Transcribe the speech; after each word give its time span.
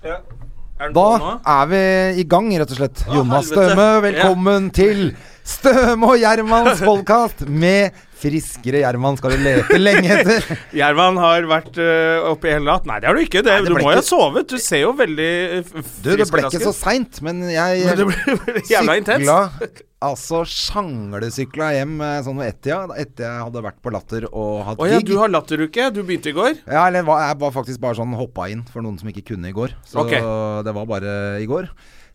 Da 0.00 1.08
er 1.44 1.66
vi 1.68 1.80
i 2.22 2.24
gang, 2.24 2.48
rett 2.56 2.70
og 2.72 2.78
slett. 2.78 3.02
Jonas 3.12 3.50
helvete. 3.50 3.74
Støme, 3.74 3.88
velkommen 4.06 4.70
til 4.72 5.10
Støme 5.50 6.14
og 6.14 6.20
Gjermans 6.20 6.80
podkast 6.88 7.42
med 7.48 7.96
friskere 8.20 8.82
Gjerman 8.82 9.16
skal 9.16 9.32
du 9.32 9.42
lete 9.42 9.78
lenge 9.80 10.10
etter. 10.12 10.44
Gjerman 10.78 11.16
har 11.20 11.46
vært 11.48 11.78
uh, 11.80 12.28
oppe 12.30 12.50
i 12.50 12.52
hele 12.52 12.68
natt. 12.68 12.86
Nei, 12.88 12.98
det 13.00 13.08
har 13.08 13.16
du 13.16 13.22
ikke. 13.24 13.42
Det, 13.42 13.54
Nei, 13.54 13.64
det 13.64 13.72
du 13.72 13.78
må 13.80 13.94
jo 13.94 13.98
ha 13.98 14.04
sovet. 14.04 14.50
Du 14.52 14.60
ser 14.60 14.84
jo 14.84 14.92
veldig 14.98 15.30
frisk 15.70 15.78
f- 15.80 15.86
f- 15.86 16.00
Du, 16.04 16.10
det 16.20 16.26
ble 16.30 16.42
ikke 16.46 16.62
så 16.62 16.74
ut. 16.74 16.78
seint, 16.78 17.22
men 17.26 17.42
jeg 17.48 17.86
Men 17.88 17.98
det 18.02 18.08
ble 18.10 18.64
jævla 18.74 18.98
sykla 19.08 19.38
Altså 20.00 20.42
sjanglesykla 20.48 21.66
hjem 21.76 21.98
eh, 22.06 22.18
sånn 22.24 22.38
ved 22.40 22.54
ett-tida, 22.54 22.86
etter 23.02 23.26
jeg 23.26 23.42
hadde 23.44 23.62
vært 23.66 23.80
på 23.84 23.92
Latter 23.92 24.24
og 24.30 24.62
hatt 24.64 24.80
Å 24.80 24.88
ja, 24.88 25.00
du 25.04 25.12
har 25.20 25.32
latteruke. 25.32 25.90
Du 25.92 26.00
begynte 26.00 26.32
i 26.32 26.36
går. 26.36 26.54
Ja, 26.64 26.86
eller 26.86 27.04
jeg 27.04 27.40
var 27.42 27.56
faktisk 27.56 27.82
bare 27.82 27.98
sånn 27.98 28.16
hoppa 28.16 28.48
inn 28.52 28.62
for 28.70 28.84
noen 28.84 28.96
som 29.00 29.10
ikke 29.12 29.26
kunne 29.34 29.52
i 29.52 29.56
går. 29.56 29.74
Så 29.88 30.04
okay. 30.04 30.24
det 30.64 30.76
var 30.76 30.88
bare 30.88 31.16
i 31.42 31.48
går. 31.50 31.68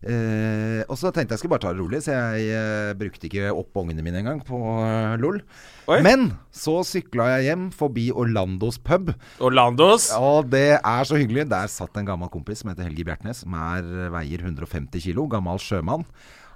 Eh, 0.04 0.82
og 0.86 0.98
så 1.00 1.10
tenkte 1.14 1.34
jeg 1.34 1.40
skulle 1.40 1.54
bare 1.56 1.64
ta 1.64 1.72
det 1.72 1.80
rolig, 1.80 2.02
så 2.04 2.12
jeg 2.12 2.50
eh, 2.52 2.92
brukte 2.98 3.28
ikke 3.28 3.48
opp 3.54 3.80
ungene 3.80 4.04
mine 4.04 4.20
engang 4.20 4.42
på 4.46 4.58
eh, 4.84 5.16
LOL. 5.22 5.40
Oi. 5.88 6.00
Men 6.04 6.28
så 6.54 6.80
sykla 6.86 7.30
jeg 7.36 7.48
hjem 7.48 7.66
forbi 7.74 8.08
Orlandos 8.12 8.78
pub, 8.82 9.12
Orlandos. 9.40 10.10
og 10.18 10.50
det 10.52 10.78
er 10.78 11.08
så 11.08 11.18
hyggelig. 11.18 11.48
Der 11.52 11.70
satt 11.72 11.96
en 11.96 12.08
gammel 12.08 12.30
kompis 12.32 12.62
som 12.62 12.72
heter 12.72 12.88
Helge 12.88 13.06
Bjertnæs, 13.06 13.44
som 13.44 13.56
er, 13.56 13.86
veier 14.14 14.42
150 14.44 15.06
kilo, 15.08 15.28
gammel 15.30 15.62
sjømann. 15.62 16.04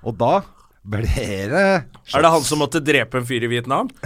Og 0.05 0.17
da 0.21 0.41
ble 0.81 1.05
det 1.05 1.51
Er 1.53 2.23
det 2.25 2.31
han 2.33 2.45
som 2.47 2.63
måtte 2.63 2.81
drepe 2.81 3.21
en 3.21 3.27
fyr 3.29 3.45
i 3.45 3.51
Vietnam? 3.53 3.91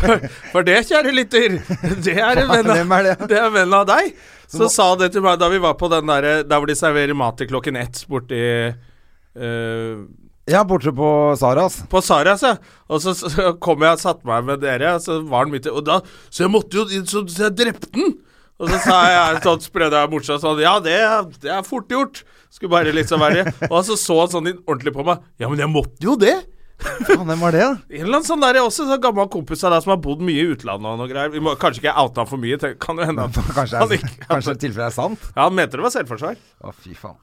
for, 0.00 0.24
for 0.54 0.64
det, 0.66 0.78
kjære 0.88 1.12
lytter, 1.12 1.58
det 2.00 2.16
er 2.16 2.40
en 2.40 2.48
venn 2.48 2.70
Hvem 2.70 2.94
er 2.96 3.02
det? 3.10 3.12
av, 3.18 3.28
det 3.28 3.36
er 3.38 3.48
en 3.50 3.56
venn 3.58 3.76
av 3.76 3.84
deg. 3.90 4.14
Som 4.48 4.66
nå- 4.66 4.72
sa 4.72 4.88
det 5.00 5.12
til 5.14 5.24
meg 5.24 5.38
da 5.40 5.48
vi 5.52 5.60
var 5.62 5.74
på 5.80 5.88
den 5.92 6.06
der, 6.10 6.42
Der 6.44 6.58
hvor 6.60 6.66
de 6.70 6.76
serverer 6.78 7.16
mat 7.16 7.36
til 7.40 7.48
klokken 7.50 7.76
ett 7.80 8.04
borti 8.10 8.42
uh, 8.72 10.04
Ja, 10.50 10.60
borte 10.68 10.92
på 10.92 11.08
Saras. 11.40 11.78
På 11.88 12.02
Saras, 12.04 12.42
ja. 12.44 12.56
Og 12.92 13.00
så, 13.00 13.14
så 13.16 13.54
kom 13.64 13.80
jeg 13.86 13.96
og 13.96 14.02
satte 14.02 14.28
meg 14.28 14.44
med 14.44 14.60
dere, 14.60 14.96
og 14.98 15.00
så 15.04 15.22
var 15.24 15.46
han 15.46 15.54
midt 15.54 15.70
i 15.70 15.72
Og 15.72 15.84
da 15.86 16.00
Så 16.28 16.44
jeg 16.44 16.52
måtte 16.52 16.76
jo 16.82 16.84
Så, 17.08 17.24
så 17.32 17.46
jeg 17.48 17.56
drepte 17.62 17.90
den! 17.96 18.16
Og 18.60 18.68
så 18.70 18.76
sa 18.84 18.96
jeg 19.10 19.40
sånn, 19.42 19.62
sprødde 19.64 19.98
jeg 19.98 20.10
morsomt 20.12 20.42
sånn 20.44 20.60
Ja, 20.62 20.76
det, 20.78 20.94
det 21.42 21.50
er 21.50 21.64
fort 21.66 21.88
gjort. 21.90 22.20
Skulle 22.54 22.70
bare 22.76 22.92
liksom 22.94 23.18
være 23.24 23.48
Og 23.66 23.80
så 23.88 23.96
så 23.98 24.20
han 24.20 24.30
sånn 24.30 24.50
ordentlig 24.62 24.92
på 24.94 25.02
meg. 25.08 25.24
Ja, 25.42 25.48
men 25.50 25.58
jeg 25.64 25.72
måtte 25.72 26.06
jo 26.06 26.14
det! 26.20 26.36
Faen, 26.84 27.26
hvem 27.28 27.40
var 27.40 27.54
det, 27.54 27.60
da? 27.64 27.74
En 27.94 28.00
eller 28.06 28.18
annen 28.18 28.26
sånn 28.28 28.42
der, 28.42 28.58
også 28.62 28.86
sånn 28.88 29.00
gammel 29.04 29.28
kompis 29.32 29.62
av 29.64 29.72
deg 29.76 29.84
som 29.84 29.94
har 29.94 30.00
bodd 30.04 30.24
mye 30.26 30.42
i 30.42 30.48
utlandet 30.56 30.90
og 30.90 30.98
noe 31.00 31.10
greier. 31.10 31.30
Vi 31.32 31.40
må 31.44 31.54
kanskje 31.60 31.84
ikke 31.84 31.94
oute 32.02 32.20
han 32.24 32.30
for 32.32 32.42
mye. 32.42 32.58
tenk- 32.60 32.80
Kan 32.82 32.98
jo 33.00 33.06
hende 33.08 33.28
at 33.28 33.38
Kanskje, 33.58 33.78
han 33.78 34.10
kanskje 34.32 34.56
tilfellet 34.66 34.90
er 34.90 34.96
sant? 34.96 35.30
Ja, 35.36 35.46
han 35.46 35.54
mente 35.56 35.78
det 35.78 35.86
var 35.86 35.94
selvforsvar. 35.94 36.36
Å, 36.64 36.74
fy 36.74 36.96
faen. 36.98 37.16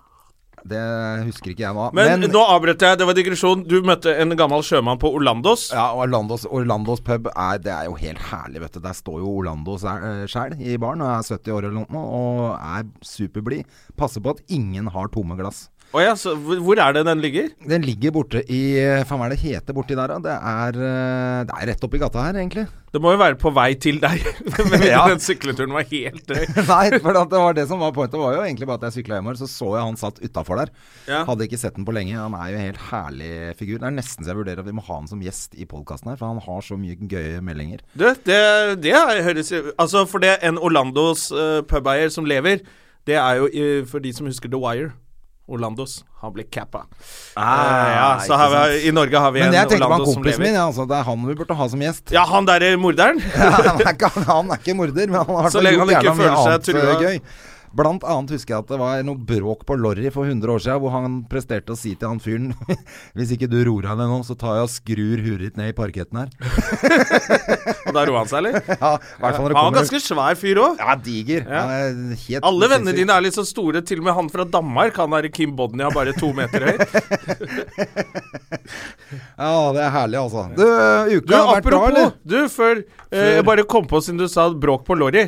Det 0.61 0.77
husker 1.25 1.55
ikke 1.55 1.63
jeg 1.63 1.73
nå. 1.73 1.87
Men, 1.97 2.21
nå 2.29 2.41
avbrøt 2.53 2.83
jeg. 2.85 2.97
Det 3.01 3.05
var 3.09 3.15
digresjon. 3.17 3.63
Du 3.65 3.79
møtte 3.81 4.11
en 4.21 4.35
gammel 4.37 4.61
sjømann 4.61 4.99
på 5.01 5.09
Orlandos. 5.17 5.63
Ja, 5.73 5.87
Orlandos, 5.97 6.43
Orlandos 6.45 7.01
pub 7.01 7.31
er, 7.33 7.57
det 7.65 7.71
er 7.73 7.87
jo 7.89 7.95
helt 7.97 8.21
herlig, 8.29 8.61
vet 8.61 8.77
du. 8.77 8.81
Der 8.83 8.93
står 8.93 9.23
jo 9.23 9.31
Orlandos 9.39 9.81
sjæl 10.29 10.53
i 10.61 10.75
baren 10.77 11.01
og 11.01 11.09
er 11.15 11.25
70 11.33 11.55
år 11.55 11.65
eller 11.71 11.79
noe 11.81 12.03
og 12.05 12.43
er 12.61 12.85
superblid. 13.01 13.65
Passer 13.97 14.21
på 14.21 14.35
at 14.35 14.43
ingen 14.53 14.91
har 14.93 15.09
tomme 15.15 15.33
glass. 15.39 15.63
Å 15.91 15.99
ja, 15.99 16.11
så 16.15 16.37
hvor, 16.39 16.79
er 16.79 16.93
det 16.95 17.01
den 17.03 17.19
ligger? 17.19 17.49
Den 17.67 17.83
ligger 17.83 18.13
borte 18.15 18.39
i 18.47 18.61
Faen, 19.03 19.19
hva 19.19 19.27
er 19.27 19.33
det 19.33 19.41
heter 19.41 19.75
borti 19.75 19.97
der, 19.97 20.13
da? 20.13 20.19
Det 20.23 20.35
er, 20.37 20.77
eh, 20.87 21.39
det 21.49 21.57
er 21.57 21.67
rett 21.73 21.83
oppi 21.83 21.99
gata 21.99 22.29
her, 22.29 22.37
egentlig. 22.39 22.63
Det 22.91 22.99
må 23.03 23.11
jo 23.11 23.19
være 23.19 23.35
på 23.39 23.51
vei 23.55 23.73
til 23.79 23.99
deg. 23.99 24.23
Men 24.71 24.85
Ja. 24.91 25.01
Den 25.11 25.19
sykleturen 25.23 25.75
var 25.75 25.83
helt 25.89 26.23
drøy. 26.27 26.45
Nei, 26.71 26.85
for 27.03 27.15
det 27.15 27.41
var 27.43 27.57
det 27.57 27.65
som 27.67 27.83
var 27.83 27.91
pointet. 27.95 28.19
var 28.19 28.37
jo 28.37 28.45
egentlig 28.45 28.69
bare 28.69 28.79
at 28.79 28.87
jeg 28.87 29.01
sykla 29.01 29.19
hjemover, 29.19 29.41
så 29.41 29.49
så 29.51 29.67
jeg 29.75 29.89
han 29.89 29.99
satt 29.99 30.23
utafor 30.23 30.61
der. 30.61 30.71
Ja. 31.11 31.21
Hadde 31.27 31.47
ikke 31.49 31.59
sett 31.59 31.75
den 31.75 31.87
på 31.87 31.95
lenge. 31.95 32.15
Han 32.15 32.39
er 32.39 32.53
jo 32.53 32.61
en 32.61 32.65
helt 32.69 32.81
herlig 32.87 33.33
figur. 33.59 33.83
Det 33.83 33.91
er 33.91 33.97
nesten 33.99 34.23
så 34.23 34.31
jeg 34.31 34.41
vurderer 34.41 34.63
at 34.63 34.71
vi 34.71 34.77
må 34.79 34.87
ha 34.87 35.01
han 35.01 35.11
som 35.11 35.27
gjest 35.27 35.59
i 35.59 35.67
podkasten 35.67 36.13
her, 36.13 36.19
for 36.19 36.31
han 36.31 36.39
har 36.47 36.65
så 36.67 36.79
mye 36.79 37.11
gøye 37.11 37.43
meldinger. 37.43 37.83
Du, 37.99 38.07
det, 38.27 38.41
det 38.83 38.95
høres 38.95 39.51
Altså, 39.75 40.07
for 40.07 40.23
det 40.23 40.37
en 40.47 40.59
Orlandos 40.59 41.27
uh, 41.35 41.59
pubeier 41.67 42.11
som 42.13 42.27
lever, 42.27 42.63
det 43.07 43.19
er 43.19 43.41
jo 43.41 43.51
uh, 43.51 43.87
for 43.91 44.03
de 44.03 44.15
som 44.15 44.31
husker 44.31 44.51
The 44.51 44.59
Wire. 44.59 44.93
Orlandos. 45.51 45.99
Han 46.21 46.33
ble 46.35 46.43
cappa. 46.53 46.83
Ah, 47.35 47.91
ja, 47.91 48.07
så 48.25 48.37
har 48.37 48.49
vi. 48.53 48.81
I 48.87 48.91
Norge 48.95 49.17
har 49.23 49.31
vi 49.35 49.39
Men 49.41 49.49
en 49.51 49.57
jeg 49.59 49.69
tenkte 49.71 49.85
på 49.85 49.91
han 49.91 50.01
Orlandos 50.01 50.13
som 50.13 50.21
kompisen 50.23 50.43
min. 50.45 50.57
Ja, 50.57 50.65
altså, 50.69 50.85
det 50.89 50.97
er 50.99 51.07
han 51.07 51.27
vi 51.27 51.35
burde 51.39 51.57
ha 51.61 51.67
som 51.73 51.81
gjest. 51.85 52.11
Ja, 52.15 52.25
han 52.29 52.49
derre 52.49 52.73
morderen? 52.81 53.21
Ja, 53.41 53.49
han, 53.57 53.81
er 53.81 53.93
ikke, 53.95 54.11
han 54.27 54.51
er 54.53 54.61
ikke 54.61 54.75
morder, 54.77 55.07
men 55.11 55.21
han 55.21 55.41
har 55.45 55.49
Så 55.53 55.63
lenge 55.63 55.83
han 55.85 55.95
ikke 55.95 56.15
føler 56.19 56.43
seg 56.45 56.67
trua. 56.69 56.85
eh, 56.91 57.01
gøy. 57.07 57.19
Blant 57.77 58.03
annet 58.03 58.33
husker 58.35 58.55
jeg 58.55 58.65
at 58.65 58.71
det 58.73 58.79
var 58.81 59.03
noe 59.07 59.15
bråk 59.15 59.63
på 59.67 59.77
Lorry 59.79 60.09
for 60.11 60.27
100 60.27 60.51
år 60.51 60.63
siden, 60.63 60.81
hvor 60.83 60.91
han 60.95 61.21
presterte 61.31 61.71
å 61.71 61.79
si 61.79 61.93
til 61.95 62.11
han 62.11 62.19
fyren 62.23 62.51
Hvis 63.17 63.31
ikke 63.35 63.47
du 63.51 63.61
ror 63.67 63.85
deg 63.85 63.99
ned 64.01 64.11
nå, 64.11 64.19
så 64.27 64.35
tar 64.39 64.59
jeg 64.59 64.67
og 64.67 64.73
skrur 64.73 65.23
huet 65.23 65.43
ditt 65.45 65.59
ned 65.59 65.71
i 65.71 65.75
parketten 65.77 66.23
her. 66.23 66.29
Og 67.87 67.95
da 67.95 68.03
roa 68.07 68.23
han 68.23 68.29
seg, 68.31 68.41
eller? 68.41 68.59
Ja, 68.67 68.91
i 68.97 69.21
hvert 69.23 69.37
fall 69.37 69.45
når 69.45 69.53
det 69.53 69.55
Han 69.55 69.55
var 69.55 69.55
kommer 69.55 69.77
ganske 69.79 70.01
svær 70.03 70.39
fyr 70.39 70.61
òg. 70.63 70.81
Ja, 70.81 70.95
diger. 71.07 71.45
Ja. 71.45 71.61
Han 71.61 71.71
er 71.75 72.21
helt 72.25 72.47
Alle 72.51 72.71
vennene 72.71 72.95
dine 72.97 73.15
er 73.15 73.25
litt 73.25 73.37
så 73.37 73.45
store. 73.47 73.83
Til 73.87 74.03
og 74.03 74.07
med 74.09 74.17
han 74.19 74.31
fra 74.33 74.47
Danmark, 74.57 74.99
han 75.01 75.15
der 75.15 75.29
Kim 75.33 75.55
Bodnia, 75.57 75.91
bare 75.95 76.15
to 76.17 76.31
meter 76.35 76.67
høy. 76.71 76.77
Ja, 79.11 79.71
det 79.75 79.81
er 79.83 79.89
herlig, 79.91 80.19
altså. 80.21 80.43
Du, 80.55 80.61
uka 80.63 81.25
Du, 81.27 81.33
har 81.35 81.49
vært 81.57 81.65
bra, 81.65 81.79
eller? 81.89 82.11
Du, 82.23 82.37
før 82.51 82.77
eh, 82.79 83.31
Jeg 83.37 83.45
bare 83.47 83.65
kom 83.67 83.87
på, 83.89 83.99
siden 84.03 84.21
du 84.21 84.27
sa 84.31 84.45
bråk 84.53 84.85
på 84.87 84.95
Lorry. 84.95 85.25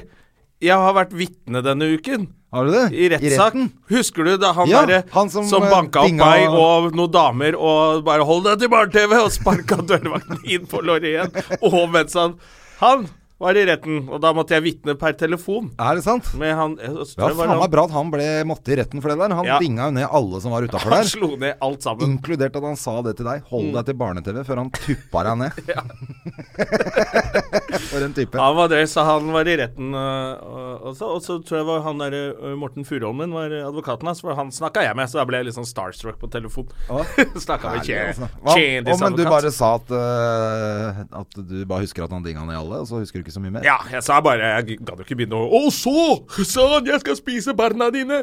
Jeg 0.64 0.80
har 0.80 0.96
vært 0.96 1.14
vitne 1.18 1.62
denne 1.66 1.90
uken. 1.98 2.28
Har 2.54 2.68
du 2.70 2.72
det? 2.76 2.84
I 2.94 3.08
rettssak. 3.10 3.56
Husker 3.90 4.28
du 4.28 4.36
da 4.38 4.52
han 4.54 4.70
Ja, 4.70 4.84
han 5.16 5.30
som, 5.34 5.48
som, 5.50 5.64
eh, 5.66 5.72
banka 5.74 6.04
opp 6.06 6.14
meg 6.20 6.46
og 6.54 6.94
noen 6.94 7.12
damer 7.12 7.58
og 7.58 8.04
bare 8.06 8.24
'hold 8.28 8.46
deg 8.46 8.60
til 8.62 8.70
barne-TV' 8.70 9.24
og 9.24 9.32
sparka 9.34 9.80
dørvakten 9.82 10.44
inn 10.46 10.68
på 10.70 10.84
Lorry 10.86 11.16
igjen. 11.16 11.34
Og 11.66 11.90
mens 11.90 12.14
han 12.14 12.38
Han 12.80 13.08
var 13.44 13.60
i 13.60 13.66
retten, 13.68 14.00
og 14.10 14.22
da 14.24 14.32
måtte 14.36 14.56
jeg 14.56 14.64
vitne 14.66 14.96
per 15.00 15.14
telefon. 15.20 15.70
Er 15.78 16.00
det 16.00 16.04
sant? 16.08 16.32
Med 16.40 16.56
han 16.58 16.78
Ja, 16.80 16.94
det 17.04 17.18
var 17.20 17.36
faen 17.44 17.60
meg 17.62 17.72
bra 17.74 17.84
at 17.90 17.94
han 17.96 18.10
ble 18.14 18.28
måtte 18.50 18.74
i 18.74 18.80
retten 18.80 19.04
for 19.04 19.12
det 19.14 19.20
der. 19.22 19.36
Han 19.38 19.46
Ja. 19.46 19.60
dinga 19.62 19.90
jo 19.92 19.96
ned 20.00 20.08
alle 20.10 20.42
som 20.44 20.52
var 20.56 20.64
utafor 20.68 20.90
Han 20.96 21.04
der. 21.04 21.10
slo 21.12 21.30
ned 21.38 21.58
alt 21.62 21.84
sammen. 21.86 22.16
Inkludert 22.18 22.56
at 22.60 22.64
han 22.64 22.80
sa 22.80 22.96
det 23.06 23.18
til 23.20 23.28
deg. 23.30 23.44
Hold 23.52 23.74
deg 23.78 23.86
til 23.92 24.00
barne-TV 24.00 24.42
før 24.48 24.64
han 24.64 24.72
tuppa 24.74 25.24
deg 25.30 25.36
ned. 25.44 25.52
For 27.90 28.02
en 28.06 28.14
type. 28.16 28.38
Han 28.40 28.56
var 28.58 28.70
det, 28.72 28.84
så 28.92 29.04
han 29.08 29.30
var 29.34 29.48
i 29.50 29.56
retten. 29.60 29.94
uh, 29.94 30.34
og, 30.84 31.02
og, 31.02 31.22
så, 31.24 31.38
tror 31.46 31.60
jeg 31.60 31.68
var 31.68 31.84
han 31.88 32.02
der 32.02 32.16
uh, 32.38 32.54
Morten 32.60 32.86
Furuholmen 32.88 33.34
var 33.36 33.54
advokaten 33.68 34.08
hans, 34.10 34.22
for 34.24 34.36
han 34.38 34.52
snakka 34.54 34.84
jeg 34.86 34.96
med, 34.98 35.10
så 35.12 35.22
da 35.22 35.26
ble 35.30 35.42
jeg 35.42 35.50
litt 35.50 35.58
sånn 35.58 35.68
starstruck 35.70 36.20
på 36.22 36.30
telefon. 36.34 36.70
Snakka 37.40 37.74
med 37.76 37.88
kjendisadvokat. 37.88 38.58
kje- 38.58 38.84
altså. 38.86 39.04
Men 39.04 39.18
du 39.18 39.24
bare 39.28 39.52
sa 39.54 39.74
at, 39.80 39.94
uh, 39.94 41.04
at 41.24 41.40
du 41.40 41.58
bare 41.70 41.86
husker 41.86 42.06
at 42.06 42.14
han 42.16 42.26
dinga 42.26 42.46
ned 42.48 42.58
alle, 42.60 42.82
og 42.84 42.90
så 42.90 43.02
husker 43.04 43.20
du 43.22 43.26
ikke 43.28 43.33
så 43.34 43.42
mye 43.44 43.54
mer? 43.56 43.66
Ja, 43.68 43.76
jeg 43.92 44.04
sa 44.06 44.20
bare 44.24 44.52
Jeg 44.60 44.78
gadd 44.86 45.02
jo 45.02 45.06
ikke 45.06 45.18
begynne 45.20 45.40
å 45.40 45.60
Å, 45.60 45.72
så! 45.74 45.94
Sånn, 46.48 46.88
jeg 46.90 47.02
skal 47.04 47.18
spise 47.20 47.56
barna 47.58 47.90
dine! 47.94 48.22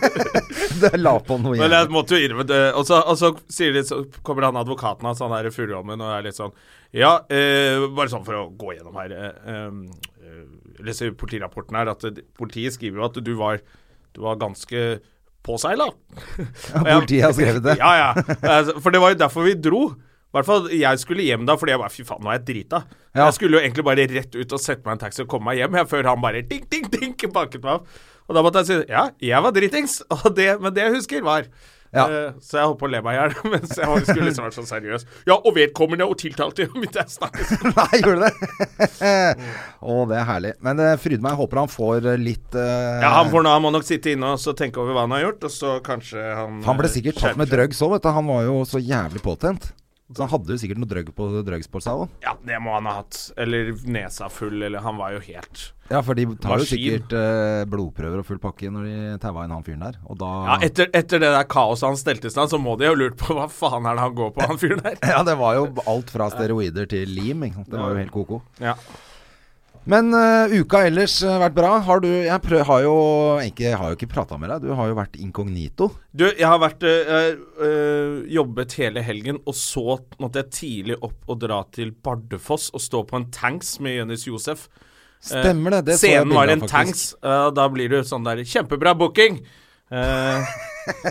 Det 0.82 0.92
la 0.98 1.14
på 1.22 1.38
noe 1.40 1.56
Men 1.60 1.74
jeg 1.76 1.90
måtte 1.94 2.18
jo 2.18 2.26
innrømme 2.26 2.46
det. 2.48 2.60
Og 2.78 2.86
så, 2.88 3.00
og 3.00 3.18
så, 3.20 3.30
de, 3.76 3.84
så 3.86 4.00
kommer 4.26 4.48
han 4.48 4.58
advokaten 4.60 5.06
hans, 5.08 5.22
han 5.22 5.32
derre 5.34 5.52
Furuholmen, 5.54 6.02
og 6.02 6.12
er 6.16 6.26
litt 6.28 6.38
sånn 6.38 6.54
Ja, 6.94 7.16
eh, 7.32 7.84
bare 7.94 8.10
sånn 8.12 8.26
for 8.26 8.38
å 8.38 8.44
gå 8.58 8.74
gjennom 8.76 8.98
her. 9.00 9.14
Eh, 9.14 9.54
eh, 9.54 10.44
leser 10.84 11.14
politirapporten 11.18 11.78
her 11.78 11.90
at 11.94 12.06
eh, 12.08 12.22
politiet 12.38 12.76
skriver 12.76 13.00
jo 13.00 13.08
at 13.08 13.18
du 13.24 13.34
var 13.38 13.62
Du 14.14 14.22
var 14.26 14.38
ganske 14.38 14.84
påseila. 15.44 15.90
Politiet 16.72 17.26
har 17.26 17.34
skrevet 17.36 17.64
det. 17.66 17.76
Ja, 17.82 17.92
ja. 18.00 18.10
Altså, 18.40 18.78
For 18.80 18.94
det 18.94 19.02
var 19.02 19.12
jo 19.12 19.18
derfor 19.20 19.44
vi 19.48 19.56
dro. 19.60 19.82
I 20.34 20.40
hvert 20.40 20.48
fall 20.48 20.64
jeg 20.74 20.98
skulle 20.98 21.22
hjem 21.22 21.44
da, 21.46 21.54
fordi 21.54 21.76
jeg 21.76 21.78
bare 21.78 21.94
Fy 21.94 22.02
faen, 22.08 22.24
nå 22.24 22.32
er 22.32 22.40
jeg 22.40 22.46
drita. 22.48 22.80
Ja. 23.14 23.28
Jeg 23.28 23.36
skulle 23.36 23.54
jo 23.54 23.62
egentlig 23.62 23.84
bare 23.86 24.08
rett 24.10 24.34
ut 24.34 24.56
og 24.56 24.58
sette 24.58 24.82
meg 24.82 24.96
en 24.96 25.04
taxi 25.04 25.22
og 25.22 25.30
komme 25.30 25.52
meg 25.52 25.60
hjem, 25.60 25.78
jeg, 25.78 25.86
før 25.92 26.10
han 26.10 26.24
bare 26.24 26.42
ding, 26.42 26.64
ding, 26.72 26.88
ding, 26.90 27.14
banket 27.30 27.62
meg 27.62 27.78
opp. 27.78 28.02
Og 28.24 28.34
da 28.34 28.42
måtte 28.42 28.64
jeg 28.64 28.70
si 28.72 28.90
ja, 28.90 29.04
jeg 29.22 29.46
var 29.46 29.54
dritings, 29.54 30.00
og 30.16 30.26
det, 30.34 30.48
men 30.58 30.74
det 30.74 30.88
jeg 30.88 30.96
husker, 30.96 31.22
var 31.22 31.46
Ja. 31.94 32.08
Uh, 32.10 32.40
så 32.42 32.56
jeg 32.58 32.66
holdt 32.66 32.80
på 32.80 32.88
å 32.88 32.90
le 32.90 33.00
meg 33.06 33.14
i 33.14 33.18
hjel 33.20 33.34
mens 33.52 33.76
jeg 33.78 34.06
skulle 34.08 34.24
liksom 34.26 34.48
vært 34.48 34.56
så 34.56 34.64
seriøs. 34.66 35.04
Ja, 35.28 35.36
og 35.36 35.54
vedkommende 35.54 36.08
og 36.10 36.16
tiltalte 36.18 36.66
mitt 36.82 36.98
jeg 36.98 37.14
snakket. 37.14 37.54
Nei, 37.68 38.00
gjorde 38.00 38.32
det? 38.32 38.50
Å, 39.78 40.00
det 40.10 40.18
er 40.18 40.26
herlig. 40.32 40.52
Men 40.66 40.82
uh, 40.82 40.90
fryder 40.98 41.22
meg. 41.22 41.36
Jeg 41.36 41.42
håper 41.44 41.62
han 41.62 41.70
får 41.70 42.10
eh, 42.10 42.18
litt 42.18 42.58
uh... 42.58 42.98
Ja, 43.04 43.14
han, 43.20 43.30
får 43.30 43.46
nå, 43.46 43.54
han 43.54 43.62
må 43.68 43.70
nok 43.76 43.86
sitte 43.86 44.10
inne 44.16 44.34
og 44.34 44.42
så 44.42 44.56
tenke 44.58 44.82
over 44.82 44.98
hva 44.98 45.06
han 45.06 45.14
har 45.14 45.28
gjort, 45.28 45.46
og 45.46 45.54
så 45.60 45.78
kanskje 45.86 46.26
han 46.26 46.58
Han 46.66 46.82
ble 46.82 46.90
eh, 46.90 46.96
sikkert 46.96 47.22
tatt 47.22 47.38
med 47.38 47.54
drugs 47.54 47.86
òg, 47.86 47.94
vet 47.94 48.08
du. 48.08 48.12
Han 48.18 48.34
var 48.34 48.42
jo 48.48 48.58
så 48.66 48.82
jævlig 48.82 49.22
påtent. 49.22 49.70
Så 50.12 50.20
han 50.20 50.28
hadde 50.34 50.52
jo 50.52 50.60
sikkert 50.60 50.80
noe 50.82 50.88
drøgg 50.90 51.08
på, 51.16 51.26
drugs 51.46 51.70
på 51.72 51.80
seg 51.80 52.02
òg. 52.02 52.10
Ja, 52.20 52.34
det 52.44 52.58
må 52.60 52.74
han 52.74 52.84
ha 52.90 52.98
hatt. 52.98 53.16
Eller 53.40 53.70
nesa 53.88 54.28
full, 54.28 54.58
eller 54.66 54.84
Han 54.84 54.98
var 55.00 55.14
jo 55.14 55.22
helt 55.24 55.62
Ja, 55.88 56.02
for 56.04 56.12
de 56.18 56.26
tar 56.40 56.60
jo 56.60 56.66
sikkert 56.68 57.14
eh, 57.16 57.62
blodprøver 57.72 58.20
og 58.20 58.28
full 58.28 58.40
pakke 58.42 58.68
når 58.72 58.84
de 58.90 59.14
taua 59.22 59.46
inn 59.46 59.54
han 59.56 59.64
fyren 59.64 59.86
der. 59.86 59.96
Og 60.04 60.20
da 60.20 60.28
Ja, 60.50 60.58
etter, 60.68 60.90
etter 60.92 61.22
det 61.24 61.32
der 61.32 61.48
kaoset 61.48 61.88
han 61.88 61.96
stelte 62.00 62.28
i 62.28 62.34
stand, 62.34 62.52
så 62.52 62.60
må 62.60 62.76
de 62.80 62.90
jo 62.90 62.98
lurt 63.00 63.16
på 63.20 63.32
hva 63.36 63.48
faen 63.48 63.88
er 63.88 63.96
det 63.96 64.04
han 64.04 64.20
går 64.20 64.30
på, 64.36 64.44
han 64.52 64.60
fyren 64.60 64.84
der. 64.84 65.00
Ja, 65.14 65.24
det 65.24 65.38
var 65.40 65.56
jo 65.56 65.66
alt 65.88 66.12
fra 66.12 66.28
steroider 66.36 66.88
til 66.92 67.08
lim. 67.08 67.48
Ikke 67.48 67.62
sant? 67.62 67.72
Det 67.72 67.80
var 67.80 67.96
jo 67.96 68.00
helt 68.04 68.14
ko-ko. 68.14 68.42
Ja. 68.60 68.76
Men 69.90 70.14
uh, 70.16 70.48
uka 70.48 70.86
ellers 70.88 71.18
uh, 71.24 71.34
vært 71.42 71.56
bra. 71.58 71.72
Har 71.84 72.00
du 72.00 72.08
Jeg 72.08 72.40
prøv, 72.44 72.62
har 72.68 72.84
jo 72.86 72.94
ikke, 73.44 73.74
har 73.76 73.92
jo 73.92 73.98
ikke 73.98 74.08
prata 74.14 74.38
med 74.40 74.52
deg. 74.52 74.64
Du 74.64 74.72
har 74.78 74.88
jo 74.88 74.96
vært 74.96 75.18
inkognito. 75.20 75.90
Du, 76.08 76.24
jeg 76.30 76.46
har 76.48 76.60
vært 76.62 76.86
uh, 76.88 78.24
jobbet 78.32 78.78
hele 78.80 79.04
helgen, 79.04 79.42
og 79.44 79.56
så 79.58 79.98
måtte 80.22 80.44
jeg 80.44 80.54
tidlig 80.56 80.98
opp 81.04 81.28
og 81.28 81.42
dra 81.44 81.60
til 81.74 81.92
Bardufoss 81.92 82.70
og 82.72 82.84
stå 82.84 83.04
på 83.10 83.20
en 83.20 83.28
tanks 83.34 83.76
med 83.84 83.98
Jonis 83.98 84.24
Josef. 84.30 84.68
Stemmer 85.24 85.78
det. 85.78 85.84
Det 85.90 86.00
Scenen 86.00 86.32
var 86.36 86.52
en 86.52 86.64
tanks. 86.68 87.14
da 87.22 87.68
blir 87.72 87.92
det 87.92 88.02
sånn 88.08 88.26
der 88.26 88.42
Kjempebra 88.44 88.92
booking! 88.98 89.40
Eh, 89.90 90.40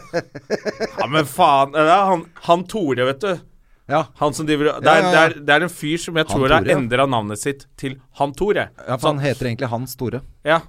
ja, 0.99 1.07
men 1.07 1.25
faen. 1.25 1.73
Han, 1.73 2.25
han 2.45 2.65
Tore, 2.69 3.05
vet 3.05 3.21
du. 3.21 3.33
Ja. 3.89 4.05
Han 4.15 4.33
som 4.33 4.45
driver 4.47 4.79
Det 4.79 4.87
er, 4.87 5.01
ja, 5.01 5.03
ja. 5.03 5.11
Det 5.11 5.21
er, 5.23 5.33
det 5.43 5.55
er 5.57 5.63
en 5.65 5.69
fyr 5.73 5.97
som 5.99 6.15
jeg 6.15 6.27
tror 6.29 6.49
har 6.55 6.63
endra 6.71 7.05
navnet 7.09 7.37
sitt 7.41 7.65
til 7.77 7.97
Han 8.19 8.31
Tore. 8.31 8.69
ja, 8.87 8.95
for 8.97 9.09
han 9.11 9.19
heter 9.19 9.49
egentlig 9.51 9.67
Hans 9.73 9.91
Store. 9.97 10.21
Ja. 10.47 10.61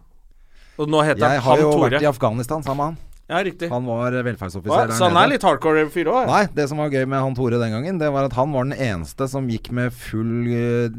Og 0.78 0.88
nå 0.90 1.04
heter 1.06 1.22
Jeg 1.22 1.40
han 1.40 1.46
har 1.46 1.62
jo 1.62 1.70
vært 1.78 2.02
i 2.02 2.08
Afghanistan 2.10 2.64
sammen 2.66 2.76
med 2.76 2.84
han. 2.84 2.96
Ja, 3.30 3.38
riktig. 3.46 3.70
Han 3.70 3.86
var 3.86 4.12
velferdsoffiser. 4.26 4.90
Ja, 4.90 4.96
Så 4.98 5.06
han 5.08 5.16
er 5.16 5.30
litt 5.30 5.42
hardcore 5.46 5.86
fyr 5.94 6.10
òg? 6.12 6.26
Nei, 6.28 6.42
det 6.52 6.66
som 6.68 6.76
var 6.82 6.90
gøy 6.92 7.06
med 7.08 7.22
han 7.22 7.34
Tore 7.38 7.56
den 7.62 7.72
gangen, 7.72 7.98
det 8.02 8.10
var 8.12 8.26
at 8.28 8.34
han 8.36 8.50
var 8.52 8.66
den 8.66 8.74
eneste 8.76 9.28
som 9.30 9.46
gikk 9.48 9.70
med 9.72 9.94
full 9.96 10.50
eh, 10.52 10.90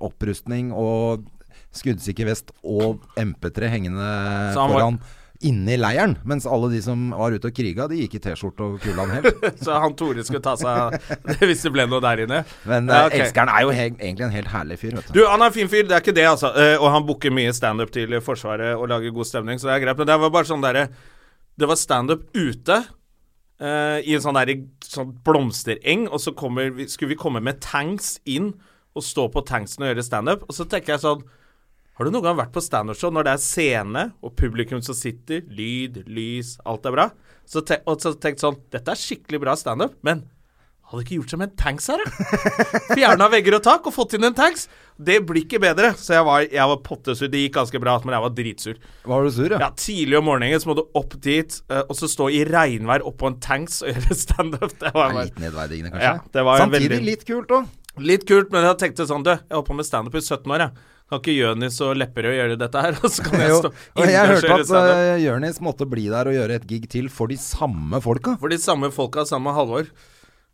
opprustning 0.00 0.70
og 0.72 1.26
skuddsikker 1.76 2.24
vest 2.30 2.54
og 2.64 3.02
MP3 3.20 3.68
hengende 3.68 4.00
han 4.00 4.54
var- 4.56 4.72
foran 4.72 5.00
inne 5.46 5.74
i 5.74 5.78
leiren. 5.78 6.16
Mens 6.26 6.46
alle 6.50 6.70
de 6.72 6.80
som 6.82 7.10
var 7.14 7.34
ute 7.34 7.50
og 7.50 7.54
kriga, 7.54 7.86
de 7.90 8.00
gikk 8.00 8.16
i 8.18 8.20
T-skjorte 8.24 8.64
og 8.64 8.80
kulan 8.82 9.12
helt. 9.14 9.44
Så 9.64 9.76
han 9.78 9.94
Tore 9.98 10.24
skulle 10.26 10.42
ta 10.42 10.56
seg 10.58 10.66
av 10.66 10.96
hvis 11.46 11.62
det 11.66 11.72
ble 11.74 11.86
noe 11.90 12.02
der 12.02 12.24
inne. 12.24 12.40
Men 12.68 12.90
Ja, 12.90 13.04
okay. 13.06 13.22
elskeren 13.22 13.52
er 13.52 13.66
jo 13.66 13.74
he 13.74 13.86
egentlig 13.92 14.26
en 14.26 14.34
helt 14.34 14.50
herlig 14.52 14.80
fyr, 14.82 14.96
vet 14.98 15.10
du. 15.10 15.20
Du, 15.20 15.22
han 15.28 15.44
er 15.44 15.52
en 15.52 15.54
fin 15.54 15.70
fyr, 15.70 15.86
det 15.86 15.94
er 15.94 16.02
ikke 16.02 16.16
det, 16.16 16.26
altså. 16.26 16.50
Eh, 16.58 16.74
og 16.80 16.90
han 16.94 17.06
booker 17.06 17.34
mye 17.34 17.54
standup 17.54 17.94
til 17.94 18.18
Forsvaret 18.24 18.74
og 18.74 18.88
lager 18.90 19.14
god 19.14 19.30
stemning, 19.30 19.62
så 19.62 19.70
det 19.70 19.76
er 19.76 19.84
greit. 19.86 20.00
Men 20.02 20.10
det 20.10 20.18
var 20.24 20.34
bare 20.34 20.50
sånn 20.50 20.64
derre 20.64 20.88
Det 21.58 21.66
var 21.70 21.78
standup 21.78 22.26
ute. 22.34 22.82
Uh, 23.58 23.98
I 24.06 24.14
en 24.14 24.22
sånn 24.22 24.36
der 24.38 24.52
sånn 24.86 25.16
blomstereng, 25.26 26.04
og 26.06 26.20
så 26.22 26.30
kommer 26.38 26.70
vi, 26.76 26.86
skulle 26.90 27.14
vi 27.14 27.18
komme 27.18 27.42
med 27.42 27.58
tanks 27.64 28.20
inn 28.22 28.52
og 28.94 29.02
stå 29.02 29.24
på 29.34 29.42
tanksen 29.46 29.82
og 29.82 29.90
gjøre 29.90 30.04
standup. 30.06 30.44
Og 30.46 30.54
så 30.54 30.66
tenker 30.70 30.94
jeg 30.94 31.02
sånn 31.02 31.24
Har 31.98 32.06
du 32.06 32.12
noen 32.14 32.22
gang 32.28 32.36
vært 32.38 32.52
på 32.54 32.62
standup-show 32.62 33.10
når 33.10 33.26
det 33.26 33.32
er 33.34 33.42
scene 33.42 34.02
og 34.22 34.36
publikum 34.38 34.80
som 34.86 34.94
sitter, 34.94 35.42
lyd, 35.50 36.04
lys, 36.06 36.54
alt 36.64 36.86
er 36.86 36.94
bra? 36.94 37.08
Så 37.48 37.64
te 37.66 37.80
og 37.88 37.98
så 38.04 38.12
tenkt 38.20 38.42
sånn 38.44 38.58
Dette 38.70 38.92
er 38.94 39.00
skikkelig 39.00 39.40
bra 39.42 39.56
standup, 39.58 39.96
men 40.06 40.20
hadde 40.88 41.02
ikke 41.04 41.16
gjort 41.18 41.32
med 41.40 41.50
en 41.50 41.56
tanks 41.60 41.88
her, 41.90 42.00
da? 42.00 42.36
Fjerna 42.96 43.26
vegger 43.28 43.58
og 43.58 43.64
tak 43.66 43.88
og 43.90 43.92
fått 43.92 44.14
inn 44.16 44.24
en 44.24 44.36
tanks. 44.36 44.62
Det 44.96 45.18
blir 45.28 45.42
ikke 45.44 45.58
bedre. 45.60 45.90
Så 46.00 46.14
jeg 46.14 46.24
var, 46.24 46.46
jeg 46.48 46.70
var 46.70 46.78
pottesur. 46.86 47.28
Det 47.28 47.42
gikk 47.42 47.58
ganske 47.58 47.80
bra, 47.82 47.98
men 48.06 48.14
jeg 48.16 48.24
var 48.24 48.32
dritsur. 48.38 48.78
Var 49.12 49.26
du 49.26 49.30
sur, 49.36 49.52
ja? 49.52 49.58
Ja, 49.66 49.68
Tidlig 49.76 50.16
om 50.16 50.24
morgenen 50.30 50.62
så 50.62 50.70
må 50.70 50.78
du 50.78 50.84
opp 50.96 51.18
dit, 51.26 51.58
eh, 51.68 51.82
og 51.84 51.98
så 51.98 52.08
stå 52.08 52.30
i 52.32 52.40
regnvær 52.48 53.04
oppå 53.10 53.28
en 53.28 53.36
tanks 53.44 53.82
og 53.84 53.90
gjøre 53.92 54.16
standup. 54.22 54.70
Det 54.80 54.94
var 54.94 55.12
bare 55.12 55.26
litt 55.28 55.42
nedverdigende, 55.44 55.92
kanskje. 55.92 56.08
Ja, 56.08 56.32
det 56.38 56.46
var 56.48 56.62
Samtidig 56.64 56.88
veldig- 56.94 57.10
litt 57.10 57.26
kult 57.28 57.52
òg. 57.58 57.68
litt 58.08 58.24
kult, 58.30 58.48
men 58.54 58.64
jeg 58.70 58.78
tenkte 58.80 59.04
sånn 59.10 59.24
Du, 59.26 59.34
jeg 59.34 59.50
holdt 59.58 59.68
på 59.68 59.76
med 59.76 59.84
standup 59.90 60.14
i 60.16 60.24
17 60.24 60.54
år, 60.56 60.64
jeg. 60.70 60.86
Kan 61.08 61.22
ikke 61.22 61.34
Jonis 61.38 61.78
og 61.84 61.94
Lepperød 61.96 62.34
gjøre 62.36 62.56
dette 62.60 62.84
her? 62.84 62.98
Og 63.04 63.12
så 63.14 63.24
kan 63.24 63.40
jeg 63.40 63.56
stå 63.62 63.70
og 63.72 64.10
jeg 64.12 64.28
hørte 64.28 64.48
gjøre 64.50 64.60
at 64.60 64.94
uh, 65.16 65.20
Jonis 65.24 65.60
måtte 65.64 65.88
bli 65.88 66.04
der 66.12 66.28
og 66.28 66.36
gjøre 66.36 66.58
et 66.60 66.66
gig 66.68 66.88
til 66.92 67.08
for 67.12 67.32
de 67.32 67.38
samme 67.40 68.00
folka. 68.04 68.36
For 68.42 68.52
de 68.52 68.58
samme 68.60 68.90
folka, 68.92 69.24
samme 69.28 69.54
Halvor. 69.56 69.88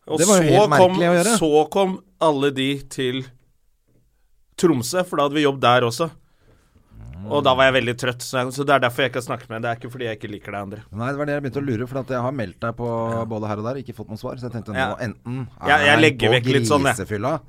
Og 0.06 0.20
Det 0.20 0.28
var 0.28 0.42
jo 0.42 0.44
så 0.44 0.52
helt 0.52 0.60
kom, 0.60 0.74
merkelig 0.76 1.08
å 1.08 1.14
gjøre. 1.16 1.38
så 1.40 1.64
kom 1.74 1.96
alle 2.22 2.52
de 2.54 2.68
til 2.92 3.24
Tromsø, 4.60 5.02
for 5.08 5.18
da 5.18 5.26
hadde 5.26 5.40
vi 5.40 5.46
jobb 5.46 5.58
der 5.64 5.88
også. 5.88 6.10
Og 7.24 7.40
da 7.44 7.54
var 7.56 7.70
jeg 7.70 7.74
veldig 7.78 7.94
trøtt, 7.98 8.24
så, 8.24 8.44
det 8.52 8.74
er 8.74 8.82
derfor 8.84 9.04
jeg 9.04 9.10
ikke 9.10 9.20
har 9.22 9.26
snakket 9.26 9.50
med 9.50 9.62
deg. 9.62 9.64
Det 9.64 9.70
er 9.72 9.80
ikke 9.80 9.92
fordi 9.94 10.06
jeg 10.06 10.18
ikke 10.18 10.30
liker 10.34 10.54
deg, 10.54 10.66
André. 10.68 10.80
Nei, 10.92 11.08
det 11.08 11.20
var 11.20 11.28
det 11.30 11.36
jeg 11.36 11.44
begynte 11.46 11.62
å 11.62 11.64
lure, 11.64 11.86
for 11.88 12.12
jeg 12.14 12.24
har 12.26 12.34
meldt 12.36 12.58
deg 12.60 12.76
på 12.78 12.88
både 13.32 13.50
her 13.50 13.62
og 13.62 13.68
der, 13.70 13.80
ikke 13.80 13.96
fått 13.96 14.10
noe 14.12 14.20
svar. 14.20 14.36
Så 14.38 14.48
jeg 14.48 14.54
tenkte 14.54 14.74
nå 14.76 14.88
enten 15.08 15.38
er 15.56 15.72
jeg, 15.72 15.86
jeg 15.88 16.02
legger 16.04 16.28
på 16.28 16.34
vekk 16.36 16.50
litt 16.58 16.68
sånn, 16.68 16.90
jeg. 16.90 17.40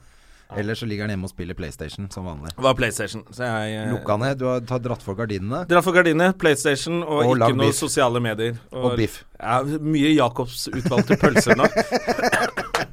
Eller 0.53 0.77
så 0.77 0.85
ligger 0.85 1.07
han 1.07 1.15
hjemme 1.15 1.25
og 1.25 1.31
spiller 1.33 1.57
PlayStation 1.57 2.09
som 2.13 2.27
vanlig. 2.29 2.51
Det 2.55 2.65
var 2.67 2.77
PlayStation. 2.77 3.23
Så 3.33 3.47
jeg 3.47 3.77
eh, 3.79 3.89
Lukka 3.93 4.17
ned, 4.21 4.37
du 4.41 4.45
har 4.49 4.83
dratt 4.83 5.05
for 5.05 5.17
gardinene. 5.17 5.63
Dratt 5.69 5.85
for 5.87 5.95
gardinene, 5.95 6.33
PlayStation 6.37 7.01
og, 7.03 7.23
Og 7.25 7.33
ikke 7.37 7.53
noe 7.55 7.71
biff. 7.71 7.79
sosiale 7.79 8.21
medier. 8.23 8.59
Og 8.75 8.93
biff. 8.99 9.23
Ja, 9.39 9.61
mye 9.63 10.13
Jacobs 10.15 10.67
utvalgte 10.71 11.17
pølser 11.21 11.57
nå. 11.59 11.69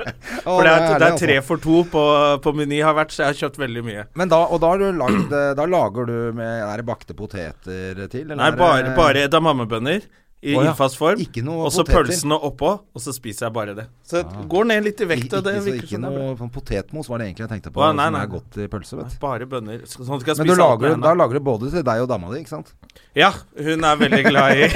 For 0.42 0.64
det 0.66 0.72
er, 0.72 0.80
det 0.98 1.06
er 1.06 1.12
altså. 1.12 1.26
tre 1.26 1.36
for 1.46 1.62
to 1.62 1.82
på, 1.92 2.02
på 2.42 2.52
Meny 2.56 2.80
har 2.82 2.96
vært, 2.96 3.14
så 3.14 3.24
jeg 3.24 3.32
har 3.32 3.38
kjøpt 3.44 3.60
veldig 3.62 3.84
mye. 3.86 4.04
Men 4.18 4.32
da, 4.32 4.40
og 4.48 4.62
da 4.62 4.72
har 4.72 4.82
du 4.82 4.98
lagd 4.98 5.34
eh, 5.36 5.52
Da 5.58 5.66
lager 5.68 6.08
du 6.08 6.16
med 6.36 6.64
Er 6.66 6.82
det 6.82 6.86
bakte 6.88 7.16
poteter 7.18 8.02
til? 8.10 8.24
eller 8.26 8.40
Nei, 8.40 8.50
er 8.50 8.58
bare, 8.58 8.94
bare 8.96 9.26
edamamebønner 9.28 10.02
i 10.42 10.56
oh, 10.56 10.64
ja, 10.64 10.72
innfast 10.72 10.96
form. 10.98 11.20
Og 11.54 11.68
så 11.70 11.84
pølsene 11.86 12.34
oppå, 12.34 12.72
og 12.82 13.02
så 13.02 13.12
spiser 13.14 13.46
jeg 13.46 13.54
bare 13.54 13.76
det. 13.78 13.84
Så 14.02 14.24
det 14.26 14.46
går 14.50 14.64
ned 14.72 14.82
litt 14.88 14.98
i 15.04 15.06
vekt, 15.06 15.28
Ikke, 15.28 15.38
og 15.38 15.44
det 15.46 15.52
ikke 15.76 15.92
som 15.92 16.06
er 16.08 16.16
bra. 16.16 16.24
noe 16.24 16.38
sånn 16.40 16.50
potetmos 16.50 17.10
var 17.12 17.22
det 17.22 17.28
egentlig 17.28 17.44
jeg 17.46 17.52
tenkte 17.52 17.70
på, 17.70 17.84
Ah, 17.86 17.92
nei, 17.94 18.08
som 18.10 18.16
nei. 18.16 18.22
er 18.26 18.32
godt 18.32 18.58
i 18.58 18.66
pølse, 18.72 18.98
vet 18.98 19.14
du. 19.14 19.18
Bare 19.22 19.46
bønner. 19.46 19.84
Sånn 19.86 20.18
skal 20.18 20.32
jeg 20.32 20.40
spise 20.40 20.42
Men 20.42 20.50
alt 20.56 20.62
lager, 20.64 20.96
med 20.96 21.06
da 21.06 21.14
lager 21.14 21.38
du 21.38 21.44
både 21.46 21.70
til 21.70 21.86
deg 21.86 22.02
og 22.02 22.10
dama 22.10 22.32
di, 22.34 22.42
ikke 22.42 22.54
sant? 22.56 22.74
Ja, 23.14 23.30
hun 23.54 23.86
er 23.86 24.02
veldig 24.02 24.22
glad 24.26 24.50
i 24.58 24.66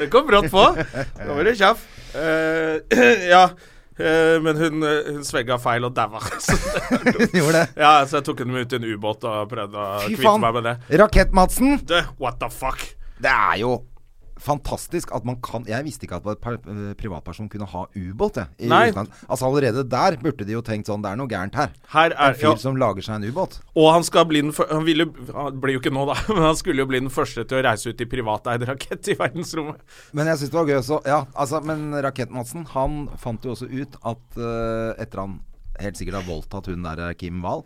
Det 0.00 0.08
kom 0.10 0.26
brått 0.26 0.50
på. 0.50 0.62
Nå 0.74 1.34
var 1.36 1.44
du 1.46 1.52
kjapp. 1.56 1.82
Uh, 2.10 2.80
ja, 3.30 3.44
men 4.44 4.60
hun, 4.60 4.80
uh, 4.84 5.10
hun 5.10 5.26
svelga 5.26 5.58
feil 5.60 5.84
og 5.88 5.94
daua. 5.96 6.22
Gjorde 7.36 7.52
det. 7.58 7.66
ja, 7.76 7.92
så 8.06 8.20
jeg 8.20 8.28
tok 8.30 8.44
henne 8.44 8.56
med 8.56 8.66
ut 8.66 8.74
i 8.76 8.80
en 8.80 8.88
ubåt 8.94 9.28
og 9.28 9.50
prøvde 9.50 9.84
å 9.84 10.00
kvitte 10.06 10.36
meg 10.46 10.58
med 10.58 10.68
det. 10.70 10.74
Rakett-Madsen! 11.02 11.78
What 12.20 12.40
the 12.42 12.50
fuck? 12.52 12.82
Det 13.20 13.30
er 13.30 13.60
jo 13.60 13.74
fantastisk 14.40 15.12
at 15.14 15.26
man 15.28 15.36
kan 15.44 15.66
Jeg 15.68 15.84
visste 15.86 16.06
ikke 16.06 16.18
at 16.20 16.46
en 16.48 16.90
eh, 16.90 16.94
privatperson 16.98 17.48
kunne 17.52 17.68
ha 17.68 17.84
ubåt. 17.94 18.40
Altså 18.40 19.46
Allerede 19.46 19.84
der 19.84 20.16
burde 20.20 20.46
de 20.46 20.54
jo 20.54 20.62
tenkt 20.64 20.88
sånn 20.90 21.02
Det 21.04 21.12
er 21.12 21.20
noe 21.20 21.30
gærent 21.30 21.58
her. 21.58 21.74
Her 21.92 22.14
En 22.14 22.30
er 22.30 22.38
fyr 22.38 22.50
ja, 22.50 22.54
som 22.60 22.78
lager 22.80 23.04
seg 23.04 23.20
en 23.20 23.28
ubåt. 23.30 23.58
Og 23.76 23.90
han 23.94 24.06
skal 24.06 24.26
bli 24.30 24.42
den 24.44 24.54
første, 24.56 24.74
Han 24.74 24.86
ville 24.88 25.06
blir 25.60 25.76
jo 25.76 25.82
ikke 25.82 25.92
nå, 25.94 26.06
da, 26.08 26.16
men 26.34 26.42
han 26.48 26.58
skulle 26.58 26.84
jo 26.84 26.90
bli 26.90 27.02
den 27.02 27.12
første 27.12 27.44
til 27.44 27.60
å 27.60 27.64
reise 27.68 27.92
ut 27.92 28.00
i 28.00 28.08
privateid 28.10 28.66
rakett 28.68 29.12
i 29.12 29.18
verdensrommet. 29.18 29.84
Men 30.16 30.30
jeg 30.32 30.42
syns 30.42 30.54
det 30.54 30.60
var 30.60 30.70
gøy 30.70 30.78
også. 30.80 31.00
Ja, 31.08 31.20
altså, 31.34 31.60
men 31.66 31.90
Rakett-Madsen 32.06 32.66
han 32.74 33.00
fant 33.20 33.44
jo 33.46 33.54
også 33.54 33.68
ut 33.70 33.96
at 34.06 34.40
uh, 34.40 34.92
etter 35.00 35.24
han 35.24 35.38
helt 35.80 35.98
sikkert 35.98 36.20
har 36.20 36.28
voldtatt 36.28 36.68
hun 36.70 36.84
der 36.84 37.00
eh, 37.06 37.16
Kim 37.18 37.40
Wahl, 37.44 37.64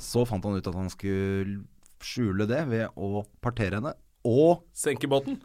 så 0.00 0.24
fant 0.28 0.44
han 0.46 0.58
ut 0.58 0.66
at 0.66 0.76
han 0.76 0.90
skulle 0.92 1.62
skjule 2.02 2.46
det 2.48 2.62
ved 2.70 2.98
å 2.98 3.24
partere 3.44 3.80
henne. 3.80 3.94
Og 4.26 4.64
Senke 4.76 5.08
båten. 5.10 5.38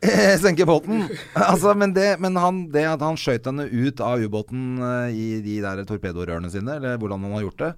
senke 0.44 0.64
båten. 0.68 1.02
altså, 1.36 1.74
men 1.76 1.92
det, 1.96 2.14
men 2.22 2.36
han, 2.40 2.62
det 2.72 2.86
at 2.88 3.02
han 3.04 3.18
skjøt 3.20 3.48
henne 3.50 3.66
ut 3.68 4.00
av 4.00 4.22
ubåten 4.24 4.78
eh, 4.80 5.10
i 5.12 5.26
de 5.44 5.58
der 5.64 5.82
torpedorørene 5.88 6.50
sine, 6.52 6.78
eller 6.80 6.96
hvordan 7.00 7.26
han 7.26 7.34
har 7.36 7.44
gjort 7.48 7.64
det, 7.66 7.72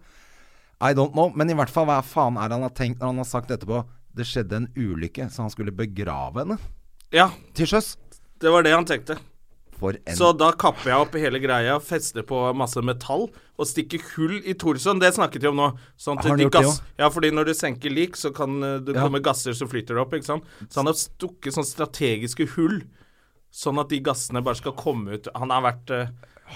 I 0.82 0.92
don't 0.98 1.12
know. 1.14 1.30
Men 1.34 1.50
i 1.50 1.54
hvert 1.58 1.70
fall, 1.70 1.86
hva 1.86 2.00
faen 2.02 2.38
er 2.38 2.48
det 2.50 2.56
han 2.58 2.66
har 2.66 2.74
tenkt 2.78 2.98
når 3.02 3.12
han 3.12 3.20
har 3.22 3.28
sagt 3.30 3.52
etterpå 3.54 3.84
Det 4.18 4.24
skjedde 4.26 4.56
en 4.58 4.64
ulykke, 4.74 5.28
så 5.30 5.44
han 5.44 5.52
skulle 5.54 5.74
begrave 5.74 6.42
henne 6.42 6.56
Ja, 7.14 7.28
til 7.54 7.68
sjøs. 7.70 7.94
det 8.42 8.50
var 8.50 8.64
det 8.66 8.72
han 8.74 8.84
tenkte. 8.88 9.18
For 9.82 9.98
en 9.98 10.14
Så 10.16 10.30
da 10.38 10.52
kapper 10.54 10.92
jeg 10.92 11.02
opp 11.02 11.16
hele 11.18 11.40
greia, 11.42 11.74
fester 11.82 12.22
på 12.26 12.38
masse 12.54 12.78
metall 12.86 13.26
og 13.58 13.66
stikker 13.66 14.00
hull 14.14 14.36
i 14.46 14.54
torsoen. 14.54 15.00
Det 15.02 15.10
snakket 15.16 15.42
vi 15.42 15.50
om 15.50 15.58
nå. 15.58 15.68
Sånn 15.98 16.20
at 16.22 16.38
de 16.38 16.46
gass, 16.54 16.78
ja, 17.00 17.08
fordi 17.10 17.32
når 17.34 17.50
du 17.50 17.54
senker 17.58 17.90
lik, 17.90 18.14
så 18.16 18.30
kan 18.34 18.62
eh, 18.62 18.78
det 18.78 18.94
Ja. 18.94 19.02
komme 19.08 19.20
gasser 19.22 19.52
som 19.58 19.66
flyter 19.68 19.98
opp. 19.98 20.14
ikke 20.14 20.24
sant? 20.30 20.44
Så 20.70 20.80
han 20.80 20.86
har 20.86 20.94
stukket 20.94 21.52
sånn 21.56 21.66
strategiske 21.66 22.46
hull, 22.54 22.82
sånn 23.52 23.80
at 23.82 23.90
de 23.90 23.98
gassene 24.00 24.42
bare 24.42 24.54
skal 24.62 24.72
komme 24.78 25.18
ut. 25.18 25.26
Han 25.34 25.50
har 25.50 25.62
vært 25.66 25.90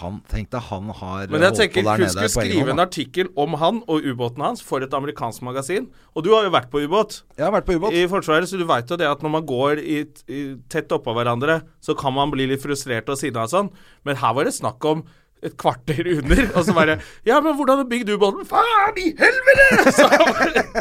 Han 0.00 0.20
tenkte 0.30 0.60
han 0.68 0.90
har 1.00 1.30
Men 1.32 1.44
jeg 1.48 1.56
tenker 1.60 1.86
hun 1.86 2.08
skulle 2.10 2.30
på 2.30 2.44
skrive 2.44 2.74
en 2.74 2.82
artikkel 2.84 3.30
om 3.38 3.56
han 3.60 3.82
og 3.88 4.04
ubåten 4.04 4.44
hans 4.44 4.64
for 4.64 4.84
et 4.84 4.96
amerikansk 4.96 5.44
magasin. 5.46 5.88
Og 6.14 6.26
du 6.26 6.32
har 6.34 6.46
jo 6.46 6.52
vært 6.54 6.70
på 6.72 6.82
ubåt 6.84 7.22
Jeg 7.36 7.46
har 7.46 7.54
vært 7.54 7.68
på 7.68 7.78
ubåt. 7.78 7.96
i 7.96 8.06
Forsvaret, 8.10 8.48
så 8.50 8.60
du 8.60 8.66
veit 8.68 8.90
jo 8.90 8.98
det 9.00 9.08
at 9.08 9.24
når 9.24 9.34
man 9.38 9.46
går 9.48 9.80
i, 9.82 10.00
i, 10.28 10.42
tett 10.72 10.92
oppå 10.92 11.14
hverandre, 11.16 11.60
så 11.80 11.96
kan 11.98 12.14
man 12.16 12.32
bli 12.34 12.48
litt 12.50 12.64
frustrert 12.64 13.08
og 13.12 13.20
sinna 13.20 13.46
og 13.46 13.52
sånn. 13.52 13.70
Men 14.04 14.20
her 14.20 14.36
var 14.36 14.48
det 14.48 14.56
snakk 14.56 14.84
om 14.88 15.06
et 15.48 15.56
kvarter 15.60 16.08
under, 16.16 16.42
og 16.52 16.66
så 16.66 16.74
bare 16.76 16.98
Ja, 17.26 17.40
men 17.44 17.56
hvordan 17.58 17.82
har 17.82 17.88
du 17.90 18.14
ubåten? 18.14 18.46
Faen 18.48 19.00
i 19.02 19.12
helvete! 19.18 19.92
Så 19.96 20.08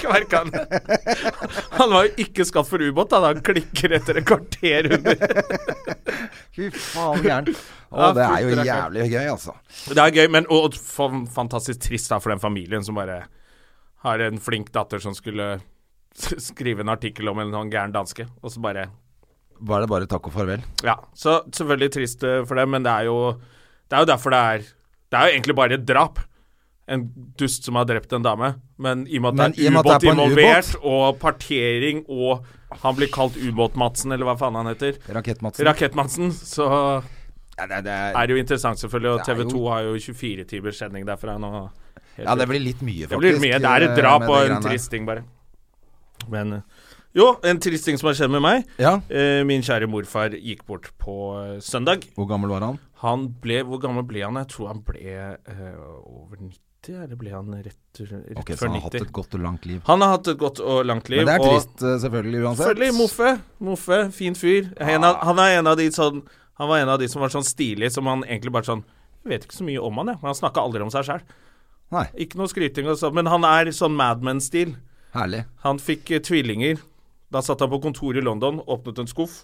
kverka 0.02 0.44
han. 0.44 0.52
Han 1.78 1.94
var 1.94 2.08
jo 2.08 2.26
ikke 2.26 2.46
skapt 2.48 2.70
for 2.70 2.82
ubåt, 2.82 3.14
da. 3.14 3.22
Han 3.30 3.42
klikker 3.46 3.96
etter 3.98 4.20
et 4.22 4.28
kvarter 4.28 4.90
under. 4.98 5.24
Fy 6.56 6.70
faen 6.74 7.24
gæren. 7.26 7.56
Å, 7.92 7.96
Ja, 7.96 8.12
det 8.16 8.26
er 8.26 8.44
jo 8.44 8.66
jævlig 8.66 9.08
gøy, 9.14 9.26
altså. 9.32 9.56
Det 9.88 10.02
er 10.02 10.14
gøy, 10.18 10.28
men 10.34 10.48
og, 10.52 10.74
og 10.76 11.18
fantastisk 11.32 11.86
trist 11.86 12.12
da 12.12 12.20
for 12.20 12.34
den 12.34 12.42
familien 12.44 12.84
som 12.84 12.98
bare 12.98 13.24
har 14.06 14.22
en 14.22 14.42
flink 14.42 14.72
datter 14.76 15.02
som 15.02 15.16
skulle 15.18 15.56
skrive 16.50 16.84
en 16.86 16.94
artikkel 16.94 17.30
om 17.32 17.42
en 17.42 17.54
sånn 17.54 17.72
gæren 17.74 17.96
danske, 17.96 18.28
og 18.42 18.54
så 18.54 18.64
bare 18.64 18.90
Var 19.56 19.84
det 19.86 19.90
bare 19.92 20.08
takk 20.12 20.28
og 20.28 20.36
farvel? 20.36 20.64
Ja. 20.84 20.98
Så 21.16 21.40
selvfølgelig 21.48 21.94
trist 21.96 22.24
eh, 22.28 22.42
for 22.48 22.60
dem, 22.60 22.74
men 22.76 22.84
det 22.84 22.92
er 22.92 23.08
jo 23.08 23.20
Det 23.90 23.98
er 23.98 24.06
jo 24.06 24.10
derfor 24.10 24.34
det 24.34 24.40
er 24.40 24.64
Det 25.12 25.20
er 25.20 25.28
jo 25.30 25.36
egentlig 25.38 25.56
bare 25.56 25.78
et 25.78 25.86
drap. 25.86 26.20
En 26.88 27.04
dust 27.40 27.66
som 27.66 27.76
har 27.80 27.86
drept 27.90 28.12
en 28.14 28.22
dame. 28.26 28.52
Men 28.78 29.06
i 29.08 29.18
og 29.18 29.24
med 29.34 29.40
at 29.42 29.56
det 29.56 29.66
er 29.66 29.74
ubåt 29.80 30.04
er 30.04 30.12
involvert, 30.12 30.76
og 30.86 31.18
partering, 31.22 32.04
og 32.10 32.46
han 32.84 32.98
blir 32.98 33.08
kalt 33.14 33.38
Ubåt-Madsen, 33.40 34.12
eller 34.14 34.28
hva 34.28 34.36
faen 34.38 34.58
han 34.60 34.68
heter, 34.70 34.98
Rakett-Madsen. 35.16 35.66
Rakett-Madsen, 35.66 36.32
så 36.36 36.68
Ja, 37.56 37.66
det, 37.72 37.86
det 37.88 37.94
er, 37.94 38.12
er 38.20 38.28
det 38.28 38.36
jo 38.36 38.42
interessant, 38.42 38.82
selvfølgelig. 38.82 39.12
Og 39.16 39.26
TV 39.26 39.44
2 39.48 39.56
jo- 39.56 39.70
har 39.72 39.82
jo 39.88 39.94
24 40.14 40.44
timers 40.50 40.78
sending 40.82 41.06
derfra 41.08 41.38
nå. 41.40 41.52
Ja, 42.20 42.36
det 42.36 42.48
blir 42.52 42.60
litt 42.64 42.82
mye, 42.84 43.08
faktisk. 43.08 43.16
Det 43.16 43.22
blir 43.24 43.40
mye. 43.40 43.60
Det 43.64 43.72
er 43.72 43.86
et 43.88 43.94
eh, 43.94 44.02
drap 44.02 44.28
og 44.28 44.50
en 44.52 44.62
trist 44.64 44.92
ting, 44.92 45.06
bare. 45.08 45.24
Men 46.32 46.54
eh, 46.60 46.62
Jo, 47.16 47.30
en 47.48 47.60
trist 47.64 47.88
ting 47.88 47.98
som 47.98 48.10
har 48.12 48.18
skjedd 48.20 48.34
med 48.34 48.44
meg. 48.44 48.66
Ja. 48.78 48.98
Eh, 49.10 49.42
min 49.48 49.64
kjære 49.64 49.88
morfar 49.88 50.36
gikk 50.36 50.66
bort 50.68 50.92
på 51.00 51.16
søndag. 51.64 52.04
Hvor 52.20 52.28
gammel 52.28 52.52
var 52.52 52.66
han? 52.68 52.80
Han 53.06 53.28
ble 53.42 53.62
Hvor 53.68 53.82
gammel 53.84 54.06
ble 54.08 54.24
han? 54.26 54.40
Jeg 54.42 54.50
tror 54.54 54.72
han 54.74 54.82
ble 54.86 55.18
uh, 55.50 55.76
over 56.04 56.40
90, 56.42 56.96
eller 57.04 57.20
ble 57.20 57.34
han 57.34 57.52
rett, 57.66 58.02
rett 58.02 58.40
Ok, 58.42 58.52
Så 58.56 58.68
han 58.68 58.76
har 58.78 58.86
hatt 58.88 58.98
et 59.00 59.14
godt 59.16 59.38
og 59.38 59.44
langt 59.46 59.66
liv. 59.70 59.80
Han 59.88 60.04
har 60.06 60.16
hatt 60.16 60.32
et 60.34 60.42
godt 60.42 60.62
og 60.62 60.82
langt 60.86 61.10
liv. 61.14 61.24
Men 61.24 61.32
det 61.32 61.38
er 61.40 61.46
trist, 61.46 61.78
eh, 61.82 61.96
selvfølgelig, 62.04 62.42
uansett. 62.44 62.66
Selvfølgelig 62.66 62.98
Moffe. 63.00 63.32
Moffe, 63.70 64.02
fin 64.18 64.38
fyr. 64.38 64.70
En 64.82 65.08
av, 65.08 65.18
han 65.26 65.42
er 65.42 65.60
en 65.60 65.72
av 65.74 65.80
de 65.80 65.88
sånn 65.94 66.22
Han 66.56 66.70
var 66.72 66.80
en 66.80 66.92
av 66.94 67.00
de 67.02 67.10
som 67.12 67.20
var 67.26 67.34
sånn 67.34 67.44
stilig, 67.44 67.90
som 67.92 68.08
han 68.08 68.24
egentlig 68.24 68.54
bare 68.56 68.70
sånn 68.70 68.86
Jeg 69.26 69.34
vet 69.34 69.48
ikke 69.48 69.58
så 69.58 69.66
mye 69.68 69.82
om 69.82 69.98
han, 70.02 70.14
jeg. 70.14 70.22
Men 70.22 70.32
han 70.32 70.42
snakka 70.42 70.62
aldri 70.62 70.86
om 70.86 70.94
seg 70.94 71.08
sjæl. 71.10 71.26
Ikke 72.20 72.38
noe 72.40 72.50
skryting 72.52 72.88
og 72.92 73.00
sånn, 73.00 73.14
men 73.18 73.30
han 73.32 73.46
er 73.48 73.72
sånn 73.76 73.96
Madman-stil. 73.98 74.76
herlig. 75.16 75.46
Han 75.66 75.80
fikk 75.82 76.12
eh, 76.12 76.22
tvillinger. 76.22 76.82
Da 77.34 77.42
satt 77.42 77.60
han 77.64 77.72
på 77.72 77.82
kontoret 77.84 78.22
i 78.22 78.26
London, 78.26 78.62
åpnet 78.70 79.00
en 79.02 79.10
skuff. 79.10 79.44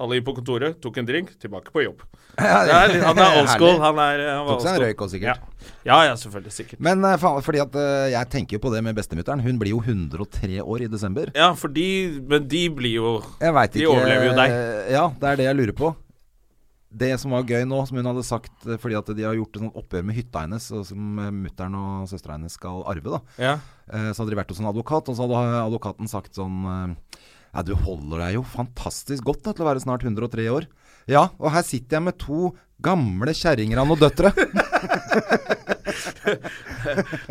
Alle 0.00 0.16
inn 0.16 0.24
på 0.24 0.32
kontoret, 0.32 0.78
tok 0.80 0.96
en 1.02 1.08
drink, 1.08 1.34
tilbake 1.42 1.72
på 1.74 1.82
jobb. 1.84 2.02
Det 2.40 2.72
er, 2.72 2.94
han 3.04 3.18
er 3.20 3.34
old 3.42 3.50
school. 3.52 3.76
Han 3.82 3.98
er, 4.00 4.22
eh, 4.24 4.32
han 4.32 4.46
var 4.46 4.56
Tok 4.56 4.64
seg 4.64 4.76
en 4.78 4.84
røyk 4.86 5.02
òg, 5.04 5.10
sikkert. 5.12 5.42
Ja. 5.60 5.72
ja, 5.90 5.98
ja, 6.08 6.14
selvfølgelig. 6.22 6.52
Sikkert. 6.56 6.82
Men 6.86 7.04
eh, 7.04 7.16
faen, 7.20 7.40
fordi 7.44 7.60
at 7.60 7.76
eh, 7.76 8.04
jeg 8.14 8.30
tenker 8.32 8.56
jo 8.56 8.62
på 8.64 8.72
det 8.72 8.80
med 8.86 8.96
bestemutteren. 8.96 9.42
Hun 9.44 9.58
blir 9.60 9.74
jo 9.74 9.82
103 9.84 10.62
år 10.64 10.86
i 10.86 10.88
desember. 10.92 11.32
Ja, 11.36 11.50
for 11.58 11.72
de 11.74 11.88
Men 12.30 12.46
de 12.48 12.62
blir 12.72 12.96
jo 12.96 13.10
Jeg 13.42 13.52
ikke, 13.52 13.74
De 13.76 13.88
overlever 13.90 14.30
jo 14.30 14.38
deg. 14.38 14.54
Ja, 14.94 15.04
det 15.20 15.28
er 15.32 15.42
det 15.42 15.50
jeg 15.50 15.58
lurer 15.60 15.76
på. 15.82 15.92
Det 17.00 17.10
som 17.22 17.36
var 17.36 17.44
gøy 17.46 17.66
nå, 17.68 17.84
som 17.86 18.00
hun 18.00 18.08
hadde 18.08 18.24
sagt 18.26 18.64
fordi 18.82 18.96
at 18.98 19.10
de 19.14 19.22
har 19.22 19.36
gjort 19.38 19.54
et 19.54 19.62
sånt 19.62 19.76
oppgjør 19.78 20.08
med 20.08 20.16
hytta 20.16 20.40
hennes, 20.42 20.64
og 20.74 20.88
som 20.88 21.20
mutter'n 21.36 21.76
og 21.78 22.08
søstera 22.10 22.34
hennes 22.34 22.56
skal 22.58 22.80
arve, 22.90 23.12
da. 23.12 23.20
Ja. 23.38 23.52
Så 24.10 24.24
hadde 24.24 24.32
de 24.32 24.38
vært 24.40 24.50
hos 24.50 24.58
en 24.58 24.66
advokat, 24.72 25.06
og 25.06 25.14
så 25.14 25.28
hadde 25.28 25.60
advokaten 25.68 26.10
sagt 26.10 26.34
sånn 26.40 26.66
Ja, 27.50 27.64
du 27.66 27.74
holder 27.74 28.24
deg 28.26 28.36
jo 28.38 28.44
fantastisk 28.46 29.26
godt 29.26 29.42
da, 29.46 29.54
til 29.54 29.64
å 29.64 29.70
være 29.70 29.82
snart 29.82 30.04
103 30.06 30.46
år. 30.54 30.68
Ja, 31.10 31.28
og 31.40 31.50
her 31.54 31.64
sitter 31.66 31.98
jeg 31.98 32.06
med 32.06 32.18
to 32.20 32.52
gamle 32.84 33.32
kjerringer 33.36 33.80
noen 33.80 33.98
døtre. 34.00 34.30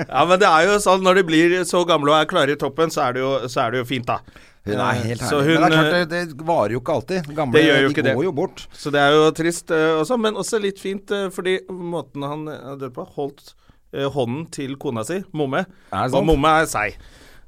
ja, 0.09 0.25
men 0.27 0.35
det 0.41 0.49
er 0.49 0.67
jo 0.67 0.75
sånn 0.83 1.03
når 1.05 1.21
de 1.21 1.23
blir 1.29 1.55
så 1.67 1.85
gamle 1.87 2.11
og 2.11 2.19
er 2.19 2.29
klare 2.29 2.55
i 2.55 2.59
toppen, 2.59 2.91
så 2.93 3.07
er 3.07 3.15
det 3.15 3.23
jo, 3.23 3.31
så 3.49 3.63
er 3.65 3.73
det 3.73 3.83
jo 3.83 3.87
fint, 3.89 4.09
da. 4.09 4.19
Hun 4.67 4.81
er 4.83 4.99
helt 5.07 5.23
Så 5.23 5.39
herlig. 5.39 5.61
Men 5.61 5.71
det 5.71 5.77
er 5.77 5.85
eh, 5.85 5.91
klart, 5.93 6.09
det, 6.11 6.19
det 6.33 6.47
varer 6.49 6.75
jo 6.75 6.81
ikke 6.81 6.97
alltid. 6.99 7.31
Gamle 7.37 7.55
Det 7.55 7.63
gjør 7.65 7.79
jo 7.79 7.87
de 7.87 7.93
ikke 7.95 8.05
det. 8.05 8.15
går 8.19 8.27
jo 8.27 8.33
bort. 8.41 8.65
Så 8.75 8.91
det 8.93 9.01
er 9.01 9.15
jo 9.15 9.23
trist 9.37 9.73
uh, 9.73 10.01
også, 10.01 10.19
men 10.21 10.37
også 10.39 10.59
litt 10.61 10.81
fint, 10.81 11.15
uh, 11.15 11.29
fordi 11.33 11.55
måten 11.71 12.27
han 12.27 12.45
eh, 12.51 12.75
døde 12.75 12.91
på, 12.95 13.07
holdt 13.15 13.53
uh, 13.95 14.09
hånden 14.13 14.45
til 14.53 14.75
kona 14.81 15.05
si, 15.07 15.21
Momme. 15.33 15.63
Og? 15.95 16.19
Momme 16.27 16.53
er 16.59 16.69
seig. 16.69 16.99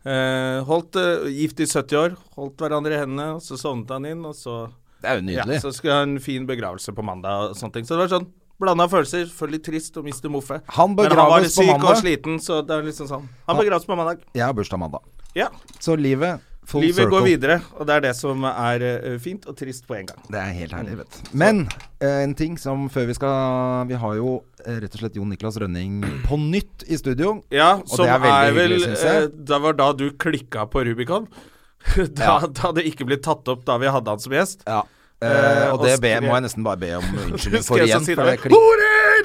Eh, 0.05 0.63
holdt 0.65 0.95
eh, 0.97 1.27
gift 1.29 1.59
i 1.61 1.67
70 1.69 1.97
år, 1.99 2.15
holdt 2.35 2.57
hverandre 2.57 2.95
i 2.95 3.01
hendene, 3.03 3.35
så 3.43 3.57
sovnet 3.59 3.91
han 3.93 4.05
inn, 4.09 4.23
og 4.25 4.33
så 4.33 4.71
Det 5.01 5.09
er 5.09 5.19
jo 5.19 5.29
Ja, 5.29 5.43
nydelig. 5.45 5.61
så 5.61 5.71
skulle 5.73 5.93
han 5.93 6.07
ha 6.09 6.13
en 6.15 6.19
fin 6.19 6.45
begravelse 6.47 6.93
på 6.93 7.03
mandag 7.05 7.49
og 7.51 7.55
sånne 7.57 7.73
ting. 7.73 7.85
Så 7.85 7.97
det 7.97 8.09
var 8.09 8.19
sånn 8.19 8.27
blanda 8.61 8.85
følelser. 8.87 9.25
Selvfølgelig 9.25 9.63
trist 9.65 9.97
å 9.97 10.03
miste 10.05 10.29
Moffe. 10.29 10.61
Han 10.77 10.95
Men 10.95 11.05
han 11.11 11.29
var 11.29 11.41
syk 11.49 11.83
og 11.83 11.97
sliten, 11.97 12.37
så 12.41 12.61
det 12.65 12.69
er 12.77 12.83
liksom 12.83 13.07
sånn. 13.09 13.25
Han 13.47 13.55
Han- 13.55 13.65
begraves 13.65 13.85
på 13.85 13.95
mandag. 13.97 14.19
Jeg 14.33 14.43
har 14.45 14.53
bursdag 14.53 14.77
mandag. 14.79 15.01
Ja. 15.33 15.47
Så 15.79 15.97
livet 15.97 16.39
full 16.71 16.85
Livet 16.85 17.01
circle. 17.03 17.11
går 17.17 17.25
videre, 17.27 17.57
og 17.77 17.87
det 17.89 17.95
er 17.97 18.03
det 18.07 18.13
som 18.17 18.45
er 18.47 18.85
eh, 18.87 19.17
fint 19.21 19.43
og 19.51 19.57
trist 19.59 19.83
på 19.89 19.97
en 19.99 20.07
gang. 20.09 20.21
Det 20.31 20.39
er 20.39 20.53
helt 20.57 20.75
herlig, 20.77 20.97
vet 21.01 21.17
du. 21.17 21.29
Men 21.43 21.61
eh, 21.99 22.21
en 22.23 22.35
ting 22.39 22.55
som 22.61 22.87
før 22.93 23.09
vi 23.11 23.15
skal 23.17 23.85
Vi 23.91 23.99
har 23.99 24.15
jo 24.19 24.37
eh, 24.65 24.79
rett 24.85 24.95
og 24.95 25.03
slett 25.03 25.19
Jon 25.19 25.29
Niklas 25.33 25.59
Rønning 25.61 25.99
på 26.29 26.39
nytt 26.41 26.87
i 26.87 26.97
studio. 27.01 27.37
Ja, 27.53 27.73
som 27.85 28.07
det 28.07 28.15
er 28.15 28.29
er, 28.47 28.55
vel 28.57 28.77
hyggelig, 28.79 29.45
Det 29.51 29.61
var 29.67 29.77
da 29.83 29.91
du 29.99 30.07
klikka 30.15 30.65
på 30.71 30.85
Rubicon. 30.87 31.27
da, 32.17 32.23
Ja. 32.23 32.39
da 32.47 32.71
det 32.77 32.87
ikke 32.91 33.07
ble 33.09 33.17
tatt 33.21 33.47
opp 33.51 33.63
da 33.67 33.77
vi 33.81 33.89
hadde 33.91 34.15
han 34.15 34.21
som 34.23 34.33
gjest. 34.37 34.63
Ja. 34.69 34.83
Uh, 35.21 35.27
og 35.75 35.75
og 35.75 35.83
det 35.85 35.99
be, 36.01 36.15
må 36.25 36.31
jeg 36.33 36.43
nesten 36.47 36.63
bare 36.65 36.79
be 36.81 36.87
om 36.97 37.03
unnskyldning 37.27 37.61
for 37.67 37.77
igjen. 37.83 38.01
For 38.07 38.23
det? 38.25 38.31
det 38.31 38.39
klikk... 38.41 38.55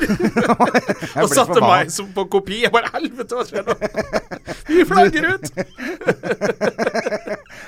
Horer! 0.60 0.90
Og 1.22 1.30
satte 1.32 1.60
meg 1.62 1.92
som 1.94 2.08
på 2.14 2.26
kopi. 2.36 2.62
Jeg 2.64 2.72
bare 2.74 2.90
Helvete, 2.94 3.36
hva 3.36 3.44
skjer 3.46 3.66
nå? 3.66 3.76
Vi 4.70 4.84
flagger 4.88 5.30
ut! 5.34 5.46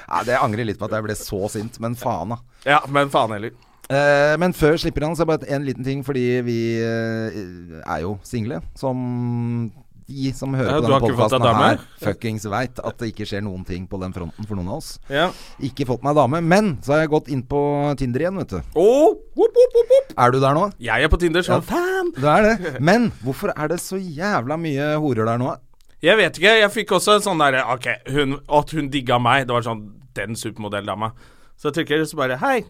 Ja, 0.08 0.22
det 0.24 0.38
angrer 0.40 0.64
litt 0.64 0.78
på 0.80 0.86
at 0.88 0.94
jeg 0.96 1.04
ble 1.04 1.14
så 1.16 1.48
sint, 1.52 1.76
men 1.84 1.92
faen, 1.98 2.32
da. 2.32 2.38
Ja, 2.64 2.78
men 2.92 3.10
faen 3.12 3.34
heller. 3.34 3.52
Eh, 3.88 4.34
men 4.40 4.54
før 4.56 4.76
slipper 4.80 5.04
han, 5.04 5.16
så 5.16 5.24
er 5.24 5.30
bare 5.30 5.48
en 5.52 5.64
liten 5.64 5.84
ting, 5.84 6.00
fordi 6.04 6.24
vi 6.44 6.56
eh, 6.80 7.36
er 7.82 8.02
jo 8.04 8.14
single. 8.26 8.62
Som 8.76 9.68
de 10.08 10.30
som 10.32 10.54
hører 10.56 10.70
Ja, 10.72 10.78
på 10.80 10.88
denne 10.88 11.00
podkasten 11.04 11.44
her, 11.58 11.80
fuckings 12.00 12.46
veit 12.48 12.78
at 12.80 12.96
det 13.02 13.10
ikke 13.12 13.26
skjer 13.28 13.42
noen 13.44 13.64
ting 13.68 13.84
på 13.90 13.98
den 14.00 14.14
fronten 14.16 14.46
for 14.48 14.56
noen 14.56 14.70
av 14.72 14.78
oss. 14.80 14.94
Ja. 15.12 15.26
Ikke 15.60 15.84
fått 15.88 16.02
meg 16.06 16.16
dame, 16.16 16.40
men 16.40 16.78
så 16.82 16.94
har 16.94 17.02
jeg 17.04 17.10
gått 17.12 17.28
inn 17.28 17.42
på 17.44 17.60
Tinder 18.00 18.24
igjen, 18.24 18.38
vet 18.40 18.54
du. 18.56 18.58
Oh, 18.80 19.12
whoop, 19.36 19.52
whoop, 19.60 19.76
whoop. 19.92 20.14
Er 20.16 20.32
du 20.32 20.40
der 20.40 20.56
nå? 20.56 20.64
Jeg 20.80 21.04
er 21.04 21.12
på 21.12 21.20
Tinder 21.20 21.44
som 21.44 21.60
fan. 21.62 22.12
Det 22.16 22.24
er 22.24 22.48
det. 22.48 22.72
Men 22.80 23.10
hvorfor 23.22 23.52
er 23.54 23.68
det 23.74 23.80
så 23.84 24.00
jævla 24.00 24.56
mye 24.58 24.94
horer 25.02 25.28
der 25.28 25.38
nå? 25.44 25.52
Jeg 26.02 26.16
vet 26.16 26.38
ikke. 26.40 26.56
Jeg 26.62 26.70
fikk 26.72 26.92
også 26.96 27.16
en 27.18 27.24
sånn 27.24 27.40
derre 27.42 27.64
Ok, 27.74 27.88
hun, 28.14 28.36
at 28.48 28.70
hun 28.70 28.88
digga 28.92 29.18
meg. 29.20 29.48
Det 29.48 29.54
var 29.56 29.64
sånn 29.66 29.80
Den 30.14 30.36
supermodelldama. 30.38 31.12
Så 31.58 31.68
jeg 31.68 31.80
trykker 31.82 32.04
så 32.06 32.16
bare 32.20 32.36
Hei. 32.38 32.62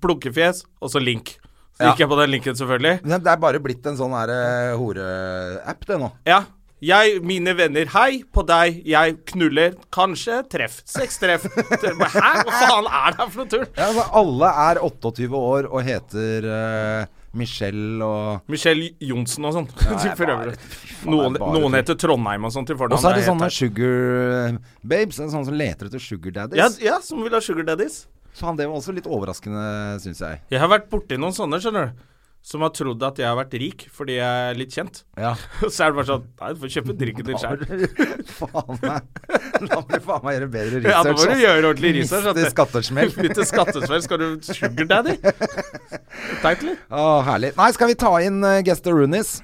Blunkefjes. 0.00 0.64
Og 0.80 0.90
så 0.90 0.98
link. 1.02 1.36
Så 1.76 1.84
Ja. 1.84 1.90
gikk 1.92 2.00
jeg 2.04 2.08
på 2.10 2.16
den 2.20 2.30
linken, 2.30 2.54
selvfølgelig. 2.56 3.02
Det 3.04 3.26
er 3.30 3.36
bare 3.40 3.60
blitt 3.60 3.86
en 3.86 3.96
sånn 3.96 4.12
her 4.16 4.28
eh, 4.32 4.76
hore-app, 4.76 5.86
det 5.86 5.98
nå. 6.00 6.10
Ja. 6.26 6.42
Jeg, 6.80 7.18
mine 7.28 7.52
venner, 7.58 7.88
hei 7.92 8.22
på 8.32 8.40
deg. 8.48 8.80
Jeg 8.88 9.18
knuller. 9.28 9.74
Kanskje 9.92 10.40
treff. 10.48 10.78
Seks 10.88 11.18
treff. 11.20 11.44
Hæ? 11.44 12.30
Hva 12.40 12.54
faen 12.56 12.88
er 12.88 13.12
det 13.12 13.20
her 13.20 13.32
for 13.34 13.40
noe 13.42 13.50
tull? 13.52 13.66
Ja, 13.76 13.88
altså, 13.90 14.04
alle 14.22 14.52
er 14.64 14.80
28 14.86 15.28
år 15.36 15.68
og 15.68 15.82
heter 15.84 16.46
uh, 16.48 17.10
Michelle 17.36 18.06
og 18.06 18.48
Michelle 18.50 18.88
Johnsen 19.10 19.44
og 19.50 19.58
sånn. 19.58 19.68
Ja, 19.84 20.14
bare-. 20.22 20.56
Noen, 21.04 21.36
noen 21.36 21.76
heter 21.76 21.98
Trondheim 22.00 22.48
og 22.48 22.54
sånt 22.56 22.72
til 22.72 22.80
Og 22.80 22.96
så 22.96 23.12
er 23.12 23.20
det 23.20 23.26
sånne 23.28 23.50
sugar 23.52 24.56
babes. 24.80 25.20
det 25.20 25.28
er 25.28 25.34
Sånne 25.36 25.50
som 25.52 25.60
leter 25.60 25.90
etter 25.90 26.02
sugar 26.02 26.38
daddies. 26.40 26.80
ja, 26.80 26.94
ja, 26.94 27.00
som 27.04 27.20
vil 27.24 27.36
ha 27.36 27.42
sugar 27.44 27.68
daddies. 27.68 28.06
Så 28.32 28.46
han, 28.46 28.56
det 28.56 28.68
var 28.70 28.78
også 28.78 28.94
litt 28.94 29.08
overraskende, 29.10 29.62
syns 30.00 30.20
jeg. 30.22 30.40
Jeg 30.54 30.62
har 30.62 30.70
vært 30.70 30.88
borti 30.88 31.18
noen 31.20 31.34
sånne, 31.36 31.60
skjønner 31.60 31.90
du. 31.90 32.06
Som 32.40 32.62
har 32.64 32.70
trodd 32.72 33.02
at 33.04 33.18
jeg 33.20 33.28
har 33.28 33.36
vært 33.36 33.52
rik 33.60 33.82
fordi 33.92 34.14
jeg 34.16 34.44
er 34.50 34.56
litt 34.56 34.72
kjent. 34.72 35.02
Ja. 35.20 35.34
Så 35.60 35.84
er 35.84 35.92
det 35.92 35.98
bare 35.98 36.06
sånn 36.08 36.22
Nei, 36.40 36.52
du 36.54 36.62
får 36.62 36.72
kjøpe 36.76 36.94
drikken 37.02 37.26
din 37.28 37.40
sjøl. 37.40 37.64
faen 38.38 38.78
meg 38.80 39.66
La 39.68 39.80
meg 39.84 40.06
faen 40.06 40.24
meg 40.24 40.36
gjøre 40.38 40.48
bedre 40.54 40.80
research. 40.80 40.94
Ja, 40.94 41.02
da 41.04 41.12
må 41.12 41.26
du 41.28 41.42
gjøre 41.44 41.66
ordentlig 41.68 41.92
research. 41.98 42.30
det- 42.38 42.52
skattesmell. 42.54 43.12
Litt 43.26 43.42
skattesmell. 43.50 44.04
Skal 44.06 44.22
du 44.22 44.28
sugar 44.48 44.88
daddy? 44.94 45.18
Teit, 45.20 46.62
eller? 46.64 46.80
Å, 46.88 47.04
herlig. 47.28 47.52
Nei, 47.60 47.68
skal 47.76 47.92
vi 47.92 47.98
ta 48.00 48.14
inn 48.24 48.40
uh, 48.46 48.56
Gester 48.64 48.96
Roonies? 48.96 49.34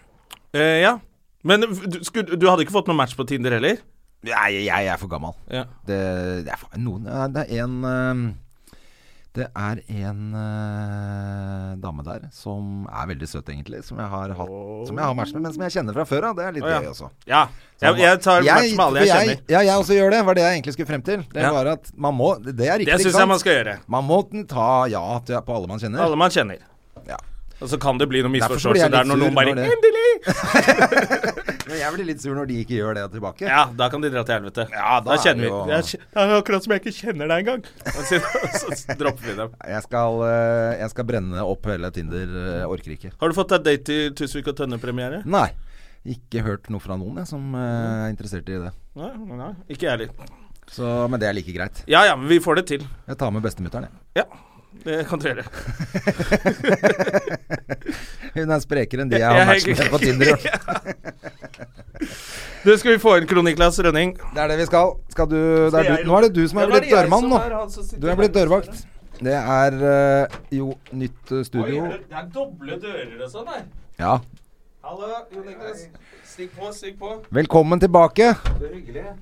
Eh, 0.56 0.80
ja. 0.86 0.96
Men 1.46 1.68
du, 1.68 2.00
skulle, 2.06 2.32
du 2.40 2.48
hadde 2.48 2.64
ikke 2.64 2.74
fått 2.78 2.88
noen 2.90 2.98
match 3.04 3.12
på 3.18 3.28
Tinder 3.28 3.58
heller? 3.58 3.78
Nei, 4.26 4.48
jeg 4.64 4.88
er 4.88 4.98
for 4.98 5.12
gammel. 5.12 5.36
Ja. 5.52 5.66
Det, 5.86 6.00
det 6.48 6.56
er 6.56 6.80
noen 6.80 7.04
Det 7.36 7.44
er 7.44 7.66
en 7.66 7.76
eh, 7.86 8.24
Det 9.36 9.46
er 9.52 9.80
en 9.92 10.20
uh, 10.32 11.74
dame 11.82 12.04
der 12.06 12.22
som 12.32 12.86
er 12.88 13.08
veldig 13.10 13.28
søt, 13.28 13.50
egentlig. 13.52 13.82
Som 13.84 13.98
jeg 14.00 14.08
har 14.08 14.32
hatt 14.38 14.52
Som 14.88 14.96
jeg 14.96 15.04
har 15.04 15.16
match 15.18 15.34
med, 15.36 15.44
men 15.44 15.52
som 15.52 15.64
jeg 15.66 15.74
kjenner 15.74 15.96
fra 15.98 16.06
før 16.08 16.30
av. 16.30 16.38
Det 16.38 16.46
er 16.46 16.56
litt 16.56 16.64
oh, 16.64 16.70
ja. 16.72 16.78
gøy 16.80 16.92
også. 16.94 17.10
Ja. 17.28 17.42
Jeg, 17.82 17.98
jeg 18.00 18.22
tar 18.24 18.46
match 18.46 18.72
med 18.72 18.84
alle 18.86 19.02
jeg 19.04 19.10
jeg, 19.10 19.28
kjenner. 19.28 19.42
Ja, 19.52 19.60
jeg 19.68 19.82
også 19.84 19.98
gjør 19.98 20.14
det. 20.14 20.22
Var 20.28 20.38
det 20.38 20.46
jeg 20.46 20.60
egentlig 20.60 20.76
skulle 20.78 20.90
frem 20.94 21.04
til. 21.10 21.26
Det 21.34 21.44
Ja. 21.44 21.52
var 21.52 21.72
at 21.74 21.92
man 21.94 22.16
må 22.16 22.30
Det 22.40 22.54
er 22.64 22.80
riktig, 22.80 22.92
Det 22.94 23.04
syns 23.04 23.20
jeg 23.20 23.32
man 23.34 23.42
skal 23.44 23.58
gjøre. 23.58 23.76
Man 23.86 24.08
må 24.08 24.22
ta 24.48 24.70
ja 24.88 25.04
til, 25.26 25.42
på 25.44 25.58
alle 25.58 25.68
man 25.74 25.84
kjenner. 25.84 26.06
Alle 26.06 26.16
man 26.16 26.32
kjenner. 26.32 26.64
Ja. 27.06 27.20
Og 27.60 27.68
så 27.72 27.80
kan 27.80 28.00
det 28.00 28.08
bli 28.08 28.24
noen 28.24 28.34
misforståelser 28.36 28.92
der 28.92 29.04
når 29.08 29.20
noen 29.20 29.36
bare 29.36 29.52
når 29.56 29.68
Endelig! 29.76 31.42
Men 31.66 31.78
jeg 31.80 31.92
blir 31.96 32.06
litt 32.06 32.20
sur 32.22 32.34
når 32.38 32.46
de 32.50 32.56
ikke 32.62 32.76
gjør 32.78 32.94
det 32.94 33.04
tilbake. 33.16 33.42
Ja, 33.48 33.64
da 33.74 33.88
kan 33.90 34.00
de 34.04 34.10
dra 34.12 34.22
til 34.26 34.36
helvete. 34.38 34.66
Ja, 34.70 35.00
da 35.02 35.10
da 35.16 35.16
kjenner 35.22 35.44
er 35.44 35.50
jo- 35.50 35.64
vi 35.66 35.72
jeg, 35.74 36.00
Det 36.14 36.22
er 36.22 36.34
akkurat 36.36 36.62
som 36.62 36.72
jeg 36.76 36.82
ikke 36.84 36.94
kjenner 37.00 37.28
deg 37.32 37.42
engang. 37.42 37.64
Så, 38.06 38.20
så 38.78 38.96
dropper 39.00 39.26
vi 39.26 39.34
dem. 39.40 39.54
Jeg 39.66 39.82
skal, 39.82 40.20
eh, 40.28 40.78
jeg 40.80 40.90
skal 40.94 41.04
brenne 41.10 41.42
opp 41.42 41.66
hele 41.66 41.90
Tinder. 41.90 42.26
Jeg 42.60 42.70
Orker 42.70 42.94
ikke. 42.96 43.12
Har 43.18 43.28
du 43.28 43.34
fått 43.34 43.48
deg 43.56 43.64
date 43.66 43.84
til 43.90 44.14
Tusvik 44.14 44.48
og 44.52 44.56
Tønne-premiere? 44.62 45.24
Nei. 45.26 45.48
Ikke 46.06 46.38
hørt 46.46 46.68
noe 46.70 46.78
fra 46.78 46.94
noen 46.94 47.16
jeg, 47.18 47.26
som 47.26 47.42
eh, 47.58 48.06
er 48.06 48.12
interessert 48.14 48.46
i 48.48 48.60
det. 48.62 48.70
Nei, 48.94 49.10
nei, 49.36 49.52
ikke 49.68 49.88
jeg 49.88 49.98
heller. 49.98 51.08
Men 51.10 51.18
det 51.22 51.28
er 51.28 51.34
like 51.34 51.52
greit. 51.54 51.82
Ja 51.90 52.04
ja, 52.06 52.14
men 52.18 52.28
vi 52.30 52.38
får 52.42 52.56
det 52.62 52.66
til. 52.70 52.86
Jeg 53.10 53.18
tar 53.18 53.30
med 53.34 53.42
bestemutteren, 53.42 53.88
jeg. 53.90 54.22
Ja, 54.22 54.24
det 54.86 55.02
kan 55.08 55.20
du 55.20 55.26
gjøre. 55.28 55.44
Hun 58.36 58.52
er 58.52 58.60
sprekere 58.62 59.04
enn 59.04 59.10
de 59.10 59.20
jeg 59.20 59.26
har 59.26 59.48
match 59.48 59.66
med 59.66 59.90
på 59.92 60.02
Tinder. 60.02 60.36
Du, 62.66 62.72
skal 62.74 62.96
vi 62.96 62.98
få 62.98 63.12
inn 63.20 63.28
Kroniklas 63.30 63.76
Rønning? 63.78 64.16
Det 64.34 64.40
er 64.42 64.50
det 64.50 64.56
vi 64.58 64.64
skal. 64.66 64.96
skal 65.14 65.28
du, 65.30 65.36
det 65.70 65.78
er 65.78 66.00
du, 66.02 66.08
nå 66.08 66.16
er 66.18 66.24
det 66.26 66.32
du 66.34 66.40
som 66.50 66.58
er 66.58 66.72
blitt 66.72 66.88
dørmann 66.90 67.28
nå. 67.30 67.38
Du 68.02 68.08
er 68.10 68.18
blitt 68.18 68.34
dørvakt. 68.34 68.80
Det 69.22 69.36
er 69.38 69.76
eh, 69.90 70.34
jo 70.58 70.72
nytt 70.90 71.30
studio. 71.46 71.86
Oi, 71.86 72.00
det 72.10 72.18
er 72.18 72.26
doble 72.34 72.80
dører 72.82 73.22
og 73.22 73.30
sånn 73.30 73.46
her. 73.52 73.62
Ja. 74.02 74.16
Hallo, 74.86 75.08
Jon 75.34 75.42
Niklas. 75.48 75.80
Stikk 76.26 76.52
på, 76.54 76.68
stikk 76.74 76.98
på. 77.00 77.08
Velkommen 77.34 77.80
tilbake. 77.82 78.28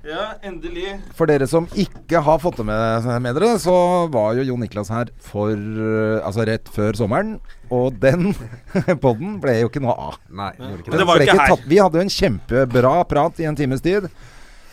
Ja, 0.05 0.25
endelig. 0.45 0.91
For 1.17 1.25
dere 1.29 1.47
som 1.49 1.65
ikke 1.73 2.21
har 2.21 2.37
fått 2.43 2.59
det 2.61 2.65
med, 2.67 3.07
med 3.23 3.37
dere, 3.39 3.55
så 3.63 3.73
var 4.13 4.35
jo 4.37 4.45
Jon 4.45 4.61
Niklas 4.61 4.91
her 4.93 5.09
for 5.25 5.49
eh, 5.55 6.19
Altså 6.21 6.45
rett 6.45 6.69
før 6.75 6.99
sommeren. 6.99 7.39
Og 7.73 7.97
den 8.03 8.29
podden 9.03 9.39
ble 9.41 9.57
jo 9.63 9.71
ikke 9.71 9.81
noe 9.81 9.95
av. 10.11 10.19
Nei, 10.29 10.51
gjorde 10.59 10.83
ikke 10.83 10.93
Men 10.93 10.99
det. 10.99 11.01
det 11.01 11.09
var 11.09 11.25
ikke 11.25 11.39
her. 11.41 11.53
tatt- 11.55 11.67
vi 11.73 11.81
hadde 11.81 11.97
jo 12.01 12.05
en 12.05 12.15
kjempebra 12.19 12.93
prat 13.09 13.41
i 13.41 13.49
en 13.49 13.57
times 13.57 13.81
tid. 13.85 14.05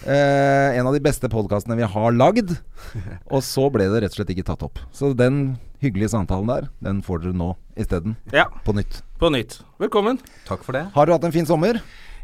Eh, 0.03 0.79
en 0.79 0.87
av 0.89 0.95
de 0.97 1.01
beste 1.03 1.29
podkastene 1.31 1.77
vi 1.79 1.87
har 1.87 2.15
lagd. 2.17 2.57
Og 3.35 3.43
så 3.47 3.69
ble 3.73 3.87
det 3.93 4.03
rett 4.03 4.15
og 4.15 4.21
slett 4.21 4.33
ikke 4.35 4.47
tatt 4.51 4.65
opp. 4.67 4.81
Så 4.95 5.13
den 5.19 5.57
hyggelige 5.83 6.13
samtalen 6.15 6.51
der, 6.51 6.69
den 6.83 7.03
får 7.07 7.23
dere 7.25 7.37
nå 7.39 7.53
isteden. 7.79 8.17
Ja, 8.35 8.49
På 8.67 8.75
nytt. 8.77 9.01
på 9.19 9.31
nytt. 9.31 9.61
Velkommen. 9.83 10.19
Takk 10.49 10.65
for 10.67 10.75
det. 10.79 10.89
Har 10.95 11.07
du 11.07 11.13
hatt 11.15 11.25
en 11.27 11.35
fin 11.35 11.47
sommer? 11.47 11.79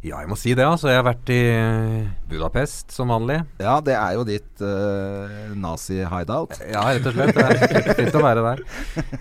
Ja, 0.06 0.20
jeg 0.22 0.28
må 0.30 0.36
si 0.38 0.52
det. 0.54 0.62
altså. 0.62 0.86
Jeg 0.92 1.00
har 1.00 1.06
vært 1.08 1.30
i 1.34 1.38
Budapest 2.30 2.92
som 2.94 3.10
vanlig. 3.10 3.40
Ja, 3.58 3.80
det 3.82 3.96
er 3.98 4.12
jo 4.14 4.22
ditt 4.28 4.62
uh, 4.62 5.50
nazi-hideout. 5.58 6.54
Ja, 6.70 6.84
rett 6.94 7.08
og 7.10 7.16
slett. 7.16 7.34
Det 7.34 7.80
er 7.82 7.98
fint- 7.98 8.14
å 8.18 8.22
være 8.22 8.44
der. 8.46 8.62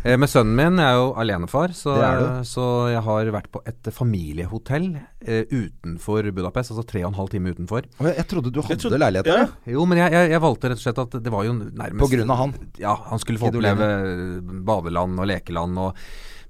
Eh, 0.03 0.17
med 0.21 0.29
sønnen 0.29 0.53
min. 0.59 0.77
Jeg 0.83 0.85
er 0.93 0.99
jo 0.99 1.07
alenefar, 1.23 1.73
så, 1.73 1.95
Det 1.97 2.05
er 2.11 2.21
du. 2.21 2.45
så 2.51 2.67
jeg 2.93 3.01
har 3.09 3.31
vært 3.39 3.49
på 3.57 3.63
et 3.73 3.89
familiehotell 3.97 4.87
eh, 5.25 5.43
utenfor 5.49 6.29
Budapest. 6.37 6.75
Altså 6.75 6.85
tre 6.93 7.01
og 7.07 7.09
en 7.11 7.19
halv 7.23 7.33
time 7.33 7.55
utenfor. 7.57 7.89
Jeg, 8.11 8.27
trodde 8.29 8.53
du 8.53 8.61
hadde 8.61 8.77
trodde- 8.85 9.01
leilighet 9.01 9.33
ja. 9.33 9.47
Jo, 9.73 9.85
men 9.89 9.97
jeg, 10.03 10.13
jeg, 10.13 10.33
jeg 10.37 10.45
valgte 10.45 10.69
rett 10.75 10.81
og 10.83 10.85
slett 10.85 11.03
at 11.07 11.17
det 11.25 11.33
var 11.33 11.47
jo 11.49 11.57
nærmest 11.57 12.03
På 12.05 12.11
grunn 12.13 12.33
av 12.37 12.43
han? 12.45 12.55
Ja, 12.81 12.93
han 13.09 13.23
skulle 13.25 13.41
få 13.41 13.49
oppleve 13.49 13.89
badeland 14.67 15.17
og 15.25 15.29
lekeland. 15.33 15.81
Og 15.89 15.97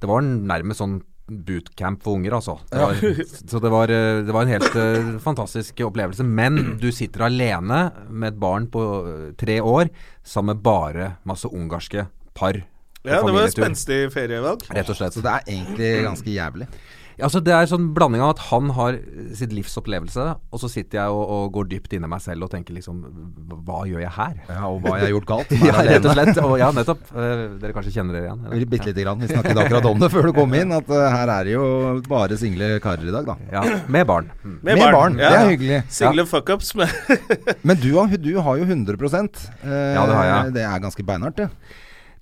det 0.03 0.09
var 0.11 0.21
nærmest 0.27 0.83
sånn 0.83 0.99
bootcamp 1.27 2.03
for 2.03 2.17
unger, 2.17 2.37
altså. 2.37 2.57
Det 2.71 2.79
var, 2.79 3.01
så 3.51 3.59
det 3.59 3.71
var, 3.71 3.91
eh, 3.91 4.21
det 4.25 4.35
var 4.35 4.47
en 4.47 4.53
helt 4.55 4.75
uh, 4.75 5.17
fantastisk 5.23 5.81
opplevelse. 5.87 6.23
Men 6.23 6.77
du 6.81 6.89
sitter 6.95 7.27
alene 7.27 7.81
med 8.09 8.33
et 8.33 8.39
barn 8.39 8.69
på 8.71 8.83
eh, 9.01 9.27
tre 9.39 9.59
år 9.61 9.91
sammen 10.23 10.55
med 10.55 10.63
bare 10.63 11.11
masse 11.27 11.49
ungarske 11.51 12.07
par. 12.37 12.61
Ja, 13.03 13.21
det 13.23 13.33
var 13.33 13.47
et 13.47 13.55
spenstig 13.55 13.99
ferievalg. 14.11 14.63
Rett 14.75 14.89
og 14.91 14.99
slett. 14.99 15.15
Så 15.15 15.23
det 15.23 15.33
er 15.33 15.51
egentlig 15.51 15.91
ganske 16.07 16.31
jævlig. 16.31 16.67
Ja, 17.17 17.25
altså 17.25 17.39
Det 17.41 17.53
er 17.55 17.65
sånn 17.69 17.87
blanding 17.97 18.21
av 18.21 18.35
at 18.35 18.41
han 18.51 18.67
har 18.77 18.93
eh, 18.99 19.29
sitt 19.37 19.53
livs 19.55 19.73
opplevelse, 19.79 20.25
og 20.53 20.59
så 20.61 20.69
sitter 20.69 20.99
jeg 20.99 21.13
og, 21.15 21.23
og 21.33 21.47
går 21.55 21.69
dypt 21.71 21.95
inni 21.97 22.09
meg 22.11 22.21
selv 22.21 22.45
og 22.45 22.51
tenker 22.53 22.75
liksom 22.77 22.99
Hva 23.65 23.79
gjør 23.89 24.03
jeg 24.03 24.11
her? 24.13 24.35
Ja, 24.51 24.67
og 24.69 24.83
hva 24.83 24.93
har 24.93 25.05
jeg 25.07 25.15
gjort 25.15 25.29
galt. 25.31 25.55
Ja, 25.67 25.81
rett 25.87 26.05
og 26.05 26.13
slett. 26.13 26.41
Og 26.45 26.53
ja, 26.61 26.69
nettopp. 26.75 27.01
Eh, 27.17 27.41
dere 27.63 27.73
kanskje 27.75 27.95
kjenner 27.95 28.17
dere 28.19 28.29
igjen? 28.29 28.43
eller? 28.45 28.67
Bitte 28.75 28.91
lite 28.91 29.05
grann. 29.07 29.23
Vi 29.23 29.31
snakket 29.31 29.61
akkurat 29.63 29.89
om 29.89 30.03
det 30.03 30.11
før 30.13 30.29
du 30.29 30.33
kom 30.37 30.53
inn, 30.59 30.75
at 30.77 30.93
eh, 30.93 31.07
her 31.15 31.33
er 31.39 31.49
det 31.49 31.55
jo 31.57 31.65
bare 32.07 32.37
single 32.39 32.69
karer 32.83 33.09
i 33.09 33.15
dag, 33.17 33.27
da. 33.33 33.37
Ja, 33.55 33.65
med 33.97 34.07
barn. 34.09 34.29
Mm. 34.43 34.59
Med 34.69 34.83
barn. 34.85 35.17
Det 35.17 35.31
er 35.33 35.49
hyggelig. 35.55 35.81
Single 35.97 36.27
fuckups 36.29 36.73
med 36.77 36.93
Men 37.67 37.81
du, 37.81 37.89
har- 37.97 38.13
du 38.21 38.31
har 38.45 38.61
jo 38.61 38.69
100 38.69 38.93
eh, 38.93 39.93
Ja, 39.97 40.05
det 40.05 40.15
har 40.21 40.29
jeg. 40.31 40.55
Det 40.59 40.65
er 40.69 40.85
ganske 40.85 41.07
beinhardt, 41.09 41.41
det. 41.41 41.49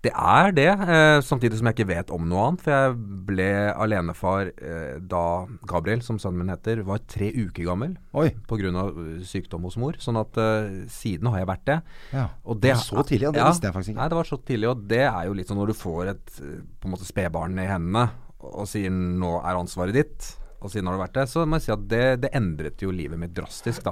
Det 0.05 0.11
er 0.13 0.51
det, 0.53 0.67
eh, 0.69 1.19
samtidig 1.25 1.57
som 1.57 1.69
jeg 1.69 1.77
ikke 1.79 1.89
vet 1.89 2.11
om 2.13 2.27
noe 2.29 2.43
annet. 2.45 2.61
For 2.61 2.73
jeg 2.75 2.97
ble 3.25 3.47
alenefar 3.73 4.51
eh, 4.53 4.99
da 5.01 5.23
Gabriel, 5.65 6.03
som 6.05 6.19
sønnen 6.21 6.43
min 6.43 6.53
heter, 6.53 6.83
var 6.85 7.01
tre 7.09 7.31
uker 7.33 7.65
gammel 7.65 7.95
Oi. 8.13 8.29
pga. 8.45 8.85
sykdom 9.25 9.65
hos 9.65 9.79
mor. 9.81 9.97
Sånn 10.01 10.19
at 10.21 10.37
eh, 10.37 10.85
siden 10.93 11.31
har 11.33 11.41
jeg 11.41 11.49
vært 11.49 11.65
det. 11.71 11.79
Ja. 12.13 12.27
Og 12.45 12.61
det, 12.61 12.75
Så 12.83 13.01
tidlig, 13.01 13.31
ja, 13.31 13.33
det 13.39 13.47
visste 13.49 13.69
jeg 13.69 13.77
faktisk 13.79 13.95
ikke. 13.95 14.01
Nei, 14.03 14.09
det 14.13 14.19
var 14.19 14.29
så 14.29 14.41
tidlig, 14.45 14.69
og 14.69 14.85
det 14.93 15.03
er 15.07 15.25
jo 15.25 15.37
litt 15.39 15.49
sånn 15.49 15.61
når 15.63 15.73
du 15.73 15.77
får 15.79 16.13
et 16.13 16.39
eh, 16.43 16.61
på 16.61 16.89
en 16.89 16.93
måte 16.93 17.09
spedbarn 17.09 17.57
i 17.63 17.69
hendene 17.71 18.09
og 18.45 18.67
sier 18.69 18.91
'nå 18.93 19.39
er 19.41 19.57
ansvaret 19.57 19.95
ditt', 19.95 20.35
og 20.61 20.71
siden 20.71 20.87
har 20.87 20.95
det 20.95 21.01
vært 21.03 21.13
det, 21.19 21.25
så 21.29 21.43
må 21.45 21.57
jeg 21.59 21.63
si 21.67 21.71
at 21.75 21.83
det, 21.91 22.03
det 22.23 22.29
endret 22.33 22.81
jo 22.81 22.89
livet 22.95 23.19
mitt 23.21 23.33
drastisk, 23.37 23.83
da. 23.85 23.91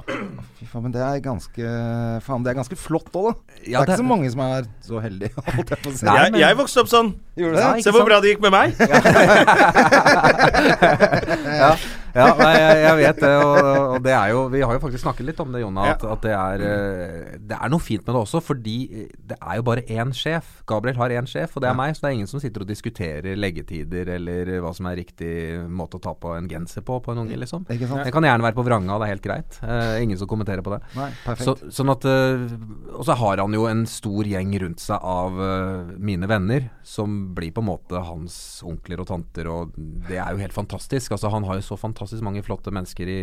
Fy 0.58 0.64
faen, 0.66 0.82
men 0.88 0.92
det 0.96 1.02
er 1.04 1.20
ganske 1.22 1.62
Faen, 2.24 2.42
det 2.42 2.50
er 2.50 2.58
ganske 2.58 2.76
flott 2.80 3.12
òg, 3.14 3.28
da. 3.28 3.34
Ja, 3.62 3.78
det 3.84 3.84
er 3.84 3.86
det- 3.86 3.94
ikke 3.94 4.02
så 4.02 4.08
mange 4.08 4.30
som 4.34 4.40
er 4.46 4.62
så 4.82 4.98
heldige, 5.04 5.30
holdt 5.54 5.70
jeg 5.70 5.78
på 5.84 5.90
å 5.90 5.94
si. 5.94 6.04
Nei, 6.08 6.16
jeg, 6.24 6.32
men- 6.32 6.40
jeg 6.42 6.56
vokste 6.58 6.78
opp 6.82 6.90
sånn. 6.90 7.10
Gjorde 7.38 7.54
du 7.54 7.60
Ja, 7.62 7.68
Se 7.84 7.90
hvor 7.90 8.00
sant? 8.02 8.08
bra 8.10 8.20
det 8.24 8.28
gikk 8.34 8.42
med 8.42 8.52
meg. 8.54 8.74
ja, 11.58 11.70
ja 12.14 12.26
nei, 12.38 12.52
jeg, 12.54 12.78
jeg 12.84 12.98
vet 13.00 13.20
det, 13.24 13.32
og, 13.42 13.58
og 13.94 13.96
det 14.04 14.12
er 14.14 14.30
jo 14.30 14.42
Vi 14.52 14.60
har 14.62 14.76
jo 14.76 14.82
faktisk 14.82 15.02
snakket 15.02 15.28
litt 15.28 15.40
om 15.42 15.54
det, 15.54 15.62
Jonna, 15.64 15.86
at, 15.94 16.04
at 16.14 16.22
det 16.24 16.34
er 16.34 16.64
eh, 16.68 17.32
Det 17.42 17.58
er 17.58 17.72
noe 17.72 17.82
fint 17.82 18.04
med 18.04 18.14
det 18.14 18.20
også, 18.20 18.42
fordi 18.44 18.76
eh, 18.86 19.08
det 19.32 19.38
er 19.40 19.58
jo 19.58 19.64
bare 19.66 19.84
én 19.90 20.12
sjef. 20.14 20.60
Gabriel 20.68 20.98
har 21.00 21.14
én 21.16 21.28
sjef, 21.28 21.56
og 21.56 21.64
det 21.64 21.70
er 21.70 21.78
meg. 21.78 21.94
Så 21.96 22.04
det 22.04 22.10
er 22.10 22.16
ingen 22.18 22.30
som 22.30 22.42
sitter 22.42 22.64
og 22.64 22.70
diskuterer 22.70 23.38
leggetider 23.38 24.12
eller 24.16 24.52
hva 24.62 24.72
som 24.76 24.88
er 24.90 24.98
riktig 25.00 25.32
måte 25.66 25.98
å 25.98 26.04
ta 26.04 26.14
på 26.18 26.34
en 26.36 26.48
genser 26.50 26.84
på 26.86 27.00
på 27.04 27.14
en 27.14 27.22
unge, 27.24 27.38
liksom. 27.40 27.66
Den 27.68 28.12
kan 28.14 28.26
gjerne 28.26 28.46
være 28.46 28.58
på 28.58 28.66
vranga, 28.66 28.98
det 29.00 29.08
er 29.08 29.14
helt 29.14 29.24
greit. 29.24 29.58
Uh, 29.64 29.96
ingen 30.02 30.20
som 30.20 30.30
kommenterer 30.30 30.64
på 30.64 30.74
det. 30.74 30.80
Nei. 30.98 31.10
Så, 31.40 31.56
sånn 31.74 31.92
at 31.92 32.06
uh, 32.06 32.44
Og 32.94 33.04
så 33.08 33.16
har 33.18 33.42
han 33.42 33.56
jo 33.56 33.66
en 33.70 33.84
stor 33.90 34.28
gjeng 34.28 34.54
rundt 34.62 34.84
seg 34.84 35.02
av 35.02 35.40
uh, 35.40 35.94
mine 35.98 36.28
venner, 36.30 36.68
som 36.86 37.34
blir 37.36 37.54
på 37.54 37.64
en 37.64 37.70
måte 37.72 38.04
hans 38.06 38.36
onkler 38.66 39.02
og 39.02 39.10
tanter, 39.10 39.50
og 39.50 39.74
det 40.08 40.20
er 40.20 40.34
jo 40.34 40.42
helt 40.44 40.56
fantastisk. 40.56 41.16
Altså 41.16 41.32
Han 41.34 41.48
har 41.48 41.58
jo 41.58 41.66
så 41.72 41.80
fantastisk 41.80 42.03
mange 42.24 42.42
flotte 42.44 42.70
mennesker 42.74 43.08
i, 43.08 43.18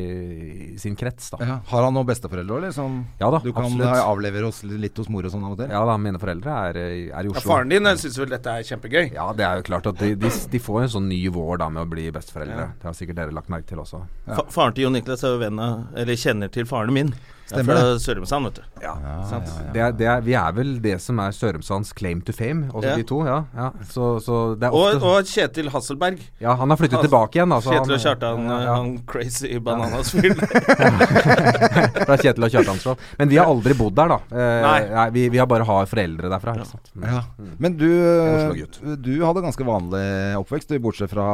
i 0.73 0.77
sin 0.81 0.95
krets, 0.95 1.29
da. 1.33 1.37
ja. 1.45 1.57
Har 1.69 1.83
han 1.87 1.93
noen 1.95 2.07
besteforeldre, 2.09 2.57
òg, 2.57 2.63
liksom? 2.67 2.97
Ja 3.21 3.29
da, 3.33 3.39
du 3.43 3.51
kan 3.53 3.65
absolutt. 3.69 4.01
avlevere 4.05 4.47
oss 4.49 4.63
litt 4.63 4.97
hos 4.97 5.09
mor 5.13 5.25
og 5.27 5.33
sånn 5.33 5.43
av 5.47 5.55
og 5.55 5.61
til? 5.61 5.69
Ja 5.73 5.81
da, 5.87 5.97
mine 6.01 6.19
foreldre 6.21 6.57
er, 6.69 6.79
er 6.81 6.95
i 6.95 7.01
Ja, 7.09 7.23
Oslo. 7.35 7.45
faren 7.51 7.69
din 7.69 7.85
syns 7.97 8.17
vel 8.19 8.29
dette 8.33 8.55
er 8.57 8.63
kjempegøy. 8.67 9.11
Ja, 9.13 9.27
det 9.37 9.45
er 9.47 9.61
jo 9.61 9.67
klart 9.69 9.87
at 9.91 9.99
de, 10.01 10.13
de, 10.15 10.31
de 10.51 10.59
får 10.59 10.81
en 10.87 10.93
sånn 10.95 11.09
ny 11.11 11.21
vår 11.33 11.61
da 11.61 11.69
med 11.69 11.83
å 11.85 11.89
bli 11.91 12.09
besteforeldre. 12.15 12.71
Det 12.81 12.89
har 12.89 12.97
sikkert 12.97 13.21
dere 13.21 13.35
lagt 13.35 13.49
merke 13.53 13.67
til 13.71 13.79
også. 13.83 14.01
Fa 14.31 14.45
faren 14.49 14.73
til 14.77 14.87
Jon 14.87 14.97
Niklas 14.97 15.23
er 15.27 15.35
jo 15.35 15.41
venn 15.41 15.59
av 15.61 15.93
Eller 15.97 16.17
kjenner 16.19 16.51
til 16.53 16.65
faren 16.69 16.93
min. 16.95 17.13
Stemmer 17.49 17.73
det. 17.75 17.81
Fra 17.81 17.99
Sørumsand, 17.99 18.45
vet 18.47 18.55
du. 18.55 18.61
Ja, 18.83 18.93
sant? 19.27 19.49
Det 19.73 19.81
er, 19.83 19.91
det 19.97 20.05
er, 20.07 20.21
vi 20.23 20.33
er 20.39 20.51
vel 20.55 20.69
det 20.83 20.93
som 21.03 21.19
er 21.19 21.31
Sørumsands 21.35 21.91
claim 21.97 22.21
to 22.21 22.31
fame, 22.33 22.69
også 22.71 22.87
Ja. 22.87 22.95
de 22.95 23.03
to. 23.03 23.17
ja, 23.27 23.39
ja. 23.55 23.71
Så, 23.89 24.19
så 24.23 24.37
det 24.59 24.69
er 24.69 24.71
Og, 24.77 24.95
ofte 24.95 25.09
og 25.11 25.25
Kjetil 25.27 25.69
Hasselberg. 25.73 26.19
Ja, 26.39 26.55
han 26.55 26.69
har 26.69 26.77
flyttet 26.79 26.99
Altså, 26.99 27.09
tilbake 27.09 27.35
igjen. 27.39 27.51
Altså, 27.57 27.73
Kjetil 27.73 27.91
og 27.91 27.97
han- 27.97 28.05
Kjartan, 28.05 28.45
ja, 28.47 28.59
ja. 28.63 28.75
han 28.75 28.93
crazy 29.11 29.59
bananas-fyren. 29.59 30.37
Fra 32.07 32.17
Kjetil 32.21 32.47
og 32.47 32.51
Kjartansvold. 32.55 32.97
Men 33.19 33.29
vi 33.31 33.37
har 33.41 33.51
aldri 33.51 33.75
bodd 33.77 33.95
der, 33.99 34.13
da. 34.15 34.19
Eh, 34.31 34.61
Nei. 34.67 34.79
nei, 34.95 35.09
vi, 35.15 35.25
vi 35.35 35.37
har 35.41 35.47
bare 35.51 35.67
har 35.67 35.85
foreldre 35.91 36.31
derfra. 36.31 36.55
Mm. 36.95 37.05
Ja. 37.07 37.21
Men 37.59 37.77
du, 37.77 37.89
du 39.01 39.13
hadde 39.25 39.43
ganske 39.43 39.67
vanlig 39.67 40.05
oppvekst, 40.39 40.73
bortsett 40.81 41.11
fra 41.13 41.27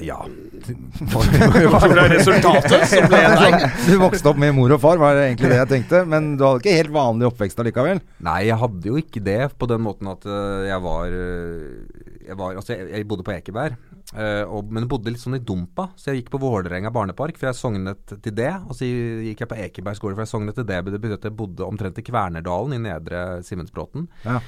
Ja. 0.00 0.26
Fra 1.10 2.06
resultatet 2.08 2.86
som 2.92 3.06
ble 3.10 3.20
nei. 3.34 3.50
Du 3.86 3.94
vokste 4.00 4.32
opp 4.32 4.40
med 4.40 4.54
mor 4.56 4.72
og 4.74 4.80
far, 4.82 5.00
var 5.00 5.18
egentlig 5.20 5.50
det 5.52 5.60
jeg 5.60 5.70
tenkte. 5.74 6.02
Men 6.08 6.34
du 6.38 6.44
hadde 6.46 6.62
ikke 6.62 6.76
helt 6.78 6.94
vanlig 6.94 7.28
oppvekst 7.30 7.62
allikevel? 7.62 8.02
Nei, 8.26 8.38
jeg 8.48 8.58
hadde 8.62 8.92
jo 8.92 9.00
ikke 9.00 9.22
det 9.24 9.40
på 9.60 9.68
den 9.70 9.84
måten 9.84 10.10
at 10.12 10.26
eh, 10.28 10.68
jeg 10.70 10.84
var 10.84 11.16
eh, 11.16 12.06
Jeg, 12.30 12.36
var, 12.38 12.56
altså, 12.60 12.76
jeg, 12.76 12.88
jeg 12.94 13.08
bodde 13.10 13.26
på 13.26 13.34
Ekeberg, 13.34 13.76
eh, 14.14 14.42
og, 14.46 14.72
men 14.72 14.88
bodde 14.90 15.12
litt 15.12 15.22
sånn 15.22 15.38
i 15.38 15.42
Dumpa. 15.44 15.90
Så 15.98 16.10
jeg 16.10 16.22
gikk 16.22 16.32
på 16.34 16.42
Vålerenga 16.42 16.92
barnepark, 16.94 17.40
for 17.40 17.50
jeg 17.50 17.58
sognet 17.58 18.16
til 18.16 18.34
det. 18.36 18.52
Og 18.68 18.76
så 18.78 18.88
gikk 18.88 19.44
jeg 19.44 19.50
på 19.50 19.60
Ekeberg 19.66 20.00
skole, 20.00 20.16
for 20.16 20.26
jeg 20.26 20.32
sognet 20.32 20.58
til 20.58 20.68
det. 20.68 20.82
Det 20.86 20.98
betydde 21.00 21.20
at 21.20 21.30
jeg 21.30 21.38
bodde 21.38 21.68
omtrent 21.68 22.00
i 22.00 22.06
Kvernerdalen, 22.06 22.76
i 22.76 22.82
nedre 22.88 23.24
Simensbråten. 23.46 24.08
Ja. 24.26 24.40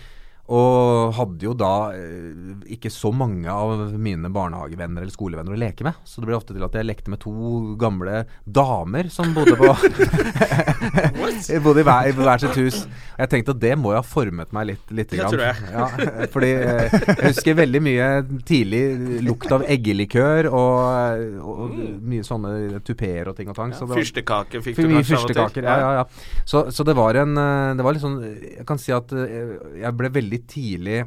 Og 0.52 1.14
hadde 1.16 1.46
jo 1.46 1.54
da 1.56 1.72
eh, 1.96 2.56
ikke 2.76 2.90
så 2.92 3.08
mange 3.16 3.48
av 3.48 3.86
mine 3.96 4.28
barnehagevenner 4.32 5.04
eller 5.06 5.14
skolevenner 5.14 5.54
å 5.54 5.60
leke 5.60 5.86
med. 5.86 5.96
Så 6.04 6.20
det 6.20 6.28
ble 6.28 6.36
ofte 6.36 6.52
til 6.56 6.64
at 6.66 6.76
jeg 6.76 6.88
lekte 6.88 7.12
med 7.12 7.22
to 7.22 7.32
gamle 7.80 8.24
damer 8.44 9.08
som 9.12 9.32
bodde 9.36 9.56
på 9.56 9.70
Bodde 11.64 11.80
i 11.82 11.86
hver, 11.86 12.08
i 12.10 12.12
hver 12.16 12.42
sitt 12.42 12.58
hus. 12.60 12.82
Og 13.12 13.22
jeg 13.24 13.30
tenkte 13.32 13.54
at 13.54 13.60
det 13.62 13.72
må 13.80 13.92
jo 13.94 14.00
ha 14.00 14.04
formet 14.06 14.52
meg 14.54 14.68
litt. 14.72 14.92
litt 14.94 15.12
Det 15.12 15.20
grann. 15.20 15.32
tror 15.32 15.44
jeg. 15.44 15.56
Ja, 15.72 16.26
fordi 16.32 16.50
eh, 16.58 16.96
jeg 17.08 17.30
husker 17.30 17.58
veldig 17.62 17.82
mye 17.84 18.08
tidlig 18.48 18.82
lukt 19.26 19.52
av 19.54 19.64
eggelikør 19.70 20.48
og, 20.50 21.42
og 21.42 21.76
mye 22.12 22.26
sånne 22.26 22.82
tupeer 22.86 23.30
og 23.32 23.38
ting 23.38 23.50
og 23.52 23.58
tang. 23.58 23.74
Ja, 23.76 23.88
Fyrstekake 23.92 24.62
fikk 24.64 24.80
du 24.80 24.88
kanskje 24.90 25.20
av 25.20 25.46
og 25.48 25.56
til. 25.56 25.68
Ja, 25.68 25.78
ja, 25.80 25.92
ja. 26.02 26.42
Så, 26.48 26.66
så 26.74 26.86
det 26.88 26.96
var 26.98 27.16
en 27.22 27.36
eh, 27.38 27.74
Det 27.78 27.84
var 27.86 27.94
litt 27.94 28.02
sånn 28.02 28.18
Jeg 28.22 28.64
kan 28.68 28.80
si 28.80 28.92
at 28.94 29.12
jeg 29.12 29.92
ble 29.96 30.10
veldig 30.12 30.41
tidlig 30.48 31.04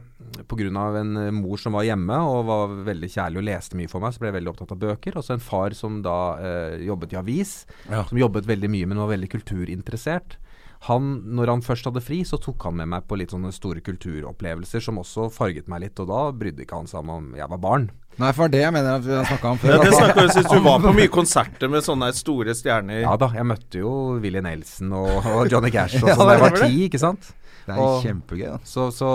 Pga. 0.48 0.68
en 1.00 1.18
eh, 1.18 1.32
mor 1.32 1.58
som 1.62 1.74
var 1.78 1.84
hjemme 1.88 2.18
og 2.28 2.46
var 2.48 2.74
veldig 2.88 3.10
kjærlig 3.10 3.42
og 3.42 3.48
leste 3.50 3.76
mye 3.80 3.90
for 3.92 4.00
meg, 4.04 4.14
så 4.16 4.20
ble 4.24 4.32
jeg 4.32 4.38
veldig 4.40 4.52
opptatt 4.54 4.72
av 4.76 4.82
bøker. 4.82 5.18
Og 5.20 5.24
så 5.28 5.36
en 5.38 5.44
far 5.44 5.76
som 5.78 6.02
da 6.06 6.18
eh, 6.40 6.86
jobbet 6.88 7.14
i 7.14 7.20
avis, 7.22 7.54
som 7.90 8.18
jobbet 8.20 8.48
veldig 8.50 8.70
mye, 8.74 8.88
men 8.92 8.98
var 9.04 9.14
veldig 9.16 9.32
kulturinteressert. 9.36 10.38
Han, 10.86 11.06
når 11.34 11.50
han 11.50 11.62
først 11.66 11.88
hadde 11.88 12.02
fri, 12.04 12.20
så 12.28 12.38
tok 12.38 12.62
han 12.68 12.76
med 12.78 12.90
meg 12.92 13.06
på 13.10 13.18
litt 13.18 13.32
sånne 13.34 13.50
store 13.56 13.82
kulturopplevelser 13.82 14.84
som 14.84 15.00
også 15.02 15.30
farget 15.34 15.70
meg 15.72 15.82
litt, 15.86 16.02
og 16.04 16.10
da 16.12 16.20
brydde 16.36 16.62
ikke 16.66 16.78
han 16.78 16.90
seg 16.92 17.00
om 17.02 17.14
om 17.16 17.30
jeg 17.40 17.48
var 17.50 17.62
barn. 17.64 17.88
Nei, 18.22 18.30
for 18.38 18.52
det 18.52 18.62
jeg 18.62 18.72
mener 18.76 19.00
at 19.00 19.08
vi 19.08 19.16
har 19.16 19.26
snakka 19.28 19.54
om 19.56 19.58
før. 19.64 19.72
Ja, 19.74 19.80
det 19.82 19.88
at- 19.90 19.98
snakket 19.98 20.20
vi 20.20 20.28
om 20.28 20.36
sist. 20.36 20.52
Du 20.54 20.62
var 20.68 20.84
på 20.84 20.94
mye 21.00 21.12
konserter 21.16 21.72
med 21.74 21.88
sånne 21.88 22.12
store 22.16 22.54
stjerner. 22.56 23.02
Ja 23.08 23.16
da, 23.20 23.32
jeg 23.34 23.48
møtte 23.50 23.82
jo 23.82 23.96
Willy 24.22 24.44
Nelson 24.46 24.94
og, 25.00 25.26
og 25.32 25.50
Johnny 25.52 25.72
Cash 25.74 25.98
og 26.04 26.12
sånn 26.14 26.22
da 26.30 26.38
jeg 26.38 26.44
var 26.46 26.54
det 26.54 26.62
var 26.62 26.70
ti, 26.70 26.86
ikke 26.92 27.02
sant? 27.02 27.32
Det 27.66 27.74
er 27.76 27.82
Og- 27.82 28.02
kjempegøy. 28.04 28.48
Da. 28.56 28.58
Så, 28.64 28.90
så 28.94 29.10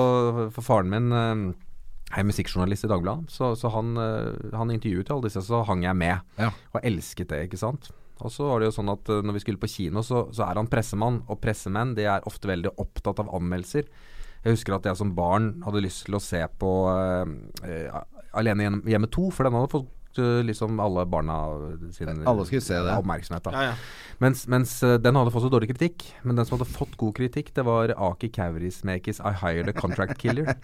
for 0.51 0.63
faren 0.67 0.91
min 0.91 1.11
jeg 2.11 2.25
er 2.25 2.27
musikkjournalist 2.27 2.85
i 2.85 2.91
Dagbladet, 2.91 3.31
så, 3.31 3.53
så 3.55 3.71
han, 3.71 3.93
eh, 4.03 4.51
han 4.59 4.73
intervjuet 4.75 5.11
alle 5.15 5.29
disse, 5.29 5.45
så 5.47 5.61
hang 5.69 5.85
jeg 5.87 5.95
med. 5.95 6.25
Ja. 6.43 6.49
Og 6.75 6.81
elsket 6.83 7.31
det, 7.31 7.45
ikke 7.47 7.61
sant. 7.61 7.93
Og 8.21 8.33
så 8.35 8.49
var 8.49 8.59
det 8.61 8.67
jo 8.67 8.75
sånn 8.81 8.91
at 8.91 9.13
eh, 9.15 9.21
når 9.23 9.37
vi 9.37 9.43
skulle 9.45 9.63
på 9.63 9.71
kino, 9.71 10.03
så, 10.03 10.25
så 10.35 10.49
er 10.49 10.59
han 10.59 10.69
pressemann, 10.73 11.21
og 11.31 11.39
pressemenn 11.41 11.95
de 11.95 12.09
er 12.11 12.27
ofte 12.27 12.51
veldig 12.51 12.75
opptatt 12.83 13.23
av 13.23 13.31
anmeldelser. 13.39 13.87
Jeg 14.43 14.57
husker 14.57 14.75
at 14.75 14.89
jeg 14.91 14.99
som 14.99 15.15
barn 15.15 15.53
hadde 15.63 15.85
lyst 15.85 16.09
til 16.09 16.17
å 16.19 16.23
se 16.25 16.41
på 16.59 16.73
uh, 16.91 17.29
eh, 17.63 18.03
Alene 18.41 18.67
hjem- 18.67 18.85
hjemme 18.89 19.11
2, 19.13 19.27
for 19.37 19.47
den 19.47 19.59
hadde 19.59 19.71
fått 19.71 19.87
eh, 19.87 20.00
liksom 20.19 20.81
alle 20.81 21.05
barna 21.07 21.37
sin 21.93 22.09
Alle 22.27 22.45
se 22.47 22.59
det. 22.75 22.97
oppmerksomhet. 22.99 23.45
da 23.45 23.51
Ja, 23.53 23.63
ja. 23.63 23.75
mens, 24.19 24.47
mens 24.49 24.83
eh, 24.83 24.97
den 24.99 25.15
hadde 25.15 25.31
fått 25.31 25.43
så 25.43 25.51
dårlig 25.53 25.69
kritikk. 25.71 26.05
Men 26.23 26.37
den 26.37 26.45
som 26.47 26.59
hadde 26.59 26.69
fått 26.71 26.97
god 26.97 27.15
kritikk, 27.17 27.53
det 27.55 27.63
var 27.65 27.93
Aki 27.97 28.29
Kaurismäkis 28.31 29.21
'I 29.21 29.33
Hired 29.43 29.69
a 29.69 29.73
Contract 29.73 30.19
Killer'. 30.19 30.55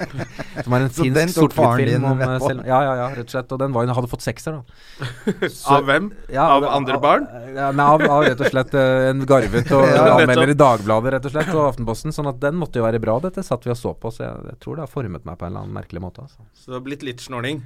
som 0.64 0.72
er 0.72 0.80
en 0.84 0.90
finsk 0.90 1.34
sortfilm 1.34 2.04
om 2.04 2.20
eh, 2.20 2.38
selv, 2.38 2.66
Ja, 2.66 2.82
ja, 2.84 2.94
ja, 2.96 3.08
rett 3.16 3.24
og 3.24 3.30
slett. 3.30 3.52
Og 3.52 3.58
den 3.58 3.72
var, 3.72 3.86
hadde 3.86 4.08
fått 4.10 4.22
sekser, 4.22 4.52
da. 4.60 5.08
Så- 5.48 5.74
Av 5.78 5.84
hvem? 5.88 6.12
Ja, 6.28 6.48
av 6.56 6.64
andre 6.64 6.98
barn? 7.00 7.26
Ja, 7.56 7.70
nei, 7.72 7.84
av, 7.86 8.02
av 8.02 8.24
rett 8.24 8.40
og 8.40 8.46
slett 8.52 8.74
eh, 8.74 9.08
en 9.10 9.24
garvet 9.26 9.70
og 9.72 9.84
anmelder 10.20 10.52
i. 10.52 10.58
Dagbladet 10.60 11.12
rett 11.16 11.24
og 11.26 11.32
slett 11.32 11.54
og 11.54 11.68
Aftenposten. 11.72 12.12
Sånn 12.12 12.28
at 12.28 12.40
den 12.40 12.54
måtte 12.60 12.78
jo 12.80 12.84
være 12.84 13.00
bra, 13.00 13.18
dette 13.20 13.42
satt 13.42 13.64
vi 13.66 13.70
og 13.72 13.76
så 13.80 13.94
på. 13.94 14.12
Så 14.12 14.24
jeg, 14.26 14.36
jeg 14.52 14.60
tror 14.60 14.76
det 14.76 14.86
har 14.86 14.92
formet 14.92 15.24
meg 15.24 15.38
på 15.40 15.46
en 15.46 15.52
eller 15.54 15.64
annen 15.64 15.74
merkelig 15.80 16.00
måte. 16.04 16.22
Altså. 16.26 16.44
Så 16.54 16.70
det 16.72 16.78
har 16.80 16.84
blitt 16.86 17.02
litt 17.06 17.20
snorning. 17.24 17.62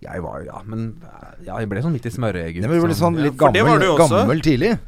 Jeg 0.00 0.22
var 0.24 0.42
ja, 0.46 0.62
men 0.64 0.94
eh, 1.04 1.30
ja, 1.44 1.58
jeg 1.60 1.68
ble 1.68 1.82
sånn 1.84 1.92
midt 1.92 2.06
i 2.08 2.12
smørøyet, 2.14 2.60
Men 2.64 2.70
du 2.70 2.86
ble 2.86 2.94
sånn- 2.94 3.16
sånn 3.16 3.22
litt 3.22 3.36
for 3.36 3.52
det 3.52 3.62
var 3.66 3.78
gammel, 3.78 3.98
ja, 3.98 4.06
gammel 4.08 4.40
tidlig. 4.44 4.78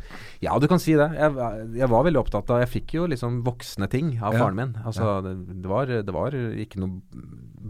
Ja, 0.43 0.57
du 0.59 0.67
kan 0.67 0.81
si 0.83 0.95
det. 0.99 1.07
Jeg, 1.15 1.35
jeg 1.79 1.89
var 1.93 2.03
veldig 2.03 2.19
opptatt 2.19 2.49
av 2.51 2.63
Jeg 2.65 2.71
fikk 2.73 2.95
jo 2.97 3.05
liksom 3.07 3.43
voksne 3.47 3.87
ting 3.93 4.17
av 4.19 4.33
Ja. 4.35 4.41
faren 4.43 4.57
min. 4.59 4.73
Altså, 4.85 5.21
det, 5.23 5.35
det, 5.63 5.69
var, 5.71 5.87
det 5.87 6.15
var 6.17 6.35
ikke 6.35 6.81
noen 6.83 6.97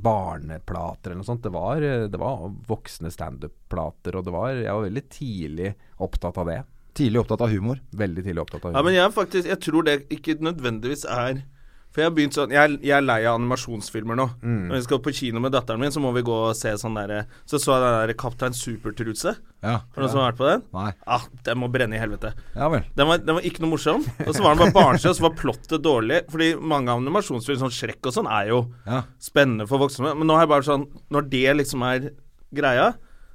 barneplater 0.02 1.10
eller 1.12 1.20
noe 1.20 1.28
sånt. 1.28 1.42
Det 1.44 1.52
var, 1.52 1.80
det 2.08 2.20
var 2.20 2.46
voksne 2.68 3.10
standup-plater, 3.12 4.16
og 4.18 4.24
det 4.26 4.32
var 4.34 4.54
Jeg 4.56 4.72
var 4.72 4.86
veldig 4.86 5.04
tidlig 5.12 5.74
opptatt 6.02 6.38
av 6.40 6.48
det. 6.48 6.60
Tidlig 6.96 7.20
opptatt 7.22 7.40
av 7.46 7.52
humor. 7.52 7.80
Veldig 7.96 8.24
tidlig 8.26 8.42
opptatt 8.44 8.64
av 8.64 8.70
humor. 8.72 8.78
Ja, 8.80 8.84
men 8.88 8.96
jeg 8.96 9.04
er 9.06 9.14
faktisk 9.16 9.48
Jeg 9.52 9.60
tror 9.64 9.86
det 9.88 9.98
ikke 10.12 10.38
nødvendigvis 10.44 11.04
er 11.08 11.42
For 11.92 12.00
jeg 12.00 12.08
har 12.08 12.14
begynt 12.16 12.32
sånn 12.32 12.50
Jeg, 12.54 12.78
jeg 12.80 12.94
er 12.96 13.02
lei 13.04 13.18
av 13.28 13.36
animasjonsfilmer 13.36 14.16
nå. 14.16 14.24
Mm. 14.40 14.60
Når 14.70 14.78
vi 14.78 14.82
skal 14.86 15.00
på 15.04 15.12
kino 15.12 15.42
med 15.44 15.52
datteren 15.52 15.78
min, 15.82 15.92
så 15.92 16.00
må 16.00 16.12
vi 16.16 16.22
gå 16.24 16.32
og 16.48 16.54
se 16.56 16.72
sånn 16.80 16.94
derre 16.96 17.26
Så 17.44 17.60
så 17.60 17.74
jeg 17.76 17.82
den 17.84 17.96
derre 17.98 18.16
Kaptein 18.16 18.56
Supertruse. 18.56 19.34
Ja. 19.62 19.74
Har 19.84 19.92
du 19.94 20.00
noen 20.00 20.10
som 20.14 20.22
har 20.22 20.32
vært 20.32 20.40
på 20.40 20.48
den? 20.48 20.64
Nei. 20.72 20.88
Ah, 21.06 21.26
den 21.44 21.60
må 21.60 21.68
brenne 21.70 21.94
i 21.94 22.00
helvete. 22.00 22.32
Ja 22.56 22.70
vel. 22.72 22.82
Den 22.96 23.06
var, 23.12 23.20
den 23.20 23.36
var 23.36 23.44
ikke 23.44 23.60
noe 23.62 23.74
morsom. 23.74 24.02
Og 24.26 24.32
så 24.34 24.40
var 24.42 24.56
den 24.56 24.64
bare 24.64 24.74
barnslig, 24.80 25.12
og 25.12 25.20
så 25.20 25.26
var 25.28 25.36
plottet 25.38 25.84
dårlig. 25.84 26.22
Fordi 26.32 26.48
mange 26.58 26.96
animasjonsfilmer, 26.96 27.60
sånn 27.66 27.76
Shrek 27.76 28.08
og 28.08 28.16
sånn, 28.16 28.26
er 28.40 28.48
jo 28.54 28.62
Ja. 28.88 29.02
spennende 29.20 29.68
for 29.68 29.78
voksne. 29.84 30.16
Men 30.16 30.26
nå 30.26 30.34
har 30.40 30.46
jeg 30.48 30.54
bare 30.56 30.66
sånn 30.72 30.88
Når 31.12 31.28
det 31.30 31.56
liksom 31.60 31.82
er 31.86 32.10
greia 32.52 32.94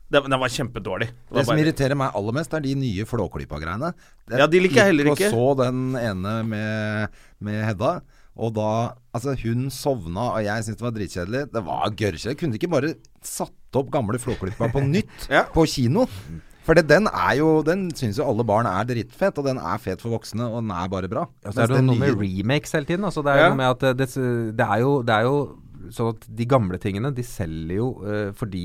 Den, 0.10 0.24
den 0.32 0.40
var 0.40 0.48
kjempedårlig. 0.48 1.08
Det 1.12 1.32
var 1.36 1.40
Det 1.42 1.46
som 1.46 1.56
bare- 1.56 1.64
irriterer 1.66 1.98
meg 2.00 2.12
aller 2.16 2.32
mest, 2.34 2.54
er 2.54 2.62
de 2.64 2.76
nye 2.80 3.04
Flåklypa-greiene. 3.06 3.94
Ja, 4.32 4.48
de 4.48 4.60
liker 4.64 4.76
jeg 4.80 4.86
heller 4.96 5.10
ikke. 5.12 5.32
Og 5.36 5.58
så 5.58 5.66
den 5.66 5.96
ene 6.00 6.36
med, 6.48 7.10
med 7.44 7.66
Hedda. 7.68 8.02
Og 8.38 8.54
da 8.54 8.70
Altså, 9.18 9.34
hun 9.42 9.70
sovna, 9.74 10.28
og 10.38 10.44
jeg 10.46 10.64
syntes 10.64 10.78
det 10.78 10.86
var 10.86 10.92
dritkjedelig. 10.94 11.40
Det 11.50 11.62
var 11.66 11.90
gørrkjedelig. 11.98 12.38
Kunne 12.38 12.54
de 12.54 12.60
ikke 12.60 12.70
bare 12.70 12.92
satt 13.26 13.80
opp 13.80 13.88
gamle 13.90 14.20
Flåklypa 14.22 14.68
på 14.70 14.84
nytt 14.86 15.24
Ja. 15.34 15.42
på 15.50 15.64
kino? 15.66 16.04
For 16.68 16.76
det, 16.78 16.84
den 16.90 17.08
er 17.08 17.38
jo 17.40 17.64
Den 17.66 17.88
syns 17.96 18.20
jo 18.20 18.28
alle 18.28 18.44
barn 18.46 18.68
er 18.70 18.86
drittfett, 18.86 19.40
og 19.42 19.48
den 19.48 19.58
er 19.58 19.80
fet 19.82 20.04
for 20.04 20.14
voksne, 20.14 20.46
og 20.52 20.62
den 20.62 20.70
er 20.76 20.88
bare 20.92 21.10
bra. 21.10 21.24
Ja, 21.46 21.50
så 21.56 21.64
er 21.64 21.72
det 21.72 21.80
den 21.80 21.90
noe 21.90 21.98
med 21.98 22.14
nye- 22.14 22.20
remakes 22.44 22.76
hele 22.78 22.86
tiden. 22.86 23.06
Altså, 23.10 23.24
det 23.26 23.34
er 23.34 23.42
Ja. 23.42 23.50
noe 23.50 23.58
med 23.64 23.72
at 23.74 23.80
det, 23.88 23.94
det, 24.04 24.10
det, 24.60 24.68
er 24.68 24.84
jo, 24.86 25.02
det 25.02 25.16
er 25.18 25.24
jo 25.24 25.38
sånn 25.98 26.10
at 26.14 26.28
de 26.38 26.46
gamle 26.46 26.78
tingene, 26.84 27.14
de 27.16 27.24
selger 27.24 27.78
jo 27.80 27.88
eh, 28.06 28.32
fordi 28.38 28.64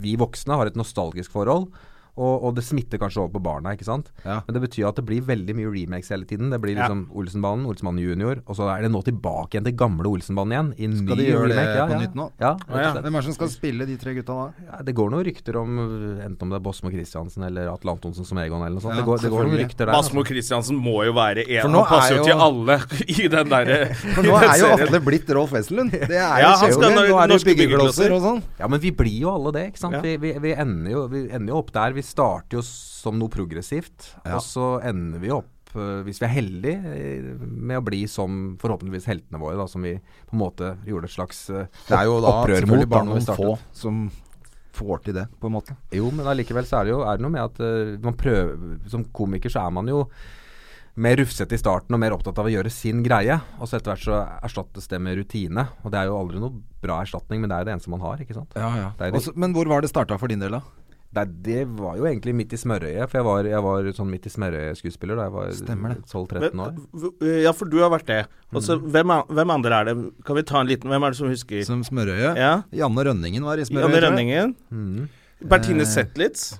vi 0.00 0.16
voksne 0.16 0.56
har 0.56 0.70
et 0.70 0.76
nostalgisk 0.78 1.32
forhold. 1.34 1.68
Og, 2.12 2.44
og 2.44 2.56
det 2.56 2.64
smitter 2.66 3.00
kanskje 3.00 3.22
over 3.22 3.32
på 3.38 3.40
barna, 3.44 3.72
ikke 3.72 3.86
sant. 3.88 4.10
Ja. 4.26 4.42
Men 4.44 4.56
det 4.56 4.60
betyr 4.66 4.90
at 4.90 4.98
det 5.00 5.04
blir 5.08 5.24
veldig 5.24 5.54
mye 5.56 5.70
remakes 5.72 6.10
hele 6.12 6.26
tiden. 6.28 6.50
Det 6.52 6.58
blir 6.60 6.76
liksom 6.76 7.06
Olsenbanen, 7.16 7.64
Olsenbanen 7.70 8.02
junior, 8.04 8.42
og 8.44 8.58
så 8.58 8.68
er 8.74 8.84
det 8.84 8.90
nå 8.92 9.00
tilbake 9.06 9.56
igjen 9.56 9.68
til 9.68 9.76
gamle 9.80 10.10
Olsenbanen 10.10 10.52
igjen. 10.52 10.68
I 10.76 10.90
Skal 10.98 11.16
ny 11.16 11.22
de 11.22 11.28
gjøre 11.30 11.48
det 11.48 11.56
remake. 11.56 11.78
ja, 11.78 11.86
på 11.88 11.96
ja. 11.96 12.00
nytt 12.04 12.18
nå? 12.20 12.26
Ja, 12.42 12.52
ja. 12.68 12.90
Hvem 12.98 13.16
er 13.16 13.16
det 13.16 13.28
som 13.30 13.36
skal 13.38 13.52
spille 13.54 13.88
de 13.88 13.96
tre 14.00 14.14
gutta 14.18 14.36
da? 14.36 14.66
Ja, 14.68 14.82
det 14.84 14.96
går 14.98 15.12
noen 15.14 15.24
rykter 15.30 15.58
om 15.62 15.80
enten 15.80 16.44
om 16.44 16.52
det 16.52 16.58
er 16.60 16.66
Bosmo 16.66 16.92
Christiansen 16.92 17.46
eller 17.48 17.72
Atle 17.72 17.96
Antonsen 17.96 18.28
som 18.28 18.40
Egon 18.42 18.60
eller 18.60 18.76
noe 18.76 18.84
sånt. 18.84 18.92
Ja, 18.92 19.00
det, 19.00 19.08
går, 19.08 19.24
det 19.24 19.32
går 19.32 19.48
noen 19.48 19.60
rykter 19.62 19.88
der. 19.88 19.96
Bosmo 19.96 20.26
Christiansen 20.28 20.76
må 20.76 20.98
jo 21.08 21.16
være 21.16 21.46
en 21.48 21.78
Han 21.78 21.88
passer 21.88 22.16
er 22.18 22.20
jo 22.20 22.28
til 22.28 22.44
alle 22.48 22.78
i 23.08 23.28
den 23.32 23.52
derre 23.52 23.80
For 24.02 24.28
nå 24.28 24.36
er 24.36 24.54
jo 24.60 24.70
Atle 24.76 25.02
blitt 25.08 25.32
Rolf 25.32 25.56
Wesenlund. 25.56 25.96
Det 25.96 26.20
er 26.20 26.44
jo 26.44 26.44
Ja, 26.44 26.52
han 26.60 26.76
kjempegøy. 26.76 27.12
Nå 27.12 27.18
er 27.22 27.32
det 27.32 27.40
byggeklosser 27.48 28.14
og 28.16 28.22
sånn. 28.24 28.42
Ja, 28.60 28.68
men 28.70 28.82
vi 28.82 28.92
blir 28.96 29.18
jo 29.24 29.32
alle 29.32 29.52
det, 29.56 29.64
ikke 29.72 29.82
sant. 29.82 29.98
Ja. 29.98 30.02
Vi, 30.04 30.16
vi, 30.20 30.34
vi, 30.42 30.54
ender 30.64 30.92
jo, 30.92 31.04
vi 31.12 31.24
ender 31.30 31.54
jo 31.54 31.60
opp 31.62 31.72
der. 31.74 31.94
Vi 31.96 32.01
starter 32.06 32.58
jo 32.58 32.62
som 32.66 33.18
noe 33.18 33.28
progressivt, 33.32 34.12
Ja. 34.24 34.36
og 34.36 34.42
så 34.44 34.80
ender 34.84 35.18
vi 35.22 35.30
opp, 35.34 35.48
øh, 35.74 36.02
hvis 36.04 36.20
vi 36.20 36.26
er 36.26 36.34
heldige, 36.34 36.78
eh, 36.92 37.30
med 37.40 37.78
å 37.80 37.84
bli 37.84 38.02
som 38.06 38.56
forhåpentligvis 38.60 39.06
heltene 39.08 39.40
våre, 39.40 39.56
da, 39.56 39.66
som 39.66 39.82
vi 39.82 39.94
på 39.96 40.32
en 40.36 40.42
måte 40.42 40.76
gjorde 40.86 41.04
et 41.08 41.16
slags 41.16 41.48
øh, 41.50 41.66
Det 41.88 41.96
er 41.98 42.04
jo 42.10 42.20
da 42.20 42.34
selvfølgelig 42.46 42.88
bare 42.88 43.08
noen 43.08 43.26
få 43.26 43.58
som 43.72 44.10
får 44.72 45.02
til 45.04 45.14
det, 45.14 45.26
på 45.40 45.46
en 45.50 45.52
måte. 45.56 45.76
Jo, 45.92 46.10
men 46.10 46.26
allikevel 46.26 46.64
så 46.64 46.80
er 46.80 46.84
det 46.84 46.92
jo 46.94 47.02
er 47.04 47.16
det 47.18 47.22
noe 47.26 47.34
med 47.34 47.42
at 47.44 48.00
man 48.02 48.14
prøver 48.16 48.78
Som 48.88 49.04
komiker 49.12 49.50
så 49.52 49.66
er 49.66 49.70
man 49.70 49.86
jo 49.86 50.06
mer 50.96 51.16
rufsete 51.16 51.56
i 51.56 51.60
starten 51.60 51.94
og 51.96 52.00
mer 52.02 52.12
opptatt 52.12 52.36
av 52.40 52.48
å 52.48 52.52
gjøre 52.52 52.70
sin 52.72 53.02
greie. 53.04 53.38
Og 53.60 53.68
så 53.68 53.78
etter 53.78 53.94
hvert 53.94 54.04
så 54.04 54.18
erstattes 54.44 54.88
det 54.88 55.00
med 55.00 55.16
rutine. 55.16 55.64
Og 55.84 55.92
det 55.92 56.02
er 56.02 56.10
jo 56.10 56.18
aldri 56.18 56.40
noe 56.42 56.52
bra 56.82 56.98
erstatning, 57.00 57.40
men 57.40 57.48
det 57.48 57.56
er 57.56 57.62
jo 57.64 57.68
det 57.70 57.74
eneste 57.76 57.92
man 57.94 58.02
har, 58.04 58.20
ikke 58.20 58.36
sant. 58.36 58.52
Ja, 58.58 58.68
ja. 58.76 58.90
Det 58.98 59.08
det. 59.12 59.20
Også, 59.22 59.32
men 59.40 59.54
hvor 59.56 59.70
var 59.70 59.80
det 59.80 59.88
starta 59.92 60.18
for 60.20 60.28
din 60.28 60.42
del, 60.42 60.58
da? 60.58 60.60
Nei, 61.12 61.24
det 61.44 61.66
var 61.76 61.98
jo 62.00 62.06
egentlig 62.08 62.32
midt 62.38 62.54
i 62.56 62.58
smørøyet. 62.60 63.04
For 63.10 63.18
jeg 63.20 63.26
var, 63.26 63.48
jeg 63.50 63.64
var 63.66 63.88
sånn 63.98 64.08
midt 64.08 64.28
i 64.30 64.32
smørøyet-skuespiller 64.32 65.18
da 65.20 65.26
jeg 65.26 65.34
var 65.34 65.50
Stemmer 65.58 65.92
det. 65.92 66.06
12-13 66.08 66.62
år. 66.64 66.72
Ja, 67.44 67.52
for 67.52 67.68
du 67.68 67.76
har 67.84 67.92
vært 67.92 68.08
det. 68.08 68.20
Og 68.56 68.64
så, 68.64 68.78
hvem, 68.80 69.12
hvem 69.28 69.52
andre 69.58 69.80
er 69.82 69.90
det? 69.90 69.96
Kan 70.24 70.38
vi 70.40 70.46
ta 70.48 70.62
en 70.62 70.70
liten 70.72 70.88
Hvem 70.92 71.04
er 71.04 71.12
det 71.12 71.20
som 71.20 71.28
husker? 71.28 71.60
Som 71.68 71.84
Smørøye? 71.84 72.32
Ja. 72.40 72.54
Janne 72.82 73.04
Rønningen 73.10 73.44
var 73.44 73.60
i 73.60 73.68
smørøyet. 73.68 73.92
Janne. 73.92 74.04
Rønningen. 74.08 74.56
Mm. 74.72 75.08
Bertine 75.52 75.84
Eh, 75.84 75.90
Zetlitz. 75.92 76.52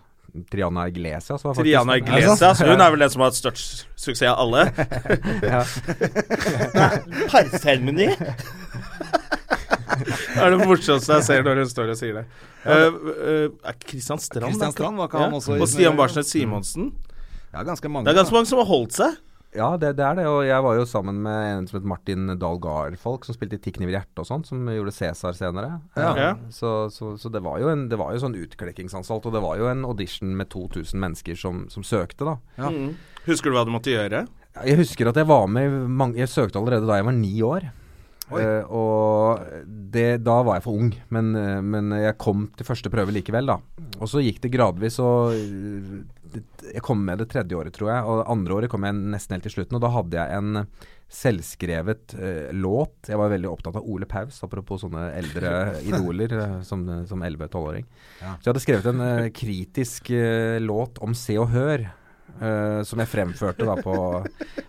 Triana 0.48 0.86
Iglesias 0.88 1.42
var 1.44 1.52
faktisk 1.52 1.66
Triana. 1.66 1.96
Iglesias. 2.00 2.60
Hun 2.64 2.80
er 2.80 2.90
vel 2.94 3.02
den 3.04 3.10
som 3.12 3.20
har 3.20 3.28
hatt 3.32 3.36
størst 3.40 3.82
suksess 4.00 4.30
av 4.32 4.40
alle. 4.40 4.62
Ja. 5.52 5.60
Parseremoni. 7.32 8.08
det 10.34 10.42
er 10.42 10.54
det 10.54 10.60
morsomste 10.66 11.18
jeg 11.18 11.26
ser 11.28 11.46
når 11.46 11.62
hun 11.62 11.72
står 11.72 11.92
og 11.94 11.98
sier 11.98 12.20
det. 12.20 12.24
Uh, 12.62 13.00
uh, 13.50 13.74
Kristian 13.82 14.22
Strand, 14.22 14.52
Christian? 14.52 14.74
Strand 14.74 15.00
var 15.00 15.10
ikke 15.10 15.24
han 15.24 15.36
også 15.38 15.58
Og 15.58 15.68
Stian? 15.70 15.98
Barsnes 15.98 16.30
Simonsen. 16.30 16.92
Ja, 17.52 17.64
ganske 17.66 17.90
mange. 17.90 18.08
Det 18.08 18.14
er 18.14 18.22
ganske 18.22 18.36
mange 18.36 18.48
som 18.48 18.62
har 18.62 18.70
holdt 18.70 18.96
seg. 18.96 19.20
Ja, 19.52 19.74
det, 19.76 19.90
det 19.98 20.04
er 20.04 20.16
det. 20.16 20.24
Og 20.30 20.40
jeg 20.46 20.64
var 20.64 20.76
jo 20.78 20.84
sammen 20.88 21.18
med 21.24 21.40
en 21.50 21.66
som 21.68 21.76
het 21.76 21.88
Martin 21.88 22.30
Dahl 22.40 22.60
Gahr-folk, 22.62 23.26
som 23.28 23.36
spilte 23.36 23.58
i 23.58 23.60
Ti 23.60 23.74
kniver 23.76 23.92
i 23.92 23.96
hjertet 23.98 24.22
og 24.22 24.28
sånn, 24.28 24.46
som 24.48 24.62
gjorde 24.72 24.94
Cæsar 24.96 25.36
senere. 25.36 25.74
Ja. 25.98 26.12
Ja. 26.16 26.30
Så, 26.54 26.88
så, 26.94 27.12
så 27.20 27.32
det 27.32 27.42
var 27.44 27.60
jo 27.60 27.68
en 27.72 27.84
det 27.92 27.98
var 28.00 28.14
jo 28.14 28.22
sånn 28.24 28.38
utklekkingsanstalt, 28.40 29.28
og 29.28 29.36
det 29.36 29.42
var 29.44 29.60
jo 29.60 29.68
en 29.68 29.84
audition 29.88 30.32
med 30.38 30.48
2000 30.54 30.96
mennesker 31.02 31.36
som, 31.36 31.66
som 31.72 31.84
søkte, 31.84 32.24
da. 32.24 32.38
Mm. 32.64 32.94
Husker 33.26 33.52
du 33.52 33.58
hva 33.58 33.66
du 33.68 33.74
måtte 33.74 33.92
gjøre? 33.92 34.24
Jeg 34.62 34.80
husker 34.80 35.08
at 35.08 35.20
jeg 35.20 35.28
var 35.28 35.46
med 35.48 35.64
i 35.64 35.84
mange 35.88 36.20
Jeg 36.20 36.28
søkte 36.28 36.60
allerede 36.60 36.88
da 36.88 36.98
jeg 36.98 37.06
var 37.08 37.16
ni 37.16 37.34
år. 37.44 37.68
Eh, 38.40 38.72
og 38.72 39.42
det, 39.66 40.22
da 40.24 40.38
var 40.46 40.58
jeg 40.58 40.66
for 40.66 40.78
ung, 40.78 40.94
men, 41.14 41.34
eh, 41.38 41.60
men 41.64 41.92
jeg 41.98 42.18
kom 42.22 42.48
til 42.56 42.68
første 42.68 42.92
prøve 42.92 43.14
likevel, 43.14 43.52
da. 43.52 43.58
Og 43.98 44.08
så 44.10 44.22
gikk 44.24 44.42
det 44.44 44.52
gradvis, 44.54 44.98
og 45.02 45.36
eh, 45.36 46.40
jeg 46.72 46.84
kom 46.84 47.02
med 47.04 47.22
det 47.22 47.28
tredje 47.32 47.58
året, 47.58 47.74
tror 47.76 47.92
jeg. 47.92 48.08
Og 48.08 48.24
andre 48.32 48.58
året 48.58 48.72
kom 48.72 48.88
jeg 48.88 48.96
nesten 48.96 49.36
helt 49.36 49.46
til 49.48 49.56
slutten, 49.58 49.78
og 49.78 49.84
da 49.84 49.92
hadde 49.92 50.20
jeg 50.20 50.40
en 50.40 50.66
selvskrevet 51.12 52.14
uh, 52.16 52.46
låt. 52.56 52.94
Jeg 53.04 53.18
var 53.20 53.28
veldig 53.28 53.50
opptatt 53.50 53.74
av 53.76 53.84
Ole 53.84 54.06
Paus, 54.08 54.38
apropos 54.46 54.80
sånne 54.80 55.10
eldre 55.12 55.50
idoler 55.90 56.32
som, 56.64 56.86
som 57.04 57.20
11-12-åring. 57.20 57.84
Så 58.16 58.30
jeg 58.38 58.48
hadde 58.48 58.62
skrevet 58.64 58.88
en 58.88 59.02
uh, 59.04 59.26
kritisk 59.36 60.08
låt 60.64 61.02
om 61.04 61.12
Se 61.12 61.36
og 61.36 61.50
Hør. 61.52 61.84
Eh, 62.40 62.82
som 62.88 63.02
jeg 63.02 63.10
fremførte 63.10 63.66
da 63.68 63.74
på 63.82 63.94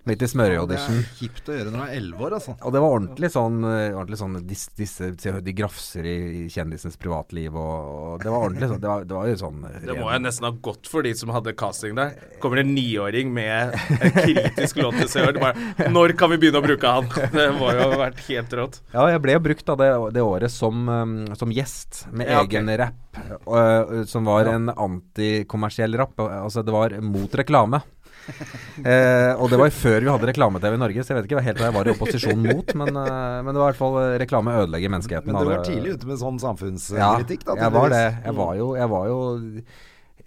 midt 0.03 0.17
i 0.17 0.23
Det 0.23 0.29
smørøyaudition. 0.31 0.97
er 0.99 1.17
kjipt 1.19 1.49
å 1.49 1.57
gjøre 1.57 1.71
når 1.73 1.79
du 1.79 1.83
er 1.85 1.95
elleve 1.99 2.25
år, 2.27 2.35
altså. 2.39 2.55
Og 2.59 2.73
det 2.75 2.81
var 2.83 2.95
ordentlig 2.97 3.29
sånn, 3.33 3.59
eh, 3.69 3.95
ordentlig 3.95 4.19
sånn 4.19 4.37
dis, 4.47 4.65
disse, 4.79 5.11
De 5.43 5.53
grafser 5.55 6.07
i, 6.09 6.15
i 6.43 6.49
kjendisenes 6.51 6.97
privatliv 6.99 7.55
og, 7.55 7.91
og 7.93 8.23
Det 8.23 8.31
var 8.33 8.47
ordentlig 8.47 8.69
sånn 8.71 8.81
Det 8.83 8.89
var, 8.91 9.05
det 9.07 9.17
var 9.17 9.29
jo 9.31 9.37
sånn 9.43 9.61
Det 9.83 9.97
må 9.99 10.09
jo 10.11 10.19
nesten 10.23 10.47
ha 10.49 10.53
gått 10.69 10.89
for 10.91 11.05
de 11.05 11.13
som 11.15 11.31
hadde 11.33 11.53
casting 11.57 11.95
der. 11.97 12.15
Kommer 12.41 12.59
det 12.59 12.65
en 12.67 12.73
niåring 12.75 13.31
med 13.33 13.77
en 13.99 14.15
kritisk 14.17 14.81
låt 14.81 14.97
til 15.01 15.09
seer. 15.11 15.37
Bare 15.39 15.89
Når 15.93 16.15
kan 16.19 16.33
vi 16.33 16.39
begynne 16.41 16.61
å 16.61 16.65
bruke 16.65 16.93
han? 16.97 17.09
Det 17.37 17.47
må 17.57 17.71
jo 17.73 17.87
ha 17.91 17.99
vært 18.05 18.21
helt 18.27 18.53
rått. 18.57 18.81
Ja, 18.93 19.05
jeg 19.13 19.21
ble 19.23 19.37
jo 19.37 19.43
brukt 19.47 19.65
da 19.67 19.75
det, 19.79 19.89
det 20.15 20.23
året 20.25 20.51
som, 20.53 20.83
um, 20.89 21.15
som 21.39 21.51
gjest, 21.53 22.05
med 22.11 22.29
Ja, 22.29 22.41
egen 22.43 22.69
egen 22.69 22.79
rapp, 22.79 23.19
og, 23.45 23.57
uh, 23.57 24.03
som 24.09 24.25
var 24.27 24.49
en 24.51 24.69
antikommersiell 24.69 25.95
rapp. 25.99 26.19
Altså, 26.19 26.63
det 26.65 26.73
var 26.73 26.95
mot 27.01 27.35
reklame. 27.35 27.52
Eh, 28.87 29.31
og 29.35 29.49
det 29.51 29.59
var 29.59 29.73
før 29.75 29.97
vi 29.99 30.11
hadde 30.11 30.29
reklame-TV 30.31 30.77
i 30.77 30.81
Norge, 30.81 31.03
så 31.03 31.13
jeg 31.13 31.19
vet 31.19 31.29
ikke 31.29 31.43
helt 31.43 31.61
hva 31.61 31.69
jeg 31.69 31.75
var 31.77 31.89
i 31.89 31.93
opposisjon 31.93 32.43
mot, 32.45 32.75
men, 32.79 32.99
eh, 33.03 33.39
men 33.43 33.51
det 33.51 33.59
var 33.59 33.65
i 33.65 33.71
hvert 33.71 33.81
fall 33.81 33.97
eh, 34.01 34.17
reklame 34.23 34.57
ødelegger 34.63 34.93
menneskeheten. 34.93 35.31
Men 35.31 35.43
du 35.43 35.51
var 35.51 35.65
tidlig 35.67 35.97
ute 35.97 36.09
med 36.09 36.21
sånn 36.21 36.39
ja, 36.39 36.45
samfunnskritikk, 36.47 37.47
da. 37.49 37.57
jeg 37.65 37.75
var 37.75 37.91
det. 37.93 38.05
Jeg 38.23 38.37
var 38.39 38.53
jo, 38.59 38.69
jeg 38.79 38.93
var 38.93 39.09
jo 39.11 39.19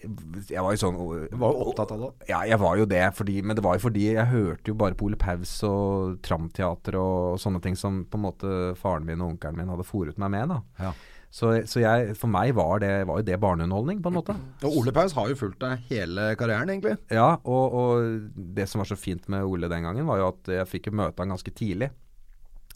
jeg 0.07 0.61
var 0.62 0.75
jo 0.75 0.79
sånn 0.79 0.97
Du 1.33 1.39
var 1.41 1.55
jo 1.55 1.65
opptatt 1.71 1.93
av 1.95 2.03
det. 2.03 2.11
Ja, 2.29 2.43
jeg 2.47 2.61
var 2.61 2.77
jo 2.79 2.85
det, 2.87 3.03
fordi, 3.17 3.41
men 3.43 3.57
det 3.59 3.65
var 3.65 3.79
jo 3.79 3.87
fordi 3.87 4.05
jeg 4.12 4.31
hørte 4.31 4.71
jo 4.71 4.77
bare 4.79 4.95
på 4.99 5.09
Ole 5.09 5.19
Paus 5.19 5.57
og 5.67 6.21
Tramteater 6.27 6.99
og 7.01 7.41
sånne 7.43 7.62
ting 7.65 7.79
som 7.81 8.05
på 8.07 8.21
en 8.21 8.27
måte 8.29 8.53
faren 8.79 9.09
min 9.09 9.25
og 9.25 9.35
onkelen 9.35 9.59
min 9.59 9.73
hadde 9.73 9.89
fòret 9.89 10.21
meg 10.21 10.35
med. 10.37 10.53
da. 10.53 10.61
Ja. 10.85 10.93
Så, 11.33 11.51
så 11.69 11.83
jeg, 11.83 12.15
for 12.17 12.33
meg 12.33 12.55
var, 12.57 12.79
det, 12.81 12.91
var 13.09 13.21
jo 13.21 13.27
det 13.27 13.37
barneunderholdning, 13.43 14.01
på 14.05 14.12
en 14.12 14.17
måte. 14.17 14.37
Og 14.65 14.79
Ole 14.81 14.95
Paus 14.95 15.12
har 15.17 15.29
jo 15.29 15.39
fulgt 15.39 15.61
deg 15.61 15.83
hele 15.91 16.31
karrieren, 16.39 16.71
egentlig. 16.73 16.95
Ja, 17.12 17.35
og, 17.45 17.75
og 17.77 18.31
det 18.57 18.69
som 18.71 18.81
var 18.81 18.89
så 18.89 18.97
fint 18.97 19.27
med 19.33 19.45
Ole 19.45 19.69
den 19.73 19.85
gangen, 19.85 20.07
var 20.09 20.23
jo 20.23 20.31
at 20.31 20.53
jeg 20.61 20.71
fikk 20.71 20.89
jo 20.91 20.97
møte 21.03 21.21
han 21.21 21.35
ganske 21.35 21.53
tidlig. 21.57 21.91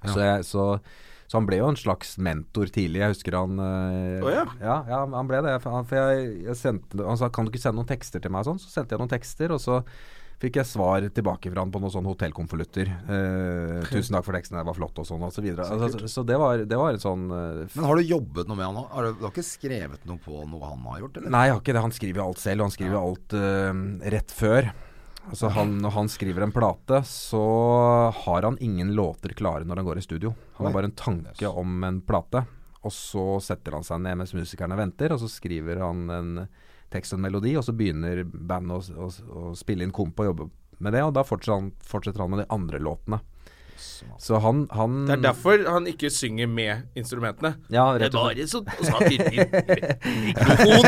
Så, 0.03 0.19
jeg, 0.21 0.45
så, 0.49 0.67
så 1.29 1.39
han 1.39 1.49
ble 1.49 1.61
jo 1.61 1.71
en 1.71 1.79
slags 1.79 2.15
mentor 2.21 2.71
tidlig. 2.73 3.03
Jeg 3.03 3.15
husker 3.15 3.37
han 3.37 3.61
øh, 3.61 4.25
oh, 4.25 4.31
ja. 4.33 4.47
ja, 4.61 4.79
ja, 4.89 5.03
han 5.13 5.29
ble 5.29 5.43
det. 5.47 5.57
For, 5.65 5.77
han, 5.77 5.89
for 5.89 6.01
jeg, 6.01 6.31
jeg 6.49 6.61
sendte, 6.61 7.05
han 7.05 7.21
sa 7.21 7.29
kan 7.33 7.47
du 7.47 7.53
ikke 7.53 7.63
sende 7.63 7.81
noen 7.81 7.91
tekster 7.91 8.25
til 8.25 8.33
meg 8.33 8.45
og 8.45 8.53
sånn. 8.53 8.63
Så 8.65 8.73
sendte 8.73 8.97
jeg 8.97 9.03
noen 9.03 9.13
tekster, 9.13 9.57
og 9.57 9.61
så 9.63 9.83
fikk 10.41 10.57
jeg 10.61 10.69
svar 10.71 11.05
tilbake 11.13 11.51
fra 11.53 11.65
han 11.65 11.73
på 11.73 11.81
noen 11.83 11.93
sånne 11.93 12.13
hotellkonvolutter. 12.15 12.91
Eh, 13.05 13.81
'Tusen 13.91 14.17
takk 14.17 14.27
for 14.27 14.37
teksten, 14.37 14.59
det 14.59 14.67
var 14.69 14.79
flott', 14.79 15.01
og 15.03 15.09
sånn 15.09 15.25
og 15.27 15.35
så 15.35 15.45
videre. 15.45 15.69
Altså, 15.69 16.09
så 16.09 16.25
det 16.27 16.39
var, 16.41 16.65
det 16.65 16.79
var 16.81 16.97
en 16.97 17.03
sånn 17.03 17.27
uh, 17.29 17.65
Men 17.75 17.89
har 17.91 18.01
du 18.01 18.13
jobbet 18.15 18.49
noe 18.49 18.61
med 18.61 18.71
han? 18.71 18.93
Har 18.95 19.09
du, 19.09 19.19
du 19.19 19.27
har 19.27 19.35
ikke 19.35 19.47
skrevet 19.47 20.07
noe 20.09 20.23
på 20.25 20.45
noe 20.49 20.71
han 20.73 20.87
har 20.89 21.03
gjort, 21.05 21.21
eller? 21.21 21.35
Nei, 21.35 21.43
jeg 21.49 21.57
har 21.57 21.65
ikke 21.65 21.77
det. 21.77 21.85
Han 21.89 21.97
skriver 21.97 22.23
jo 22.23 22.29
alt 22.31 22.45
selv, 22.45 22.63
og 22.63 22.71
han 22.71 22.77
skriver 22.77 22.97
jo 22.97 23.03
alt 23.03 23.37
uh, 23.37 23.83
rett 24.17 24.33
før. 24.35 24.73
Altså 25.31 25.51
han, 25.53 25.77
Når 25.85 25.93
han 25.95 26.09
skriver 26.11 26.47
en 26.47 26.55
plate, 26.55 27.03
så 27.07 27.45
har 28.25 28.49
han 28.49 28.57
ingen 28.65 28.95
låter 28.97 29.37
klare 29.37 29.69
når 29.69 29.83
han 29.83 29.91
går 29.91 30.01
i 30.01 30.07
studio. 30.07 30.33
Han 30.57 30.67
har 30.71 30.75
bare 30.75 30.91
en 30.91 30.97
tanke 30.97 31.53
om 31.53 31.85
en 31.85 32.01
plate, 32.01 32.47
og 32.81 32.95
så 32.95 33.27
setter 33.45 33.77
han 33.77 33.85
seg 33.87 34.01
ned 34.03 34.23
mens 34.23 34.33
musikerne 34.35 34.79
venter, 34.81 35.13
og 35.13 35.21
så 35.21 35.29
skriver 35.29 35.85
han 35.85 36.09
en 36.17 36.33
tekst 36.91 37.15
og 37.15 37.21
en 37.21 37.27
melodi, 37.29 37.57
og 37.59 37.67
så 37.67 37.75
begynner 37.77 38.25
bandet 38.25 38.91
å, 38.95 39.07
å, 39.07 39.11
å 39.41 39.53
spille 39.59 39.87
inn 39.87 39.95
komp 39.95 40.21
og 40.21 40.31
jobbe 40.31 40.49
med 40.81 40.97
det, 40.97 41.03
og 41.05 41.15
da 41.17 41.25
fortsetter 41.27 41.59
han, 41.59 41.71
fortsetter 41.85 42.25
han 42.25 42.33
med 42.33 42.43
de 42.43 42.49
andre 42.55 42.81
låtene. 42.83 43.21
Så 44.21 44.39
han, 44.41 44.63
han 44.77 44.95
Det 45.09 45.15
er 45.19 45.23
derfor 45.25 45.61
han 45.69 45.87
ikke 45.89 46.11
synger 46.13 46.49
med 46.49 46.83
instrumentene. 46.97 47.55
Ja, 47.73 47.87
Det 47.99 48.09
rett 48.09 48.15
er 48.15 48.21
og 48.21 48.31
slett. 48.31 48.41
bare 48.41 48.47
så 48.49 48.61
å 48.61 48.85
snakke 48.89 49.13
inn 49.15 49.27
i 49.29 50.25
mikrofon. 50.27 50.85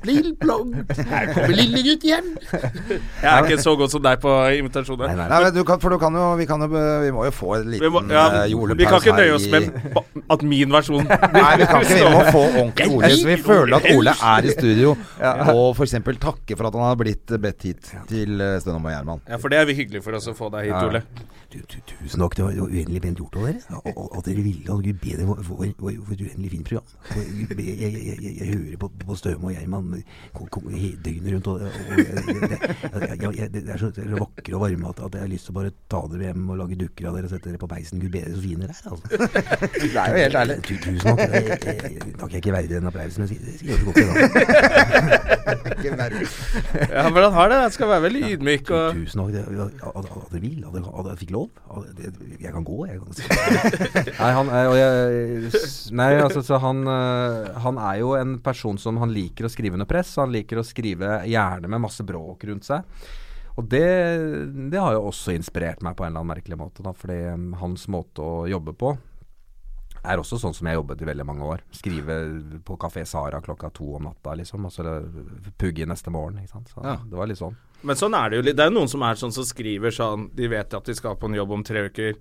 Lill 0.08 0.30
blogg, 0.40 0.74
her 1.10 1.30
kommer 1.34 1.54
lille 1.54 1.82
gutt 1.86 2.06
hjem. 2.06 2.28
Jeg 2.50 3.30
er 3.30 3.46
ikke 3.48 3.58
så 3.62 3.74
god 3.78 3.92
som 3.92 4.02
deg 4.04 4.20
på 4.22 4.34
imitasjoner. 4.58 5.14
Nei, 5.18 5.28
nei. 5.32 5.50
Du 5.54 5.62
kan, 5.68 5.80
for 5.82 5.94
du 5.94 5.98
kan 6.02 6.14
jo 6.18 6.26
vi, 6.40 6.46
kan 6.50 6.62
jo 6.64 6.68
vi 6.70 7.10
må 7.14 7.26
jo 7.28 7.34
få 7.34 7.54
en 7.60 7.70
liten 7.74 7.92
må, 7.94 8.02
ja, 8.10 8.26
eh, 8.44 8.54
Ole 8.60 8.76
vi 8.78 8.86
kan 8.88 9.00
ikke 9.02 9.16
nøye 9.18 9.34
oss 9.36 9.46
med 9.50 9.70
at 10.30 10.42
min 10.46 10.70
versjon 10.74 11.06
Nei, 11.06 11.52
vi 11.60 11.66
kan 11.70 11.82
ikke 11.84 11.98
Vi 12.00 12.12
må 12.14 12.22
få 12.30 12.42
ordentlig 12.48 12.88
Ole. 12.94 13.10
Så 13.16 13.28
vi 13.30 13.36
føler 13.42 13.76
at 13.80 13.88
Ole 13.90 13.98
Ole 14.00 14.14
er 14.34 14.46
i 14.48 14.54
studio, 14.54 14.94
og 15.52 15.74
f.eks. 15.76 15.96
takke 16.22 16.56
for 16.56 16.70
at 16.70 16.78
han 16.78 16.86
har 16.88 16.96
blitt 17.00 17.34
bedt 17.42 17.66
hit 17.68 17.90
til 18.10 18.40
eh, 18.40 18.56
Stønholm 18.62 18.86
og 18.88 18.94
Gjerman. 18.94 19.20
Ja, 19.28 19.38
for 19.42 19.52
det 19.52 19.60
er 19.60 19.68
vi 19.68 19.76
hyggelig 19.82 20.02
for 20.06 20.16
oss 20.16 20.28
å 20.30 20.34
få 20.38 20.48
deg 20.54 20.70
hit, 20.70 20.78
Ole. 20.80 21.02
Du, 21.50 21.58
tu- 21.66 21.79
Tusen 21.86 22.20
takk, 22.20 22.34
det 22.36 22.44
var 22.44 22.52
uendelig 22.60 23.00
pent 23.02 23.18
gjort 23.20 23.36
av 23.36 23.42
dere. 23.46 23.60
Og- 23.78 23.96
og- 23.96 24.18
At 24.18 24.24
dere 24.26 24.42
ville 24.44 24.72
at 24.74 24.82
Gud 24.84 24.98
bedre 25.00 25.24
for, 25.44 25.62
et 25.64 25.74
uendelig 25.80 26.50
fint 26.50 26.66
program. 26.68 26.86
Jeg, 27.16 27.24
jeg, 27.58 27.78
jeg, 27.80 28.16
jeg, 28.22 28.36
jeg 28.40 28.48
hører 28.54 28.76
på, 28.82 28.88
på 29.06 29.14
Støme 29.16 29.44
og 29.46 29.52
Gjerman 29.54 30.02
døgnet 31.04 31.32
rundt. 31.34 31.46
Og, 31.46 31.54
og 31.60 31.68
det, 33.00 33.68
er 33.68 33.76
så, 33.80 33.90
er 33.96 34.18
vakre 34.18 34.54
og 34.54 34.60
varme 34.64 34.88
at, 34.88 35.00
jeg 35.14 35.20
har 35.20 35.28
lyst 35.32 35.44
til 35.48 35.54
å 35.54 35.58
bare 35.60 35.72
ta 35.90 36.00
dere 36.12 36.24
hjem 36.30 36.50
og 36.50 36.56
lage 36.60 36.76
dukker 36.80 37.08
av 37.10 37.16
dere 37.18 37.26
og 37.30 37.34
sette 37.34 37.48
dere 37.50 37.58
på 37.62 37.70
peisen. 37.70 38.00
Gud 38.02 38.12
bedre, 38.14 38.34
så 38.34 38.42
fine 38.44 38.60
dere 38.64 38.74
er. 38.74 38.84
Altså. 38.90 39.04
Det 39.80 39.94
er 39.94 40.08
jo 40.10 40.22
helt 40.24 40.38
ærlig. 40.42 40.56
Tusen 40.68 40.96
takk. 41.00 41.20
Da 41.20 41.26
kan 41.26 42.30
jeg, 42.30 42.40
er 42.40 42.42
ikke 42.42 42.56
verdig 42.56 42.70
den 42.76 42.86
applausen, 42.90 43.26
jeg 43.26 43.28
skal 43.56 43.68
gjøre 43.70 43.80
så 43.80 43.84
godt 43.84 43.96
jeg 43.96 44.06
kan. 44.10 45.39
Ikke. 45.40 45.92
Ja, 46.90 47.04
men 47.10 47.22
han 47.22 47.36
har 47.36 47.50
det. 47.52 47.58
Han 47.64 47.74
skal 47.74 47.90
være 47.90 48.04
veldig 48.06 48.22
ydmyk 48.34 48.72
og 48.74 48.98
Tusen 48.98 49.22
takk. 49.22 49.30
hadde 49.30 49.38
jeg 49.38 50.72
vil, 50.74 50.88
hadde 50.90 51.12
jeg 51.12 51.20
fikk 51.22 51.32
lov. 51.34 51.48
Jeg 52.40 52.54
kan 52.56 52.66
gå, 52.66 52.78
jeg 52.90 53.00
kan 53.00 53.10
Nei, 54.20 54.30
han 54.36 54.52
er, 54.54 54.68
og 54.70 54.76
jeg, 54.78 55.54
nei, 55.96 56.10
altså, 56.20 56.44
så 56.46 56.60
han, 56.62 56.84
øh, 56.90 57.50
han 57.64 57.80
er 57.90 58.00
jo 58.02 58.14
en 58.18 58.36
person 58.44 58.78
som 58.80 59.00
han 59.02 59.14
liker 59.14 59.48
å 59.48 59.52
skrive 59.52 59.78
under 59.78 59.88
press. 59.90 60.16
Han 60.20 60.34
liker 60.34 60.60
å 60.60 60.66
skrive 60.66 61.20
gjerne 61.30 61.70
med 61.70 61.84
masse 61.86 62.06
bråk 62.06 62.46
rundt 62.50 62.68
seg. 62.68 62.86
Og 63.58 63.66
det, 63.68 63.86
det 64.72 64.80
har 64.80 64.94
jo 64.96 65.08
også 65.10 65.34
inspirert 65.34 65.82
meg 65.84 65.96
på 65.98 66.06
en 66.06 66.12
eller 66.12 66.22
annen 66.22 66.34
merkelig 66.36 66.58
måte. 66.60 66.84
Da, 66.86 66.94
fordi 66.96 67.18
um, 67.34 67.50
hans 67.60 67.86
måte 67.92 68.24
å 68.24 68.44
jobbe 68.48 68.76
på 68.78 68.94
er 70.04 70.16
også 70.22 70.38
sånn 70.40 70.54
som 70.56 70.66
jeg 70.66 70.76
jobbet 70.78 71.02
i 71.02 71.08
veldig 71.10 71.26
mange 71.26 71.42
år. 71.44 71.60
Skrive 71.76 72.16
på 72.64 72.76
Kafé 72.80 73.06
Sara 73.06 73.40
klokka 73.44 73.70
to 73.72 73.94
om 73.96 74.04
natta, 74.08 74.34
liksom. 74.38 74.64
Og 74.64 74.72
så 74.72 74.84
pugge 75.60 75.86
neste 75.88 76.10
morgen. 76.10 76.38
Ikke 76.42 76.54
sant? 76.56 76.68
Så 76.74 76.84
Ja. 76.84 76.96
Det 76.96 77.16
var 77.16 77.26
litt 77.26 77.38
sånn. 77.38 77.56
Men 77.82 77.96
sånn 77.96 78.14
er 78.14 78.30
det 78.30 78.36
jo 78.36 78.42
litt. 78.42 78.56
Det 78.56 78.64
er 78.66 78.70
jo 78.70 78.78
noen 78.78 78.88
som 78.88 79.02
er 79.02 79.14
sånn 79.14 79.32
som 79.32 79.44
skriver 79.44 79.90
sånn 79.90 80.30
De 80.36 80.48
vet 80.48 80.74
at 80.74 80.84
de 80.84 80.94
skal 80.94 81.16
på 81.16 81.28
en 81.28 81.34
jobb 81.34 81.50
om 81.52 81.62
tre 81.64 81.88
uker. 81.88 82.14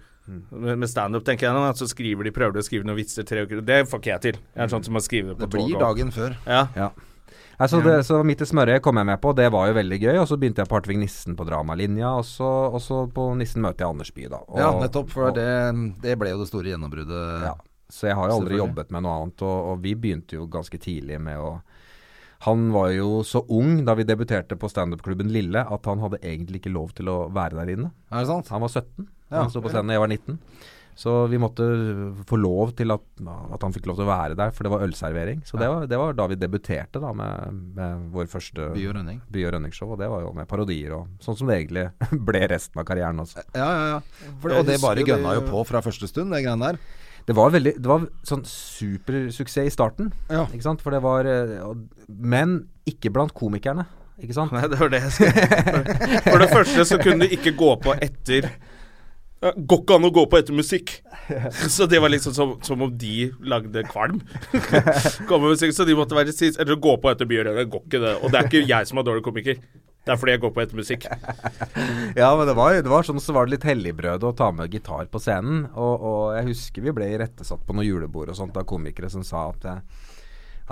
Med 0.51 0.77
med 0.77 0.87
standup, 0.89 1.23
tenker 1.25 1.47
jeg, 1.47 1.53
nå, 1.55 1.73
så 1.75 1.87
skriver 1.89 2.23
de 2.23 2.31
prøver 2.31 2.53
de 2.53 2.59
å 2.59 2.63
skrive 2.63 2.85
noen 2.85 2.97
vitser 2.99 3.23
tre 3.25 3.45
uker. 3.45 3.61
Det 3.65 3.87
får 3.89 3.99
ikke 3.99 4.11
jeg 4.13 4.21
til. 4.21 4.41
Jeg 4.55 4.63
er 4.63 4.67
sånn 4.67 4.83
som 4.85 4.95
å 4.95 5.01
skrive 5.01 5.33
det 5.33 5.39
Det 5.39 5.49
blir 5.49 5.71
tog 5.73 5.79
dagen 5.79 6.11
før. 6.11 6.35
Ja. 6.45 6.67
Ja. 6.75 6.91
Altså, 7.59 7.81
så, 7.81 7.83
det, 7.83 8.05
så 8.05 8.23
Midt 8.23 8.39
i 8.39 8.45
smørøyet 8.45 8.81
kom 8.81 8.95
jeg 8.95 9.05
med 9.09 9.19
på, 9.19 9.33
det 9.35 9.51
var 9.51 9.67
jo 9.67 9.73
veldig 9.73 9.97
gøy. 9.99 10.19
Og 10.21 10.27
så 10.29 10.37
begynte 10.39 10.61
jeg 10.63 10.69
på 10.69 10.77
Hartvig 10.77 10.97
Nissen 11.01 11.35
på 11.35 11.43
dramalinja, 11.49 12.13
og 12.21 12.23
så, 12.23 12.47
og 12.71 12.79
så 12.79 13.01
på 13.11 13.25
Nissen 13.35 13.61
møter 13.65 13.83
jeg 13.83 13.89
Anders 13.89 14.11
Bye, 14.15 14.29
da. 14.29 14.37
Og, 14.47 14.59
Ja, 14.59 14.69
nettopp. 14.79 15.09
For 15.09 15.27
og- 15.27 15.35
det, 15.35 15.49
det 16.01 16.17
ble 16.19 16.29
jo 16.29 16.37
det 16.39 16.47
store 16.47 16.69
gjennombruddet. 16.71 17.41
Ja. 17.43 17.55
Så 17.89 18.07
jeg 18.07 18.15
har 18.19 18.29
jo 18.29 18.39
aldri 18.39 18.59
jobbet 18.59 18.91
med 18.93 19.03
noe 19.05 19.17
annet, 19.23 19.41
og, 19.41 19.69
og 19.73 19.83
vi 19.83 19.95
begynte 19.97 20.37
jo 20.37 20.45
ganske 20.51 20.77
tidlig 20.81 21.17
med 21.21 21.41
å 21.41 21.59
Han 22.45 22.69
var 22.71 22.91
jo 22.95 23.19
så 23.27 23.41
ung 23.51 23.83
da 23.83 23.95
vi 23.99 24.05
debuterte 24.07 24.55
på 24.55 24.69
standup-klubben 24.71 25.27
Lille 25.33 25.59
at 25.59 25.85
han 25.89 25.99
hadde 25.99 26.21
egentlig 26.23 26.61
ikke 26.61 26.71
lov 26.71 26.93
til 26.95 27.09
å 27.11 27.17
være 27.35 27.57
der 27.59 27.73
inne. 27.73 27.89
Er 28.13 28.21
det 28.23 28.29
sant? 28.29 28.47
Han 28.53 28.61
var 28.63 28.69
17 28.71 29.07
Ja. 29.29 29.41
han 29.41 29.49
sto 29.51 29.59
på 29.61 29.69
scenen, 29.73 29.91
jeg 29.91 29.99
var 29.99 30.07
19. 30.07 30.37
Så 30.99 31.11
vi 31.31 31.37
måtte 31.39 31.63
få 32.27 32.35
lov 32.35 32.71
til 32.75 32.91
at, 32.91 33.03
at 33.23 33.61
han 33.63 33.71
fikk 33.71 33.85
lov 33.87 33.95
til 33.99 34.03
å 34.03 34.09
være 34.09 34.35
der, 34.35 34.49
for 34.51 34.67
det 34.67 34.71
var 34.73 34.81
ølservering. 34.83 35.43
Så 35.47 35.55
det 35.59 35.67
var, 35.71 35.85
det 35.87 35.99
var 35.99 36.15
da 36.17 36.25
vi 36.27 36.35
debuterte 36.35 36.99
da 36.99 37.13
med, 37.15 37.59
med 37.77 38.09
vår 38.11 38.27
første 38.27 38.65
By 38.75 38.83
og 38.89 38.97
Rønning. 38.97 39.21
By 39.31 39.45
og 39.47 39.53
Rønning-show. 39.55 39.93
Og 39.95 39.99
det 40.01 40.09
var 40.11 40.25
jo 40.25 40.33
med 40.35 40.47
parodier 40.51 40.95
og 40.97 41.07
sånn 41.23 41.37
som 41.39 41.47
det 41.47 41.55
egentlig 41.61 41.85
ble 42.27 42.41
resten 42.51 42.81
av 42.81 42.87
karrieren 42.89 43.23
også. 43.23 43.45
Ja, 43.55 43.67
ja, 43.69 43.85
ja. 43.93 44.33
For, 44.43 44.55
og 44.59 44.67
det 44.67 44.79
bare 44.83 45.05
gønna 45.07 45.37
jo 45.39 45.45
på 45.47 45.63
fra 45.71 45.83
første 45.85 46.09
stund, 46.11 46.35
det 46.35 46.41
greiene 46.43 46.73
der. 46.73 46.81
Det 47.27 47.35
var 47.37 47.51
veldig 47.53 47.75
Det 47.77 47.89
var 47.89 48.07
sånn 48.27 48.43
supersuksess 48.47 49.67
i 49.69 49.73
starten. 49.73 50.11
Ja. 50.31 50.45
Ikke 50.49 50.65
sant? 50.65 50.83
For 50.85 50.95
det 50.95 51.01
var 51.05 51.27
eh, 51.29 51.59
Men 52.07 52.61
ikke 52.89 53.11
blant 53.13 53.35
komikerne. 53.37 53.85
Ikke 54.19 54.35
sant? 54.35 54.51
Nei, 54.55 54.65
det 54.67 54.79
var 54.79 54.91
det 54.91 55.03
jeg 55.05 55.15
skrev. 55.15 55.93
For 56.27 56.41
det 56.41 56.49
første 56.51 56.85
så 56.89 56.99
kunne 57.01 57.27
du 57.27 57.35
ikke 57.37 57.55
gå 57.59 57.71
på 57.83 57.95
etter 58.03 58.49
ja, 59.39 59.53
Går 59.55 59.83
ikke 59.85 59.95
an 59.95 60.07
å 60.09 60.11
gå 60.11 60.25
på 60.27 60.39
etter 60.41 60.55
musikk. 60.57 60.97
Så 61.71 61.85
det 61.87 62.01
var 62.03 62.11
liksom 62.11 62.33
som, 62.35 62.57
som 62.65 62.81
om 62.83 62.91
de 62.99 63.29
lagde 63.47 63.85
kvalm. 63.87 64.19
Musikk, 65.39 65.71
så 65.77 65.85
de 65.87 65.95
måtte 65.95 66.17
være 66.17 66.33
sist. 66.35 66.59
Eller 66.59 66.75
gå 66.75 66.97
på 66.99 67.11
etter 67.13 67.29
Bjørn. 67.29 67.53
Det 67.55 67.69
går 67.71 67.85
ikke, 67.85 68.01
det. 68.03 68.15
Og 68.19 68.33
det 68.33 68.41
er 68.41 68.49
ikke 68.49 68.65
jeg 68.67 68.89
som 68.89 68.99
er 68.99 69.07
dårlig 69.07 69.23
komiker. 69.23 69.61
Det 70.09 70.15
er 70.15 70.17
fordi 70.17 70.33
jeg 70.33 70.41
går 70.41 70.53
på 70.55 70.61
ettermusikk. 70.63 71.03
Ja, 72.17 72.31
men 72.35 72.47
det 72.49 72.55
var, 72.57 72.73
det 72.73 72.89
var 72.89 73.05
sånn 73.05 73.21
så 73.21 73.33
var 73.35 73.45
det 73.45 73.53
litt 73.53 73.67
helligbrød 73.69 74.23
å 74.25 74.31
ta 74.33 74.47
med 74.55 74.73
gitar 74.73 75.05
på 75.13 75.21
scenen. 75.21 75.67
Og, 75.77 76.01
og 76.01 76.21
jeg 76.33 76.47
husker 76.47 76.87
vi 76.87 76.93
ble 76.97 77.11
irettesatt 77.13 77.61
på 77.67 77.75
noen 77.77 77.85
julebord 77.85 78.31
og 78.33 78.39
sånt 78.39 78.57
av 78.57 78.65
komikere 78.67 79.11
som 79.13 79.21
sa 79.27 79.51
at 79.51 79.67
jeg, 79.69 79.83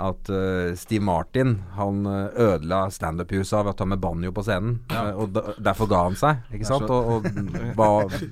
at 0.08 0.30
uh, 0.34 0.74
Steve 0.78 1.02
Martin 1.06 1.54
han 1.74 2.04
eh, 2.06 2.40
ødela 2.48 2.84
standup-huset 2.94 3.56
av 3.58 3.70
å 3.72 3.76
ta 3.78 3.86
med 3.86 4.02
banjo 4.02 4.30
på 4.34 4.44
scenen. 4.46 4.76
Eh, 4.90 5.10
og 5.14 5.32
da, 5.34 5.54
derfor 5.70 5.90
ga 5.90 6.02
han 6.06 6.18
seg, 6.18 6.44
ikke 6.54 6.68
sant? 6.68 6.90
Og, 6.90 7.18
og 7.18 7.74
ba, 7.78 7.88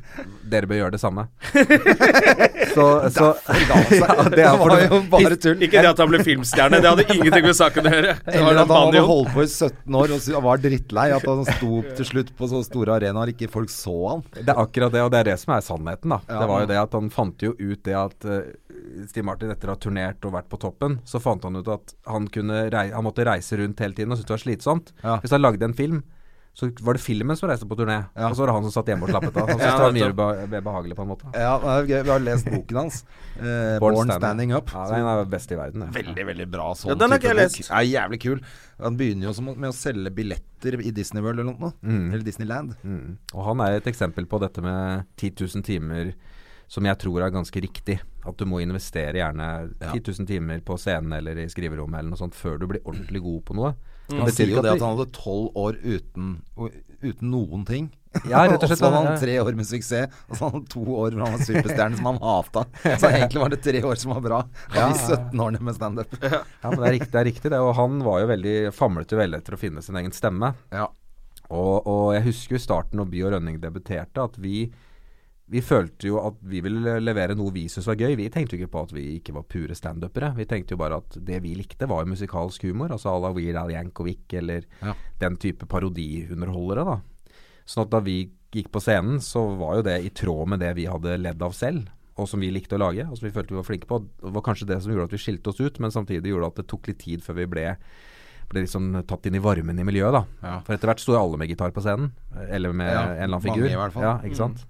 dere 0.54 0.70
bør 0.70 0.82
gjøre 0.82 0.94
det 0.98 1.02
samme. 1.02 1.26
så, 2.76 2.86
så 3.14 3.28
ja, 3.96 4.28
det 4.32 4.46
var 4.60 4.74
jo 4.84 5.00
bare 5.12 5.38
tull. 5.40 5.62
Ikke 5.64 5.82
det 5.82 5.90
at 5.94 6.02
han 6.02 6.10
ble 6.12 6.20
filmstjerne, 6.26 6.80
det 6.84 6.90
hadde 6.92 7.06
ingenting 7.16 7.48
med 7.48 7.56
saken 7.58 7.88
å 7.88 7.94
gjøre. 7.94 8.14
Eller 8.32 8.60
at 8.62 8.72
han 8.74 8.90
hadde 8.90 9.04
holdt 9.08 9.32
på 9.34 9.44
i 9.46 9.48
17 9.50 9.98
år 10.02 10.14
og 10.16 10.28
var 10.46 10.62
drittlei. 10.64 11.06
At 11.16 11.26
han 11.30 11.44
sto 11.48 11.80
til 11.96 12.10
slutt 12.10 12.34
på 12.36 12.50
så 12.52 12.62
store 12.66 12.98
arenaer 13.00 13.32
ikke 13.32 13.50
folk 13.52 13.72
så 13.72 13.96
han. 14.10 14.24
det 14.36 14.46
er 14.46 14.62
akkurat 14.62 14.94
det, 14.94 15.04
og 15.06 15.12
det 15.14 15.22
er 15.22 15.30
det 15.32 15.38
som 15.42 15.56
er 15.56 15.64
sannheten. 15.66 16.14
da 16.16 16.20
Ja. 16.26 16.40
Det 16.42 16.50
var 16.50 16.64
jo 16.64 16.70
det 16.70 16.78
at 16.80 16.94
Han 16.96 17.10
fant 17.12 17.42
jo 17.42 17.52
ut 17.58 17.82
det 17.86 17.96
at 17.96 18.24
Steve 19.06 19.24
Martin 19.26 19.50
etter 19.52 19.70
å 19.70 19.76
ha 19.76 19.80
turnert 19.80 20.24
og 20.26 20.34
vært 20.36 20.48
på 20.52 20.58
toppen, 20.60 20.98
så 21.08 21.20
fant 21.22 21.44
han 21.46 21.56
ut 21.58 21.68
at 21.72 21.94
han, 22.08 22.28
kunne 22.32 22.66
rei 22.72 22.88
han 22.92 23.04
måtte 23.06 23.24
reise 23.26 23.58
rundt 23.60 23.80
hele 23.82 23.96
tiden 23.96 24.12
og 24.12 24.20
syntes 24.20 24.28
det 24.28 24.36
var 24.36 24.44
slitsomt. 24.44 24.92
Ja. 25.02 25.16
Hvis 25.22 25.34
han 25.34 25.44
lagde 25.44 25.68
en 25.68 25.76
film, 25.76 26.02
så 26.56 26.70
var 26.80 26.96
det 26.96 27.02
filmen 27.04 27.36
som 27.36 27.50
reiste 27.50 27.66
på 27.68 27.76
turné, 27.76 27.98
Ja. 28.16 28.30
og 28.30 28.36
så 28.36 28.40
var 28.42 28.48
det 28.48 28.54
han 28.56 28.62
som 28.64 28.72
satt 28.72 28.86
hjemme 28.88 29.04
og 29.04 29.10
slappet 29.12 29.34
av. 29.36 29.48
Han 29.50 29.58
syntes 29.60 29.66
Ja, 29.66 29.90
det 29.92 30.14
var 30.16 30.36
mye 30.38 30.46
be 30.48 30.60
behagelig, 30.64 30.96
på 30.96 31.04
en 31.04 31.10
måte. 31.10 31.32
Ja, 31.36 31.50
det 31.60 31.72
er 31.74 31.88
gøy. 31.90 32.02
Vi 32.06 32.12
har 32.14 32.22
lest 32.24 32.46
boken 32.48 32.78
hans. 32.80 33.00
Eh, 33.36 33.74
Born, 33.82 34.12
Standing 34.14 34.54
Up. 34.56 34.70
Ja, 34.72 34.86
Den 34.94 35.04
er 35.10 35.24
best 35.34 35.52
i 35.52 35.58
verden. 35.60 35.84
Ja. 35.84 35.90
Veldig, 35.98 36.24
veldig 36.30 36.46
bra 36.54 36.70
sånn 36.72 36.94
Ja, 36.94 36.96
den 37.02 37.12
har 37.12 37.20
ikke 37.20 37.28
type 37.28 37.42
jeg 37.44 37.50
bok. 37.52 37.58
lest. 37.60 37.70
Ja, 37.70 37.82
jævlig 38.00 38.20
kul. 38.24 38.40
Han 38.80 38.96
begynner 38.96 39.28
jo 39.28 39.34
som, 39.36 39.50
med 39.52 39.68
å 39.68 39.76
selge 39.76 40.14
billetter 40.16 40.80
i 40.80 40.90
Disney 40.96 41.20
World 41.26 41.40
eller 41.44 41.52
noe. 41.60 41.72
Eller 41.84 42.24
Disneyland. 42.24 42.72
Mm. 42.82 43.18
Og 43.34 43.44
han 43.50 43.60
er 43.66 43.76
et 43.76 43.90
eksempel 43.92 44.24
på 44.24 44.40
dette 44.40 44.64
med 44.64 45.04
10 45.20 45.34
000 45.44 45.62
timer 45.68 46.14
som 46.72 46.82
jeg 46.88 46.98
tror 46.98 47.20
er 47.22 47.30
ganske 47.36 47.60
riktig. 47.62 48.00
At 48.26 48.40
du 48.40 48.46
må 48.48 48.62
investere 48.64 49.20
gjerne 49.20 49.50
10 49.92 50.00
000 50.08 50.26
timer 50.26 50.64
på 50.66 50.74
scenen 50.80 51.12
eller 51.20 51.36
i 51.44 51.46
skriverommet 51.52 52.00
eller 52.00 52.10
noe 52.16 52.18
sånt 52.24 52.34
før 52.34 52.56
du 52.58 52.66
blir 52.72 52.80
ordentlig 52.82 53.20
god 53.22 53.44
på 53.44 53.54
noe. 53.60 53.74
Det 54.06 54.16
Han 54.16 54.26
betyr 54.28 54.36
sier 54.36 54.52
jo 54.54 54.62
det 54.64 54.74
at 54.76 54.82
han 54.84 54.96
hadde 54.96 55.12
tolv 55.16 55.56
år 55.58 55.78
uten, 55.82 56.34
uten 57.02 57.30
noen 57.32 57.64
ting. 57.68 57.88
Ja, 58.24 58.44
rett 58.48 58.62
og 58.62 58.70
slett, 58.70 58.80
så 58.80 58.88
hadde 58.88 59.00
han 59.04 59.18
tre 59.20 59.34
år 59.42 59.56
med 59.58 59.68
suksess, 59.68 60.12
og 60.30 60.38
så 60.38 60.46
hadde 60.46 60.60
han 60.60 60.68
to 60.72 60.84
år 60.86 61.16
hvor 61.16 61.24
han 61.26 61.34
var 61.36 61.42
superstjerne 61.44 61.98
som 61.98 62.08
han 62.08 62.20
hata. 62.22 62.62
Så 62.86 63.10
egentlig 63.10 63.42
var 63.42 63.52
det 63.52 63.58
tre 63.66 63.82
år 63.84 64.00
som 64.00 64.14
var 64.14 64.22
bra. 64.24 64.38
Av 64.72 64.94
de 64.94 65.00
17 65.00 65.42
årene 65.46 65.64
med 65.68 65.76
standup. 65.76 66.14
Ja, 66.22 66.40
men 66.70 66.78
det 66.80 66.86
er 66.88 66.96
riktig, 66.96 67.10
det 67.12 67.20
er 67.20 67.28
riktig 67.28 67.52
det. 67.52 67.60
Og 67.60 67.74
han 67.76 67.98
var 68.06 68.22
jo 68.22 68.30
veldig 68.30 68.54
famlet 68.76 69.12
jo 69.12 69.20
veldig 69.20 69.42
etter 69.42 69.58
å 69.58 69.60
finne 69.60 69.84
sin 69.84 69.98
egen 70.00 70.14
stemme. 70.16 70.54
Ja. 70.72 70.88
Og, 71.46 71.86
og 71.86 72.06
jeg 72.16 72.26
husker 72.26 72.56
jo 72.56 72.60
i 72.62 72.64
starten 72.64 73.00
når 73.00 73.10
By 73.12 73.22
og 73.26 73.34
Rønning 73.36 73.60
debuterte, 73.62 74.24
at 74.24 74.38
vi 74.42 74.68
vi 75.48 75.60
følte 75.62 76.08
jo 76.08 76.16
at 76.26 76.34
vi 76.42 76.60
ville 76.60 76.96
levere 77.00 77.36
noe 77.38 77.52
vi 77.54 77.68
syntes 77.70 77.86
var 77.86 77.94
gøy. 78.00 78.16
Vi 78.18 78.28
tenkte 78.34 78.56
jo 78.56 78.64
ikke 78.64 78.72
på 78.72 78.82
at 78.82 78.92
vi 78.96 79.04
ikke 79.20 79.34
var 79.36 79.44
pure 79.46 79.74
standupere. 79.78 80.32
Vi 80.36 80.44
tenkte 80.50 80.74
jo 80.74 80.80
bare 80.80 80.96
at 80.98 81.18
det 81.22 81.38
vi 81.44 81.52
likte, 81.54 81.86
var 81.86 82.04
musikalsk 82.04 82.64
humor. 82.66 82.90
Altså 82.90 83.12
à 83.14 83.20
la 83.22 83.30
Weird 83.36 83.56
Al 83.60 83.70
Yankovic 83.70 84.34
eller 84.40 84.64
Ja. 84.82 84.94
den 85.20 85.36
type 85.36 85.66
parodiunderholdere, 85.66 86.84
da. 86.84 87.00
Sånn 87.66 87.84
at 87.86 87.90
da 87.90 88.00
vi 88.00 88.30
gikk 88.52 88.70
på 88.72 88.80
scenen, 88.82 89.20
så 89.20 89.56
var 89.58 89.76
jo 89.76 89.82
det 89.82 90.04
i 90.04 90.10
tråd 90.10 90.48
med 90.48 90.60
det 90.60 90.74
vi 90.74 90.86
hadde 90.86 91.16
ledd 91.18 91.40
av 91.42 91.52
selv. 91.52 91.88
Og 92.18 92.26
som 92.28 92.40
vi 92.40 92.50
likte 92.50 92.76
å 92.76 92.80
lage, 92.80 93.04
og 93.06 93.16
som 93.18 93.26
vi 93.28 93.32
følte 93.34 93.52
vi 93.52 93.60
var 93.60 93.66
flinke 93.68 93.86
på. 93.86 93.98
Det 94.22 94.32
var 94.32 94.42
kanskje 94.42 94.66
det 94.66 94.82
som 94.82 94.90
gjorde 94.92 95.04
at 95.04 95.12
vi 95.12 95.18
skilte 95.20 95.48
oss 95.52 95.60
ut, 95.60 95.78
men 95.78 95.90
samtidig 95.90 96.30
gjorde 96.32 96.46
at 96.46 96.54
det 96.56 96.66
tok 96.66 96.86
litt 96.88 96.98
tid 96.98 97.22
før 97.22 97.34
vi 97.42 97.46
ble 97.46 97.76
ble 98.48 98.62
liksom 98.62 98.92
tatt 99.10 99.26
inn 99.26 99.34
i 99.34 99.40
varmen 99.42 99.76
i 99.78 99.82
miljøet, 99.82 100.12
da. 100.14 100.24
Ja. 100.42 100.60
For 100.62 100.74
etter 100.76 100.86
hvert 100.86 101.00
sto 101.02 101.12
jo 101.16 101.18
alle 101.18 101.36
med 101.36 101.48
gitar 101.50 101.72
på 101.74 101.82
scenen. 101.82 102.12
Eller 102.48 102.72
med 102.72 102.92
Ja, 102.92 103.02
en 103.02 103.10
eller 103.16 103.36
annen 103.36 103.42
figur. 103.42 103.66
mange 103.66 103.72
i 103.72 103.80
hvert 103.82 103.92
fall. 103.92 104.02
Ja, 104.06 104.18
ikke 104.22 104.36
sant? 104.38 104.64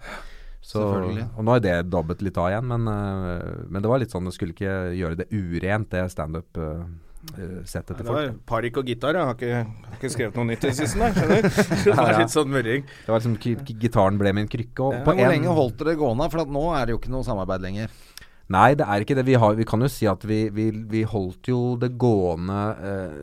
Så, 0.67 0.83
og 0.83 1.45
nå 1.47 1.53
er 1.55 1.61
det 1.63 1.75
dabbet 1.95 2.23
litt 2.27 2.39
av 2.43 2.49
igjen, 2.51 2.67
men, 2.67 2.89
øh, 2.91 3.67
men 3.71 3.85
det 3.85 3.91
var 3.93 4.01
litt 4.03 4.11
sånn 4.11 4.27
Det 4.27 4.33
skulle 4.35 4.51
ikke 4.57 4.73
gjøre 4.99 5.19
det 5.21 5.27
urent, 5.31 5.93
det 5.93 6.01
standup-settet 6.11 7.93
Det 7.95 8.01
til 8.01 8.09
var 8.11 8.27
folk. 8.33 8.41
parik 8.51 8.81
og 8.83 8.91
gitar. 8.91 9.15
Jeg 9.15 9.29
har 9.29 9.37
ikke, 9.39 9.61
har 9.87 9.97
ikke 10.01 10.11
skrevet 10.17 10.41
noe 10.41 10.49
nytt 10.51 10.65
i 10.67 10.73
det 10.73 10.77
siste, 10.81 10.99
nei, 10.99 11.13
skjønner 11.15 11.47
du. 11.47 11.63
Det 11.87 11.95
var 12.01 12.19
litt 12.19 12.35
sånn 12.35 12.51
murring. 12.51 12.83
Det 13.05 13.13
var 13.15 13.23
liksom 13.23 13.39
Gitaren 13.87 14.19
ble 14.21 14.33
min 14.41 14.51
krykke. 14.51 14.83
Og 14.91 14.99
på 15.07 15.15
hvor 15.15 15.23
en- 15.23 15.33
lenge 15.37 15.55
holdt 15.61 15.79
dere 15.79 15.95
det 15.95 16.01
gående? 16.03 16.31
For 16.35 16.43
at 16.43 16.53
nå 16.59 16.67
er 16.75 16.87
det 16.91 16.97
jo 16.97 17.01
ikke 17.03 17.15
noe 17.15 17.27
samarbeid 17.31 17.63
lenger. 17.67 17.95
Nei, 18.49 18.75
det 18.79 18.87
er 18.87 19.03
ikke 19.03 19.17
det. 19.19 19.25
Vi, 19.27 19.35
har, 19.43 19.55
vi 19.59 19.65
kan 19.67 19.81
jo 19.83 19.89
si 19.91 20.07
at 20.07 20.23
vi, 20.23 20.37
vi, 20.55 20.69
vi 20.87 21.01
holdt 21.03 21.49
jo 21.51 21.75
det 21.83 21.89
gående 21.99 22.59
eh, 22.79 23.17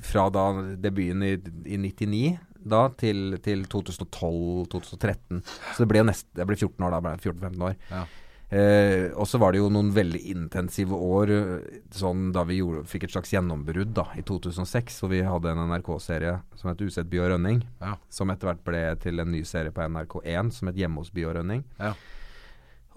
fra 0.00 0.28
da 0.32 0.46
debuten 0.80 1.24
i, 1.26 1.34
i 1.68 1.76
99 1.76 2.38
da 2.58 2.86
til, 2.98 3.38
til 3.44 3.66
2012-2013. 3.70 5.42
Så 5.44 5.82
det 5.82 5.90
ble 5.90 6.02
jo 6.02 6.08
nest, 6.08 6.26
Jeg 6.36 6.48
ble 6.48 6.56
14 6.58 6.88
år 6.88 6.96
da. 6.96 7.14
14-15 7.16 7.68
år. 7.70 7.76
Ja. 7.90 8.06
Eh, 8.48 9.10
og 9.12 9.26
så 9.28 9.36
var 9.36 9.52
det 9.52 9.60
jo 9.60 9.68
noen 9.68 9.90
veldig 9.92 10.22
intensive 10.32 10.96
år 10.96 11.32
eh, 11.34 11.80
sånn 11.92 12.30
da 12.32 12.46
vi 12.48 12.62
gjorde, 12.62 12.86
fikk 12.88 13.04
et 13.04 13.12
slags 13.12 13.34
gjennombrudd 13.34 13.92
da 13.98 14.06
i 14.16 14.24
2006. 14.24 15.02
Hvor 15.02 15.12
vi 15.12 15.24
hadde 15.26 15.52
en 15.52 15.64
NRK-serie 15.68 16.38
som 16.56 16.72
het 16.72 16.84
Usett 16.84 17.10
by 17.12 17.20
og 17.24 17.34
rønning. 17.34 17.64
Ja. 17.82 17.96
Som 18.12 18.32
etter 18.32 18.52
hvert 18.52 18.64
ble 18.64 18.84
til 19.02 19.20
en 19.20 19.34
ny 19.34 19.42
serie 19.48 19.74
på 19.74 19.84
NRK1 19.84 20.54
som 20.56 20.72
het 20.72 20.80
Hjemme 20.80 21.04
hos 21.04 21.12
by 21.12 21.28
og 21.28 21.36
rønning. 21.40 21.66
Ja. 21.80 21.92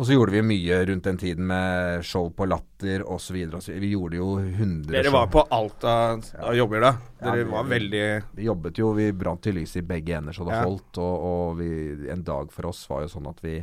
Og 0.02 0.08
så 0.08 0.16
gjorde 0.16 0.34
vi 0.34 0.42
mye 0.42 0.80
rundt 0.90 1.06
den 1.06 1.18
tiden 1.22 1.46
med 1.46 2.02
show 2.10 2.32
på 2.34 2.48
Latter 2.50 3.04
osv. 3.06 3.36
Vi 3.70 3.92
gjorde 3.92 4.18
jo 4.18 4.32
100 4.40 4.90
Dere 4.96 5.12
var 5.14 5.28
på 5.30 5.44
alt 5.54 5.84
av, 5.86 6.24
av 6.42 6.56
jobber 6.58 6.82
da. 6.82 6.90
Ja, 7.20 7.26
Dere 7.28 7.44
vi- 7.44 7.52
var 7.52 7.68
veldig 7.70 8.06
Vi 8.40 8.48
jobbet 8.48 8.80
jo, 8.82 8.94
vi 8.98 9.12
brant 9.14 9.44
til 9.46 9.60
lys 9.60 9.76
i 9.78 9.84
begge 9.86 10.18
ender 10.18 10.34
så 10.34 10.48
det 10.48 10.56
Ja. 10.58 10.64
holdt. 10.66 10.98
Og, 10.98 11.28
og 11.30 11.58
vi, 11.60 11.70
en 12.10 12.24
dag 12.26 12.50
for 12.52 12.66
oss 12.72 12.82
var 12.90 13.04
jo 13.06 13.12
sånn 13.14 13.30
at 13.30 13.44
vi 13.46 13.60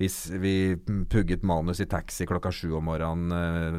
hvis 0.00 0.30
vi 0.40 0.76
pugget 1.12 1.42
manus 1.44 1.80
i 1.80 1.84
taxi 1.84 2.24
klokka 2.24 2.48
sju 2.52 2.70
om 2.78 2.84
morgenen 2.88 3.32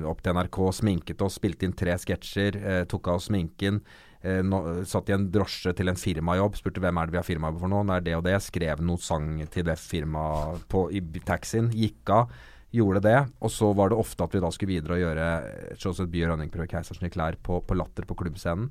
eh, 0.03 0.09
opp 0.09 0.21
til 0.21 0.33
NRK, 0.37 0.57
sminket 0.71 1.21
oss, 1.25 1.39
spilte 1.39 1.65
inn 1.65 1.73
tre 1.73 1.95
sketsjer, 1.97 2.57
eh, 2.61 2.83
tok 2.85 3.07
av 3.07 3.15
oss 3.15 3.25
sminken. 3.31 3.79
Eh, 4.21 4.83
satt 4.85 5.09
i 5.09 5.15
en 5.15 5.27
drosje 5.33 5.73
til 5.73 5.89
en 5.89 5.97
firmajobb, 5.97 6.59
spurte 6.59 6.83
hvem 6.83 6.99
er 7.01 7.09
det 7.09 7.15
vi 7.15 7.19
har 7.21 7.25
firmajobb 7.25 7.61
for 7.63 7.73
nå, 7.73 7.81
det 7.89 7.95
er 7.97 8.05
det 8.05 8.15
og 8.19 8.25
det. 8.27 8.37
Skrev 8.45 8.83
noen 8.85 9.01
sang 9.01 9.31
til 9.53 9.65
det 9.65 9.77
firmaet 9.81 10.75
i 10.93 11.01
taxien, 11.25 11.71
gikk 11.73 12.13
av. 12.13 12.35
Gjorde 12.71 13.01
det, 13.03 13.17
og 13.43 13.51
så 13.51 13.73
var 13.75 13.91
det 13.91 13.97
ofte 13.99 14.23
at 14.23 14.31
vi 14.31 14.39
da 14.39 14.47
skulle 14.55 14.77
videre 14.77 14.95
og 14.95 15.01
gjøre 15.01 15.25
et 15.73 16.05
By 16.13 16.21
og 16.21 16.29
Rønningprøve 16.29 16.69
Keisersen 16.71 17.09
i 17.09 17.11
klær 17.11 17.35
på, 17.43 17.57
på 17.67 17.75
Latter 17.75 18.07
på 18.07 18.15
klubbscenen. 18.15 18.69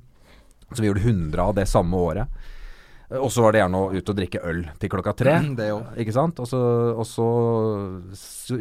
Så 0.71 0.81
vi 0.81 0.87
gjorde 0.87 1.03
100 1.03 1.43
av 1.43 1.53
det 1.59 1.67
samme 1.69 1.99
året. 1.99 2.41
Og 3.19 3.27
så 3.29 3.43
var 3.43 3.53
det 3.53 3.59
gjerne 3.59 3.77
å 3.83 3.91
ut 3.91 4.09
og 4.09 4.17
drikke 4.17 4.41
øl 4.47 4.61
til 4.79 4.91
klokka 4.93 5.13
tre. 5.19 5.35
Det 5.59 5.67
òg. 5.75 5.91
Ikke 5.99 6.15
sant? 6.15 6.39
Og 6.39 6.47
så, 6.47 6.61
og 6.95 7.03
så 7.05 7.27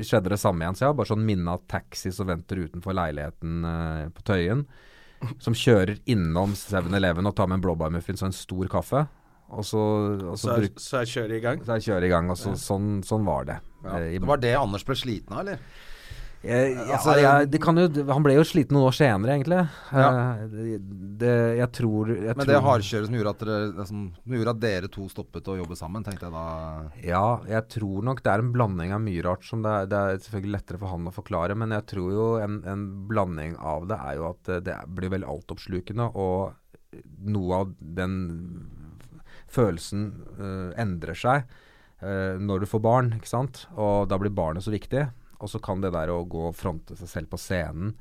skjedde 0.02 0.32
det 0.34 0.40
samme 0.42 0.64
igjen. 0.64 0.76
Så 0.76 0.84
jeg 0.84 0.90
har 0.90 0.96
bare 0.98 1.12
sånn 1.12 1.24
minne 1.24 1.54
av 1.54 1.62
taxi 1.70 2.10
som 2.12 2.28
venter 2.28 2.64
utenfor 2.66 2.96
leiligheten 2.98 3.68
eh, 3.70 4.06
på 4.12 4.26
Tøyen. 4.26 4.64
Som 5.38 5.52
kjører 5.54 5.98
innom 6.08 6.54
7-Eleven 6.56 7.26
og 7.28 7.34
tar 7.36 7.46
med 7.50 7.58
en 7.60 7.64
blåbærmuffins 7.66 8.22
og 8.22 8.30
en 8.30 8.36
stor 8.36 8.68
kaffe. 8.72 9.02
Og 9.50 9.64
så, 9.66 9.80
og 10.30 10.38
så, 10.38 10.46
Så, 10.46 10.56
bruk, 10.60 10.78
så 10.80 11.00
jeg 11.02 11.08
kjører 11.10 11.36
i 11.36 11.40
gang. 11.40 11.62
så 11.66 11.76
jeg 11.76 11.82
kjører 11.90 12.04
i 12.06 12.08
gang. 12.12 12.30
Og 12.30 12.36
så, 12.38 12.52
sånn, 12.56 13.00
sånn 13.04 13.24
var 13.26 13.44
det. 13.44 13.56
Eh, 13.84 14.14
i- 14.14 14.18
Det 14.18 14.28
var 14.28 14.36
det 14.38 14.54
Anders 14.56 14.84
ble 14.84 14.94
sliten 14.94 15.32
av, 15.34 15.40
eller? 15.40 15.58
Jeg, 16.40 16.72
ja, 16.72 16.84
Altså, 16.94 17.14
jeg, 17.20 17.48
det 17.52 17.58
kan 17.60 17.76
jo, 17.76 17.84
han 18.08 18.24
ble 18.24 18.34
jo 18.38 18.44
sliten 18.48 18.76
noen 18.76 18.86
år 18.88 18.94
senere, 18.96 19.34
egentlig. 19.36 19.58
Ja. 19.92 20.06
Eh, 20.08 20.44
det, 20.54 20.78
det, 21.20 21.34
jeg 21.58 21.68
tror 21.76 22.12
jeg 22.14 22.24
Men 22.24 22.40
tror, 22.40 22.52
det 22.52 22.62
hardkjøret 22.64 23.10
som 23.10 23.18
gjorde, 23.18 23.34
at 23.34 23.44
dere, 23.44 23.86
som, 23.90 24.06
som 24.16 24.36
gjorde 24.38 24.54
at 24.54 24.62
dere 24.62 24.90
to 24.94 25.04
stoppet 25.12 25.50
å 25.52 25.58
jobbe 25.58 25.76
sammen, 25.76 26.06
tenkte 26.06 26.30
jeg 26.30 26.36
da 26.36 26.46
Ja, 27.04 27.24
jeg 27.50 27.68
tror 27.76 28.08
nok 28.08 28.24
det 28.24 28.32
er 28.32 28.44
en 28.44 28.52
blanding 28.56 28.96
av 28.96 29.04
mye 29.04 29.26
rart 29.28 29.44
som 29.44 29.66
det 29.66 29.74
er, 29.82 29.92
det 29.92 30.00
er 30.00 30.24
selvfølgelig 30.24 30.56
lettere 30.56 30.80
for 30.80 30.94
han 30.94 31.12
å 31.12 31.14
forklare, 31.14 31.58
men 31.60 31.76
jeg 31.76 31.88
tror 31.92 32.16
jo 32.16 32.28
en, 32.40 32.60
en 32.72 32.88
blanding 33.10 33.58
av 33.60 33.90
det 33.92 34.00
er 34.00 34.20
jo 34.22 34.28
at 34.32 34.52
eh, 34.54 34.64
det 34.70 34.80
blir 34.96 35.12
veldig 35.12 35.32
altoppslukende, 35.36 36.08
og 36.16 36.56
noe 37.28 37.60
av 37.60 37.74
den 38.00 38.14
følelsen 39.50 40.12
uh, 40.38 40.70
endrer 40.80 41.18
seg 41.18 41.50
Uh, 42.00 42.40
når 42.40 42.62
du 42.62 42.66
får 42.70 42.80
barn, 42.80 43.08
ikke 43.12 43.28
sant? 43.28 43.66
Og 43.76 44.06
da 44.08 44.16
blir 44.16 44.32
barnet 44.32 44.64
så 44.64 44.72
viktig. 44.72 45.02
Og 45.40 45.50
så 45.52 45.60
kan 45.62 45.82
det 45.82 45.92
der 45.96 46.12
å 46.12 46.22
gå 46.28 46.48
og 46.50 46.56
fronte 46.56 46.96
seg 46.98 47.10
selv 47.10 47.32
på 47.32 47.40
scenen 47.40 47.94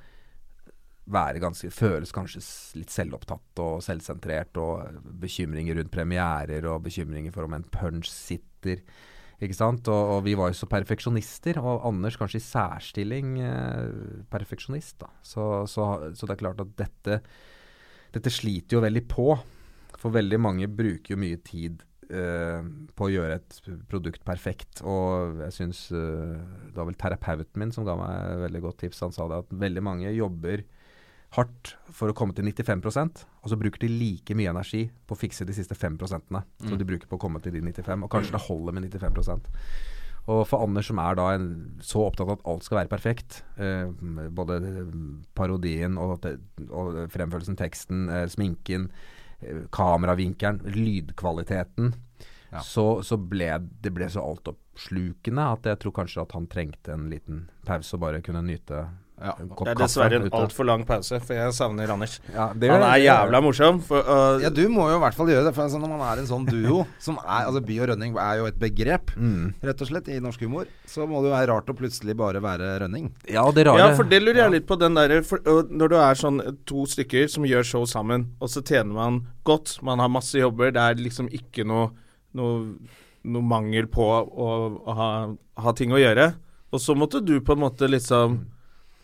være 1.09 1.41
ganske, 1.41 1.71
føles 1.73 2.11
kanskje 2.13 2.41
litt 2.77 2.93
selvopptatt 2.93 3.61
og 3.63 3.79
selvsentrert, 3.81 4.59
og 4.61 4.99
bekymringer 5.21 5.79
rundt 5.79 5.93
premierer 5.93 6.67
og 6.69 6.83
bekymringer 6.85 7.33
for 7.33 7.47
om 7.47 7.55
en 7.57 7.65
punch 7.73 8.09
sitter. 8.11 8.83
Ikke 9.39 9.55
sant? 9.55 9.87
Og, 9.87 10.15
og 10.17 10.25
vi 10.27 10.35
var 10.37 10.51
jo 10.51 10.59
så 10.59 10.69
perfeksjonister, 10.69 11.61
og 11.63 11.85
Anders 11.87 12.19
kanskje 12.19 12.41
i 12.41 12.45
særstilling 12.45 13.37
eh, 13.41 14.25
perfeksjonist. 14.31 14.99
da. 15.01 15.13
Så, 15.23 15.45
så, 15.71 15.89
så 16.13 16.27
det 16.27 16.35
er 16.35 16.43
klart 16.43 16.63
at 16.65 16.75
dette, 16.77 17.21
dette 18.15 18.33
sliter 18.33 18.77
jo 18.77 18.83
veldig 18.85 19.05
på. 19.09 19.31
For 19.99 20.13
veldig 20.15 20.39
mange 20.39 20.69
bruker 20.71 21.15
jo 21.15 21.21
mye 21.23 21.39
tid 21.43 21.81
eh, 22.09 22.65
på 22.95 23.07
å 23.07 23.11
gjøre 23.13 23.37
et 23.39 23.59
produkt 23.91 24.25
perfekt. 24.27 24.83
Og 24.87 25.39
jeg 25.45 25.55
syns 25.55 25.85
eh, 25.91 26.35
Det 26.69 26.77
var 26.77 26.89
vel 26.89 26.99
terapeuten 26.99 27.61
min 27.61 27.73
som 27.75 27.87
ga 27.87 27.97
meg 27.99 28.33
et 28.33 28.43
veldig 28.47 28.63
godt 28.65 28.83
tips. 28.85 29.05
Han 29.05 29.15
sa 29.15 29.29
det 29.31 29.43
at 29.43 29.55
veldig 29.65 29.85
mange 29.85 30.13
jobber 30.15 30.65
hardt 31.37 31.75
for 31.93 32.09
å 32.09 32.15
komme 32.17 32.33
til 32.33 32.47
95% 32.47 33.19
og 33.21 33.51
så 33.51 33.57
bruker 33.59 33.83
de 33.83 33.89
like 33.91 34.33
mye 34.33 34.49
energi 34.49 34.87
på 34.89 35.13
å 35.13 35.19
fikse 35.19 35.45
de 35.45 35.53
siste 35.53 35.77
5% 35.77 36.31
som 36.33 36.73
de 36.73 36.87
bruker 36.89 37.05
på 37.05 37.19
å 37.19 37.21
komme 37.21 37.37
til 37.43 37.53
de 37.53 37.61
95 37.61 38.07
Og 38.07 38.09
kanskje 38.09 38.33
det 38.33 38.41
holder 38.47 38.73
med 38.73 38.87
95% 38.89 39.51
og 40.29 40.43
for 40.45 40.61
Anders 40.61 40.89
som 40.89 40.99
er 41.01 41.17
da 41.17 41.29
en, 41.33 41.47
så 41.81 42.03
opptatt 42.05 42.27
av 42.27 42.35
at 42.35 42.43
alt 42.51 42.65
skal 42.65 42.81
være 42.83 42.91
perfekt, 42.91 43.39
eh, 43.57 43.89
både 44.35 44.59
parodien 45.37 45.97
og, 46.01 46.27
og 46.69 46.99
fremførelsen, 47.13 47.57
teksten, 47.57 48.03
eh, 48.13 48.27
sminken, 48.29 48.89
kameravinkelen, 49.71 50.61
lydkvaliteten, 50.75 51.93
Ja. 52.51 52.63
så, 52.65 53.03
så 53.05 53.13
ble 53.21 53.59
det 53.81 53.91
ble 53.93 54.07
så 54.09 54.23
altoppslukende 54.25 55.43
at 55.53 55.67
jeg 55.69 55.77
tror 55.83 55.91
kanskje 55.99 56.23
at 56.23 56.31
han 56.33 56.47
trengte 56.49 56.95
en 56.95 57.03
liten 57.11 57.43
pause 57.67 57.93
og 57.93 58.01
bare 58.01 58.21
kunne 58.25 58.41
nyte 58.41 58.79
Ja. 59.21 59.33
kopp 59.35 59.65
Det 59.67 59.71
er 59.71 59.75
kaffe 59.75 59.83
dessverre 59.83 60.15
en 60.21 60.29
altfor 60.31 60.65
lang 60.65 60.85
pause, 60.87 61.19
for 61.19 61.33
jeg 61.35 61.51
savner 61.57 61.89
Anders. 61.91 62.19
Ja, 62.33 62.53
det- 62.53 62.69
Han 62.71 62.81
er 62.87 62.99
jævla 63.03 63.41
morsom. 63.43 63.81
For, 63.83 63.99
uh, 63.99 64.39
Ja, 64.41 64.49
du 64.49 64.61
må 64.69 64.89
jo 64.89 64.95
i 64.95 65.01
hvert 65.03 65.13
fall 65.13 65.27
gjøre 65.27 65.43
det. 65.45 65.53
For 65.55 65.63
altså, 65.63 65.79
når 65.81 65.89
man 65.89 65.99
er 66.07 66.21
en 66.21 66.27
sånn 66.27 66.45
duo 66.47 66.87
som 66.99 67.17
er 67.17 67.45
Altså 67.49 67.61
By 67.65 67.79
og 67.81 67.89
Rønning 67.89 68.15
er 68.17 68.37
jo 68.37 68.45
et 68.45 68.59
begrep, 68.59 69.11
Mm. 69.17 69.53
rett 69.61 69.81
og 69.81 69.87
slett, 69.89 70.07
i 70.07 70.19
norsk 70.19 70.39
humor. 70.41 70.65
Så 70.87 71.05
må 71.07 71.21
det 71.21 71.29
jo 71.31 71.35
være 71.35 71.47
rart 71.51 71.65
å 71.67 71.75
plutselig 71.75 72.15
bare 72.15 72.39
være 72.41 72.79
Rønning. 72.81 73.11
Ja, 73.27 73.43
det 73.51 73.65
rare 73.67 73.77
Ja, 73.79 73.95
for 73.95 74.03
det 74.03 74.21
lurer 74.23 74.35
jeg 74.47 74.51
litt 74.51 74.67
på 74.67 74.79
den 74.79 74.93
der, 74.95 75.21
for- 75.21 75.39
uh, 75.45 75.63
Når 75.69 75.89
du 75.89 75.95
er 75.97 76.15
sånn 76.15 76.39
to 76.65 76.85
stykker 76.85 77.29
som 77.29 77.43
gjør 77.43 77.63
show 77.65 77.83
sammen, 77.85 78.27
og 78.41 78.47
så 78.47 78.61
tjener 78.63 78.93
man 78.93 79.27
godt, 79.45 79.81
man 79.83 79.99
har 79.99 80.07
masse 80.07 80.33
jobber, 80.39 80.71
det 80.71 80.77
er 80.79 80.95
liksom 80.95 81.27
ikke 81.29 81.65
noe, 81.65 81.91
noe, 82.33 82.75
noe 83.25 83.41
mangel 83.41 83.85
på 83.87 83.99
å, 83.99 84.79
å 84.87 84.95
ha, 84.95 85.09
ha 85.57 85.71
ting 85.73 85.91
å 85.91 85.99
gjøre. 85.99 86.35
Og 86.71 86.79
så 86.79 86.95
måtte 86.95 87.19
du 87.25 87.39
på 87.41 87.53
en 87.53 87.59
måte 87.63 87.89
liksom 87.89 88.35
al- 88.37 88.45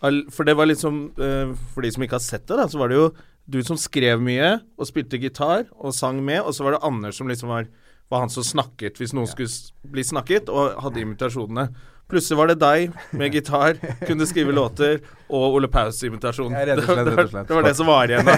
For 0.01 0.43
det 0.47 0.53
var 0.59 0.67
liksom 0.69 0.97
eh, 1.17 1.55
For 1.73 1.85
de 1.85 1.91
som 1.95 2.03
ikke 2.03 2.17
har 2.19 2.23
sett 2.25 2.45
det, 2.49 2.57
da, 2.59 2.67
så 2.69 2.77
var 2.81 2.91
det 2.91 2.99
jo 2.99 3.07
du 3.45 3.59
som 3.63 3.77
skrev 3.77 4.21
mye 4.25 4.55
og 4.73 4.87
spilte 4.89 5.19
gitar 5.21 5.67
og 5.77 5.93
sang 5.93 6.17
med, 6.25 6.41
og 6.41 6.55
så 6.57 6.65
var 6.65 6.75
det 6.75 6.85
Anders 6.87 7.19
som 7.19 7.29
liksom 7.29 7.51
var, 7.53 7.67
var 8.09 8.23
han 8.23 8.31
som 8.33 8.45
snakket 8.45 8.97
hvis 8.97 9.13
noen 9.13 9.29
skulle 9.29 9.49
bli 9.93 10.01
snakket, 10.05 10.49
og 10.49 10.79
hadde 10.81 11.03
invitasjonene. 11.03 11.67
Plutselig 12.09 12.37
var 12.37 12.49
det 12.51 12.55
deg 12.61 12.97
med 13.17 13.33
gitar, 13.33 13.77
kunne 14.05 14.25
skrive 14.29 14.53
låter, 14.53 14.99
og 15.29 15.57
Ole 15.57 15.69
Paus-invitasjon. 15.73 16.53
Ja, 16.53 16.65
Det, 16.65 16.75
det, 16.85 17.53
var 17.53 17.65
det 17.65 17.75
som 17.77 17.89
var 17.89 18.09
igjen. 18.09 18.25
da. 18.25 18.35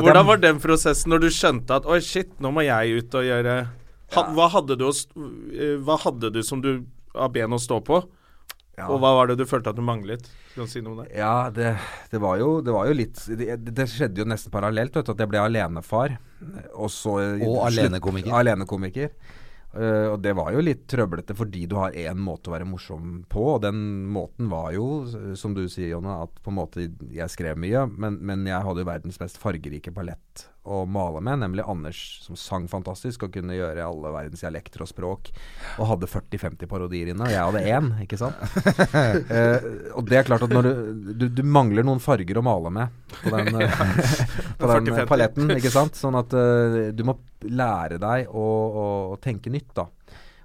Hvordan 0.04 0.26
var 0.28 0.40
den 0.42 0.60
prosessen 0.60 1.12
når 1.12 1.24
du 1.24 1.30
skjønte 1.32 1.80
at 1.80 1.88
oi, 1.88 2.00
shit, 2.04 2.32
nå 2.44 2.52
må 2.52 2.64
jeg 2.64 3.00
ut 3.00 3.16
og 3.16 3.24
gjøre 3.24 3.56
hva, 4.08 4.46
hadde 4.52 4.76
du 4.80 4.86
eh, 4.88 5.74
hva 5.84 5.98
hadde 6.00 6.30
du 6.32 6.40
som 6.44 6.60
du 6.64 6.78
av 7.12 7.32
ben 7.32 7.52
å 7.52 7.60
stå 7.60 7.80
på? 7.84 8.02
Ja. 8.78 8.86
Og 8.92 9.00
hva 9.02 9.10
var 9.16 9.30
det 9.30 9.38
du 9.40 9.46
følte 9.48 9.72
at 9.72 9.78
du 9.78 9.82
manglet? 9.82 10.28
Kan 10.54 10.68
du 10.68 10.70
si 10.70 10.82
noe 10.84 10.94
om 10.94 11.02
det? 11.02 11.08
Ja, 11.18 11.48
det, 11.54 11.72
det, 12.12 12.20
var 12.22 12.38
jo, 12.38 12.60
det 12.62 12.74
var 12.74 12.86
jo 12.86 12.94
litt 12.94 13.24
det, 13.40 13.56
det 13.74 13.88
skjedde 13.90 14.22
jo 14.22 14.28
nesten 14.28 14.54
parallelt, 14.54 14.94
vet 14.94 15.08
du, 15.08 15.12
at 15.16 15.24
jeg 15.24 15.32
ble 15.32 15.42
alenefar. 15.42 16.14
Og 16.76 16.92
så 16.94 17.18
Og 17.34 17.60
alenekomiker. 17.66 18.32
Alenekomiker. 18.38 19.12
Uh, 19.68 20.14
og 20.14 20.22
det 20.24 20.32
var 20.32 20.54
jo 20.54 20.62
litt 20.64 20.86
trøblete 20.88 21.34
fordi 21.36 21.66
du 21.68 21.74
har 21.76 21.92
én 21.92 22.16
måte 22.24 22.48
å 22.48 22.54
være 22.54 22.66
morsom 22.66 23.18
på, 23.28 23.42
og 23.58 23.60
den 23.66 23.82
måten 24.14 24.48
var 24.48 24.70
jo, 24.72 24.86
som 25.36 25.52
du 25.54 25.66
sier, 25.68 25.90
Jonne, 25.92 26.22
at 26.24 26.40
på 26.40 26.54
en 26.54 26.56
måte 26.56 26.86
jeg 27.12 27.34
skrev 27.34 27.58
mye, 27.60 27.84
men, 28.00 28.16
men 28.24 28.46
jeg 28.48 28.64
hadde 28.64 28.82
jo 28.82 28.88
verdens 28.88 29.20
mest 29.20 29.36
fargerike 29.42 29.92
palett 29.94 30.27
å 30.68 30.82
male 30.88 31.20
med, 31.24 31.40
nemlig 31.40 31.64
Anders, 31.68 31.98
som 32.24 32.36
sang 32.36 32.66
fantastisk 32.68 33.24
og 33.24 33.32
kunne 33.34 33.56
gjøre 33.56 33.84
alle 33.84 34.12
verdens 34.12 34.42
dialekter 34.44 34.84
og 34.84 34.90
språk, 34.90 35.30
og 35.80 35.88
hadde 35.92 36.10
40-50 36.10 36.70
parodier 36.70 37.12
inne, 37.12 37.24
og 37.24 37.32
jeg 37.32 37.46
hadde 37.48 37.62
én, 37.76 37.92
ikke 38.04 38.20
sant? 38.20 38.36
Eh, 39.28 39.64
og 39.96 40.06
det 40.08 40.18
er 40.18 40.26
klart 40.26 40.42
at 40.44 40.52
når 40.52 40.66
du, 40.66 41.12
du, 41.20 41.24
du 41.38 41.40
mangler 41.46 41.84
noen 41.86 42.00
farger 42.02 42.38
å 42.40 42.42
male 42.44 42.70
med 42.72 42.94
på 43.20 43.32
den, 43.32 43.60
eh, 43.64 43.82
på 44.58 44.70
den 44.70 45.08
paletten, 45.08 45.52
ikke 45.56 45.72
sant? 45.72 45.98
Sånn 45.98 46.16
at 46.18 46.32
uh, 46.36 46.78
du 46.94 47.02
må 47.06 47.16
lære 47.44 47.98
deg 48.02 48.30
å, 48.30 48.44
å, 48.44 48.86
å 49.14 49.18
tenke 49.22 49.52
nytt, 49.52 49.70
da. 49.76 49.88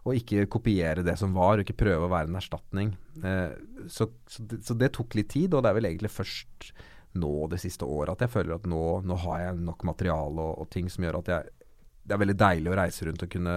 Og 0.04 0.18
ikke 0.20 0.48
kopiere 0.52 1.06
det 1.06 1.16
som 1.20 1.36
var, 1.36 1.58
og 1.58 1.64
ikke 1.64 1.78
prøve 1.86 2.08
å 2.08 2.12
være 2.12 2.32
en 2.32 2.40
erstatning. 2.40 2.92
Eh, 3.24 3.54
så, 3.88 4.10
så, 4.28 4.48
det, 4.50 4.64
så 4.68 4.76
det 4.78 4.92
tok 4.98 5.16
litt 5.20 5.32
tid, 5.32 5.54
og 5.54 5.64
det 5.64 5.72
er 5.72 5.80
vel 5.80 5.90
egentlig 5.92 6.12
først 6.12 6.74
nå 7.20 7.34
det 7.52 7.60
siste 7.62 7.86
året 7.86 8.16
at 8.16 8.24
jeg 8.26 8.34
føler 8.34 8.56
at 8.56 8.66
nå, 8.70 9.02
nå 9.06 9.18
har 9.26 9.40
jeg 9.48 9.60
nok 9.62 9.84
materiale 9.86 10.42
og, 10.42 10.64
og 10.64 10.70
ting 10.74 10.88
som 10.90 11.06
gjør 11.06 11.20
at 11.24 11.34
jeg 11.36 11.52
det 12.04 12.12
er 12.18 12.20
veldig 12.20 12.34
deilig 12.36 12.68
å 12.68 12.76
reise 12.76 13.06
rundt 13.08 13.22
og 13.24 13.30
kunne 13.32 13.52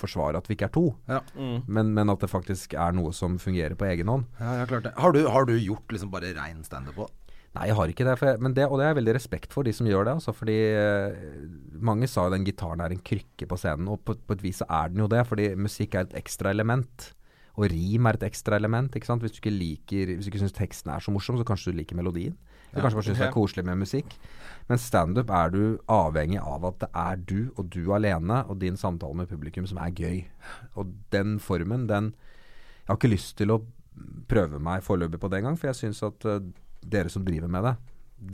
forsvare 0.00 0.38
at 0.40 0.48
vi 0.50 0.56
ikke 0.56 0.66
er 0.66 0.72
to, 0.74 0.80
Ja. 1.06 1.20
men, 1.38 1.92
men 1.94 2.10
at 2.10 2.24
det 2.24 2.30
faktisk 2.32 2.72
er 2.74 2.90
noe 2.96 3.12
som 3.14 3.36
fungerer 3.38 3.76
på 3.78 3.86
egen 3.86 4.08
hånd. 4.10 4.24
Ja, 4.40 4.56
ja, 4.58 4.64
klart 4.66 4.88
det. 4.88 4.92
Har 4.98 5.14
du, 5.14 5.20
har 5.30 5.46
du 5.46 5.52
gjort 5.54 5.94
liksom 5.94 6.10
bare 6.10 6.32
rein 6.34 6.64
standup 6.66 6.96
på? 6.98 7.06
Nei, 7.54 7.68
jeg 7.70 7.76
har 7.78 7.92
ikke 7.92 8.06
det. 8.08 8.16
For 8.18 8.32
jeg, 8.32 8.40
men 8.42 8.56
det 8.56 8.66
og 8.66 8.80
det 8.80 8.88
er 8.88 8.90
jeg 8.90 8.98
veldig 8.98 9.14
respekt 9.14 9.54
for, 9.54 9.62
de 9.62 9.70
som 9.78 9.86
gjør 9.86 10.08
det. 10.08 10.14
Altså, 10.18 10.34
fordi 10.34 10.56
eh, 10.74 11.14
mange 11.86 12.08
sa 12.10 12.24
jo 12.26 12.34
den 12.34 12.42
gitaren 12.48 12.82
er 12.82 12.90
en 12.96 13.04
krykke 13.12 13.46
på 13.46 13.60
scenen, 13.62 13.86
og 13.94 14.02
på, 14.02 14.16
på 14.26 14.34
et 14.34 14.42
vis 14.42 14.58
så 14.64 14.66
er 14.74 14.90
den 14.90 15.04
jo 15.04 15.08
det. 15.14 15.22
Fordi 15.30 15.46
musikk 15.54 15.94
er 15.94 16.08
et 16.08 16.16
ekstra 16.24 16.50
element. 16.50 17.12
Og 17.54 17.68
rim 17.70 18.10
er 18.10 18.18
et 18.18 18.26
ekstra 18.26 18.58
element. 18.58 18.90
ikke 18.98 19.06
sant? 19.06 19.22
Hvis 19.22 19.36
du 19.36 19.38
ikke 19.38 19.54
liker 19.54 20.16
Hvis 20.16 20.26
du 20.26 20.32
ikke 20.32 20.42
syns 20.42 20.56
teksten 20.58 20.90
er 20.90 20.98
så 21.06 21.14
morsom, 21.14 21.38
så 21.38 21.46
kanskje 21.46 21.70
du 21.70 21.78
liker 21.78 21.94
melodien. 22.02 22.34
Du 22.74 22.80
kanskje 22.82 22.98
bare 22.98 23.06
syns 23.06 23.20
det 23.20 23.28
er 23.28 23.34
koselig 23.34 23.64
med 23.68 23.80
musikk. 23.84 24.16
Men 24.68 24.80
standup 24.80 25.30
er 25.30 25.52
du 25.52 25.62
avhengig 25.92 26.40
av 26.40 26.64
at 26.70 26.80
det 26.82 26.90
er 27.04 27.20
du 27.20 27.38
og 27.54 27.68
du 27.74 27.92
alene 27.94 28.40
og 28.48 28.58
din 28.62 28.78
samtale 28.80 29.20
med 29.20 29.30
publikum 29.30 29.68
som 29.68 29.78
er 29.82 29.94
gøy. 29.94 30.24
Og 30.80 30.92
den 31.14 31.38
formen, 31.42 31.88
den 31.88 32.14
Jeg 32.84 32.92
har 32.92 32.98
ikke 32.98 33.14
lyst 33.14 33.38
til 33.38 33.48
å 33.48 33.62
prøve 34.28 34.58
meg 34.60 34.82
foreløpig 34.84 35.16
på 35.20 35.28
det 35.32 35.38
engang, 35.38 35.54
for 35.56 35.70
jeg 35.70 35.78
syns 35.78 36.02
at 36.04 36.26
uh, 36.28 36.42
dere 36.84 37.08
som 37.08 37.24
driver 37.24 37.48
med 37.48 37.64
det, 37.64 37.72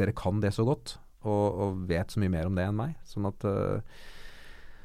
dere 0.00 0.14
kan 0.16 0.40
det 0.42 0.50
så 0.56 0.64
godt. 0.66 0.96
Og, 1.20 1.46
og 1.62 1.84
vet 1.86 2.10
så 2.10 2.18
mye 2.18 2.32
mer 2.32 2.48
om 2.48 2.56
det 2.56 2.64
enn 2.66 2.78
meg. 2.78 2.96
Sånn 3.06 3.28
at 3.28 3.44
eh, 3.44 4.00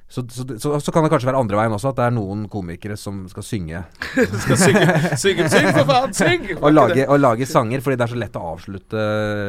så, 0.08 0.22
så, 0.30 0.44
så, 0.62 0.80
så 0.80 0.92
kan 0.94 1.04
det 1.04 1.10
kanskje 1.10 1.28
være 1.32 1.40
andre 1.42 1.58
veien 1.58 1.74
også, 1.74 1.90
at 1.90 1.98
det 1.98 2.04
er 2.06 2.14
noen 2.14 2.44
komikere 2.52 2.94
som 3.00 3.24
skal 3.32 3.44
synge. 3.44 3.80
Skal 4.46 4.60
synge, 4.62 4.84
synge, 5.18 5.48
syng 5.50 5.70
for 5.74 5.90
faen, 5.90 6.14
syng! 6.14 6.46
Og 6.64 6.70
lage, 6.76 7.08
og 7.10 7.18
lage 7.20 7.48
sanger, 7.50 7.82
fordi 7.82 7.98
det 7.98 8.06
er 8.06 8.14
så 8.14 8.20
lett 8.22 8.38
å 8.38 8.44
avslutte 8.54 9.02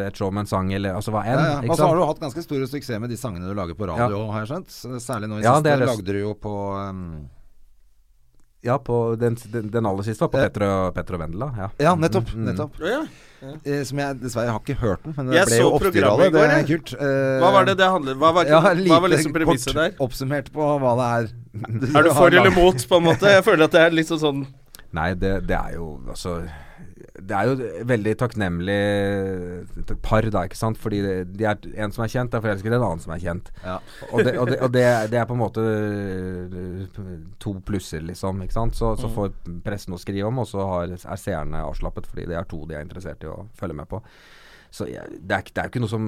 et 0.07 0.17
show 0.17 0.33
med 0.33 0.47
en 0.47 0.51
sang, 0.51 0.73
eller 0.73 0.97
altså 0.97 1.13
hva 1.15 1.27
enn. 1.29 1.37
Ja, 1.39 1.53
ja. 1.61 1.71
Og 1.71 1.77
så 1.77 1.91
har 1.91 2.01
du 2.01 2.07
hatt 2.09 2.25
ganske 2.25 2.45
stor 2.47 2.65
suksess 2.73 3.03
med 3.05 3.13
de 3.13 3.21
sangene 3.21 3.47
du 3.51 3.55
lager 3.59 3.77
på 3.79 3.89
radio, 3.93 4.25
har 4.33 4.47
jeg 4.47 4.55
skjønt. 4.55 4.77
Særlig 5.05 5.29
nå 5.31 5.43
i 5.43 5.45
Ja, 5.45 5.59
siste 5.61 5.77
det. 5.77 5.91
lagde 5.93 6.17
du 6.17 6.21
jo 6.25 6.33
på 6.41 6.55
um, 6.81 7.05
Ja, 8.67 8.81
på 8.83 8.97
den, 9.21 9.37
den, 9.53 9.71
den 9.71 9.87
aller 9.87 10.07
siste 10.07 10.27
var 10.27 10.33
på. 10.35 10.43
Petter 10.43 10.67
og, 10.67 10.91
Petter 10.97 11.17
og 11.17 11.23
Vendela. 11.23 11.49
Ja. 11.57 11.71
Ja, 11.89 11.95
nettopp. 11.99 12.33
Mm, 12.35 12.43
mm. 12.43 12.51
nettopp. 12.51 12.83
Å, 12.83 12.91
ja. 12.91 13.01
Eh, 13.63 13.83
som 13.87 14.01
jeg 14.01 14.19
dessverre 14.23 14.53
har 14.55 14.63
ikke 14.63 14.79
hørt 14.81 15.03
den, 15.05 15.15
men 15.17 15.29
det 15.29 15.37
Jeg 15.37 15.49
ble 15.51 15.59
jo 15.61 15.73
oppstyr 15.77 16.07
av 16.09 16.23
det. 16.23 16.29
Det 16.35 16.45
er 16.45 16.69
kult. 16.71 16.93
Eh, 16.97 17.33
Hva 17.43 17.51
var 17.55 17.67
det 17.69 17.75
det 17.79 17.89
handlet 17.93 18.21
Hva 18.21 18.31
var, 18.33 18.49
ja, 18.49 18.61
hva 18.65 18.73
lite 18.79 19.01
var 19.05 19.13
liksom 19.13 19.35
premisset 19.37 19.73
kort 19.73 19.83
der? 19.83 19.97
oppsummert 20.07 20.53
på 20.55 20.69
hva 20.83 20.95
det 21.01 21.09
er. 21.17 21.29
Er 21.93 22.07
du 22.09 22.13
for 22.17 22.33
eller 22.33 22.55
mot, 22.57 22.87
på 22.89 23.01
en 23.01 23.07
måte? 23.11 23.35
Jeg 23.37 23.45
føler 23.47 23.69
at 23.69 23.77
det 23.77 23.85
er 23.85 24.09
sånn 24.09 24.23
sånn 24.25 24.47
Nei, 24.97 25.11
det, 25.19 25.33
det 25.49 25.57
er 25.57 25.77
jo 25.77 25.99
altså 26.09 26.39
Det 27.17 27.37
er 27.37 27.49
jo 27.49 27.71
veldig 27.89 28.13
takknemlig 28.21 28.77
par, 30.05 30.27
da, 30.33 30.45
ikke 30.47 30.59
sant. 30.59 30.79
Fordi 30.81 31.01
det, 31.05 31.15
de 31.39 31.47
er, 31.49 31.61
en 31.85 31.95
som 31.95 32.05
er 32.05 32.13
kjent, 32.13 32.35
er 32.37 32.45
forelsket 32.45 32.73
i 32.73 32.77
en 32.77 32.87
annen 32.87 33.03
som 33.03 33.15
er 33.15 33.23
kjent. 33.23 33.51
Ja. 33.65 33.77
Og, 34.11 34.25
det, 34.27 34.35
og, 34.37 34.51
det, 34.51 34.59
og 34.67 34.73
det, 34.75 34.87
det 35.13 35.21
er 35.21 35.29
på 35.29 35.37
en 35.37 35.43
måte 35.43 35.67
to 37.43 37.57
plusser, 37.67 38.05
liksom. 38.07 38.43
Ikke 38.45 38.59
sant? 38.59 38.79
Så, 38.79 38.95
så 39.01 39.11
får 39.13 39.35
pressen 39.65 39.97
å 39.97 40.01
skrive 40.01 40.31
om, 40.31 40.43
og 40.43 40.51
så 40.51 40.67
har, 40.71 40.97
er 40.97 41.21
seerne 41.21 41.65
avslappet 41.67 42.09
fordi 42.11 42.29
det 42.31 42.41
er 42.41 42.51
to 42.51 42.65
de 42.69 42.79
er 42.79 42.85
interessert 42.85 43.25
i 43.25 43.31
å 43.31 43.45
følge 43.59 43.79
med 43.79 43.91
på. 43.91 44.03
Så 44.77 44.89
jeg, 44.91 45.21
det, 45.23 45.37
er, 45.37 45.47
det 45.47 45.63
er 45.63 45.71
ikke 45.71 45.81
noe 45.81 45.89
som 45.89 46.07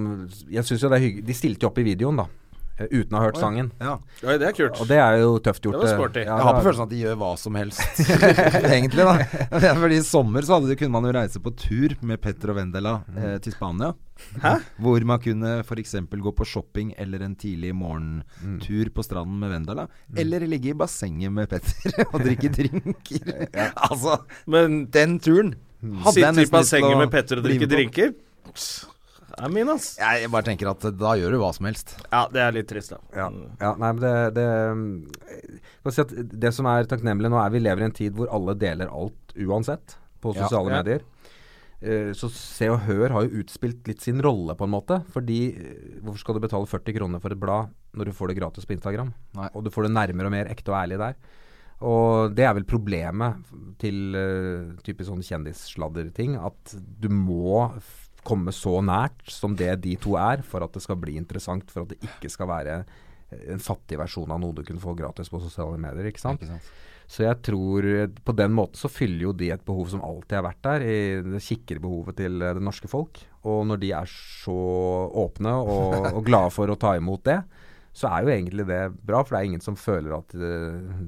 Jeg 0.51 0.67
syns 0.67 0.83
jo 0.83 0.89
det 0.91 0.97
er 0.99 1.05
hyggelig 1.05 1.27
De 1.29 1.35
stilte 1.37 1.63
jo 1.63 1.69
opp 1.71 1.79
i 1.79 1.85
videoen, 1.87 2.19
da. 2.19 2.25
Eh, 2.79 2.87
Uten 2.91 3.15
å 3.15 3.21
ha 3.21 3.27
hørt 3.29 3.39
sangen. 3.41 3.71
Ja. 3.83 3.97
Oi, 4.25 4.37
det 4.41 4.49
er 4.49 4.57
kult. 4.57 4.79
Og 4.81 4.89
det 4.91 4.99
er 5.03 5.19
jo 5.23 5.35
tøft 5.45 5.65
gjort. 5.67 5.77
Det 5.79 5.83
var 5.85 5.93
eh, 5.93 5.99
sporty. 5.99 6.25
ja, 6.25 6.37
Jeg 6.39 6.47
har 6.49 6.59
på 6.59 6.65
følelsen 6.67 6.87
at 6.87 6.93
de 6.95 7.01
gjør 7.03 7.17
hva 7.21 7.31
som 7.43 7.59
helst, 7.59 8.03
egentlig. 8.79 9.07
da 9.09 9.75
Fordi 9.83 9.99
I 9.99 10.05
sommer 10.07 10.47
så 10.47 10.59
hadde, 10.59 10.77
kunne 10.81 10.95
man 10.97 11.09
jo 11.09 11.15
reise 11.19 11.43
på 11.45 11.53
tur 11.59 11.97
med 12.07 12.21
Petter 12.25 12.53
og 12.55 12.59
Vendela 12.61 12.95
eh, 13.17 13.37
til 13.45 13.55
Spania. 13.57 13.93
Hæ? 14.43 14.55
Hvor 14.83 15.05
man 15.07 15.21
kunne 15.23 15.53
f.eks. 15.63 15.95
gå 16.11 16.33
på 16.35 16.47
shopping 16.49 16.91
eller 16.99 17.23
en 17.23 17.37
tidlig 17.39 17.71
morgentur 17.79 18.91
på 18.95 19.05
stranden 19.07 19.39
med 19.43 19.53
Vendela. 19.55 19.87
Eller 20.19 20.47
ligge 20.51 20.73
i 20.73 20.77
bassenget 20.79 21.33
med 21.35 21.49
Petter 21.53 22.03
og 22.13 22.21
drikke 22.25 22.51
drinker. 22.51 23.33
Altså, 23.89 24.19
Men 24.51 24.87
den 24.91 25.19
turen 25.23 25.55
hadde 26.03 26.17
sitte 26.19 26.47
i 26.49 26.51
bassenget 26.51 26.99
med 26.99 27.13
Petter 27.15 27.39
og 27.43 27.47
drikke 27.47 27.71
drinker? 27.71 28.15
på. 28.15 28.25
Er 29.45 29.53
min, 29.55 29.71
ass. 29.73 29.91
Jeg 30.01 30.31
bare 30.33 30.47
tenker 30.47 30.71
at 30.71 30.85
da 30.99 31.15
gjør 31.19 31.35
du 31.35 31.39
hva 31.43 31.53
som 31.57 31.69
helst. 31.69 31.95
Ja, 32.09 32.25
det 32.33 32.43
er 32.45 32.57
litt 32.57 32.69
trist, 32.71 32.95
da. 32.95 32.99
Ja, 33.17 33.29
ja 33.61 33.75
nei, 33.81 33.93
men 33.93 34.03
det, 34.03 34.15
det 34.39 35.93
si 35.95 36.03
at 36.05 36.13
Det 36.33 36.53
som 36.55 36.69
er 36.71 36.89
takknemlig 36.91 37.31
nå, 37.33 37.39
er 37.43 37.55
vi 37.55 37.63
lever 37.63 37.85
i 37.85 37.89
en 37.89 37.97
tid 37.97 38.17
hvor 38.19 38.31
alle 38.35 38.57
deler 38.59 38.91
alt 38.93 39.35
uansett 39.39 39.97
på 40.23 40.35
sosiale 40.37 40.73
Ja. 40.73 40.83
medier. 40.83 41.07
Eh, 41.81 42.11
så 42.11 42.27
Se 42.35 42.67
og 42.73 42.81
Hør 42.89 43.13
har 43.15 43.27
jo 43.27 43.43
utspilt 43.45 43.87
litt 43.87 44.03
sin 44.03 44.21
rolle, 44.25 44.57
på 44.59 44.67
en 44.67 44.75
måte. 44.75 45.01
Fordi 45.15 45.41
eh, 45.55 45.99
hvorfor 46.03 46.19
skal 46.25 46.39
du 46.39 46.45
betale 46.47 46.67
40 46.67 46.97
kroner 46.99 47.23
for 47.23 47.35
et 47.35 47.41
blad 47.41 47.71
når 47.95 48.11
du 48.11 48.17
får 48.17 48.33
det 48.33 48.39
gratis 48.41 48.67
på 48.67 48.75
Instagram? 48.75 49.13
Nei. 49.39 49.51
Og 49.55 49.65
du 49.65 49.71
får 49.71 49.87
det 49.87 49.95
nærmere 49.95 50.31
og 50.31 50.35
mer 50.35 50.51
ekte 50.51 50.75
og 50.75 50.81
ærlig 50.81 50.99
der. 50.99 51.21
Og 51.87 52.35
det 52.35 52.43
er 52.43 52.57
vel 52.57 52.67
problemet 52.67 53.39
til 53.79 54.17
uh, 54.19 54.75
typisk 54.83 55.13
sånn 55.13 55.23
kjendissladderting. 55.23 56.35
At 56.43 56.75
du 56.75 57.07
må 57.15 57.69
komme 58.29 58.55
så 58.55 58.79
nært 58.85 59.25
som 59.33 59.57
det 59.59 59.73
de 59.85 59.97
to 60.01 60.19
er, 60.21 60.45
for 60.47 60.65
at 60.65 60.75
det 60.77 60.85
skal 60.85 61.01
bli 61.01 61.17
interessant. 61.21 61.71
For 61.73 61.87
at 61.87 61.95
det 61.95 62.01
ikke 62.05 62.31
skal 62.33 62.51
være 62.51 62.77
eh, 62.83 63.49
en 63.55 63.63
fattig 63.63 63.99
versjon 64.01 64.35
av 64.35 64.43
noe 64.43 64.57
du 64.57 64.65
kunne 64.67 64.83
få 64.83 64.97
gratis 64.99 65.33
på 65.33 65.41
sosiale 65.43 65.81
medier. 65.81 66.11
ikke 66.11 66.23
sant? 66.23 66.45
Ikke 66.45 66.59
sant? 66.59 66.71
Så 67.09 67.25
jeg 67.25 67.41
tror 67.41 67.87
eh, 67.89 68.11
på 68.25 68.35
den 68.37 68.53
måten 68.57 68.77
så 68.77 68.91
fyller 68.93 69.31
jo 69.31 69.37
de 69.37 69.49
et 69.55 69.65
behov 69.65 69.89
som 69.95 70.05
alltid 70.05 70.39
har 70.39 70.45
vært 70.51 70.67
der, 70.67 70.85
i 70.85 70.99
det 71.25 71.41
kikkerbehovet 71.47 72.21
til 72.21 72.43
eh, 72.45 72.57
det 72.59 72.65
norske 72.65 72.91
folk. 72.91 73.23
Og 73.49 73.65
når 73.71 73.81
de 73.81 73.95
er 73.97 74.13
så 74.13 74.59
åpne 75.25 75.55
og, 75.65 75.97
og 76.19 76.21
glade 76.27 76.53
for 76.55 76.69
å 76.69 76.77
ta 76.81 76.95
imot 77.01 77.25
det, 77.31 77.41
så 77.99 78.13
er 78.13 78.23
jo 78.23 78.33
egentlig 78.35 78.67
det 78.69 78.83
bra. 78.93 79.23
For 79.25 79.35
det 79.35 79.41
er 79.41 79.49
ingen 79.49 79.65
som 79.65 79.79
føler 79.79 80.19
at 80.19 80.37
det, 80.37 80.57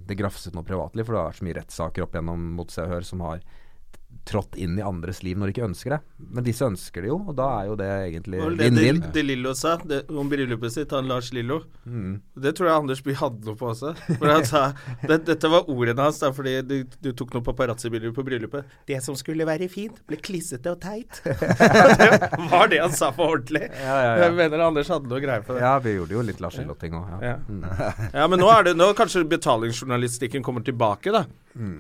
det 0.09 0.19
grafset 0.19 0.57
noe 0.57 0.67
privatliv. 0.67 1.05
For 1.05 1.15
det 1.15 1.21
har 1.21 1.29
vært 1.29 1.43
så 1.43 1.47
mye 1.47 1.59
rettssaker 1.61 2.07
opp 2.07 2.17
gjennom 2.17 2.49
mot 2.57 2.73
Se 2.73 2.83
og 2.87 2.95
Hør 2.95 3.07
som 3.07 3.23
har 3.29 3.45
trådt 4.25 4.57
inn 4.57 4.79
i 4.79 4.83
andres 4.83 5.23
liv 5.23 5.39
når 5.39 5.49
de 5.49 5.55
ikke 5.55 5.67
ønsker 5.67 5.95
det. 5.97 5.99
Men 6.31 6.45
disse 6.47 6.67
ønsker 6.67 7.03
det 7.03 7.11
jo, 7.11 7.17
og 7.31 7.35
da 7.39 7.47
er 7.61 7.71
jo 7.71 7.77
det 7.81 7.89
egentlig 7.89 8.43
vinn-vinn. 8.61 9.01
Det, 9.03 9.13
det 9.17 9.25
Lillo 9.27 9.55
sa 9.59 9.75
det, 9.81 10.03
om 10.13 10.29
bryllupet 10.31 10.75
sitt, 10.75 10.93
han 10.95 11.09
Lars 11.11 11.33
Lillo. 11.35 11.63
Mm. 11.85 12.21
Det 12.45 12.53
tror 12.57 12.71
jeg 12.71 12.83
Anders 12.85 13.03
Bye 13.07 13.19
hadde 13.19 13.49
noe 13.49 13.59
på 13.59 13.71
også. 13.73 13.95
For 14.13 14.31
han 14.31 14.47
sa 14.49 14.63
det, 15.09 15.23
Dette 15.27 15.51
var 15.51 15.71
ordene 15.73 16.07
hans, 16.07 16.21
da, 16.23 16.31
fordi 16.37 16.55
du, 16.67 16.77
du 17.03 17.11
tok 17.17 17.35
noen 17.35 17.47
paparazzi-bilder 17.49 18.15
på 18.17 18.25
bryllupet. 18.27 18.79
Det 18.91 19.01
som 19.05 19.19
skulle 19.19 19.49
være 19.49 19.71
fint, 19.73 19.99
ble 20.07 20.21
klissete 20.23 20.73
og 20.73 20.81
teit. 20.85 21.23
det 21.25 22.11
var 22.53 22.71
det 22.71 22.83
han 22.85 22.95
sa 22.95 23.11
på 23.17 23.27
ordentlig. 23.27 23.67
Ja, 23.73 23.97
ja, 23.97 24.15
ja. 24.15 24.17
Jeg 24.27 24.39
mener 24.39 24.67
Anders 24.69 24.93
hadde 24.93 25.11
noe 25.11 25.23
greier 25.23 25.47
for 25.47 25.59
det. 25.59 25.65
Ja, 25.67 25.75
vi 25.83 25.97
gjorde 25.97 26.19
jo 26.19 26.27
litt 26.31 26.43
Lars 26.45 26.61
Lillo-ting 26.61 26.97
òg. 26.99 27.11
Ja. 27.25 27.37
Ja. 27.41 27.93
ja, 28.15 28.31
men 28.31 28.41
nå 28.41 28.49
er 28.53 28.71
det 28.71 28.79
Nå 28.79 28.93
kanskje 28.97 29.25
betalingsjournalistikken 29.29 30.45
kommer 30.47 30.63
tilbake, 30.65 31.13
da. 31.15 31.27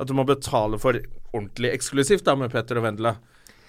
At 0.00 0.08
du 0.08 0.14
må 0.18 0.24
betale 0.28 0.78
for 0.82 0.98
ordentlig 1.32 1.70
eksklusivt 1.76 2.24
da 2.26 2.34
med 2.38 2.50
Petter 2.52 2.80
og 2.80 2.88
Vendela 2.88 3.16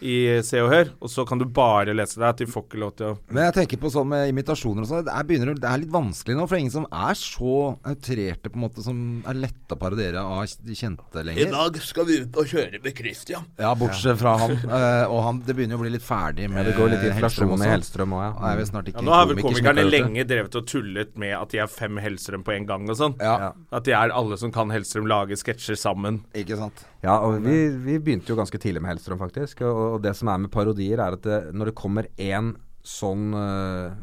i 0.01 0.15
Se 0.45 0.59
og 0.63 0.71
Hør, 0.71 0.91
og 1.01 1.11
så 1.13 1.25
kan 1.27 1.39
du 1.41 1.45
bare 1.45 1.93
lese 1.95 2.19
det. 2.21 2.31
De 2.41 2.47
får 2.49 2.65
ikke 2.65 2.81
lov 2.81 2.93
til 2.97 3.11
å 3.11 3.15
Men 3.29 3.45
jeg 3.47 3.55
tenker 3.59 3.81
på 3.81 3.91
sånn 3.93 4.09
med 4.11 4.31
imitasjoner 4.31 4.85
og 4.85 4.89
sånn. 4.89 5.05
Det, 5.07 5.13
er 5.13 5.53
det 5.53 5.69
er 5.69 5.81
litt 5.83 5.93
vanskelig 5.93 6.37
nå, 6.37 6.45
for 6.47 6.55
det 6.55 6.59
er 6.59 6.63
ingen 6.65 6.75
som 6.75 6.87
er 6.89 7.17
så 7.19 7.55
outrerte, 7.75 8.51
på 8.51 8.59
en 8.59 8.65
måte, 8.65 8.85
som 8.85 8.99
er 9.29 9.39
lette 9.45 9.77
å 9.77 9.79
parodiere 9.81 10.23
av 10.23 10.55
de 10.65 10.77
kjente 10.77 11.25
lenger. 11.25 11.47
I 11.47 11.53
dag 11.53 11.79
skal 11.85 12.07
vi 12.09 12.19
ut 12.23 12.41
og 12.41 12.51
kjøre 12.51 12.81
med 12.83 12.97
Christian. 12.97 13.47
Ja, 13.61 13.73
bortsett 13.77 14.19
fra 14.21 14.35
han. 14.41 14.57
eh, 14.79 15.05
og 15.05 15.23
han, 15.27 15.41
det 15.45 15.55
begynner 15.57 15.77
jo 15.77 15.81
å 15.81 15.85
bli 15.85 15.93
litt 15.95 16.05
ferdig 16.05 16.49
med 16.51 16.69
Det 16.69 16.75
går 16.77 16.93
litt 16.95 17.07
inflasjon 17.11 17.55
i. 17.57 17.71
Hellstrøm 17.71 18.17
òg, 18.17 18.23
ja. 18.25 18.31
Nei, 18.41 18.53
vi 18.59 18.67
snart 18.71 18.91
ikke 18.91 19.01
Ja, 19.01 19.07
nå 19.07 19.15
har 19.15 19.29
vel 19.29 19.41
komiker 19.41 19.61
komikerne 19.61 19.87
lenge 19.87 20.27
drevet 20.27 20.57
og 20.59 20.69
tullet 20.69 21.17
med 21.21 21.35
at 21.37 21.53
de 21.53 21.61
er 21.63 21.71
fem 21.71 22.01
Hellstrøm 22.01 22.45
på 22.47 22.55
en 22.57 22.69
gang 22.69 22.89
og 22.89 22.97
sånn. 22.99 23.17
Ja, 23.21 23.53
At 23.71 23.87
de 23.87 23.95
er 23.97 24.15
alle 24.15 24.39
som 24.41 24.53
kan 24.53 24.73
Hellstrøm, 24.73 25.09
lage 25.11 25.37
sketsjer 25.39 25.79
sammen. 25.79 26.23
ikke 26.37 26.57
sant. 26.59 26.85
Ja, 27.01 27.17
og 27.25 27.39
vi, 27.41 27.55
vi 27.81 27.97
begynte 27.97 28.29
jo 28.29 28.37
ganske 28.37 28.59
tidlig 28.61 28.83
med 28.83 28.93
Hellstrøm, 28.93 29.21
faktisk. 29.21 29.63
Og, 29.65 29.79
og 29.95 30.03
det 30.05 30.13
som 30.17 30.29
er 30.29 30.43
med 30.43 30.53
parodier, 30.53 31.01
er 31.01 31.17
at 31.17 31.25
det, 31.25 31.39
når 31.57 31.71
det 31.71 31.79
kommer 31.79 32.09
én 32.21 32.53
sånn 32.85 33.33
uh, 33.37 33.93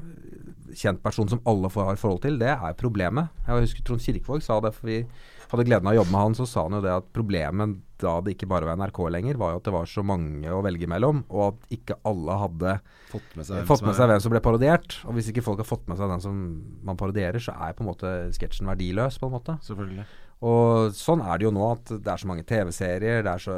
kjent 0.75 1.03
person 1.03 1.31
som 1.31 1.43
alle 1.49 1.71
får 1.73 1.93
har 1.93 1.99
forhold 2.01 2.23
til, 2.27 2.39
det 2.41 2.53
er 2.55 2.79
problemet. 2.79 3.33
Jeg 3.47 3.67
husker 3.67 3.87
Trond 3.87 4.03
Kirkevåg 4.03 4.43
sa 4.45 4.59
det, 4.63 4.75
for 4.77 4.91
vi 4.91 5.03
hadde 5.49 5.65
gleden 5.67 5.89
av 5.89 5.95
å 5.95 6.01
jobbe 6.01 6.15
med 6.15 6.25
han. 6.25 6.37
Så 6.39 6.47
sa 6.51 6.67
han 6.67 6.79
jo 6.79 6.83
det 6.85 6.95
at 6.95 7.09
problemet 7.15 7.79
da 7.99 8.19
det 8.23 8.37
ikke 8.37 8.47
bare 8.51 8.69
var 8.69 8.79
NRK 8.79 9.01
lenger, 9.11 9.39
var 9.41 9.55
jo 9.55 9.59
at 9.59 9.67
det 9.67 9.75
var 9.75 9.89
så 9.91 10.05
mange 10.07 10.53
å 10.55 10.61
velge 10.63 10.87
mellom, 10.91 11.25
og 11.35 11.43
at 11.49 11.75
ikke 11.75 11.97
alle 12.07 12.37
hadde 12.45 12.77
Fått 13.09 13.35
med 13.39 13.49
seg, 13.49 13.65
fått 13.67 13.83
med 13.87 13.97
seg 13.99 14.11
hvem 14.11 14.23
som 14.23 14.35
ble 14.35 14.43
parodiert. 14.45 15.01
Og 15.09 15.17
hvis 15.17 15.33
ikke 15.33 15.43
folk 15.47 15.63
har 15.63 15.67
fått 15.67 15.89
med 15.91 15.99
seg 15.99 16.13
den 16.13 16.23
som 16.23 16.39
man 16.87 16.99
parodierer, 17.01 17.43
så 17.43 17.57
er 17.57 17.75
på 17.75 17.83
en 17.83 17.91
måte 17.91 18.15
sketsjen 18.37 18.71
verdiløs, 18.71 19.19
på 19.19 19.31
en 19.31 19.35
måte. 19.39 19.57
Selvfølgelig. 19.67 20.07
Og 20.39 20.95
sånn 20.95 21.19
er 21.27 21.41
det 21.41 21.49
jo 21.49 21.51
nå, 21.51 21.65
at 21.75 21.91
det 21.99 22.11
er 22.13 22.21
så 22.23 22.29
mange 22.31 22.45
TV-serier, 22.47 23.25
det 23.27 23.31
er 23.33 23.43
så 23.43 23.55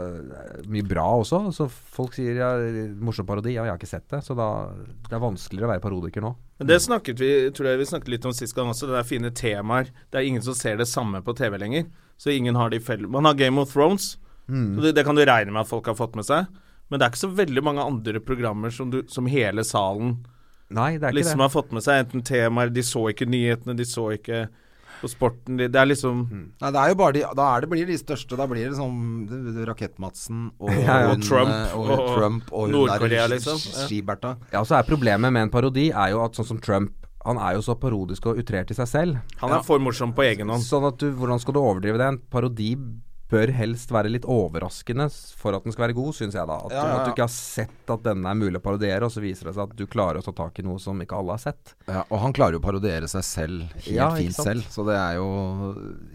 mye 0.72 0.86
bra 0.88 1.04
også. 1.20 1.42
Så 1.52 1.66
folk 1.68 2.14
sier 2.16 2.38
ja, 2.40 2.48
morsom 3.04 3.28
parodi, 3.28 3.52
ja, 3.52 3.66
jeg 3.66 3.74
har 3.74 3.80
ikke 3.80 3.90
sett 3.90 4.06
det. 4.08 4.22
Så 4.24 4.36
da 4.38 4.46
det 4.78 5.12
er 5.12 5.20
vanskeligere 5.20 5.68
å 5.68 5.72
være 5.74 5.84
parodiker 5.84 6.24
nå. 6.24 6.32
Men 6.62 6.70
det 6.70 6.80
snakket 6.80 7.20
vi 7.20 7.30
tror 7.56 7.68
jeg 7.68 7.82
vi 7.82 7.90
snakket 7.90 8.14
litt 8.14 8.30
om 8.30 8.36
sist 8.36 8.56
gang 8.56 8.72
også. 8.72 8.88
Det 8.88 8.96
er 8.96 9.10
fine 9.10 9.32
temaer. 9.36 9.92
Det 10.08 10.22
er 10.22 10.30
ingen 10.30 10.44
som 10.46 10.56
ser 10.56 10.80
det 10.80 10.88
samme 10.88 11.20
på 11.26 11.36
TV 11.36 11.58
lenger. 11.60 11.84
Så 12.20 12.32
ingen 12.32 12.56
har 12.56 12.72
de 12.72 12.80
felles 12.84 13.12
Man 13.12 13.28
har 13.28 13.36
Game 13.36 13.60
of 13.60 13.72
Thrones. 13.72 14.14
Så 14.50 14.82
det, 14.82 14.96
det 14.96 15.04
kan 15.06 15.14
du 15.14 15.22
regne 15.24 15.52
med 15.52 15.62
at 15.62 15.70
folk 15.70 15.86
har 15.86 15.94
fått 16.00 16.16
med 16.18 16.26
seg. 16.26 16.48
Men 16.90 16.98
det 16.98 17.06
er 17.06 17.12
ikke 17.12 17.22
så 17.22 17.34
veldig 17.38 17.62
mange 17.62 17.84
andre 17.86 18.20
programmer 18.24 18.72
som, 18.74 18.88
du, 18.90 19.02
som 19.08 19.28
hele 19.30 19.62
salen 19.64 20.16
Nei, 20.74 20.96
liksom 20.98 21.42
har 21.42 21.52
fått 21.52 21.72
med 21.74 21.84
seg. 21.84 22.04
Enten 22.04 22.24
temaer 22.26 22.70
De 22.72 22.82
så 22.86 23.04
ikke 23.12 23.28
nyhetene, 23.30 23.76
de 23.78 23.86
så 23.86 24.08
ikke 24.14 24.44
på 25.00 25.10
sporten. 25.10 25.58
De, 25.60 25.68
det 25.72 25.80
er 25.80 25.88
liksom 25.88 26.22
Nei, 26.30 26.70
det 26.70 26.80
er 26.80 26.92
jo 26.92 26.98
bare 27.00 27.16
de 27.16 27.24
Da 27.36 27.48
er 27.54 27.64
det, 27.64 27.70
blir 27.72 27.86
det 27.86 27.96
de 27.96 28.00
største. 28.02 28.38
Da 28.38 28.46
blir 28.50 28.70
det 28.70 29.50
det 29.56 29.66
Rakett-Madsen 29.68 30.46
og, 30.58 30.70
Ja, 30.70 31.00
ja. 31.04 31.10
og, 31.12 31.24
Trump 31.26 31.52
eh, 31.54 31.76
og, 31.76 31.90
og 31.90 32.06
Trump 32.14 32.52
og 32.52 32.72
Nord-Korea, 32.74 33.26
liksom. 33.32 33.60
Skiberta. 33.86 34.36
Ja, 34.52 34.64
så 34.64 34.78
er 34.78 34.88
Problemet 34.90 35.32
med 35.32 35.48
en 35.48 35.52
parodi 35.52 35.90
er 35.90 36.14
jo 36.14 36.24
at 36.24 36.38
sånn 36.38 36.48
som 36.54 36.62
Trump 36.62 36.96
han 37.20 37.36
er 37.36 37.58
jo 37.58 37.60
så 37.60 37.74
parodisk 37.76 38.30
og 38.30 38.38
utrert 38.40 38.70
i 38.72 38.76
seg 38.78 38.88
selv. 38.88 39.18
Han 39.42 39.52
er 39.52 39.64
for 39.66 39.82
morsom 39.82 40.14
på 40.16 40.24
egen 40.24 40.48
hånd. 40.48 40.64
Sånn 40.64 40.86
at 40.88 40.96
du, 41.02 41.10
Hvordan 41.12 41.42
skal 41.42 41.52
du 41.52 41.60
overdrive 41.60 42.00
det? 42.00 42.06
En 42.14 42.18
parodi 42.32 42.70
bør 43.30 43.52
helst 43.54 43.92
være 43.94 44.10
litt 44.10 44.26
overraskende 44.28 45.06
for 45.38 45.54
at 45.56 45.64
den 45.66 45.74
skal 45.74 45.86
være 45.86 45.96
god, 45.98 46.12
syns 46.18 46.34
jeg 46.34 46.48
da. 46.50 46.56
At, 46.66 46.74
Ja, 46.74 46.84
ja, 46.84 46.96
at 46.98 47.06
du 47.06 47.12
ikke 47.14 47.26
har 47.28 47.34
sett 47.34 47.92
at 47.94 48.02
denne 48.06 48.30
er 48.32 48.38
mulig 48.38 48.58
å 48.60 48.64
parodiere, 48.64 49.06
og 49.06 49.14
så 49.14 49.22
viser 49.24 49.50
det 49.50 49.54
seg 49.56 49.68
at 49.68 49.76
du 49.78 49.84
klarer 49.90 50.20
å 50.20 50.26
ta 50.26 50.34
tak 50.42 50.58
i 50.58 50.66
noe 50.66 50.78
som 50.82 50.98
ikke 51.02 51.18
alle 51.18 51.36
har 51.38 51.42
sett. 51.44 51.74
Ja, 51.86 52.02
og 52.08 52.18
han 52.24 52.34
klarer 52.36 52.58
jo 52.58 52.62
å 52.62 52.66
parodiere 52.66 53.08
seg 53.10 53.26
selv 53.26 53.76
helt 53.86 53.94
Ja, 53.94 54.10
fint 54.16 54.34
selv, 54.38 54.66
så 54.72 54.86
det 54.88 54.98
er 54.98 55.20
jo 55.20 55.28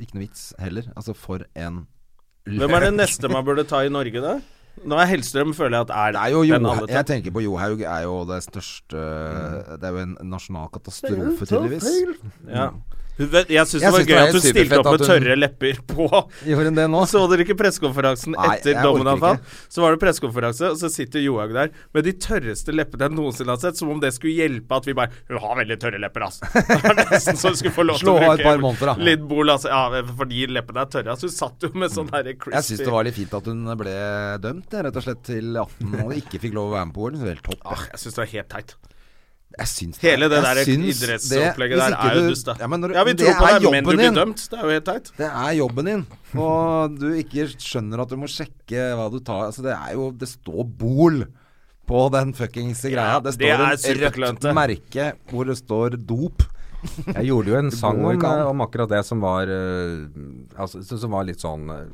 ikke 0.03 0.18
noe 0.20 0.26
vits 0.28 0.49
heller. 0.61 0.91
Altså, 0.95 1.16
for 1.18 1.47
en 1.55 1.86
Hvem 2.45 2.76
er 2.78 2.84
det 2.89 2.91
neste 2.93 3.32
man 3.32 3.45
burde 3.47 3.63
ta 3.66 3.80
i 3.82 3.89
Norge, 3.89 4.22
da? 4.22 4.36
Nå 4.84 4.97
er 4.99 5.07
Hellstrøm, 5.07 5.53
føler 5.55 5.78
jeg 5.78 5.86
at 5.88 5.91
er 5.95 6.11
Det 6.11 6.22
er 6.22 6.34
jo 6.34 6.41
den 6.43 6.49
Johaug 6.51 6.68
alle 6.76 6.88
tar. 6.89 6.95
Jeg 6.97 7.07
tenker 7.07 7.34
på 7.34 7.41
Johaug 7.45 7.82
er 7.88 8.01
jo 8.03 8.18
det 8.28 8.41
største 8.43 9.03
Mm. 9.05 9.80
Det 9.80 9.88
er 9.88 9.95
jo 9.95 10.01
en 10.03 10.18
nasjonal 10.30 10.68
katastrofe, 10.74 11.47
tydeligvis. 11.47 11.88
Ja. 12.49 12.68
Jeg 13.16 13.63
syns 13.70 13.80
det 13.80 13.91
var 13.95 14.01
gøy 14.03 14.16
er 14.18 14.26
at 14.28 14.34
hun 14.36 14.41
stilte 14.43 14.78
opp 14.82 14.88
med 14.91 14.99
hun- 14.99 15.07
tørre 15.07 15.36
lepper 15.39 15.78
på. 15.88 16.07
Gjorde 16.43 16.66
hun 16.68 16.76
det 16.76 16.88
nå? 16.91 17.03
Så 17.07 17.22
dere 17.32 17.45
ikke 17.45 17.55
pressekonferansen 17.61 18.36
etter 18.36 18.82
dommen 18.84 19.07
han 19.07 19.22
falt? 19.22 19.53
Så 19.72 19.80
var 19.84 19.95
det 19.95 20.01
pressekonferanse, 20.03 20.72
og 20.74 20.78
så 20.82 20.89
sitter 20.91 21.24
Johaug 21.24 21.53
der 21.55 21.70
med 21.95 22.03
de 22.03 22.11
tørreste 22.26 22.76
leppene 22.76 23.07
jeg 23.07 23.16
noensinne 23.16 23.55
har 23.55 23.61
sett. 23.63 23.78
Som 23.80 23.93
om 23.93 24.01
det 24.03 24.11
skulle 24.18 24.36
hjelpe 24.36 24.76
at 24.76 24.89
vi 24.89 24.93
bare 24.97 25.11
Hun 25.30 25.39
har 25.39 25.55
veldig 25.61 25.78
tørre 25.80 26.01
lepper, 26.03 26.26
ass. 26.28 26.41
Det 26.43 26.82
var 26.84 26.99
nesten 27.05 27.39
så 27.39 27.53
hun 27.53 27.55
skulle 27.61 27.76
få 27.78 27.86
lov 27.88 27.99
til 28.03 28.11
å 28.11 28.18
av 28.20 28.34
et 28.39 28.43
par 28.43 28.59
måneder, 28.59 28.91
da. 28.91 28.95
litt 29.09 29.24
bol, 29.32 29.47
altså. 29.53 29.72
Ja, 29.72 30.03
fordi 30.20 30.47
leppene 30.51 30.84
er 30.84 30.91
tørre. 30.91 31.16
Altså, 31.16 31.30
hun 31.32 31.38
satt 31.38 31.63
jo 31.63 31.72
med 31.74 31.91
sånn 31.95 32.11
herre 32.11 32.36
crispy 32.36 32.57
Jeg 32.59 32.68
syns 32.72 32.84
det 32.84 32.93
var 32.97 33.07
litt 33.07 33.16
fint 33.16 33.34
at 33.39 33.45
hun 33.51 33.63
ble 33.80 33.95
dømt, 34.43 34.76
rett 34.89 34.99
og 34.99 35.07
slett 35.07 35.24
til 35.24 35.55
18 35.55 36.03
og 36.03 36.11
ikke 36.20 36.41
fikk 36.43 36.53
lov 36.59 36.74
å 36.74 36.76
være 36.76 36.86
med 36.91 36.95
på 36.99 37.07
OL. 37.07 37.16
Er 37.16 37.32
helt 37.32 37.43
topp. 37.47 37.63
jeg. 37.63 37.80
Ah, 37.80 37.88
Jeg 37.95 38.03
syns 38.03 38.20
det 38.20 38.24
var 38.26 38.32
helt 38.36 38.49
teit. 38.57 38.76
Jeg 39.56 39.68
syns 39.72 40.00
Hele 40.04 40.28
det 40.28 40.41
der 40.43 40.58
idrettsopplegget 40.68 41.80
der 41.80 41.93
er 41.96 42.16
jo 42.18 42.24
dust, 42.30 42.46
da. 42.50 42.56
Ja, 42.60 42.68
men, 42.68 42.82
Ja, 42.91 43.04
vi 43.08 43.14
tror 43.16 43.38
på 43.39 43.46
deg, 43.54 43.68
men 43.72 43.84
du 43.88 43.91
blir 43.96 44.12
dømt. 44.18 44.41
Det 44.52 44.58
er 44.60 44.64
jo 44.68 44.74
helt 44.74 44.86
teit. 44.89 45.12
Det 45.16 45.30
er 45.30 45.52
jobben 45.62 45.86
din. 45.88 46.02
Og 46.36 46.98
du 47.00 47.06
ikke 47.16 47.46
skjønner 47.56 48.02
at 48.04 48.10
du 48.12 48.18
må 48.20 48.28
sjekke 48.28 48.89
hva 49.00 49.06
du 49.14 49.20
tar 49.24 49.46
Altså, 49.48 49.64
det 49.64 49.72
er 49.78 49.93
jo 49.96 50.10
Det 50.12 50.28
står 50.28 50.66
Bol 50.82 51.22
på 51.88 52.02
den 52.12 52.34
fuckings 52.34 52.82
greia. 52.82 53.14
Ja, 53.16 53.20
det 53.22 53.36
står 53.38 53.62
det 53.62 53.86
et 53.86 54.18
rødt 54.18 54.48
merke 54.58 55.08
hvor 55.30 55.46
det 55.46 55.56
står 55.62 55.96
dop. 56.04 56.41
Jeg 57.14 57.26
gjorde 57.30 57.54
jo 57.54 57.58
en 57.62 57.72
sang 57.82 58.04
om, 58.04 58.26
om 58.26 58.62
akkurat 58.66 58.89
det 58.91 59.04
som 59.06 59.22
var 59.24 59.48
eh, 59.48 60.04
altså, 60.58 60.84
som- 60.84 60.98
Som 61.06 61.12
var 61.16 61.24
litt 61.30 61.39
sånn 61.46 61.70
eh, 61.70 61.86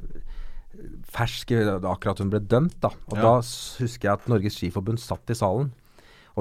fersk 1.11 1.51
eh, 1.51 1.75
akkurat 1.91 2.19
hun 2.23 2.31
ble 2.31 2.39
dømt, 2.39 2.79
da. 2.81 2.89
Og 3.11 3.17
Ja. 3.17 3.21
da 3.21 3.35
husker 3.83 4.01
jeg 4.09 4.13
at 4.17 4.27
Norges 4.31 4.55
Skiforbund 4.57 4.99
satt 4.99 5.29
i 5.29 5.33
salen. 5.37 5.73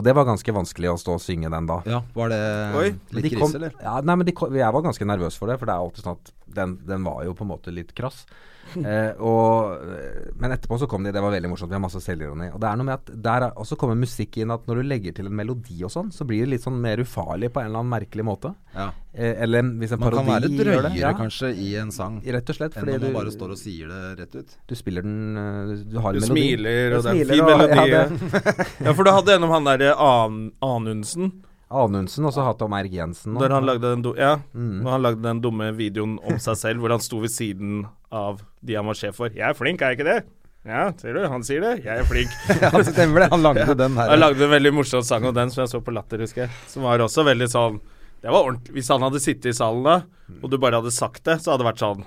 Og 0.01 0.05
det 0.07 0.15
var 0.17 0.25
ganske 0.25 0.53
vanskelig 0.57 0.89
å 0.95 0.99
stå 1.01 1.19
og 1.19 1.21
synge 1.21 1.51
den 1.53 1.67
da. 1.69 1.81
Ja, 1.85 1.99
var 2.17 2.31
det 2.33 2.41
Oi. 2.81 2.87
Litt 3.13 3.27
de 3.27 3.33
kom- 3.37 3.51
krise, 3.51 3.59
eller? 3.61 3.75
Ja, 3.85 3.99
nei, 4.01 4.15
men 4.17 4.25
de 4.29 4.33
kom, 4.33 4.55
jeg 4.57 4.73
var 4.73 4.87
ganske 4.87 5.05
nervøs 5.05 5.37
for 5.37 5.53
det, 5.53 5.59
for 5.61 5.69
det 5.69 5.75
er 5.77 5.85
alltid 5.85 6.07
sånn 6.07 6.17
at 6.17 6.33
den, 6.57 6.79
den 6.89 7.05
var 7.05 7.21
jo 7.29 7.35
på 7.37 7.45
en 7.45 7.53
måte 7.53 7.75
litt 7.75 7.93
krass. 7.95 8.25
Eh, 8.71 9.17
og, 9.19 9.81
eh, 9.83 10.30
men 10.41 10.53
etterpå 10.57 10.79
så 10.81 10.87
kom 10.89 11.05
de, 11.05 11.13
det 11.13 11.21
var 11.23 11.31
veldig 11.35 11.51
morsomt, 11.53 11.71
vi 11.71 11.77
har 11.77 11.83
masse 11.85 12.01
selvironi. 12.01 12.49
Og 12.55 12.61
det 12.63 12.69
er 12.71 12.77
noe 12.81 12.87
med 12.89 12.95
at 12.97 13.11
der 13.29 13.47
er, 13.47 13.53
også 13.61 13.77
kommer 13.81 13.95
musikk 14.01 14.39
inn 14.41 14.51
at 14.55 14.65
når 14.67 14.81
du 14.81 14.89
legger 14.89 15.13
til 15.21 15.29
en 15.29 15.37
melodi 15.37 15.79
og 15.85 15.93
sånn, 15.93 16.09
så 16.13 16.25
blir 16.29 16.47
det 16.47 16.55
litt 16.57 16.65
sånn 16.65 16.81
mer 16.81 17.03
ufarlig 17.05 17.53
på 17.53 17.61
en 17.63 17.69
eller 17.71 17.83
annen 17.85 17.93
merkelig 17.93 18.25
måte. 18.27 18.55
Ja. 18.75 18.89
Eh, 19.13 19.35
eller 19.45 19.63
hvis 19.81 19.93
en 19.93 20.01
Man 20.01 20.11
kan 20.15 20.25
parodi 20.25 20.31
være 20.31 20.49
gjør 20.49 20.57
det. 20.57 20.65
drøyere 20.65 20.99
Ja, 21.01 21.13
kanskje 21.19 21.49
i 21.59 21.75
en 21.81 21.91
sang 21.91 22.21
Rett 22.23 22.51
og 22.53 22.55
slett. 22.61 22.77
enn 22.77 22.85
Fordi 22.85 22.93
når 22.97 23.07
man 23.09 23.17
bare 23.21 23.33
står 23.35 23.51
og 23.57 23.59
sier 23.59 23.89
det 23.91 24.03
rett 24.21 24.35
ut. 24.39 24.57
du 24.71 24.75
spiller 24.79 25.03
den 25.03 25.37
eh, 25.37 25.85
Du 25.91 25.99
har 25.99 26.13
Du 26.15 26.19
en 26.21 26.29
melodi. 26.29 26.47
smiler, 26.55 26.95
og 26.97 27.03
Du 27.03 27.09
det 27.09 27.11
er 27.11 27.21
en 27.21 27.29
fin 27.29 27.45
melodi. 27.45 27.91
Ja, 27.91 28.65
Ja, 28.87 28.93
for 28.95 29.05
du 29.05 29.11
hadde 29.11 29.35
en 29.35 29.45
om 29.45 29.51
han 29.59 29.65
derre 29.67 29.95
An 29.99 30.53
Anundsen. 30.63 31.33
Anundsen, 31.71 32.25
og 32.27 32.33
så 32.35 32.43
hatt 32.45 32.63
om 32.67 32.73
Erg 32.75 32.91
Jensen. 32.93 33.35
Når 33.39 33.53
han 33.55 33.67
lagde 33.69 33.87
den, 33.87 34.03
do 34.03 34.15
ja, 34.19 34.37
Mm. 34.55 34.83
når 34.83 34.91
han 34.91 35.03
lagde 35.03 35.23
den 35.23 35.41
dumme 35.41 35.71
videoen 35.77 36.19
om 36.27 36.39
seg 36.43 36.57
selv, 36.59 36.81
hvor 36.83 36.91
han 36.91 37.01
sto 37.05 37.21
ved 37.23 37.31
siden 37.31 37.87
av 38.11 38.41
de 38.65 38.75
han 38.75 38.87
var 38.87 38.95
sjef 38.99 39.15
for. 39.17 39.29
'Jeg 39.31 39.49
er 39.51 39.55
flink, 39.55 39.81
er 39.83 39.95
jeg 39.95 39.99
ikke 40.01 40.11
det?' 40.11 40.25
Ja, 40.67 40.93
ser 40.93 41.15
du, 41.15 41.27
han 41.29 41.43
sier 41.43 41.61
det. 41.61 41.85
'Jeg 41.85 41.99
er 42.01 42.05
flink'. 42.05 42.35
ja, 42.63 42.71
stemmer 42.83 43.21
det. 43.21 43.31
Han 43.31 43.43
lagde 43.43 43.75
den 43.85 43.97
her. 43.97 44.11
Han 44.11 44.19
lagde 44.21 44.45
en 44.45 44.51
veldig 44.51 44.75
morsom 44.75 45.03
sang 45.03 45.25
om 45.25 45.33
den 45.35 45.49
som 45.51 45.63
jeg 45.63 45.71
så 45.71 45.81
på 45.81 45.95
Latter, 45.95 46.19
husker 46.19 46.43
jeg. 46.43 46.51
Som 46.67 46.83
var 46.83 46.99
også 46.99 47.25
veldig 47.25 47.49
sånn 47.49 47.81
Det 48.21 48.29
var 48.31 48.45
ordentlig 48.45 48.75
Hvis 48.75 48.89
han 48.93 49.01
hadde 49.01 49.21
sittet 49.23 49.47
i 49.47 49.53
salen 49.57 49.83
da, 49.83 50.03
og 50.43 50.51
du 50.51 50.59
bare 50.59 50.77
hadde 50.83 50.91
sagt 50.93 51.25
det, 51.25 51.39
så 51.41 51.53
hadde 51.55 51.65
det 51.65 51.71
vært 51.73 51.81
sånn 51.81 52.05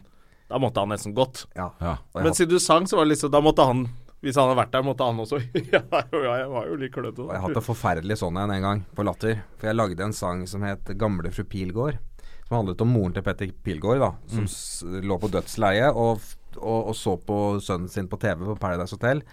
Da 0.52 0.60
måtte 0.60 0.78
han 0.84 0.90
nesten 0.90 1.16
gått. 1.16 1.46
Ja. 1.56 1.72
Ja. 1.82 1.98
Men 2.14 2.34
siden 2.38 2.50
du 2.54 2.60
sang, 2.60 2.86
så 2.86 2.98
var 3.00 3.06
det 3.08 3.16
liksom 3.16 3.32
Da 3.32 3.42
måtte 3.42 3.66
han 3.66 3.88
Hvis 4.24 4.38
han 4.40 4.48
hadde 4.48 4.60
vært 4.62 4.72
der, 4.72 4.86
måtte 4.88 5.06
han 5.08 5.20
også 5.20 5.42
Ja, 5.74 5.82
jeg 5.84 6.50
var 6.54 6.68
jo 6.70 6.78
litt 6.80 6.94
klønete. 6.96 7.26
Jeg 7.28 7.42
har 7.44 7.50
hatt 7.50 7.66
forferdelig 7.66 8.22
sånn 8.22 8.40
en 8.40 8.54
en 8.56 8.66
gang, 8.66 8.84
på 8.96 9.04
Latter. 9.04 9.42
For 9.60 9.68
jeg 9.68 9.76
lagde 9.76 10.06
en 10.06 10.16
sang 10.16 10.46
som 10.48 10.64
het 10.64 10.94
'Gamle 10.96 11.32
fru 11.36 11.44
Pilgaard'. 11.44 12.00
Som 12.48 12.62
handlet 12.62 12.82
om 12.84 12.92
moren 12.92 13.16
til 13.16 13.24
Petter 13.24 13.52
Pilgaard, 13.64 14.00
da. 14.00 14.12
Som 14.32 14.48
s 14.48 14.84
lå 14.84 15.18
på 15.20 15.32
dødsleie 15.32 15.90
og, 15.92 16.24
og, 16.58 16.80
og 16.92 16.96
så 16.96 17.18
på 17.20 17.60
sønnen 17.64 17.92
sin 17.92 18.08
på 18.08 18.20
TV 18.20 18.46
på 18.48 18.60
Paradise 18.60 18.96
Hotel. 18.96 19.24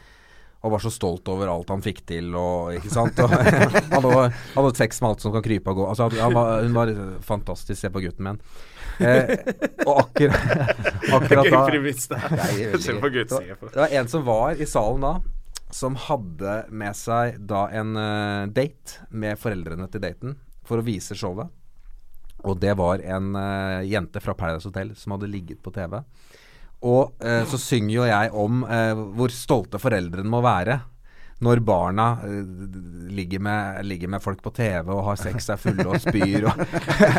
Og 0.62 0.74
var 0.74 0.82
så 0.82 0.90
stolt 0.92 1.28
over 1.32 1.48
alt 1.48 1.70
han 1.72 1.82
fikk 1.82 2.02
til, 2.06 2.34
og 2.36 2.74
ikke 2.76 2.90
sant. 2.92 3.18
Og 3.22 3.30
han 3.34 3.94
hadde, 3.94 4.26
hadde 4.56 4.74
sex 4.76 5.00
med 5.00 5.10
alt 5.12 5.22
som 5.22 5.32
kan 5.32 5.46
krype 5.46 5.70
og 5.70 5.80
gå. 5.80 5.86
Altså, 5.88 6.10
var, 6.10 6.62
hun 6.66 6.74
var 6.76 6.92
fantastisk. 7.24 7.78
Se 7.80 7.90
på 7.94 8.02
gutten 8.02 8.26
min. 8.26 8.42
Eh, 9.00 9.30
og 9.86 10.00
akkurat, 10.04 10.50
akkurat 11.16 11.46
da 11.48 11.66
det 11.70 11.80
Det 13.72 13.80
var- 13.80 13.94
en 14.00 14.08
som 14.08 14.24
var 14.26 14.60
i 14.60 14.66
salen 14.68 15.00
da, 15.06 15.14
som 15.70 15.96
hadde 15.96 16.56
med 16.68 16.96
seg 16.98 17.38
da 17.46 17.66
en 17.80 17.94
uh, 17.96 18.46
date 18.50 19.06
med 19.10 19.38
foreldrene 19.38 19.86
til 19.90 20.02
daten 20.02 20.36
for 20.66 20.80
å 20.80 20.86
vise 20.86 21.14
showet. 21.16 21.48
Og 22.44 22.58
det 22.60 22.74
var 22.80 23.02
en 23.04 23.34
uh, 23.36 23.80
jente 23.86 24.20
fra 24.24 24.34
Paradise 24.34 24.68
Hotel 24.68 24.94
som 24.98 25.14
hadde 25.14 25.30
ligget 25.30 25.62
på 25.62 25.72
TV. 25.74 26.00
Og 26.82 27.12
uh, 27.22 27.44
så 27.46 27.60
synger 27.60 27.94
jo 27.94 28.08
jeg 28.08 28.32
om 28.34 28.64
hvor 29.14 29.32
stolte 29.34 29.80
foreldrene 29.80 30.30
må 30.32 30.42
være 30.44 30.80
når 31.40 31.62
barna 31.64 32.06
eh, 32.26 32.48
ligger, 33.10 33.40
med, 33.40 33.86
ligger 33.88 34.10
med 34.12 34.22
folk 34.22 34.42
på 34.44 34.52
TV 34.56 34.90
og 34.92 35.04
har 35.06 35.20
sex, 35.20 35.48
er 35.48 35.60
fulle 35.60 35.86
og 35.88 35.96
spyr. 36.02 36.50
Og, 36.50 36.64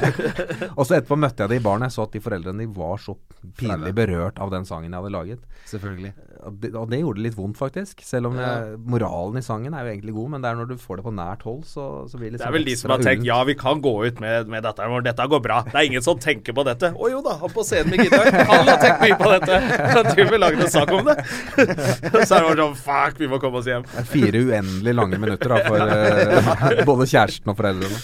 og 0.78 0.84
så 0.86 1.00
etterpå 1.00 1.18
møtte 1.18 1.42
jeg 1.42 1.54
det 1.54 1.62
i 1.62 1.64
baren. 1.66 1.88
Jeg 1.88 1.96
så 1.96 2.06
at 2.06 2.14
de 2.14 2.22
foreldrene 2.22 2.66
de 2.66 2.70
var 2.76 3.02
så 3.02 3.18
pinlig 3.58 3.96
berørt 3.98 4.38
av 4.42 4.54
den 4.54 4.68
sangen 4.70 4.92
jeg 4.92 5.00
hadde 5.00 5.16
laget. 5.16 5.48
Selvfølgelig. 5.72 6.14
Og 6.48 6.58
det, 6.62 6.72
og 6.78 6.90
det 6.92 7.00
gjorde 7.02 7.20
det 7.20 7.26
litt 7.28 7.38
vondt, 7.38 7.58
faktisk. 7.60 8.02
Selv 8.06 8.32
om 8.32 8.38
jeg, 8.40 8.78
moralen 8.90 9.40
i 9.40 9.44
sangen 9.46 9.76
er 9.78 9.86
jo 9.86 9.92
egentlig 9.94 10.16
god, 10.16 10.30
men 10.34 10.44
det 10.44 10.50
er 10.52 10.60
når 10.60 10.70
du 10.72 10.76
får 10.82 11.00
det 11.00 11.06
på 11.06 11.14
nært 11.16 11.46
hold, 11.48 11.62
så, 11.70 11.86
så 12.10 12.20
blir 12.20 12.32
det 12.34 12.40
Det 12.40 12.42
liksom 12.42 12.52
er 12.52 12.58
vel 12.58 12.68
de 12.70 12.76
som 12.80 12.94
har 12.94 13.06
tenkt 13.06 13.28
ja, 13.28 13.38
vi 13.48 13.56
kan 13.60 13.82
gå 13.84 13.94
ut 14.08 14.22
med, 14.24 14.50
med 14.52 14.66
dette, 14.66 14.88
men 14.92 15.06
dette 15.06 15.28
går 15.34 15.44
bra. 15.44 15.60
Det 15.68 15.78
er 15.78 15.90
ingen 15.92 16.06
som 16.06 16.20
tenker 16.22 16.56
på 16.58 16.66
dette. 16.68 16.92
Å 16.96 17.12
jo 17.12 17.22
da, 17.26 17.36
han 17.42 17.54
på 17.54 17.66
scenen 17.68 17.94
med 17.94 18.06
gitar, 18.06 18.32
han 18.52 18.72
har 18.72 18.82
tenkt 18.82 19.06
mye 19.06 19.20
på 19.20 19.30
dette. 19.36 19.60
Men 19.82 20.10
du 20.12 20.24
vil 20.34 20.44
lage 20.46 20.66
en 20.66 20.74
sak 20.74 20.96
om 20.98 21.12
det. 21.12 21.18
Så 21.62 21.62
er 21.62 22.42
det 22.42 22.46
bare 22.48 22.58
sånn 22.64 22.78
fuck, 22.82 23.22
vi 23.22 23.30
må 23.32 23.42
komme 23.44 23.62
oss 23.62 23.70
hjem. 23.70 23.86
Det 23.92 24.02
er 24.02 24.10
fire 24.12 24.44
uendelig 24.48 24.96
lange 24.98 25.22
minutter 25.22 25.56
da, 25.56 25.62
for 25.68 25.96
eh, 25.96 26.84
både 26.90 27.10
kjæresten 27.14 27.54
og 27.54 27.60
foreldrene. 27.60 28.02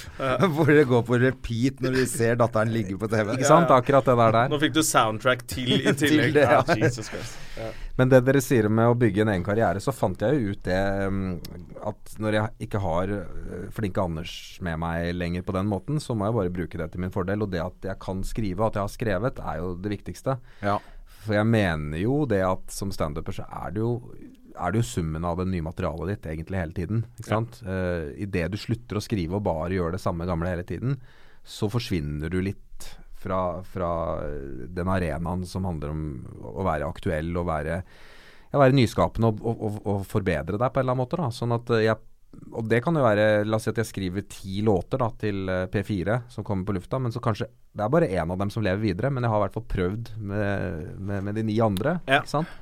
Hvor 0.58 0.72
det 0.74 0.86
går 0.90 1.06
på 1.08 1.22
repeat 1.22 1.84
når 1.84 2.00
de 2.02 2.08
ser 2.12 2.40
datteren 2.40 2.74
ligge 2.74 3.00
på 3.00 3.10
TV. 3.12 3.34
Ikke 3.38 3.50
sant? 3.50 3.74
Akkurat 3.74 4.06
det 4.08 4.18
der 4.22 4.38
der. 4.42 4.54
Nå 4.54 4.62
fikk 4.62 4.78
du 4.78 4.84
soundtrack 4.86 5.46
til 5.50 5.76
i 5.80 5.94
tillegg. 6.02 6.34
det, 6.38 6.48
ja. 6.48 6.62
ja. 6.62 6.80
Jesus 6.86 7.12
Christ. 7.12 7.47
Ja. 7.58 7.70
Men 7.98 8.12
det 8.12 8.22
dere 8.28 8.42
sier 8.44 8.68
med 8.70 8.92
å 8.92 8.98
bygge 8.98 9.24
en 9.24 9.32
egen 9.34 9.46
karriere, 9.46 9.82
så 9.84 9.94
fant 9.96 10.22
jeg 10.22 10.38
jo 10.38 10.54
ut 10.54 10.64
det 10.68 10.82
mm, 11.12 11.32
at 11.92 12.18
når 12.22 12.38
jeg 12.38 12.68
ikke 12.68 12.82
har 12.84 13.14
øh, 13.18 13.68
flinke 13.74 14.04
Anders 14.04 14.34
med 14.66 14.80
meg 14.84 15.12
lenger 15.18 15.46
på 15.48 15.56
den 15.58 15.70
måten, 15.72 16.02
så 16.04 16.16
må 16.18 16.28
jeg 16.28 16.38
bare 16.38 16.56
bruke 16.60 16.82
det 16.82 16.92
til 16.94 17.04
min 17.04 17.14
fordel. 17.14 17.46
Og 17.46 17.54
det 17.54 17.64
at 17.64 17.90
jeg 17.92 18.02
kan 18.04 18.24
skrive, 18.28 18.68
at 18.68 18.78
jeg 18.78 18.86
har 18.86 18.94
skrevet, 18.94 19.42
er 19.42 19.62
jo 19.64 19.74
det 19.82 19.94
viktigste. 19.98 20.38
Ja. 20.66 20.78
For 21.26 21.36
jeg 21.36 21.50
mener 21.50 22.00
jo 22.00 22.22
det 22.30 22.44
at 22.46 22.72
som 22.72 22.94
standuper 22.94 23.36
så 23.36 23.48
er 23.48 23.74
det 23.76 23.84
jo 23.84 23.94
er 24.58 24.74
det 24.74 24.82
jo 24.82 24.90
summen 24.90 25.26
av 25.28 25.38
det 25.38 25.48
nye 25.52 25.66
materialet 25.66 26.16
ditt 26.16 26.32
egentlig 26.32 26.62
hele 26.62 26.74
tiden. 26.74 27.04
Ikke 27.20 27.30
sant? 27.30 27.60
Uh, 27.62 28.10
Idet 28.18 28.48
du 28.54 28.58
slutter 28.58 28.98
å 28.98 29.04
skrive 29.04 29.38
og 29.38 29.46
bare 29.46 29.76
gjør 29.76 29.94
det 29.94 30.02
samme 30.02 30.26
gamle 30.30 30.50
hele 30.50 30.66
tiden, 30.68 30.98
så 31.48 31.70
forsvinner 31.72 32.32
du 32.34 32.40
litt 32.44 32.64
fra, 33.18 33.64
fra 33.66 33.90
den 34.70 34.92
arenaen 34.92 35.46
som 35.50 35.66
handler 35.68 35.94
om 35.94 36.04
å 36.54 36.66
være 36.68 36.90
aktuell 36.90 37.32
og 37.38 37.48
være, 37.50 37.80
ja, 38.52 38.60
være 38.60 38.78
nyskapende 38.78 39.32
og, 39.34 39.42
og, 39.42 39.82
og, 39.84 40.06
forbedre 40.10 40.60
deg 40.60 40.70
på 40.70 40.80
en 40.80 40.86
eller 40.86 40.96
annen 40.96 41.04
måte. 41.04 41.20
Da. 41.20 41.32
Sånn 41.34 41.56
at 41.58 41.74
eh, 41.76 41.88
jeg 41.90 42.00
og 42.38 42.68
det 42.70 42.82
kan 42.84 42.96
jo 42.96 43.02
være 43.02 43.46
La 43.48 43.58
oss 43.58 43.66
si 43.66 43.72
at 43.72 43.80
jeg 43.82 43.88
skriver 43.88 44.26
ti 44.30 44.60
låter 44.66 45.00
da 45.02 45.08
til 45.20 45.48
eh, 45.50 45.66
P4 45.72 46.20
som 46.30 46.46
kommer 46.46 46.68
på 46.68 46.76
lufta, 46.76 47.00
men 47.02 47.14
så 47.16 47.22
kanskje 47.24 47.48
Det 47.48 47.86
er 47.86 47.94
bare 47.94 48.10
én 48.12 48.34
av 48.34 48.38
dem 48.38 48.52
som 48.54 48.66
lever 48.66 48.84
videre, 48.84 49.12
men 49.14 49.24
jeg 49.24 49.32
har 49.32 49.40
i 49.40 49.46
hvert 49.46 49.58
fall 49.58 49.68
prøvd 49.72 50.12
med, 50.20 50.96
med, 51.00 51.24
med 51.24 51.38
de 51.40 51.46
ni 51.48 51.58
andre. 51.64 52.00
Ja. 52.06 52.22
Ikke 52.22 52.36
sant? 52.36 52.56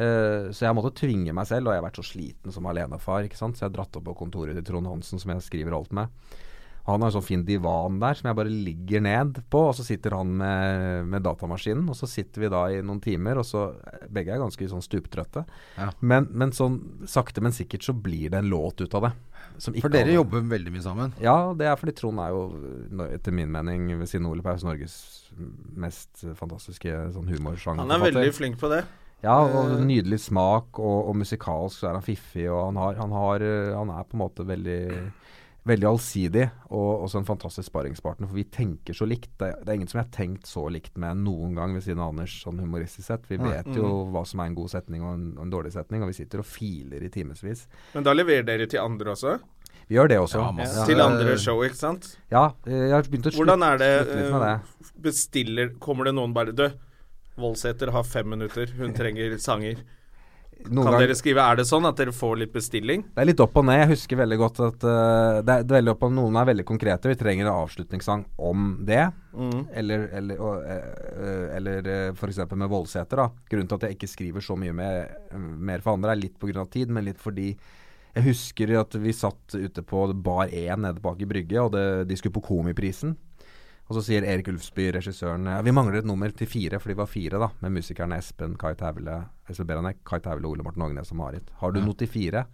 Uh, 0.00 0.48
så 0.54 0.64
jeg 0.64 0.76
måtte 0.76 0.94
tvinge 0.96 1.34
meg 1.36 1.48
selv, 1.48 1.68
og 1.68 1.74
jeg 1.74 1.82
har 1.82 1.88
vært 1.88 1.98
så 2.00 2.06
sliten 2.06 2.54
som 2.54 2.68
alenefar. 2.70 3.26
Ikke 3.26 3.40
sant? 3.40 3.58
Så 3.58 3.64
jeg 3.64 3.70
har 3.70 3.76
dratt 3.80 3.98
opp 3.98 4.06
på 4.06 4.16
kontoret 4.22 4.56
til 4.56 4.64
Trond 4.68 4.88
Hansen, 4.88 5.20
som 5.20 5.34
jeg 5.34 5.44
skriver 5.44 5.76
alt 5.76 5.92
med. 5.96 6.12
Han 6.90 7.04
har 7.04 7.10
en 7.10 7.16
sånn 7.18 7.26
fin 7.26 7.44
divan 7.46 7.98
der 8.02 8.18
som 8.18 8.30
jeg 8.30 8.38
bare 8.38 8.52
ligger 8.52 9.04
ned 9.04 9.40
på, 9.52 9.62
og 9.70 9.74
så 9.78 9.86
sitter 9.86 10.16
han 10.18 10.32
med, 10.40 11.06
med 11.10 11.24
datamaskinen. 11.26 11.88
Og 11.90 11.98
så 11.98 12.08
sitter 12.10 12.44
vi 12.44 12.52
da 12.52 12.64
i 12.72 12.80
noen 12.82 13.00
timer, 13.04 13.40
og 13.40 13.46
så 13.48 13.70
Begge 14.10 14.34
er 14.34 14.42
ganske 14.42 14.68
sånn 14.70 14.84
stuptrøtte. 14.84 15.44
Ja. 15.78 15.90
Men, 16.00 16.28
men 16.34 16.54
sånn 16.56 16.80
sakte, 17.08 17.42
men 17.44 17.54
sikkert 17.56 17.86
så 17.86 17.94
blir 17.94 18.32
det 18.32 18.40
en 18.42 18.50
låt 18.50 18.82
ut 18.82 18.96
av 18.98 19.08
det. 19.08 19.12
Som 19.60 19.74
ikke 19.76 19.88
For 19.88 19.94
dere 19.94 20.14
jobber 20.14 20.44
veldig 20.50 20.72
mye 20.72 20.84
sammen. 20.84 21.12
ja, 21.20 21.36
det 21.56 21.68
er 21.68 21.76
fordi 21.80 21.94
Trond 21.98 22.20
er 22.22 22.32
jo, 22.32 22.42
etter 23.10 23.34
min 23.34 23.50
mening, 23.52 23.90
ved 24.00 24.08
siden 24.08 24.28
av 24.28 24.34
Ole 24.34 24.44
Paus, 24.44 24.64
Norges 24.64 24.96
mest 25.78 26.24
fantastiske 26.38 26.94
sånn 27.14 27.28
humorsang. 27.30 27.80
Han 27.82 27.94
er 27.94 28.02
veldig 28.08 28.32
flink 28.36 28.58
på 28.60 28.70
det. 28.72 28.82
Ja, 29.20 29.36
og 29.44 29.74
nydelig 29.84 30.22
smak, 30.24 30.78
og, 30.80 31.10
og 31.10 31.18
musikalsk 31.20 31.82
så 31.82 31.90
er 31.90 31.98
han 31.98 32.04
fiffig, 32.04 32.46
og 32.48 32.70
han, 32.70 32.78
har, 32.80 32.96
han, 33.02 33.12
har, 33.12 33.44
eh, 33.44 33.72
han 33.76 33.92
er 33.92 34.06
på 34.08 34.16
en 34.16 34.22
måte 34.22 34.46
veldig 34.48 34.80
Veldig 35.70 35.86
allsidig, 35.86 36.44
og 36.74 37.04
også 37.04 37.20
en 37.20 37.26
fantastisk 37.28 37.68
sparringspartner, 37.70 38.26
for 38.26 38.34
vi 38.40 38.42
tenker 38.50 38.96
så 38.96 39.06
likt. 39.06 39.28
Det, 39.38 39.52
det 39.62 39.70
er 39.70 39.76
ingen 39.78 39.90
som 39.90 40.00
jeg 40.00 40.08
har 40.08 40.14
tenkt 40.16 40.48
så 40.50 40.64
likt 40.72 40.96
med 40.98 41.20
noen 41.22 41.54
gang 41.54 41.76
ved 41.76 41.84
siden 41.86 42.00
av 42.02 42.10
Anders, 42.10 42.34
sånn 42.42 42.58
humoristisk 42.58 43.06
sett. 43.06 43.28
Vi 43.30 43.38
vet 43.38 43.68
jo 43.76 43.90
hva 44.10 44.24
som 44.26 44.42
er 44.42 44.50
en 44.50 44.56
god 44.58 44.72
setning 44.72 45.04
og 45.06 45.12
en, 45.14 45.28
og 45.38 45.44
en 45.46 45.52
dårlig 45.54 45.72
setning, 45.76 46.02
og 46.02 46.10
vi 46.10 46.16
sitter 46.18 46.42
og 46.42 46.48
filer 46.50 47.06
i 47.06 47.12
timevis. 47.14 47.66
Men 47.94 48.06
da 48.08 48.16
leverer 48.16 48.48
dere 48.48 48.66
til 48.72 48.82
andre 48.82 49.14
også? 49.14 49.36
Vi 49.90 49.96
gjør 49.98 50.10
det 50.10 50.18
også. 50.22 50.38
Ja, 50.42 50.66
Ja, 50.70 50.84
til 50.86 51.00
andre 51.02 51.38
show, 51.38 51.62
ikke 51.66 51.78
sant? 51.78 52.10
Ja, 52.30 52.44
eh, 52.66 52.84
jeg 52.88 52.94
har 52.94 53.06
begynt 53.10 53.26
å 53.26 53.32
slutte, 53.34 53.40
Hvordan 53.44 53.64
er 53.66 53.80
det, 53.80 53.92
litt 54.10 54.34
med 54.34 54.44
det. 54.46 54.52
eh, 54.58 54.92
Bestiller 55.06 55.72
Kommer 55.82 56.06
det 56.06 56.14
noen 56.14 56.34
bare 56.34 56.52
Du, 56.54 56.66
Voldsæter 57.40 57.90
har 57.94 58.04
fem 58.04 58.28
minutter, 58.28 58.70
hun 58.78 58.92
trenger 58.94 59.38
sanger. 59.42 59.80
Kan 60.64 60.84
gang- 60.84 60.98
dere 61.00 61.16
skrive 61.18 61.44
Er 61.44 61.56
det 61.56 61.66
sånn 61.68 61.86
at 61.88 61.96
dere 61.96 62.12
får 62.14 62.38
litt 62.42 62.52
bestilling? 62.52 63.02
Det 63.14 63.22
er 63.22 63.28
litt 63.30 63.40
opp 63.40 63.56
og 63.56 63.64
ned. 63.66 63.80
Jeg 63.82 63.90
husker 63.94 64.20
veldig 64.20 64.38
godt 64.38 64.60
at 64.66 64.86
uh, 64.86 65.40
det, 65.42 65.56
er, 65.56 65.66
veldig 65.72 65.94
opp 65.94 66.06
og 66.06 66.14
Noen 66.14 66.36
er 66.36 66.48
veldig 66.52 66.66
konkrete. 66.68 67.10
Vi 67.10 67.18
trenger 67.20 67.48
en 67.48 67.56
avslutningssang 67.64 68.24
om 68.38 68.70
det. 68.86 69.02
Eller, 69.74 70.08
eller, 70.20 70.40
og, 70.40 70.64
uh, 70.64 71.56
eller 71.56 71.86
uh, 71.86 72.14
f.eks. 72.14 72.42
med 72.52 72.70
Voldseter. 72.70 73.24
Grunnen 73.50 73.70
til 73.70 73.80
at 73.80 73.88
jeg 73.88 73.98
ikke 73.98 74.12
skriver 74.14 74.44
så 74.44 74.56
mye 74.58 74.74
med, 74.76 75.14
mer 75.58 75.84
for 75.84 75.96
andre, 75.96 76.14
er 76.14 76.24
litt 76.26 76.38
pga. 76.40 76.66
tid, 76.70 76.90
men 76.90 77.08
litt 77.08 77.20
fordi 77.20 77.54
jeg 78.10 78.26
husker 78.26 78.72
at 78.80 78.94
vi 78.98 79.12
satt 79.14 79.54
ute 79.54 79.82
på 79.86 80.02
Bar 80.18 80.50
1 80.50 80.82
nede 80.82 81.02
bak 81.02 81.20
i 81.22 81.28
Brygge, 81.30 81.60
og 81.62 81.74
det, 81.76 81.84
de 82.10 82.16
skulle 82.18 82.34
på 82.34 82.42
Komiprisen. 82.48 83.14
Og 83.90 83.96
så 83.96 84.04
sier 84.06 84.22
Erik 84.22 84.46
Ulfsby, 84.52 84.84
regissøren, 84.94 85.48
ja, 85.50 85.58
vi 85.66 85.72
mangler 85.74 85.98
et 85.98 86.06
nummer 86.06 86.30
til 86.30 86.46
fire, 86.46 86.78
for 86.78 86.92
de 86.92 86.94
var 87.00 87.08
fire, 87.10 87.40
da, 87.42 87.48
med 87.58 87.72
musikerne 87.74 88.20
Espen, 88.22 88.52
Kai 88.58 88.76
Tævle, 88.78 89.16
Espen 89.50 89.66
Beranek, 89.66 90.04
Kai 90.06 90.20
Tævle, 90.22 90.46
Ole 90.46 90.62
Morten 90.62 90.84
Ågnes 90.86 91.10
og 91.10 91.18
Marit. 91.18 91.48
Har 91.58 91.74
du 91.74 91.80
noe 91.82 91.98
til 91.98 92.06
fire? 92.12 92.44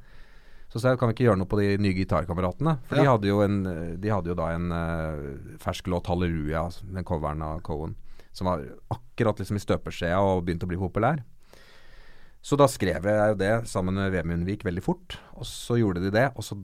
Så 0.72 0.80
sa 0.80 0.94
jeg, 0.94 0.98
kan 1.02 1.10
vi 1.10 1.14
ikke 1.18 1.26
gjøre 1.26 1.42
noe 1.42 1.50
på 1.50 1.58
de 1.60 1.76
nye 1.76 1.92
gitarkameratene? 1.98 2.78
For 2.88 2.96
de, 2.96 3.04
hadde 3.04 3.28
jo 3.28 3.42
en, 3.44 3.58
de 4.00 4.14
hadde 4.14 4.32
jo 4.32 4.36
da 4.40 4.46
en 4.54 4.72
uh, 4.72 5.58
fersk 5.60 5.92
låt, 5.92 6.08
'Halleluja', 6.08 6.64
den 6.96 7.04
coveren 7.04 7.44
av 7.44 7.60
Cohen, 7.68 7.92
som 8.32 8.48
var 8.48 8.64
akkurat 8.96 9.36
liksom 9.36 9.60
i 9.60 9.64
støpeskjea 9.66 10.16
og 10.16 10.40
begynte 10.46 10.64
å 10.64 10.72
bli 10.72 10.80
populær. 10.80 11.20
Så 12.40 12.56
da 12.56 12.64
skrev 12.70 13.04
jeg 13.12 13.34
jo 13.34 13.38
det 13.44 13.52
sammen 13.68 14.00
med 14.00 14.12
Vemundvik 14.14 14.64
veldig 14.64 14.82
fort, 14.88 15.18
og 15.36 15.44
så 15.44 15.76
gjorde 15.82 16.00
de 16.00 16.14
det. 16.14 16.30
Og 16.32 16.48
så 16.48 16.56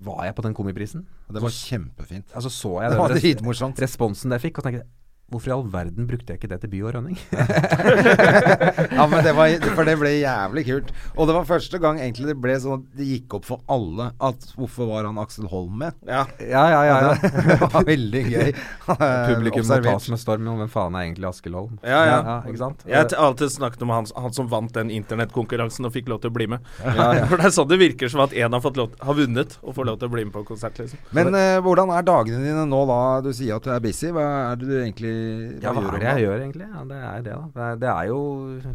var 0.00 0.24
jeg 0.24 0.34
på 0.34 0.42
den 0.42 0.54
komiprisen. 0.54 1.06
Det 1.32 1.42
var 1.42 1.48
kjempefint. 1.50 2.26
Altså 2.34 2.50
så 2.50 2.80
jeg 2.82 2.90
Det 2.90 2.98
var 2.98 3.08
den 3.08 3.16
res- 3.16 3.22
dritmorsomt. 3.22 3.80
responsen 3.82 4.30
det 4.30 4.40
jeg 4.42 4.50
fikk, 4.52 4.58
og 4.58 4.64
tenkte 4.64 4.86
Hvorfor 5.26 5.50
i 5.50 5.54
all 5.56 5.64
verden 5.66 6.06
brukte 6.06 6.30
jeg 6.30 6.38
ikke 6.38 6.48
det 6.52 6.60
til 6.62 6.70
by 6.70 6.80
og 6.86 6.92
rønning? 6.94 7.16
Ja, 8.96 9.04
men 9.10 9.24
det 9.24 9.32
var, 9.36 9.50
For 9.74 9.88
det 9.88 9.96
ble 9.98 10.12
jævlig 10.20 10.62
kult. 10.68 10.92
Og 11.16 11.26
det 11.28 11.34
var 11.34 11.48
første 11.48 11.80
gang 11.82 11.98
egentlig 11.98 12.28
det 12.30 12.36
ble 12.38 12.54
sånn 12.62 12.78
at 12.78 12.84
det 12.96 13.08
gikk 13.08 13.34
opp 13.38 13.48
for 13.48 13.64
alle 13.72 14.10
at 14.22 14.46
hvorfor 14.56 14.88
var 14.92 15.08
han 15.08 15.18
Aksel 15.20 15.48
Holm 15.50 15.80
med? 15.82 15.96
Ja. 16.06 16.22
ja, 16.38 16.62
ja, 16.70 16.82
ja. 16.86 16.98
ja. 17.08 17.32
Det 17.50 17.68
var 17.72 17.86
veldig 17.88 18.22
gøy. 18.22 18.52
Publikum 19.32 19.66
må 19.66 19.80
tas 19.88 20.06
med 20.12 20.22
storm. 20.22 20.46
men 20.46 20.62
Hvem 20.62 20.70
faen 20.72 20.98
er 20.98 21.08
egentlig 21.08 21.28
Askel 21.32 21.58
Holm? 21.58 21.74
Ja, 21.82 22.04
ja. 22.06 22.20
ikke 22.46 22.62
sant? 22.62 22.86
Jeg 22.86 23.02
har 23.02 23.26
alltid 23.26 23.52
snakket 23.56 23.82
om 23.82 23.94
han, 23.96 24.06
han 24.14 24.36
som 24.36 24.50
vant 24.52 24.72
den 24.78 24.94
internettkonkurransen 24.94 25.90
og 25.90 25.94
fikk 25.96 26.12
lov 26.12 26.22
til 26.22 26.30
å 26.30 26.36
bli 26.38 26.48
med. 26.54 26.70
Ja, 26.86 27.10
ja. 27.18 27.26
For 27.26 27.42
det 27.42 27.50
er 27.50 27.56
sånn 27.58 27.70
det 27.72 27.80
virker 27.82 28.12
som 28.12 28.22
at 28.24 28.36
én 28.36 28.54
har, 28.54 28.62
fått 28.62 28.78
lov, 28.78 28.94
har 29.02 29.18
vunnet 29.18 29.58
og 29.64 29.74
får 29.80 29.90
lov 29.90 29.98
til 30.00 30.10
å 30.10 30.14
bli 30.14 30.26
med 30.28 30.36
på 30.38 30.46
konsert. 30.54 30.78
liksom 30.78 31.02
Men 31.18 31.34
eh, 31.34 31.58
hvordan 31.66 31.90
er 31.98 32.06
dagene 32.06 32.46
dine 32.46 32.66
nå 32.70 32.84
da? 32.88 33.02
Du 33.26 33.32
sier 33.34 33.58
at 33.58 33.66
du 33.66 33.74
er 33.74 33.82
busy. 33.82 34.14
Hva 34.14 34.26
er 34.52 34.62
det 34.62 34.70
du 34.70 34.76
egentlig 34.78 35.15
Ja, 35.62 35.72
hva 35.72 35.84
gjør 35.84 35.96
er 35.96 36.02
det 36.02 36.08
jeg 36.10 36.24
gjør 36.26 36.42
egentlig? 36.44 36.66
Ja, 36.70 36.82
det 36.90 36.98
er 37.10 37.24
det, 37.26 37.36
da. 37.36 37.68
Det 37.80 37.88
er, 37.92 38.10
jo 38.10 38.18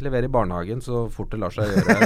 levere 0.06 0.30
i 0.30 0.34
barnehagen 0.38 0.82
så 0.86 1.06
fort 1.14 1.34
det 1.34 1.42
lar 1.42 1.54
seg 1.56 1.72
gjøre. 1.76 1.98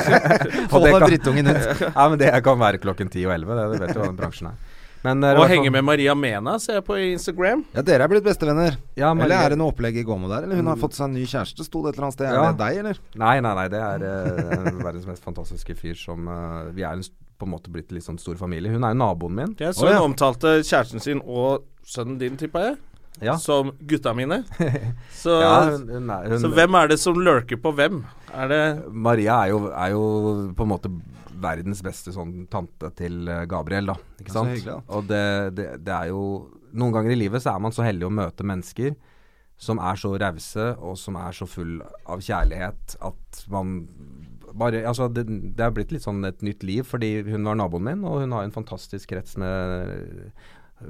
Få 0.72 0.82
den 0.84 1.04
drittungen 1.06 1.52
ut. 1.52 1.68
ja, 1.86 2.08
men 2.08 2.18
det 2.20 2.32
kan 2.46 2.60
være 2.60 2.82
klokken 2.82 3.12
ti 3.12 3.26
og 3.28 3.36
elleve. 3.36 3.58
Det, 3.58 3.68
det 3.74 3.84
vet 3.84 3.94
du 3.94 4.02
hva 4.02 4.10
den 4.10 4.18
bransjen 4.20 4.50
er. 4.52 4.64
Men 5.06 5.22
eh, 5.22 5.36
Og 5.36 5.44
fall- 5.44 5.52
henge 5.54 5.70
med 5.70 5.84
Maria 5.86 6.14
Mena, 6.18 6.56
ser 6.62 6.80
jeg 6.80 6.86
på 6.86 6.96
Instagram. 7.12 7.62
Ja, 7.76 7.84
dere 7.86 8.06
er 8.06 8.10
blitt 8.10 8.24
bestevenner. 8.26 8.78
Ja, 8.98 9.12
Maria... 9.14 9.26
eller 9.26 9.44
er 9.44 9.54
det 9.54 9.60
noe 9.60 9.74
opplegg 9.74 10.00
i 10.00 10.06
Gåmo 10.06 10.30
der? 10.32 10.48
Eller 10.48 10.58
hun 10.58 10.70
har 10.70 10.80
fått 10.80 10.96
seg 10.98 11.10
en 11.10 11.14
ny 11.18 11.26
kjæreste, 11.28 11.66
sto 11.66 11.84
det 11.84 11.92
et 11.92 12.00
eller 12.00 12.08
annet 12.08 12.18
sted. 12.18 12.32
Er 12.32 12.48
det 12.48 12.58
deg, 12.62 12.80
eller? 12.82 13.00
Nei, 13.22 13.36
nei, 13.44 13.54
nei. 13.60 13.68
Det 13.72 13.84
er 13.86 14.06
uh, 14.08 14.82
verdens 14.88 15.06
mest 15.10 15.26
fantastiske 15.26 15.78
fyr 15.78 15.94
som 16.00 16.26
uh, 16.26 16.72
Vi 16.74 16.82
er 16.82 16.98
en, 16.98 17.06
på 17.36 17.46
en 17.46 17.54
måte 17.54 17.72
blitt 17.72 17.94
litt 17.94 18.06
sånn 18.06 18.18
stor 18.22 18.38
familie. 18.40 18.72
Hun 18.74 18.86
er 18.86 18.96
jo 18.96 19.00
naboen 19.04 19.38
min. 19.38 19.54
Ja, 19.62 19.70
så 19.76 19.86
Å, 19.86 19.92
ja. 19.92 20.00
hun 20.00 20.12
omtalte 20.12 20.58
kjæresten 20.64 21.04
sin 21.04 21.22
og 21.22 21.68
sønnen 21.86 22.18
din, 22.18 22.38
tippa 22.40 22.64
jeg, 22.64 22.78
Ja. 23.24 23.36
som 23.40 23.72
gutta 23.80 24.12
mine. 24.16 24.42
Så, 25.22 25.36
Ja, 25.40 25.54
hun, 25.72 26.10
er, 26.10 26.28
hun, 26.30 26.40
så 26.42 26.50
hvem 26.52 26.76
er 26.78 26.90
det 26.92 26.98
som 27.00 27.18
lurker 27.18 27.60
på 27.60 27.72
hvem? 27.76 28.02
Er 28.36 28.50
det 28.52 28.62
Maria 28.92 29.38
er 29.44 29.54
jo, 29.54 29.60
er 29.72 29.94
jo 29.94 30.02
på 30.56 30.66
en 30.66 30.72
måte 30.74 30.92
verdens 31.40 31.82
beste 31.84 32.12
sånn 32.14 32.46
tante 32.52 32.90
til 32.96 33.26
eh, 33.28 33.44
Gabriel, 33.48 33.92
da. 33.92 33.96
Ikke 34.20 34.32
sant? 34.32 34.52
hyggelig, 34.52 34.78
da. 34.78 34.96
Og 34.96 35.08
det, 35.08 35.24
det, 35.56 35.66
det 35.84 35.96
er 35.96 36.12
jo 36.12 36.22
Noen 36.76 36.92
ganger 36.92 37.14
i 37.14 37.16
livet 37.16 37.40
så 37.40 37.54
er 37.54 37.60
man 37.62 37.72
så 37.72 37.84
heldig 37.86 38.04
å 38.04 38.12
møte 38.12 38.44
mennesker 38.44 38.96
som 39.56 39.78
er 39.80 39.96
så 39.96 40.10
rause, 40.20 40.64
og 40.84 40.98
som 41.00 41.16
er 41.16 41.32
så 41.32 41.46
full 41.48 41.78
av 42.04 42.20
kjærlighet 42.20 42.98
at 43.00 43.44
man 43.52 43.78
bare 44.56 44.82
Altså, 44.88 45.08
det, 45.12 45.26
det 45.28 45.64
er 45.64 45.72
blitt 45.74 45.90
litt 45.92 46.04
sånn 46.04 46.24
et 46.24 46.40
nytt 46.44 46.62
liv, 46.64 46.84
fordi 46.88 47.10
hun 47.26 47.44
var 47.44 47.58
naboen 47.60 47.84
min, 47.84 48.04
og 48.08 48.22
hun 48.22 48.32
har 48.32 48.46
en 48.46 48.54
fantastisk 48.54 49.10
krets 49.12 49.36
med, 49.40 50.30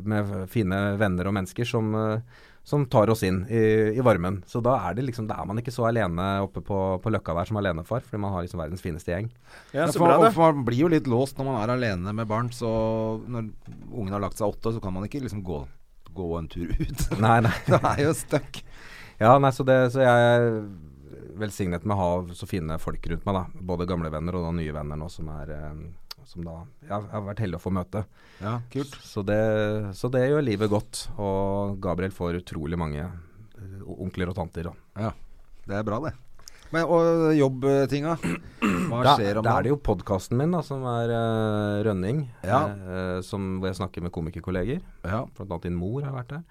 med 0.03 0.35
fine 0.51 0.83
venner 1.01 1.29
og 1.31 1.37
mennesker 1.37 1.69
som 1.69 1.95
eh, 1.95 2.43
som 2.67 2.87
tar 2.87 3.11
oss 3.11 3.23
inn 3.23 3.45
i, 3.47 3.59
i 3.95 4.03
varmen. 4.03 4.41
Så 4.47 4.59
da 4.59 4.73
er 4.89 4.97
det 4.99 5.05
liksom, 5.07 5.29
da 5.31 5.37
er 5.39 5.47
man 5.47 5.61
ikke 5.61 5.71
så 5.71 5.85
alene 5.87 6.25
oppe 6.43 6.59
på, 6.67 6.79
på 6.99 7.11
Løkka 7.15 7.37
der 7.39 7.47
som 7.47 7.61
alenefar, 7.61 8.03
fordi 8.03 8.19
man 8.19 8.33
har 8.35 8.43
liksom 8.43 8.59
verdens 8.59 8.83
fineste 8.83 9.13
gjeng. 9.13 9.29
Ja, 9.71 9.85
så 9.87 10.03
bra, 10.03 10.17
det. 10.25 10.33
for 10.35 10.51
man 10.51 10.65
blir 10.67 10.81
jo 10.81 10.91
litt 10.91 11.07
låst 11.07 11.39
når 11.39 11.47
man 11.47 11.61
er 11.61 11.73
alene 11.77 12.15
med 12.19 12.27
barn. 12.27 12.51
Så 12.51 12.67
når 13.23 13.53
ungen 13.93 14.17
har 14.17 14.25
lagt 14.25 14.43
seg 14.43 14.51
åtte, 14.51 14.75
så 14.75 14.83
kan 14.83 14.97
man 14.97 15.07
ikke 15.07 15.23
liksom 15.23 15.45
gå, 15.47 15.61
gå 16.19 16.27
en 16.41 16.51
tur 16.51 16.75
ut. 16.75 17.07
Nei, 17.23 17.39
nei. 17.47 17.55
det 17.71 17.79
er 17.93 18.03
jo 18.03 18.17
stuck. 18.19 18.59
Ja, 19.23 19.37
nei, 19.39 19.55
så, 19.55 19.63
det, 19.71 19.79
så 19.95 20.03
jeg 20.03 20.27
er 20.35 20.51
velsignet 21.39 21.87
med 21.87 21.95
å 21.95 22.01
ha 22.03 22.11
så 22.35 22.51
fine 22.51 22.81
folk 22.83 23.07
rundt 23.13 23.31
meg, 23.31 23.45
da. 23.45 23.63
Både 23.71 23.87
gamle 23.87 24.11
venner 24.11 24.41
og 24.41 24.49
da 24.49 24.51
nye 24.59 24.75
venner 24.75 24.99
nå 24.99 25.07
som 25.13 25.31
er 25.39 25.55
eh, 25.55 25.71
Som 26.27 26.47
da 26.47 26.59
jeg 26.83 26.91
har 27.13 27.25
vært 27.29 27.45
heldig 27.45 27.61
å 27.61 27.63
få 27.63 27.71
møte. 27.75 28.03
Ja, 28.43 28.59
kult. 28.73 28.99
Så 29.07 29.23
det, 29.27 29.41
så 29.95 30.11
det 30.13 30.27
gjør 30.27 30.45
livet 30.45 30.73
godt. 30.73 31.07
Og 31.23 31.79
Gabriel 31.83 32.15
får 32.15 32.41
utrolig 32.43 32.79
mange 32.81 33.05
eh, 33.07 33.83
onkler 33.95 34.33
og 34.33 34.39
tanter. 34.41 34.73
Da. 34.73 35.07
Ja, 35.07 35.13
det 35.71 35.79
er 35.79 35.87
bra, 35.87 36.01
det. 36.03 36.17
Men, 36.75 36.89
og 36.91 37.31
jobbtinga? 37.37 38.17
Hva 38.91 39.03
Da, 39.07 39.15
skjer 39.15 39.39
om 39.39 39.47
da 39.47 39.55
er 39.55 39.67
det 39.67 39.71
jo 39.71 39.79
podkasten 39.87 40.39
min, 40.41 40.55
da, 40.55 40.63
som 40.67 40.83
er 40.91 41.13
uh, 41.15 41.83
Rønning. 41.87 42.25
Ja. 42.47 42.65
Uh, 42.75 43.19
som, 43.27 43.57
hvor 43.61 43.71
jeg 43.71 43.79
snakker 43.79 44.07
med 44.07 44.15
komikerkolleger. 44.15 44.83
Ja. 45.07 45.23
Blant 45.37 45.53
annet 45.53 45.69
din 45.69 45.79
mor 45.79 46.03
har 46.03 46.15
vært 46.17 46.35
der. 46.35 46.43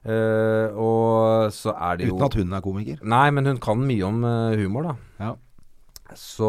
Uh, 0.00 0.76
og 0.80 1.52
så 1.52 1.74
er 1.76 2.00
det 2.00 2.08
jo 2.08 2.16
Uten 2.16 2.26
at 2.28 2.36
hun 2.40 2.56
er 2.56 2.64
komiker? 2.64 3.00
Nei, 3.04 3.26
men 3.36 3.48
hun 3.48 3.60
kan 3.60 3.80
mye 3.80 4.04
om 4.08 4.22
humor, 4.60 4.92
da. 4.92 4.94
Ja. 5.20 5.34
Så, 6.18 6.48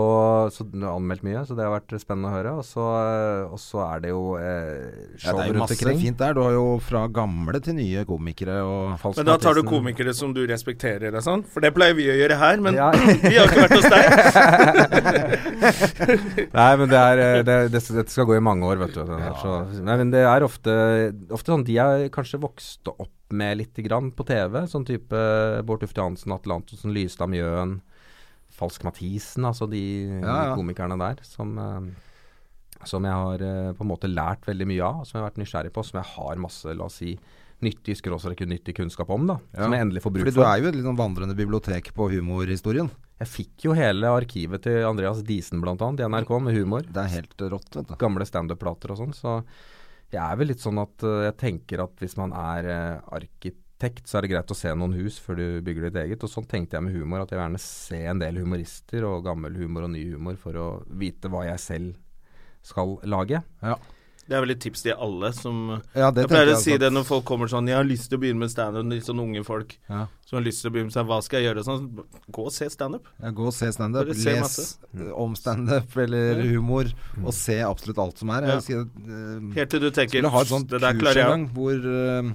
så 0.53 0.63
du 0.65 0.79
har 0.81 0.95
anmeldt 0.97 1.23
mye, 1.25 1.41
så 1.45 1.55
det 1.57 1.65
har 1.65 1.73
vært 1.73 1.93
spennende 2.01 2.29
å 2.31 2.33
høre. 2.33 2.51
Og 2.61 2.65
så, 2.65 2.85
eh, 3.01 3.51
og 3.51 3.59
så 3.61 3.81
er 3.85 4.03
det 4.05 4.11
jo 4.13 4.21
eh, 4.39 5.19
Ja, 5.21 5.33
det 5.35 5.43
er 5.43 5.51
jo 5.51 5.59
masse 5.61 5.77
omkring. 5.77 5.99
fint 6.01 6.19
der. 6.21 6.33
Du 6.37 6.41
har 6.43 6.53
jo 6.55 6.65
fra 6.83 7.03
gamle 7.11 7.61
til 7.63 7.77
nye 7.77 8.05
komikere 8.07 8.61
og 8.65 9.05
Men 9.17 9.29
da 9.29 9.37
tar 9.41 9.59
du 9.59 9.63
komikere 9.67 10.13
som 10.17 10.33
du 10.35 10.41
respekterer 10.49 11.13
og 11.13 11.23
sånn? 11.25 11.43
For 11.45 11.63
det 11.63 11.73
pleier 11.75 11.95
vi 11.97 12.09
å 12.11 12.17
gjøre 12.17 12.39
her, 12.41 12.63
men 12.63 12.79
Ja. 12.79 12.89
vi 13.25 13.35
har 13.37 13.45
ikke 13.47 13.65
vært 13.67 13.77
hos 13.77 13.89
deg. 13.91 14.03
Nei, 16.59 16.71
men 16.81 16.87
det 16.91 17.01
er 17.01 17.23
eh, 17.25 17.39
det, 17.47 17.57
det, 17.73 17.81
skal 18.11 18.27
gå 18.29 18.37
i 18.37 18.43
mange 18.43 18.67
år, 18.67 18.81
vet 18.85 18.95
du. 18.97 19.03
Det 19.05 19.21
er 19.29 19.39
så, 19.41 19.57
nei, 19.81 19.95
men 20.01 20.13
det 20.13 20.23
er 20.25 20.45
ofte, 20.45 20.73
ofte 21.29 21.53
sånn 21.53 21.65
de 21.67 21.77
er 21.81 22.07
kanskje 22.13 22.41
vokste 22.41 22.93
opp 22.97 23.13
med 23.31 23.57
lite 23.61 23.81
grann 23.85 24.11
på 24.15 24.25
TV. 24.27 24.65
Sånn 24.67 24.85
type 24.87 25.21
Bård 25.67 25.83
Tufte 25.83 26.03
Hansen, 26.03 26.33
Atle 26.35 26.59
Antonsen, 26.59 26.93
Lystad 26.95 27.31
Mjøen, 27.31 27.79
Falsk 28.61 28.85
Mathisen. 28.87 29.47
Altså 29.49 29.67
de, 29.71 29.81
Ja, 30.21 30.21
ja. 30.21 30.47
de 30.51 30.57
komikerne 30.61 30.97
der 31.01 31.21
som, 31.27 31.53
eh, 31.57 32.81
som 32.87 33.05
jeg 33.05 33.19
har 33.25 33.45
eh, 33.45 33.69
på 33.77 33.85
en 33.85 33.91
måte 33.91 34.09
lært 34.11 34.47
veldig 34.47 34.69
mye 34.69 34.87
av, 34.87 35.05
som 35.05 35.17
jeg 35.17 35.23
har 35.23 35.29
vært 35.31 35.41
nysgjerrig 35.43 35.73
på, 35.75 35.85
som 35.85 36.01
jeg 36.01 36.13
har 36.15 36.41
masse, 36.41 36.77
la 36.77 36.87
oss 36.87 36.99
si, 37.01 37.15
nyttig 37.61 37.97
skråstrek 37.99 38.41
nyttig 38.49 38.75
kunnskap 38.77 39.09
om, 39.13 39.27
da. 39.29 39.37
Ja. 39.53 39.65
Som 39.65 39.75
jeg 39.75 39.85
endelig 39.85 40.01
får 40.01 40.13
bruk 40.15 40.25
Fordi 40.25 40.37
du 40.39 40.45
er 40.47 40.61
jo 40.61 40.69
et 40.71 40.77
litt 40.79 40.87
sånn 40.87 40.99
vandrende 40.99 41.37
bibliotek 41.37 41.91
på 41.97 42.07
humorhistorien. 42.13 42.89
Jeg 43.21 43.29
fikk 43.29 43.67
jo 43.67 43.75
hele 43.77 44.09
arkivet 44.09 44.63
til 44.65 44.81
Andreas 44.87 45.21
Diesen 45.27 45.61
annet, 45.61 46.01
i 46.01 46.07
NRK, 46.09 46.31
med 46.41 46.57
humor. 46.57 46.87
Det 46.87 47.03
er 47.03 47.13
helt 47.19 47.45
rått, 47.53 47.69
vet 47.75 47.91
du. 47.91 47.95
gamle 48.01 48.25
standup-plater 48.25 48.95
og 48.95 48.97
sånn. 49.03 49.13
Så 49.13 49.35
jeg 50.11 50.21
er 50.23 50.39
vel 50.39 50.49
litt 50.51 50.63
sånn 50.63 50.81
at 50.81 51.05
eh, 51.05 51.27
jeg 51.29 51.37
tenker 51.39 51.85
at 51.85 52.01
hvis 52.01 52.17
man 52.19 52.33
er 52.35 52.65
eh, 52.67 52.95
arkitekt, 53.81 54.07
så 54.07 54.17
er 54.17 54.25
det 54.25 54.31
greit 54.31 54.51
å 54.51 54.57
se 54.57 54.73
noen 54.75 54.93
hus 54.99 55.19
før 55.19 55.39
du 55.39 55.61
bygger 55.65 55.89
ditt 55.89 55.99
eget. 56.03 56.23
Og 56.23 56.29
sånn 56.29 56.47
tenkte 56.47 56.77
jeg 56.77 56.85
med 56.85 56.95
humor, 56.95 57.21
at 57.23 57.31
jeg 57.31 57.39
vil 57.39 57.47
gjerne 57.47 57.63
se 57.63 58.01
en 58.11 58.19
del 58.21 58.41
humorister 58.41 59.07
og 59.07 59.25
gammel 59.25 59.55
humor 59.57 59.87
og 59.87 59.91
ny 59.95 60.03
humor 60.13 60.37
for 60.37 60.53
å 60.53 60.67
vite 60.87 61.31
hva 61.31 61.47
jeg 61.49 61.59
selv 61.59 61.97
skal 62.61 62.99
lage. 63.09 63.41
Ja. 63.61 63.77
Det 64.21 64.37
er 64.37 64.43
vel 64.45 64.53
et 64.53 64.61
tips 64.63 64.83
til 64.85 64.93
alle 65.01 65.31
som 65.33 65.55
Ja, 65.97 66.11
det 66.13 66.23
Jeg 66.23 66.29
pleier 66.29 66.51
å 66.53 66.59
si 66.61 66.75
det 66.79 66.91
når 66.93 67.03
folk 67.03 67.25
kommer 67.25 67.49
sånn 67.49 67.67
'Jeg 67.67 67.75
har 67.75 67.83
lyst 67.83 68.07
til 68.07 68.19
å 68.19 68.21
begynne 68.21 68.39
med 68.39 68.51
standup', 68.53 68.87
litt 68.87 69.03
sånn 69.03 69.19
unge 69.19 69.43
folk 69.43 69.75
Ja. 69.89 70.07
som 70.23 70.37
har 70.37 70.45
lyst 70.45 70.61
til 70.61 70.69
å 70.69 70.73
begynne 70.73 70.87
med 70.87 70.93
seg, 70.93 71.05
'Hva 71.05 71.23
skal 71.23 71.41
jeg 71.41 71.49
gjøre?' 71.49 71.65
Sånn, 71.65 72.05
gå 72.31 72.45
og 72.45 72.51
se 72.51 72.69
standup. 72.69 73.07
Ja, 73.19 73.31
gå 73.31 73.47
og 73.47 73.53
se 73.53 73.71
standup. 73.73 74.07
Les 74.07 74.39
masse. 74.39 74.77
eh, 74.95 75.11
om 75.11 75.35
standup 75.35 75.97
eller 75.97 76.41
humor, 76.43 76.85
og 77.25 77.33
se 77.33 77.59
absolutt 77.59 77.97
alt 77.97 78.17
som 78.19 78.29
er. 78.29 78.41
Ja. 78.43 78.59
Jeg 78.61 78.77
eh, 78.77 79.55
Helt 79.55 79.69
til 79.69 79.79
du 79.81 79.89
tenker 79.89 80.21
'Det 80.21 80.79
der 80.79 80.93
klarer 80.93 81.25
jeg'. 81.25 81.49
hvor, 81.51 81.73
eh, 81.73 82.33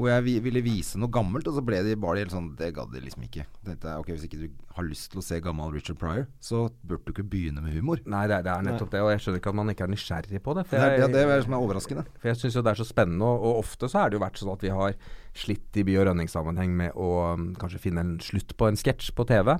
hvor 0.00 0.08
jeg 0.08 0.42
ville 0.46 0.62
vise 0.64 0.98
noe 1.00 1.12
gammelt, 1.12 1.48
og 1.50 1.56
så 1.58 1.62
ble 1.64 1.82
de 1.84 1.96
bare 2.00 2.22
helt 2.22 2.32
sånn 2.32 2.54
Det 2.56 2.70
gadd 2.76 2.92
de 2.94 3.02
liksom 3.04 3.26
ikke. 3.26 3.44
Tenkte 3.66 3.90
jeg, 3.90 4.00
ok, 4.00 4.08
Hvis 4.14 4.24
ikke 4.26 4.40
du 4.40 4.74
har 4.78 4.86
lyst 4.86 5.10
til 5.12 5.20
å 5.20 5.24
se 5.24 5.40
gammel 5.44 5.74
Richard 5.74 5.98
Pryor, 6.00 6.24
så 6.40 6.62
burde 6.80 7.04
du 7.04 7.12
ikke 7.12 7.26
begynne 7.28 7.60
med 7.64 7.76
humor. 7.76 8.00
Nei, 8.08 8.22
det 8.30 8.38
er, 8.38 8.46
det 8.46 8.54
er 8.54 8.64
nettopp 8.64 8.94
det, 8.94 9.02
og 9.04 9.12
jeg 9.12 9.24
skjønner 9.24 9.42
ikke 9.42 9.52
at 9.52 9.58
man 9.60 9.72
ikke 9.74 9.86
er 9.86 9.92
nysgjerrig 9.92 10.42
på 10.46 10.56
det. 10.56 10.66
For 10.70 10.76
Det 10.76 10.86
er 10.86 10.96
jeg, 10.96 11.04
det, 11.04 11.10
det 11.18 11.24
er 11.26 11.32
det 11.34 11.46
som 11.46 11.56
er 11.58 11.66
overraskende. 11.66 12.06
For 12.16 12.32
jeg 12.32 12.40
syns 12.40 12.56
jo 12.56 12.64
det 12.64 12.72
er 12.72 12.80
så 12.80 12.88
spennende, 12.88 13.28
og, 13.28 13.46
og 13.50 13.62
ofte 13.66 13.90
så 13.92 14.02
er 14.02 14.10
det 14.10 14.18
jo 14.18 14.24
vært 14.24 14.40
sånn 14.40 14.54
at 14.54 14.64
vi 14.64 14.74
har 14.80 14.96
slitt 15.44 15.80
i 15.80 15.86
by- 15.86 15.98
og 16.00 16.08
rønningssammenheng 16.10 16.76
med 16.80 16.96
å 16.96 17.10
um, 17.36 17.50
kanskje 17.60 17.82
finne 17.84 18.06
en 18.06 18.14
slutt 18.24 18.56
på 18.56 18.70
en 18.70 18.80
sketsj 18.80 19.12
på 19.18 19.28
TV. 19.28 19.52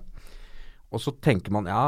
Og 0.91 1.05
så 1.05 1.13
tenker 1.23 1.53
man 1.55 1.69
ja, 1.71 1.85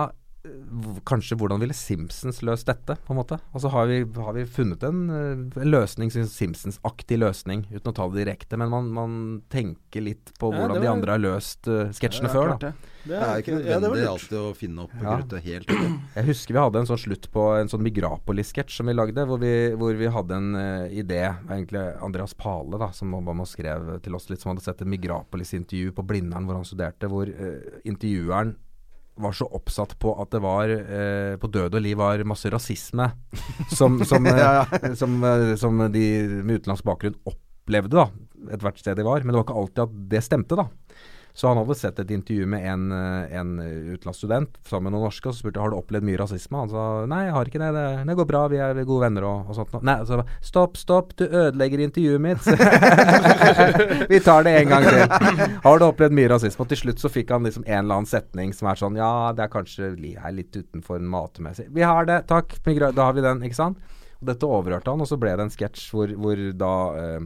kanskje 1.07 1.37
hvordan 1.39 1.61
ville 1.63 1.75
Simpsons 1.77 2.41
løst 2.43 2.67
dette, 2.67 2.97
på 3.07 3.15
en 3.15 3.19
måte. 3.21 3.39
Og 3.55 3.63
så 3.63 3.71
har 3.71 3.87
vi, 3.87 4.01
har 4.03 4.35
vi 4.35 4.43
funnet 4.51 4.83
en, 4.87 5.03
eh, 5.11 5.61
en 5.63 5.71
løsning, 5.71 6.11
Simpsons-aktig 6.11 7.19
løsning, 7.21 7.63
uten 7.71 7.93
å 7.93 7.95
ta 7.95 8.09
det 8.11 8.25
direkte. 8.25 8.59
Men 8.59 8.73
man, 8.73 8.89
man 8.91 9.13
tenker 9.53 10.03
litt 10.03 10.33
på 10.41 10.51
Ja, 10.51 10.59
hvordan 10.59 10.83
de 10.83 10.91
andre 10.91 11.15
har 11.15 11.23
løst 11.23 11.69
uh, 11.71 11.93
sketsjene 11.95 12.31
Ja, 12.31 12.35
før, 12.35 12.55
da. 12.55 12.73
det. 12.73 12.91
Det 13.03 13.19
er 13.19 13.43
ikke 13.43 13.55
ja, 13.55 13.61
det 13.63 13.79
nødvendig 13.83 14.05
ja, 14.05 14.11
alltid 14.17 14.39
å 14.39 14.51
finne 14.55 14.85
opp 14.85 14.97
Ja. 14.99 15.15
grøtet 15.17 15.47
helt. 15.47 15.71
Jeg 16.17 16.27
husker 16.27 16.55
vi 16.55 16.63
hadde 16.63 16.83
en 16.83 16.91
sånn 16.91 17.03
slutt 17.05 17.31
på 17.35 17.47
en 17.61 17.71
sånn 17.71 17.83
Migrapolis-sketsj 17.87 18.81
som 18.81 18.91
vi 18.91 18.97
lagde, 18.99 19.27
hvor 19.27 19.41
vi, 19.43 19.55
hvor 19.79 19.95
vi 19.99 20.11
hadde 20.11 20.41
en 20.43 20.51
uh, 20.59 20.91
idé. 20.91 21.23
Var 21.47 21.55
egentlig 21.61 21.87
Andreas 22.03 22.35
Pale 22.35 22.83
da, 22.83 22.91
som 22.95 23.15
var 23.15 23.23
med 23.31 23.47
og 23.47 23.53
skrev 23.53 23.95
til 24.03 24.19
oss 24.19 24.27
litt, 24.31 24.43
som 24.43 24.53
hadde 24.57 24.67
sett 24.67 24.83
et 24.83 24.91
Migrapolis-intervju 24.91 25.95
på 25.95 26.07
Blindern 26.11 26.51
hvor 26.51 26.59
han 26.59 26.67
studerte, 26.67 27.11
hvor 27.11 27.31
uh, 27.31 27.81
intervjueren 27.87 28.57
var 29.21 29.35
så 29.37 29.47
oppsatt 29.53 29.99
på 30.01 30.15
at 30.23 30.31
det 30.33 30.41
var 30.43 30.71
eh, 30.73 31.35
på 31.41 31.51
død 31.53 31.77
og 31.77 31.83
liv 31.85 31.99
var 32.01 32.23
masse 32.29 32.49
rasisme 32.53 33.11
som, 33.75 33.99
som, 34.09 34.27
eh, 34.31 34.39
Ja, 34.41 34.53
ja. 34.65 34.95
som, 34.99 35.19
eh, 35.25 35.55
som 35.61 35.83
de 35.93 36.05
med 36.43 36.63
utenlandsk 36.63 36.87
bakgrunn 36.89 37.19
opplevde 37.29 37.99
da, 37.99 38.07
ethvert 38.57 38.81
sted 38.81 38.97
de 38.99 39.05
var. 39.07 39.21
Men 39.23 39.35
det 39.35 39.41
var 39.43 39.47
ikke 39.47 39.59
alltid 39.61 39.83
at 39.85 39.99
det 40.15 40.23
stemte, 40.25 40.59
da. 40.59 40.69
Så 41.35 41.49
han 41.49 41.57
hadde 41.57 41.75
sett 41.79 42.01
et 42.03 42.11
intervju 42.13 42.47
med 42.47 42.67
en, 42.69 42.83
eh, 42.93 43.37
en 43.41 43.53
utenlandsstudent 43.59 44.59
sammen 44.69 44.91
med 44.91 44.97
noen 44.97 45.07
norske, 45.09 45.29
og 45.29 45.35
så 45.35 45.41
spurte 45.47 45.63
har 45.63 45.73
du 45.73 45.79
opplevd 45.79 46.05
mye 46.05 46.19
rasisme. 46.21 46.61
Han 46.61 46.73
sa 46.73 46.85
nei, 47.09 47.23
jeg 47.25 47.35
har 47.37 47.51
ikke 47.51 47.63
det, 47.63 47.71
det, 47.77 47.87
det 48.11 48.17
går 48.19 48.29
bra, 48.29 48.43
vi 48.53 48.61
er 48.61 48.83
gode 48.83 49.07
venner 49.07 49.27
og, 49.29 49.49
og 49.49 49.57
sånt. 49.57 49.79
Nei, 49.87 49.97
så 50.09 50.21
stopp, 50.45 50.77
stopp, 50.81 51.15
du 51.17 51.25
ødelegger 51.25 51.85
intervjuet 51.87 52.21
mitt. 52.21 52.45
vi 54.13 54.21
tar 54.25 54.45
det 54.45 54.55
en 54.61 54.75
gang 54.75 54.89
til. 54.91 55.47
Har 55.65 55.81
du 55.81 55.87
opplevd 55.89 56.19
mye 56.21 56.35
rasisme? 56.35 56.67
Og 56.67 56.73
til 56.73 56.83
slutt 56.85 57.01
så 57.01 57.13
fikk 57.13 57.33
han 57.33 57.49
liksom 57.49 57.65
en 57.65 57.79
eller 57.81 58.03
annen 58.03 58.11
setning 58.11 58.53
som 58.57 58.69
er 58.69 58.83
sånn 58.83 59.01
ja, 59.01 59.33
det 59.37 59.47
er 59.47 59.53
kanskje 59.53 59.95
er 59.97 60.37
litt 60.37 60.53
utenfor 60.53 61.01
matemessig. 61.01 61.71
Vi 61.73 61.85
har 61.87 62.09
det, 62.09 62.23
takk, 62.31 62.59
da 62.67 63.09
har 63.09 63.17
vi 63.17 63.25
den, 63.25 63.41
ikke 63.49 63.61
sant? 63.63 63.81
Og 64.21 64.29
dette 64.29 64.47
overhørte 64.47 64.93
han, 64.93 65.03
og 65.03 65.09
så 65.11 65.19
ble 65.19 65.33
det 65.35 65.49
en 65.49 65.53
sketsj 65.53 65.89
hvor, 65.91 66.13
hvor 66.23 66.43
da 66.55 66.75
eh, 67.01 67.25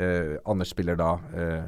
eh, 0.00 0.32
Anders 0.48 0.72
spiller 0.72 0.96
da 0.96 1.10
eh, 1.36 1.64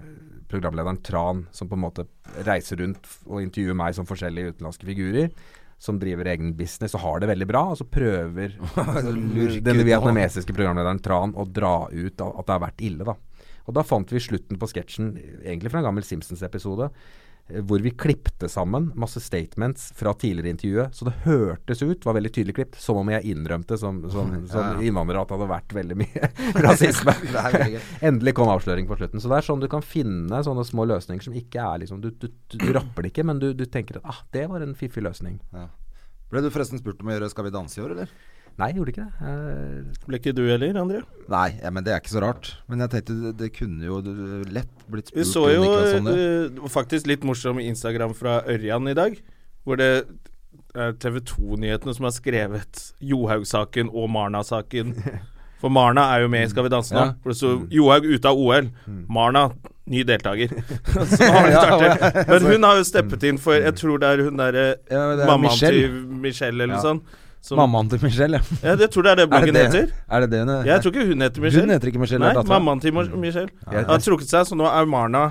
programlederen 0.51 1.01
Tran, 1.05 1.47
som 1.53 1.69
på 1.71 1.77
en 1.79 1.85
måte 1.85 2.07
reiser 2.47 2.81
rundt 2.83 3.07
og 3.29 3.43
intervjuer 3.43 3.77
meg 3.79 3.97
som 3.97 4.09
forskjellige 4.09 4.55
utenlandske 4.55 4.89
figurer. 4.89 5.31
Som 5.79 6.01
driver 6.03 6.27
egen 6.33 6.57
business 6.59 6.97
og 6.99 7.05
har 7.05 7.21
det 7.23 7.29
veldig 7.31 7.47
bra. 7.47 7.63
Og 7.71 7.79
så 7.79 7.87
prøver 7.87 8.57
ut 8.59 9.63
nå. 9.63 9.77
vietnamesiske 9.87 10.57
programlederen 10.57 11.03
Tran 11.05 11.37
å 11.39 11.47
dra 11.47 11.87
ut 11.93 12.25
at 12.25 12.45
det 12.49 12.57
har 12.57 12.65
vært 12.65 12.87
ille, 12.89 13.07
da. 13.07 13.15
Og 13.69 13.77
da 13.77 13.85
fant 13.85 14.11
vi 14.11 14.21
slutten 14.25 14.59
på 14.59 14.67
sketsjen, 14.71 15.13
egentlig 15.45 15.71
fra 15.71 15.83
en 15.83 15.91
gammel 15.91 16.07
Simpsons-episode. 16.07 16.89
Hvor 17.49 17.81
vi 17.81 17.91
klippte 17.91 18.49
sammen 18.49 18.91
masse 18.99 19.21
statements 19.21 19.93
fra 19.97 20.13
tidligere 20.15 20.53
intervjuet. 20.53 20.95
Så 20.95 21.09
det 21.09 21.15
hørtes 21.25 21.83
ut, 21.83 22.05
var 22.05 22.17
veldig 22.19 22.33
tydelig 22.35 22.55
klipt, 22.59 22.79
som 22.81 23.01
om 23.01 23.11
jeg 23.13 23.25
innrømte 23.33 23.79
som, 23.81 24.03
som, 24.13 24.35
som 24.53 24.83
innvandrer 24.85 25.21
at 25.21 25.31
det 25.31 25.39
hadde 25.39 25.51
vært 25.53 25.75
veldig 25.79 25.99
mye 26.03 26.31
rasisme. 26.69 27.15
Endelig 28.05 28.37
kom 28.39 28.53
avsløring 28.53 28.89
på 28.89 28.99
slutten. 29.01 29.23
Så 29.23 29.33
det 29.33 29.41
er 29.41 29.49
sånn 29.49 29.65
du 29.65 29.69
kan 29.73 29.85
finne 29.85 30.43
sånne 30.45 30.67
små 30.69 30.87
løsninger 30.89 31.25
som 31.25 31.37
ikke 31.37 31.65
er 31.65 31.85
liksom 31.85 32.03
Du, 32.05 32.11
du, 32.11 32.29
du, 32.29 32.57
du 32.61 32.71
rapper 32.77 33.05
det 33.05 33.13
ikke, 33.13 33.27
men 33.27 33.41
du, 33.43 33.51
du 33.57 33.65
tenker 33.67 34.01
at 34.01 34.09
ah, 34.09 34.23
det 34.35 34.47
var 34.51 34.65
en 34.65 34.77
fiffig 34.79 35.03
løsning. 35.05 35.41
Ble 36.29 36.45
du 36.45 36.51
forresten 36.53 36.81
spurt 36.81 37.01
om 37.01 37.09
å 37.09 37.15
gjøre 37.15 37.31
Skal 37.33 37.49
vi 37.49 37.55
danse 37.55 37.79
i 37.79 37.85
år, 37.85 37.97
eller? 37.97 38.13
Nei, 38.59 38.73
gjorde 38.75 38.91
ikke 38.91 39.05
det. 39.07 39.13
Jeg... 39.23 39.83
Ble 40.09 40.19
ikke 40.19 40.33
du 40.35 40.43
heller, 40.49 40.79
André? 40.81 41.03
Nei, 41.31 41.49
ja, 41.63 41.71
men 41.71 41.85
det 41.87 41.93
er 41.95 42.01
ikke 42.03 42.11
så 42.17 42.23
rart. 42.25 42.49
Men 42.67 42.83
jeg 42.83 42.91
tenkte 42.97 43.15
det, 43.23 43.33
det 43.39 43.51
kunne 43.55 43.87
jo 43.87 44.01
lett 44.51 44.73
blitt 44.91 45.13
spurt. 45.13 45.21
Vi 45.21 45.27
så 45.31 45.45
jo 45.53 45.69
eh, 46.11 46.69
faktisk 46.75 47.07
litt 47.07 47.23
morsom 47.29 47.61
Instagram 47.63 48.17
fra 48.19 48.41
Ørjan 48.51 48.91
i 48.91 48.97
dag, 48.99 49.15
hvor 49.63 49.79
det 49.79 49.91
er 50.75 50.93
TV 50.99 51.21
2-nyhetene 51.31 51.95
som 51.97 52.09
har 52.09 52.15
skrevet 52.19 52.83
Johaug-saken 53.13 53.93
og 53.95 54.11
Marna-saken. 54.11 54.97
For 55.63 55.73
Marna 55.75 56.05
er 56.15 56.23
jo 56.23 56.29
med 56.31 56.45
i 56.47 56.51
Skal 56.53 56.67
vi 56.69 56.71
danse 56.71 56.95
nå. 56.95 57.01
Ja. 57.03 57.15
For 57.23 57.33
det 57.33 57.39
sto 57.41 57.49
Johaug 57.75 58.05
ute 58.07 58.31
av 58.31 58.39
OL. 58.39 58.69
Marna 59.11 59.49
ny 59.91 60.05
deltaker. 60.07 60.53
Så. 61.15 61.31
Men 62.29 62.47
hun 62.47 62.67
har 62.69 62.79
jo 62.79 62.85
steppet 62.87 63.25
inn 63.27 63.41
for 63.43 63.57
Jeg 63.59 63.75
tror 63.81 63.99
det 64.03 64.11
er 64.13 64.23
hun 64.29 64.39
derre 64.39 64.67
Ja, 64.87 65.01
er 65.17 65.25
mammaen 65.27 65.49
Michelle. 65.49 65.81
til 65.89 65.97
Michelle 66.29 66.63
eller 66.69 66.77
Ja. 66.79 66.85
sånn. 66.85 67.01
Som, 67.41 67.57
Mammaen 67.61 67.89
til 67.89 68.01
Michelle, 68.03 68.41
ja. 68.41 68.71
Ja, 68.73 68.77
jeg 68.83 68.91
tror 68.91 69.03
det 69.07 69.11
er 69.13 69.17
det 69.21 69.27
Er 69.39 69.45
det 69.47 69.55
det? 69.55 69.67
heter. 69.73 69.93
Er 70.11 70.21
det 70.21 70.31
det 70.33 70.41
hun 70.45 70.67
Jeg 70.67 70.83
tror 70.83 70.93
ikke 70.93 71.07
hun 71.13 71.21
heter 71.23 71.41
Michelle. 71.41 71.63
Hun 71.67 71.71
heter 71.77 71.89
ikke 71.93 72.01
Michelle. 72.03 72.25
Nei, 72.27 72.35
datteren. 72.35 72.49
mammaen 72.65 72.81
til 72.83 72.93
Michelle 72.95 73.49
jeg- 73.73 73.87
har 73.87 73.99
trukket 74.05 74.29
seg, 74.29 74.47
så 74.51 74.59
nå 74.59 74.67
er 74.69 74.85
Marna 74.91 75.31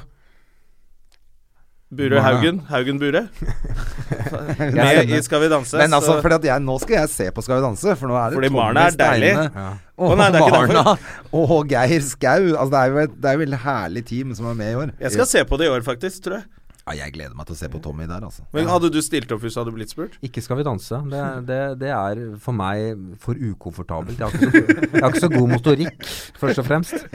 Bure 1.89 2.19
Haugen. 2.19 2.57
Haugen 2.67 2.97
Bure. 2.99 3.21
Med 4.75 5.07
i 5.11 5.21
Skal 5.23 5.39
vi 5.45 5.47
danse. 5.51 5.77
Men 5.79 5.93
altså, 5.95 6.17
så- 6.17 6.21
fordi 6.21 6.35
at 6.35 6.43
jeg, 6.49 6.59
nå 6.65 6.75
skal 6.83 6.95
jeg 6.97 7.09
se 7.09 7.27
på 7.31 7.41
Skal 7.45 7.61
vi 7.61 7.63
danse, 7.63 7.95
for 7.95 8.07
nå 8.11 8.15
er 8.19 8.29
det 8.33 8.35
Fordi 8.41 8.49
Marna 8.55 8.87
er 8.89 8.97
deilig. 8.99 9.29
Ja. 9.55 9.67
og 9.97 10.11
Å, 10.11 10.17
nei, 10.19 10.27
det 10.35 10.41
er 10.41 10.51
Marna 10.57 10.97
og 11.31 11.69
Geir 11.71 12.01
Skau. 12.03 12.49
Altså, 12.57 12.71
det 12.73 12.81
er 12.81 12.91
jo 12.91 12.97
et, 13.05 13.15
det 13.21 13.29
er 13.31 13.37
jo 13.37 13.39
et 13.39 13.45
veldig 13.45 13.61
herlig 13.63 14.03
team 14.09 14.33
som 14.35 14.49
er 14.51 14.53
med 14.59 14.71
i 14.73 14.75
år. 14.81 14.91
Jeg 14.99 15.11
skal 15.15 15.25
se 15.31 15.43
på 15.47 15.57
det 15.61 15.69
i 15.69 15.71
år, 15.77 15.85
faktisk, 15.87 16.23
tror 16.27 16.41
jeg. 16.41 16.43
Ja, 16.87 16.93
jeg 17.03 17.13
gleder 17.17 17.35
meg 17.35 17.47
til 17.49 17.55
å 17.57 17.59
se 17.59 17.67
på 17.71 17.81
Tommy 17.83 18.05
der, 18.07 18.23
altså. 18.23 18.45
Men 18.55 18.69
Hadde 18.71 18.87
du 18.93 18.99
stilt 19.03 19.31
opp 19.35 19.41
hvis 19.43 19.57
du 19.57 19.59
hadde 19.59 19.73
blitt 19.75 19.91
spurt? 19.91 20.13
Ikke 20.23 20.39
skal 20.43 20.59
vi 20.61 20.63
danse. 20.63 20.99
Det, 21.11 21.23
det, 21.49 21.57
det 21.81 21.89
er 21.91 22.21
for 22.43 22.55
meg 22.55 23.17
for 23.19 23.35
ukomfortabelt. 23.35 24.21
Jeg 24.21 24.23
har, 24.23 24.37
ikke 24.37 24.51
så, 24.53 24.87
jeg 24.93 25.03
har 25.03 25.11
ikke 25.11 25.23
så 25.25 25.29
god 25.33 25.51
motorikk, 25.51 26.07
først 26.39 26.61
og 26.63 26.67
fremst. 26.69 27.07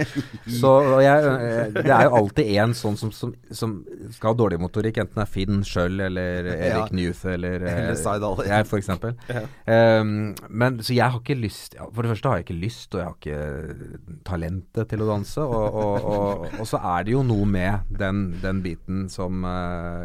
Så 0.59 0.73
og 0.93 1.01
jeg, 1.01 1.33
eh, 1.33 1.73
det 1.79 1.95
er 1.95 2.05
jo 2.09 2.19
alltid 2.21 2.51
en 2.67 2.75
sånn 2.77 2.99
som, 3.01 3.13
som, 3.17 3.33
som 3.55 3.73
skal 4.13 4.35
ha 4.35 4.39
dårlig 4.43 4.61
motorikk, 4.61 5.01
enten 5.03 5.23
det 5.23 5.25
er 5.25 5.33
Finn 5.33 5.65
Schjøll 5.67 6.05
eller 6.11 6.51
Erik 6.53 6.93
Ja. 6.93 6.99
Newth 6.99 7.25
eller, 7.33 7.65
eh, 7.65 7.81
Eller 7.87 7.97
Seidal. 8.01 8.45
Jeg, 8.49 8.69
for 8.69 8.83
eksempel. 8.83 9.17
Ja. 9.33 9.47
Um, 10.03 10.13
men 10.53 10.81
så 10.85 10.93
jeg 10.93 11.09
har 11.15 11.21
ikke 11.23 11.37
lyst 11.39 11.77
For 11.95 12.05
det 12.05 12.11
første 12.13 12.29
har 12.29 12.41
jeg 12.41 12.47
ikke 12.49 12.59
lyst, 12.61 12.93
og 12.93 13.01
jeg 13.01 13.09
har 13.09 13.17
ikke 13.17 14.21
talentet 14.29 14.91
til 14.93 15.05
å 15.05 15.09
danse. 15.09 15.41
Og, 15.41 15.81
og, 15.83 16.07
og, 16.13 16.47
og 16.61 16.69
så 16.69 16.81
er 16.93 17.07
det 17.09 17.15
jo 17.17 17.23
noe 17.27 17.49
med 17.49 17.93
den, 18.03 18.25
den 18.43 18.61
biten 18.65 19.07
som 19.13 19.45
eh, 19.49 19.62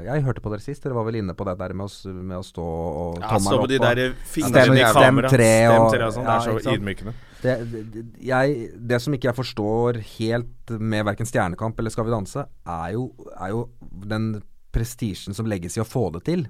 Jeg 0.08 0.24
hørte 0.26 0.42
på 0.44 0.52
dere 0.54 0.64
sist, 0.64 0.84
dere 0.84 0.96
var 0.98 1.06
vel 1.08 1.20
inne 1.22 1.36
på 1.38 1.46
det 1.48 1.56
der 1.60 1.74
med 1.78 1.88
å, 1.88 2.12
med 2.16 2.38
å 2.40 2.44
stå 2.46 2.66
og 2.66 3.18
Ja, 3.22 3.32
tommelen 3.36 3.64
opp. 3.64 3.70
de 3.72 3.80
der 3.84 4.02
fingrene 4.32 4.78
i 4.80 4.84
kamera. 4.98 5.32
Stem 5.32 5.38
tre 5.38 5.52
og 5.74 6.14
sånn. 6.18 6.28
Det 6.28 6.36
er 6.36 6.46
så 6.46 6.76
ydmykende. 6.76 7.14
det, 7.44 7.56
det, 7.72 8.04
jeg, 8.30 8.70
det 8.92 9.02
som 9.04 9.14
ikke 9.18 9.30
jeg 9.32 9.38
forstår 9.40 10.02
helt 10.18 10.76
med 10.80 11.06
verken 11.08 11.30
Stjernekamp 11.30 11.80
eller 11.80 11.94
Skal 11.94 12.08
vi 12.08 12.16
danse, 12.16 12.46
er 12.78 12.94
jo, 12.96 13.10
er 13.38 13.54
jo 13.56 13.66
den 14.08 14.30
prestisjen 14.74 15.34
som 15.38 15.48
legges 15.50 15.78
i 15.78 15.82
å 15.84 15.88
få 15.88 16.10
det 16.18 16.26
til. 16.28 16.48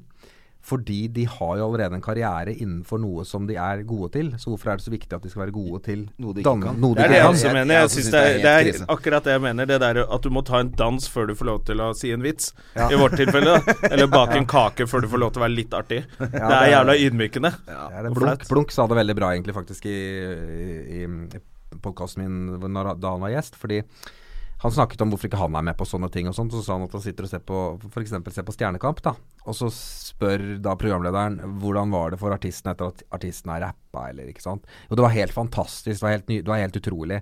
Fordi 0.67 0.97
de 1.15 1.23
har 1.31 1.53
jo 1.59 1.65
allerede 1.69 1.95
en 1.95 2.01
karriere 2.03 2.51
innenfor 2.51 2.99
noe 2.99 3.23
som 3.23 3.45
de 3.47 3.55
er 3.55 3.83
gode 3.87 4.09
til. 4.17 4.33
Så 4.35 4.49
hvorfor 4.51 4.73
er 4.73 4.79
det 4.81 4.83
så 4.83 4.91
viktig 4.91 5.15
at 5.15 5.23
de 5.23 5.29
skal 5.31 5.45
være 5.45 5.53
gode 5.55 5.79
til 5.85 6.01
Noe 6.19 6.33
de 6.35 6.41
ikke 6.43 6.53
kan. 6.65 6.79
noe 6.83 6.91
de 6.97 6.99
Det 6.99 7.05
er 7.05 7.13
det 7.13 7.19
jeg 7.21 7.29
også 7.29 7.53
mener. 7.55 7.73
jeg 7.77 7.85
Jeg 7.85 7.93
synes 7.93 8.09
det, 8.11 8.23
er, 8.23 8.41
det 8.43 8.81
er 8.81 8.91
akkurat 8.97 9.23
det 9.29 9.35
jeg 9.37 9.43
mener. 9.45 9.69
Det 9.71 9.77
der 9.85 10.01
at 10.03 10.21
du 10.27 10.29
må 10.35 10.43
ta 10.49 10.59
en 10.65 10.73
dans 10.83 11.07
før 11.13 11.29
du 11.31 11.35
får 11.39 11.49
lov 11.51 11.61
til 11.69 11.79
å 11.85 11.87
si 11.95 12.11
en 12.11 12.25
vits. 12.25 12.51
I 12.75 12.99
vårt 12.99 13.15
tilfelle. 13.15 13.55
da 13.63 13.77
Eller 13.93 14.11
bake 14.11 14.35
en 14.41 14.49
kake 14.49 14.89
før 14.91 15.05
du 15.05 15.07
får 15.15 15.23
lov 15.23 15.31
til 15.31 15.41
å 15.41 15.45
være 15.47 15.55
litt 15.55 15.73
artig. 15.79 16.01
Det 16.19 16.27
er 16.27 16.35
det 16.35 16.59
er- 16.59 16.71
jævla 16.75 16.97
ydmykende. 17.07 17.53
Ja, 17.71 17.87
Blunk. 18.11 18.47
Blunk 18.51 18.71
sa 18.75 18.87
det 18.91 18.99
veldig 18.99 19.15
bra 19.21 19.31
egentlig 19.37 19.55
faktisk 19.55 19.85
i, 19.87 19.97
i, 20.99 21.03
i 21.37 21.43
podkasten 21.83 22.23
min 22.27 22.73
når, 22.73 22.93
da 22.99 23.15
han 23.15 23.23
var 23.23 23.31
gjest. 23.37 23.55
Fordi 23.55 23.79
han 24.57 24.73
snakket 24.73 25.01
om 25.03 25.11
hvorfor 25.13 25.29
ikke 25.29 25.39
han 25.39 25.55
er 25.59 25.65
med 25.67 25.77
på 25.77 25.85
sånne 25.85 26.09
ting 26.13 26.29
og 26.29 26.35
sånt. 26.37 26.53
Så 26.55 26.63
sa 26.65 26.77
han 26.77 26.87
at 26.87 26.95
han 26.97 27.03
sitter 27.03 27.27
og 27.27 27.31
ser 27.31 27.43
på 27.45 27.59
f.eks. 27.91 28.15
ser 28.33 28.45
på 28.47 28.55
Stjernekamp, 28.55 29.03
da. 29.05 29.13
Og 29.45 29.57
så 29.57 29.69
spør 29.73 30.45
da 30.63 30.73
programlederen 30.79 31.37
hvordan 31.61 31.93
var 31.93 32.13
det 32.13 32.21
for 32.21 32.33
artisten 32.33 32.71
etter 32.71 32.89
at 32.89 33.03
artisten 33.13 33.53
har 33.53 33.67
rappa, 33.67 34.07
eller 34.09 34.31
ikke 34.31 34.45
sant. 34.45 34.65
Jo, 34.87 34.97
det 34.97 35.05
var 35.05 35.13
helt 35.13 35.35
fantastisk. 35.35 35.99
Det 35.99 36.07
var 36.07 36.17
helt, 36.17 36.31
ny, 36.31 36.41
det 36.41 36.51
var 36.53 36.63
helt 36.63 36.81
utrolig. 36.81 37.21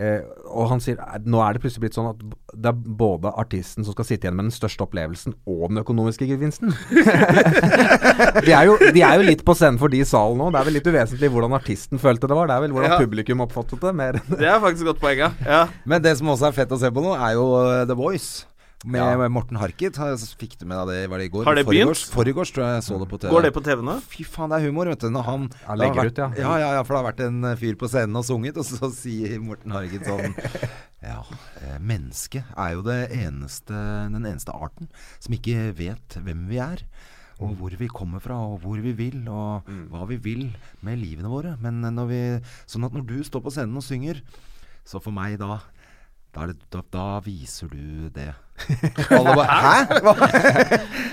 Eh, 0.00 0.22
og 0.48 0.70
han 0.70 0.80
sier 0.80 0.96
"Er- 0.96 1.20
nå 1.28 1.36
er 1.44 1.52
det 1.52 1.60
plutselig 1.62 1.82
blitt 1.84 1.96
sånn 1.98 2.08
at 2.08 2.20
det 2.56 2.70
er 2.70 2.72
både 2.72 3.28
artisten 3.36 3.84
som 3.84 3.92
skal 3.92 4.06
sitte 4.08 4.24
igjen 4.24 4.36
med 4.38 4.46
den 4.48 4.54
største 4.56 4.80
opplevelsen, 4.86 5.34
og 5.46 5.68
den 5.68 5.82
økonomiske 5.82 6.24
gevinsten. 6.30 6.72
de, 8.46 8.52
er 8.56 8.64
jo, 8.70 8.76
de 8.92 9.02
er 9.04 9.18
jo 9.20 9.26
litt 9.26 9.44
på 9.44 9.54
scenen 9.58 9.78
for 9.80 9.92
de 9.92 10.00
i 10.00 10.06
salen 10.08 10.38
nå. 10.40 10.50
Det 10.54 10.60
er 10.62 10.68
vel 10.68 10.76
litt 10.78 10.88
uvesentlig 10.88 11.30
hvordan 11.34 11.56
artisten 11.58 12.00
følte 12.02 12.28
det 12.30 12.38
var. 12.38 12.48
Det 12.50 12.56
er 12.56 12.64
vel 12.66 12.76
hvordan 12.76 12.94
Ja. 12.96 12.98
publikum 13.04 13.44
oppfattet 13.44 13.80
det. 13.84 13.94
Mer 13.94 14.12
Det 14.28 14.48
er 14.48 14.60
faktisk 14.60 14.82
et 14.86 14.90
godt 14.94 15.00
poeng, 15.04 15.18
ja. 15.44 15.66
Men 15.84 16.02
det 16.02 16.16
som 16.18 16.28
også 16.32 16.48
er 16.48 16.56
fett 16.56 16.72
å 16.72 16.80
se 16.80 16.90
på 16.90 17.02
nå, 17.04 17.12
er 17.16 17.34
jo 17.36 17.46
uh, 17.52 17.84
The 17.84 17.94
Voice. 17.98 18.46
Med 18.84 18.98
Ja. 18.98 19.28
Morten 19.28 19.56
Harket. 19.56 19.96
Har- 19.96 20.16
Fikk 20.16 20.58
du 20.58 20.66
med 20.66 20.76
deg 20.78 20.88
det? 20.88 21.10
Var 21.10 21.18
det 21.18 21.24
i 21.26 21.28
går? 21.30 21.44
Har 21.44 21.54
det 21.54 21.66
begynt? 21.66 22.02
Forgårs, 22.10 22.50
tror 22.52 22.64
jeg 22.66 22.74
jeg 22.80 22.82
så 22.82 22.98
det 22.98 23.08
på 23.08 23.18
TV. 23.20 23.30
Går 23.30 23.42
det 23.42 23.52
på 23.54 23.62
TV 23.62 23.82
nå? 23.82 24.00
Fy 24.02 24.24
faen, 24.24 24.50
det 24.50 24.58
er 24.58 24.66
humor, 24.66 24.86
vet 24.90 24.98
du. 24.98 25.08
Når 25.10 25.22
han, 25.24 25.50
Han 25.66 25.78
legger 25.78 25.94
vært, 26.02 26.12
ut, 26.12 26.18
ja. 26.18 26.28
ja. 26.36 26.58
Ja, 26.58 26.72
ja, 26.74 26.82
for 26.82 26.94
det 26.96 27.04
har 27.04 27.12
vært 27.12 27.20
en 27.28 27.44
uh, 27.44 27.54
fyr 27.56 27.74
på 27.78 27.88
scenen 27.88 28.16
og 28.16 28.24
sunget, 28.26 28.56
og 28.58 28.64
så 28.66 28.90
sier 28.92 29.38
Morten 29.40 29.70
Harket 29.70 30.02
sånn 30.04 30.34
Ja, 31.02 31.22
eh, 31.62 31.78
mennesket 31.82 32.44
er 32.56 32.74
jo 32.76 32.82
det 32.86 33.10
eneste, 33.10 33.74
den 33.74 34.22
eneste 34.22 34.54
arten 34.54 34.88
som 35.18 35.34
ikke 35.34 35.72
vet 35.74 36.14
hvem 36.22 36.46
vi 36.48 36.58
er. 36.62 36.82
Og 37.42 37.56
hvor 37.58 37.74
vi 37.74 37.88
kommer 37.90 38.20
fra, 38.22 38.36
og 38.38 38.60
hvor 38.62 38.78
vi 38.78 38.92
vil, 38.94 39.24
og 39.28 39.66
hva 39.90 40.06
vi 40.06 40.16
vil 40.16 40.44
med 40.80 41.00
livene 41.00 41.26
våre. 41.30 41.56
Men 41.60 41.82
eh, 41.84 41.90
når 41.90 42.06
vi, 42.06 42.20
sånn 42.70 42.84
at 42.86 42.92
når 42.94 43.06
du 43.06 43.16
står 43.26 43.42
på 43.42 43.50
scenen 43.50 43.76
og 43.78 43.82
synger, 43.82 44.20
så 44.86 45.00
for 45.02 45.10
meg 45.14 45.38
da 45.38 45.60
da, 46.32 46.42
er 46.46 46.52
det, 46.54 46.58
da, 46.72 46.80
da 46.92 47.06
viser 47.26 47.68
du 47.68 48.08
det. 48.14 48.30
Alle 49.10 49.32
bare 49.34 49.48
Hæ? 49.48 49.74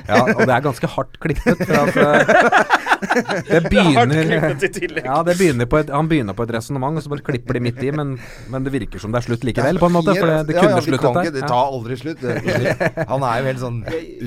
Ja, 0.10 0.18
og 0.36 0.42
det 0.46 0.54
er 0.54 0.62
ganske 0.64 0.88
hardt 0.92 1.16
klippet. 1.24 1.62
For 1.66 1.80
at, 1.80 1.96
eh, 1.98 3.40
det 3.50 3.62
begynner. 3.72 5.04
Ja, 5.06 5.18
det 5.26 5.36
begynner 5.40 5.66
på 5.72 5.80
et, 5.80 5.90
Han 5.94 6.10
begynner 6.12 6.36
på 6.38 6.44
et 6.46 6.52
resonnement, 6.54 6.98
og 7.00 7.04
så 7.06 7.10
bare 7.14 7.24
klipper 7.26 7.58
de 7.58 7.62
midt 7.64 7.82
i. 7.84 7.92
Men, 7.96 8.16
men 8.54 8.64
det 8.68 8.74
virker 8.76 9.02
som 9.02 9.12
det 9.16 9.22
er 9.22 9.28
slutt 9.30 9.44
likevel, 9.48 9.80
på 9.82 9.90
en 9.90 9.96
måte. 9.98 10.16
For 10.20 10.30
det, 10.30 10.38
det 10.52 10.58
kunne 10.60 10.72
ja, 10.72 10.78
ja, 10.78 10.86
sluttet 10.88 11.10
ikke- 11.10 11.24
der. 11.26 11.36
Det 11.40 11.44
tar 11.50 11.74
aldri 11.74 11.98
slutt. 12.00 12.22
det. 12.22 13.06
Han 13.14 13.26
er 13.32 13.40
jo 13.42 13.50
helt 13.50 13.64
sånn 13.64 13.80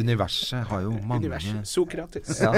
Universet 0.03 0.69
har 0.73 0.85
jo 0.87 0.93
mange 1.01 1.29
Universet. 1.29 1.69
Sokrates. 1.73 2.41
Ja. 2.43 2.53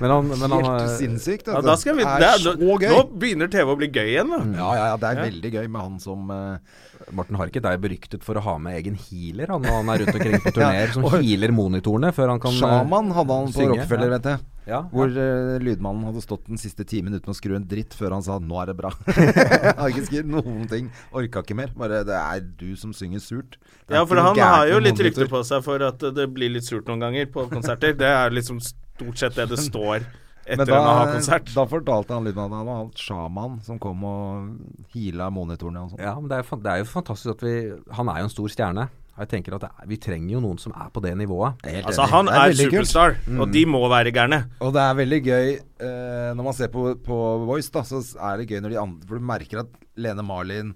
Men 0.00 0.10
han, 0.14 0.28
men 0.34 0.56
han 0.56 0.68
Helt 0.68 0.92
sinnssykt. 1.00 1.48
Ja, 1.48 1.58
altså. 1.58 1.68
da 1.72 1.76
skal 1.80 1.98
vi, 1.98 2.04
det 2.06 2.28
er 2.28 2.44
så 2.44 2.54
gøy. 2.58 2.88
nå 2.92 3.02
begynner 3.18 3.50
TV 3.52 3.72
å 3.74 3.78
bli 3.80 3.88
gøy 3.92 4.12
igjen, 4.14 4.30
da. 4.36 4.42
Ja, 4.60 4.68
ja, 4.78 4.86
ja, 4.92 4.96
det 5.00 5.10
er 5.12 5.18
Ja. 5.22 5.26
veldig 5.30 5.52
gøy 5.58 5.66
med 5.68 5.80
han 5.82 5.98
som 6.02 6.30
eh, 6.30 6.97
Morten 7.14 7.38
Harket 7.38 7.66
er 7.68 7.80
beryktet 7.80 8.24
for 8.26 8.38
å 8.38 8.42
ha 8.44 8.54
med 8.62 8.76
egen 8.80 8.98
healer 8.98 9.54
han, 9.54 9.64
når 9.64 9.76
han 9.76 9.90
er 9.92 10.02
rundt 10.02 10.18
omkring 10.18 10.44
på 10.44 10.52
turneer, 10.56 10.92
som 10.94 11.06
healer 11.14 11.54
monitorene 11.54 12.12
før 12.16 12.34
han 12.34 12.42
kan 12.42 12.54
synge. 12.54 12.68
Sjaman 12.68 13.12
hadde 13.16 13.40
han 13.40 13.50
på 13.50 13.56
synge, 13.56 13.74
Rockefeller, 13.74 14.08
ja. 14.08 14.16
vet 14.16 14.30
jeg. 14.32 14.46
Ja, 14.68 14.82
Hvor 14.92 15.08
uh, 15.08 15.54
lydmannen 15.64 16.04
hadde 16.10 16.20
stått 16.20 16.44
den 16.50 16.60
siste 16.60 16.84
timen 16.84 17.16
uten 17.16 17.32
å 17.32 17.36
skru 17.36 17.54
en 17.56 17.64
dritt 17.64 17.94
før 17.96 18.18
han 18.18 18.24
sa 18.26 18.36
'nå 18.36 18.58
er 18.60 18.68
det 18.68 18.76
bra'. 18.76 18.92
har 19.80 19.88
ikke 19.88 20.04
skrevet 20.10 20.28
noen 20.28 20.68
ting. 20.68 20.90
Orka 21.16 21.40
ikke 21.40 21.56
mer. 21.56 21.72
Bare 21.78 22.02
det 22.04 22.18
er 22.18 22.44
du 22.60 22.76
som 22.76 22.92
synger 22.92 23.24
surt. 23.24 23.56
Det 23.88 23.96
Ja, 23.96 24.04
for 24.04 24.20
han 24.20 24.36
har 24.36 24.68
jo 24.68 24.82
litt 24.84 25.00
rykte 25.00 25.24
på 25.30 25.40
seg 25.40 25.64
for 25.64 25.80
at 25.88 26.04
det 26.12 26.28
blir 26.36 26.52
litt 26.52 26.68
surt 26.68 26.84
noen 26.90 27.06
ganger 27.06 27.30
på 27.32 27.48
konserter. 27.48 27.96
Det 27.96 28.12
er 28.12 28.34
liksom 28.34 28.60
stort 28.60 29.16
sett 29.16 29.40
det 29.40 29.48
det 29.54 29.60
står 29.70 30.04
Men 30.50 30.60
etter 30.64 30.74
en 30.76 30.86
a-ha-konsert. 30.92 31.50
da 31.54 31.64
fortalte 31.68 32.14
han 32.16 32.24
lydmannen 32.24 32.54
at 32.54 32.58
han 32.62 32.66
var 32.70 32.78
hatt 32.84 33.02
sjaman 33.04 33.58
som 33.66 33.78
kom 33.82 34.04
og 34.08 34.54
heala 34.94 35.28
monitorene 35.34 35.82
og 35.84 35.90
sånn. 35.92 36.00
Ja, 36.06 36.14
men 36.18 36.28
det 36.30 36.38
er, 36.38 36.44
jo 36.48 36.56
det 36.64 36.72
er 36.72 36.78
jo 36.84 36.88
fantastisk 36.88 37.34
at 37.36 37.44
vi 37.44 37.54
Han 37.98 38.08
er 38.08 38.18
jo 38.22 38.30
en 38.30 38.34
stor 38.36 38.48
stjerne. 38.48 38.88
Og 39.18 39.24
jeg 39.24 39.30
tenker 39.32 39.54
at 39.56 39.64
det 39.66 39.70
er, 39.74 39.86
Vi 39.90 39.96
trenger 39.98 40.30
jo 40.36 40.40
noen 40.44 40.58
som 40.62 40.72
er 40.78 40.90
på 40.94 41.02
det 41.02 41.16
nivået. 41.18 41.58
Helt 41.66 41.86
Altså, 41.90 42.04
han 42.06 42.28
er, 42.30 42.52
er 42.52 42.54
superstar, 42.54 43.16
mm. 43.26 43.40
og 43.42 43.50
de 43.52 43.64
må 43.66 43.80
være 43.90 44.12
gærne. 44.14 44.44
Og 44.62 44.70
det 44.76 44.80
er 44.84 44.94
veldig 44.94 45.18
gøy 45.26 45.48
eh, 45.58 46.28
når 46.38 46.44
man 46.44 46.54
ser 46.54 46.68
på, 46.70 46.92
på 47.02 47.16
Voice, 47.48 47.72
da, 47.74 47.82
så 47.82 47.98
er 48.30 48.38
det 48.38 48.46
gøy 48.52 48.60
når 48.62 48.70
de 48.76 48.78
andre 48.78 49.08
For 49.10 49.18
du 49.18 49.26
merker 49.26 49.64
at 49.64 49.74
Lene 49.98 50.22
Marlin 50.22 50.70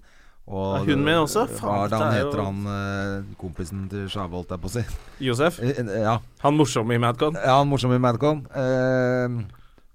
og 0.52 0.88
hun 0.88 1.04
med 1.06 1.20
også? 1.22 1.44
Faen, 1.54 1.92
han 1.94 2.02
er 2.02 2.16
jo- 2.18 2.30
heter, 2.32 2.40
han 2.42 2.64
eh, 2.66 3.34
kompisen 3.38 3.84
til 3.88 4.08
Sjave, 4.10 4.40
er 4.42 4.56
jeg 4.56 4.60
på 4.64 4.66
å 4.66 4.72
si? 4.74 4.82
Josef, 5.22 5.60
Eh, 5.62 5.78
eh, 5.78 6.00
Ja, 6.02 6.16
han 6.42 6.56
morsomme 6.58 6.96
i 6.96 6.98
Madcon. 6.98 7.34
ja 7.38 7.58
han 7.60 7.68
morsomme 7.70 7.94
i 7.94 8.02
Madcon. 8.02 8.42
Eh, 8.50 9.44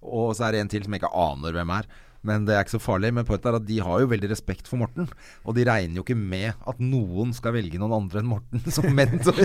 og 0.08 0.36
så 0.38 0.47
er 0.47 0.58
det 0.58 0.66
en 0.66 0.76
til 0.76 0.84
som 0.88 0.93
jeg 0.95 1.03
ikke 1.03 1.16
aner 1.28 1.58
hvem 1.60 1.74
er. 1.80 1.88
Men 2.28 2.43
det 2.47 2.55
er 2.58 2.64
ikke 2.66 2.74
så 2.76 2.80
farlig. 2.82 3.12
Men 3.14 3.24
poenget 3.28 3.45
er 3.47 3.55
at 3.60 3.66
de 3.68 3.76
har 3.86 4.01
jo 4.01 4.08
veldig 4.10 4.28
respekt 4.32 4.68
for 4.68 4.82
Morten. 4.82 5.05
Og 5.47 5.53
de 5.55 5.64
regner 5.68 5.99
jo 5.99 6.03
ikke 6.03 6.18
med 6.18 6.58
at 6.68 6.80
noen 6.82 7.30
skal 7.36 7.53
velge 7.55 7.80
noen 7.80 7.93
andre 7.95 8.20
enn 8.20 8.28
Morten 8.28 8.64
som 8.76 8.88
mentor. 8.97 9.38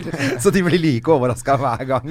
så 0.43 0.51
de 0.51 0.63
blir 0.67 0.81
like 0.81 1.13
overraska 1.13 1.59
hver 1.61 1.85
gang. 1.93 2.09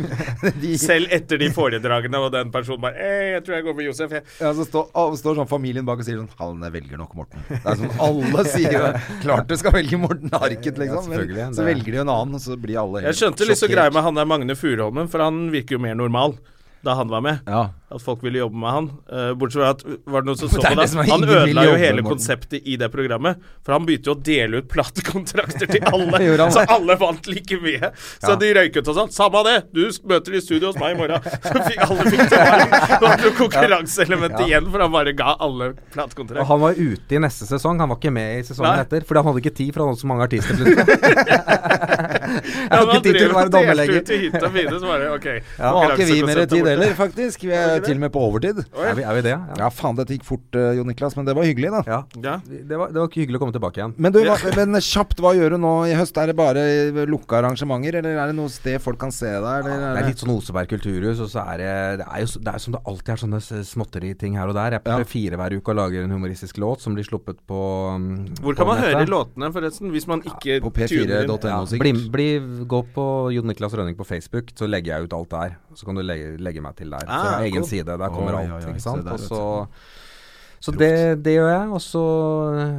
De, 0.61 0.75
Selv 0.79 1.11
etter 1.11 1.41
de 1.41 1.49
foredragene 1.51 2.21
og 2.21 2.29
den 2.35 2.53
personen 2.53 2.85
bare 2.85 2.93
Ei, 3.01 3.33
'Jeg 3.33 3.43
tror 3.47 3.57
jeg 3.57 3.65
går 3.67 3.75
for 3.79 3.85
Josef'. 3.89 4.15
jeg». 4.15 4.23
ja, 4.39 4.53
så 4.53 4.67
står, 4.69 5.17
stå 5.19 5.35
sånn 5.41 5.49
familien 5.49 5.85
bak 5.87 5.99
og 5.99 6.07
sier 6.07 6.21
sånn 6.21 6.29
Han 6.39 6.63
velger 6.71 7.01
nok 7.01 7.17
Morten. 7.19 7.43
Det 7.49 7.59
er 7.65 7.81
sånn 7.81 7.99
Alle 8.07 8.45
sier 8.53 8.77
jo 8.77 8.85
klart 9.25 9.49
du 9.51 9.57
skal 9.57 9.75
velge 9.75 9.99
Morten 9.99 10.29
Arket', 10.39 10.77
liksom. 10.77 11.09
Men 11.11 11.57
så 11.57 11.65
velger 11.67 11.89
de 11.91 11.99
jo 11.99 12.05
en 12.05 12.15
annen, 12.15 12.37
og 12.37 12.41
så 12.45 12.55
blir 12.55 12.79
alle 12.85 13.01
helt 13.03 13.11
Jeg 13.11 13.23
skjønte 13.25 13.49
litt 13.49 13.57
så 13.59 13.65
sjokkert. 13.65 13.75
greia 13.81 13.97
med 13.97 14.03
han 14.07 14.15
der 14.21 14.29
Magne 14.29 14.55
Furuholmen, 14.55 15.09
for 15.11 15.25
han 15.25 15.49
virker 15.51 15.75
jo 15.79 15.83
mer 15.83 15.97
normal 15.99 16.37
da 16.85 16.95
han 16.97 17.09
var 17.11 17.21
med. 17.25 17.43
Ja. 17.49 17.67
At 17.91 18.03
folk 18.03 18.21
ville 18.23 18.39
jobbe 18.39 18.57
med 18.61 18.71
han. 18.71 18.85
Eh, 19.11 19.31
bortsett 19.35 19.59
fra 19.61 19.69
at 19.75 19.81
Var 19.83 20.23
det 20.23 20.29
noen 20.29 20.39
som 20.39 20.49
så 20.51 20.61
på 20.61 20.75
det? 20.79 21.09
Han 21.11 21.25
ødela 21.27 21.65
jo 21.67 21.73
hele 21.79 22.03
konseptet 22.05 22.67
i 22.67 22.77
det 22.79 22.87
programmet. 22.93 23.41
For 23.65 23.75
han 23.75 23.87
begynte 23.87 24.11
jo 24.11 24.15
å 24.15 24.21
dele 24.31 24.61
ut 24.61 24.69
platekontrakter 24.71 25.69
til 25.71 25.85
alle. 25.93 26.21
Så 26.55 26.65
alle 26.71 26.97
vant 27.01 27.27
like 27.31 27.59
mye. 27.63 27.91
Så 28.21 28.35
de 28.39 28.51
røyket 28.57 28.91
og 28.91 28.97
sånn. 28.97 29.11
Samme 29.15 29.43
det! 29.47 29.57
Du 29.75 29.83
møter 30.07 30.37
i 30.37 30.43
studio 30.43 30.71
hos 30.71 30.79
meg 30.81 30.95
i 30.95 30.99
morgen. 31.01 31.27
Så 31.47 31.65
fikk 31.67 31.83
alle 31.87 32.07
fikk 32.07 32.23
det. 32.31 32.41
Det 32.41 33.01
var 33.03 33.25
noe 33.25 33.33
konkurranseelement 33.39 34.39
igjen, 34.47 34.69
for 34.71 34.85
han 34.85 34.93
bare 34.95 35.15
ga 35.17 35.35
alle 35.41 35.71
Og 35.73 36.45
han 36.47 36.63
var 36.63 36.79
ute 36.79 37.17
i 37.17 37.21
neste 37.21 37.47
sesong, 37.49 37.81
han 37.81 37.91
var 37.91 37.99
ikke 37.99 38.13
med 38.15 38.39
i 38.39 38.45
sesongen 38.47 38.71
Nei. 38.71 38.85
etter. 38.87 39.05
Fordi 39.07 39.23
han 39.23 39.31
hadde 39.31 39.43
ikke 39.43 39.55
tid, 39.61 39.73
for 39.75 39.83
han 39.83 39.91
hadde 39.93 40.03
så 40.03 40.11
mange 40.11 40.27
artister 40.29 40.59
plutselig. 40.59 40.85
jeg 42.31 42.71
hadde 42.71 42.87
men 42.87 42.95
ikke 42.95 43.05
tid 43.05 43.19
til 43.19 43.31
å 43.31 43.39
være 43.41 44.21
hytte 44.21 44.51
mine 44.53 44.79
så 44.79 44.87
bare 44.87 45.09
OK. 45.15 45.27
Nå 45.59 45.71
har 45.77 45.95
ikke 45.95 46.07
vi 46.09 46.17
mer 46.27 46.41
tid 46.51 46.69
heller, 46.71 46.93
faktisk. 46.97 47.45
Vi 47.47 47.55
er 47.57 47.80
til 47.85 47.97
og 47.97 48.03
med 48.05 48.11
på 48.13 48.21
overtid. 48.27 48.61
Er 48.75 48.95
vi, 48.97 49.03
er 49.03 49.13
vi 49.17 49.21
det? 49.25 49.33
Ja. 49.35 49.55
Ja, 49.61 49.69
faen, 49.69 49.95
dette 49.97 50.13
gikk 50.15 50.25
fort, 50.27 50.47
uh, 50.55 50.71
Jon 50.77 50.87
Niklas, 50.87 51.15
men 51.17 51.25
det 51.25 51.35
var 51.35 51.43
hyggelig, 51.47 51.71
da. 51.71 51.81
ja. 51.87 51.99
Ja. 52.21 52.35
Det, 52.45 52.77
var, 52.77 52.91
det 52.93 52.99
var 53.01 53.09
hyggelig 53.13 53.37
å 53.37 53.43
komme 53.45 53.53
tilbake 53.55 53.81
igjen. 53.81 53.93
Men 53.97 54.11
du, 54.15 54.19
hva, 54.25 54.37
men 54.59 54.79
kjapt, 54.81 55.19
hva 55.23 55.33
gjør 55.37 55.55
du 55.55 55.57
nå 55.63 55.73
i 55.89 55.95
høst? 55.97 56.17
Er 56.21 56.31
det 56.31 56.35
bare 56.39 56.63
lukka 57.09 57.39
arrangementer, 57.41 57.99
eller 58.01 58.17
er 58.21 58.31
det 58.31 58.35
noe 58.37 58.49
sted 58.51 58.79
folk 58.83 58.99
kan 59.01 59.11
se 59.11 59.29
deg? 59.31 59.65
Eller 59.65 59.79
Det 59.81 59.91
er 59.91 60.01
er 60.03 60.09
litt 60.11 60.21
sånn 60.23 60.33
Oseberg 60.35 60.69
kulturhus, 60.71 61.19
og 61.23 61.29
så 61.31 61.43
er 61.53 61.57
det 61.61 61.71
Det 62.01 62.07
er 62.07 62.21
jo 62.25 62.39
det 62.41 62.53
er 62.55 62.57
som 62.63 62.73
det 62.75 62.81
alltid 62.87 63.09
er 63.13 63.21
sånne 63.25 63.39
småtteriting 63.71 64.35
her 64.39 64.47
og 64.51 64.55
der. 64.57 64.71
Jeg 64.77 64.81
Ja. 64.81 64.85
prøver 64.97 65.07
fire 65.07 65.37
hver 65.39 65.55
uke 65.57 65.69
og 65.71 65.75
lager 65.77 66.03
en 66.03 66.11
humoristisk 66.11 66.57
låt 66.57 66.81
som 66.81 66.93
blir 66.95 67.03
sluppet 67.07 67.37
på 67.47 67.59
um, 67.95 68.25
Hvor 68.41 68.53
på 68.53 68.57
kan 68.57 68.67
man 68.67 68.77
nettet. 68.81 68.95
høre 68.97 69.07
låtene, 69.11 69.51
forresten? 69.53 69.91
Hvis 69.91 70.07
man 70.07 70.21
ikke 70.21 70.59
på 70.61 70.71
p4.no 70.71 71.37
Ja, 71.47 71.59
sikkert. 71.65 72.11
bli, 72.11 72.27
gå 72.67 72.81
på 72.95 73.05
Jon 73.33 73.47
Niklas 73.47 73.73
Rønning 73.77 73.95
på 73.97 74.05
Facebook, 74.07 74.51
så 74.55 74.67
legger 74.69 74.95
jeg 74.97 75.03
ut 75.09 75.13
alt 75.13 75.29
der. 75.31 75.55
Så 75.75 75.85
kan 75.87 75.95
du 75.95 76.01
legge, 76.03 76.37
legge 76.39 76.61
meg 76.61 76.75
til 76.75 76.89
der. 76.91 77.05
Ah, 77.07 77.37
så 77.39 77.45
egen. 77.47 77.63
Side. 77.71 77.97
Der 77.97 78.13
kommer 78.13 78.35
oh, 78.35 78.43
alt, 78.43 78.51
Ja, 78.51 78.61
ja, 78.67 78.75
ikke 78.75 78.83
sant? 78.83 79.03
sant. 79.03 79.11
der, 79.11 79.27
så 79.27 79.41
så 80.61 80.69
det, 80.77 81.23
det 81.25 81.33
gjør 81.33 81.47
jeg. 81.49 81.69
Og 81.73 81.81
så 81.81 82.01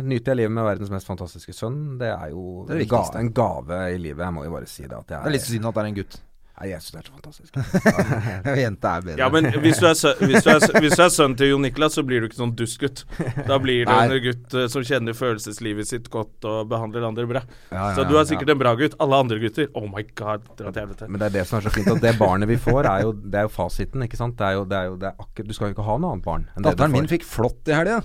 nyter 0.07 0.33
jeg 0.33 0.45
livet 0.45 0.55
med 0.55 0.67
verdens 0.69 0.93
mest 0.95 1.09
fantastiske 1.09 1.55
sønn. 1.57 1.81
Det 1.99 2.13
er 2.13 2.29
jo 2.31 2.63
Det 2.69 2.77
er 2.77 2.85
det 2.85 2.91
ga, 2.93 3.01
en 3.19 3.33
gave 3.35 3.81
i 3.91 3.97
livet. 3.99 4.23
Jeg 4.23 4.35
må 4.37 4.45
jo 4.47 4.53
bare 4.55 4.71
si 4.71 4.85
det. 4.87 4.93
At 4.95 5.11
jeg, 5.11 5.19
Det 5.19 5.33
er 5.33 5.35
litt 5.35 5.49
synd 5.49 5.67
at 5.67 5.75
det 5.75 5.83
er 5.83 5.91
en 5.91 5.99
gutt. 5.99 6.21
Nei, 6.63 6.69
jeg 6.71 6.85
syns 6.85 6.93
det 6.95 7.01
er 7.01 7.07
så 7.09 7.15
fantastisk. 7.17 7.57
Jente 8.63 8.91
er 8.93 9.01
bedre. 9.03 9.19
Ja, 9.19 9.27
men 9.35 9.49
hvis 9.65 9.81
du, 9.83 9.87
er 9.89 9.97
sø 9.99 10.13
hvis, 10.21 10.45
du 10.45 10.51
er, 10.53 10.61
sø- 10.63 10.79
hvis 10.79 10.95
du 10.95 11.03
er 11.03 11.09
sønn 11.11 11.33
til 11.35 11.49
Jon 11.51 11.65
Niklas, 11.67 11.97
så 11.99 12.05
blir 12.07 12.23
du 12.23 12.29
ikke 12.29 12.39
sånn 12.39 12.53
dustgutt. 12.55 13.03
Da 13.49 13.57
blir 13.59 13.83
du 13.83 13.91
Nei. 13.91 14.05
en 14.05 14.23
gutt 14.23 14.55
eh, 14.55 14.69
som 14.71 14.85
kjenner 14.87 15.17
følelseslivet 15.19 15.91
sitt 15.91 16.07
godt 16.13 16.47
og 16.47 16.71
behandler 16.71 17.09
andre 17.09 17.27
bra. 17.27 17.43
Ja, 17.73 17.89
ja, 17.89 17.89
så 17.97 18.05
du 18.07 18.15
er 18.15 18.21
ja. 18.21 18.29
sikkert 18.31 18.53
en 18.55 18.61
bra 18.63 18.77
gutt. 18.79 18.95
Alle 19.03 19.19
andre 19.25 19.41
gutter 19.43 19.67
Oh 19.75 19.89
my 19.91 20.05
god, 20.15 20.47
dra 20.55 20.71
til 20.71 20.85
helvete. 20.85 21.09
Men 21.11 21.25
det 21.25 21.33
er 21.33 21.35
det 21.41 21.45
som 21.51 21.59
er 21.59 21.67
så 21.67 21.73
fint. 21.75 21.91
At 21.91 22.05
det 22.05 22.13
barnet 22.21 22.53
vi 22.53 22.61
får, 22.63 22.87
er 22.93 23.09
jo, 23.09 23.17
det 23.19 23.41
er 23.43 23.49
jo 23.49 23.55
fasiten. 23.57 24.07
Ikke 24.07 24.21
sant? 24.21 24.39
Det 24.39 24.53
er 24.53 24.61
jo, 24.61 24.67
det 24.71 24.79
er 24.79 24.93
jo, 24.93 25.01
det 25.03 25.11
er 25.11 25.19
akkurat, 25.19 25.49
du 25.51 25.59
skal 25.59 25.73
jo 25.73 25.77
ikke 25.77 25.89
ha 25.89 25.99
noe 25.99 26.15
annet 26.15 26.29
barn 26.29 26.47
enn 26.47 26.63
det 26.63 26.63
du 26.63 26.71
Datteren 26.71 26.95
min 26.95 27.11
fikk 27.11 27.27
flått 27.27 27.73
i 27.73 27.75
helga. 27.75 27.99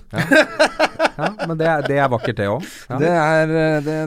Ja, 1.17 1.29
men 1.45 1.53
det 1.61 1.69
er, 1.69 1.85
det 1.85 2.01
er 2.01 2.09
vakkert, 2.09 2.41
det 2.41 2.49
òg. 2.49 2.65
Ja. 2.89 2.97
Det 3.01 3.13
er 3.13 3.53
eh, 3.61 3.77
Det 3.85 3.99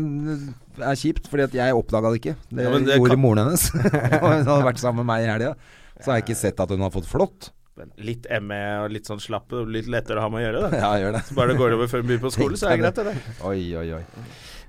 er 0.87 0.99
kjipt, 1.01 1.29
fordi 1.31 1.45
at 1.49 1.55
jeg 1.57 1.77
oppdaga 1.77 2.11
det 2.13 2.21
ikke. 2.23 2.35
Det, 2.51 2.65
Ja, 2.67 2.73
det 2.79 2.99
gjorde 2.99 3.15
kan- 3.15 3.23
moren 3.23 3.43
hennes. 3.45 3.65
Og 4.23 4.27
hun 4.29 4.45
hadde 4.49 4.67
vært 4.67 4.83
sammen 4.83 5.05
med 5.05 5.11
meg 5.13 5.25
i 5.27 5.31
helga. 5.31 5.55
Så 6.01 6.11
har 6.13 6.21
jeg 6.21 6.29
ikke 6.29 6.39
sett 6.41 6.61
at 6.65 6.71
hun 6.73 6.81
har 6.87 6.93
fått 6.95 7.09
flått. 7.11 7.51
Litt 7.97 8.27
ME 8.45 8.61
og 8.83 8.91
litt 8.93 9.07
sånn 9.09 9.21
slapp 9.23 9.55
litt 9.73 9.87
lettere 9.89 10.21
å 10.21 10.27
ha 10.27 10.29
med 10.33 10.43
å 10.43 10.45
gjøre. 10.45 10.63
Da. 10.67 10.79
Ja, 10.85 10.91
gjør 11.01 11.15
det. 11.17 11.23
Så 11.31 11.37
bare 11.39 11.55
det 11.55 11.61
går 11.63 11.77
over 11.79 11.89
før 11.89 12.03
vi 12.03 12.11
begynner 12.11 12.27
på 12.27 12.33
skole, 12.35 12.59
så 12.61 12.69
er 12.69 12.77
det 12.77 12.91
greit, 12.93 13.01
det. 13.09 13.37
Oi, 13.49 13.61
oi, 13.81 13.87
oi. 14.01 14.03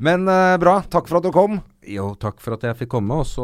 Men 0.01 0.24
uh, 0.32 0.55
bra. 0.62 0.78
Takk 0.89 1.09
for 1.12 1.20
at 1.20 1.28
du 1.28 1.32
kom. 1.36 1.59
Jo, 1.82 2.12
takk 2.22 2.38
for 2.44 2.54
at 2.54 2.62
jeg 2.68 2.76
fikk 2.78 2.92
komme, 2.94 3.16
og 3.24 3.26
så 3.26 3.42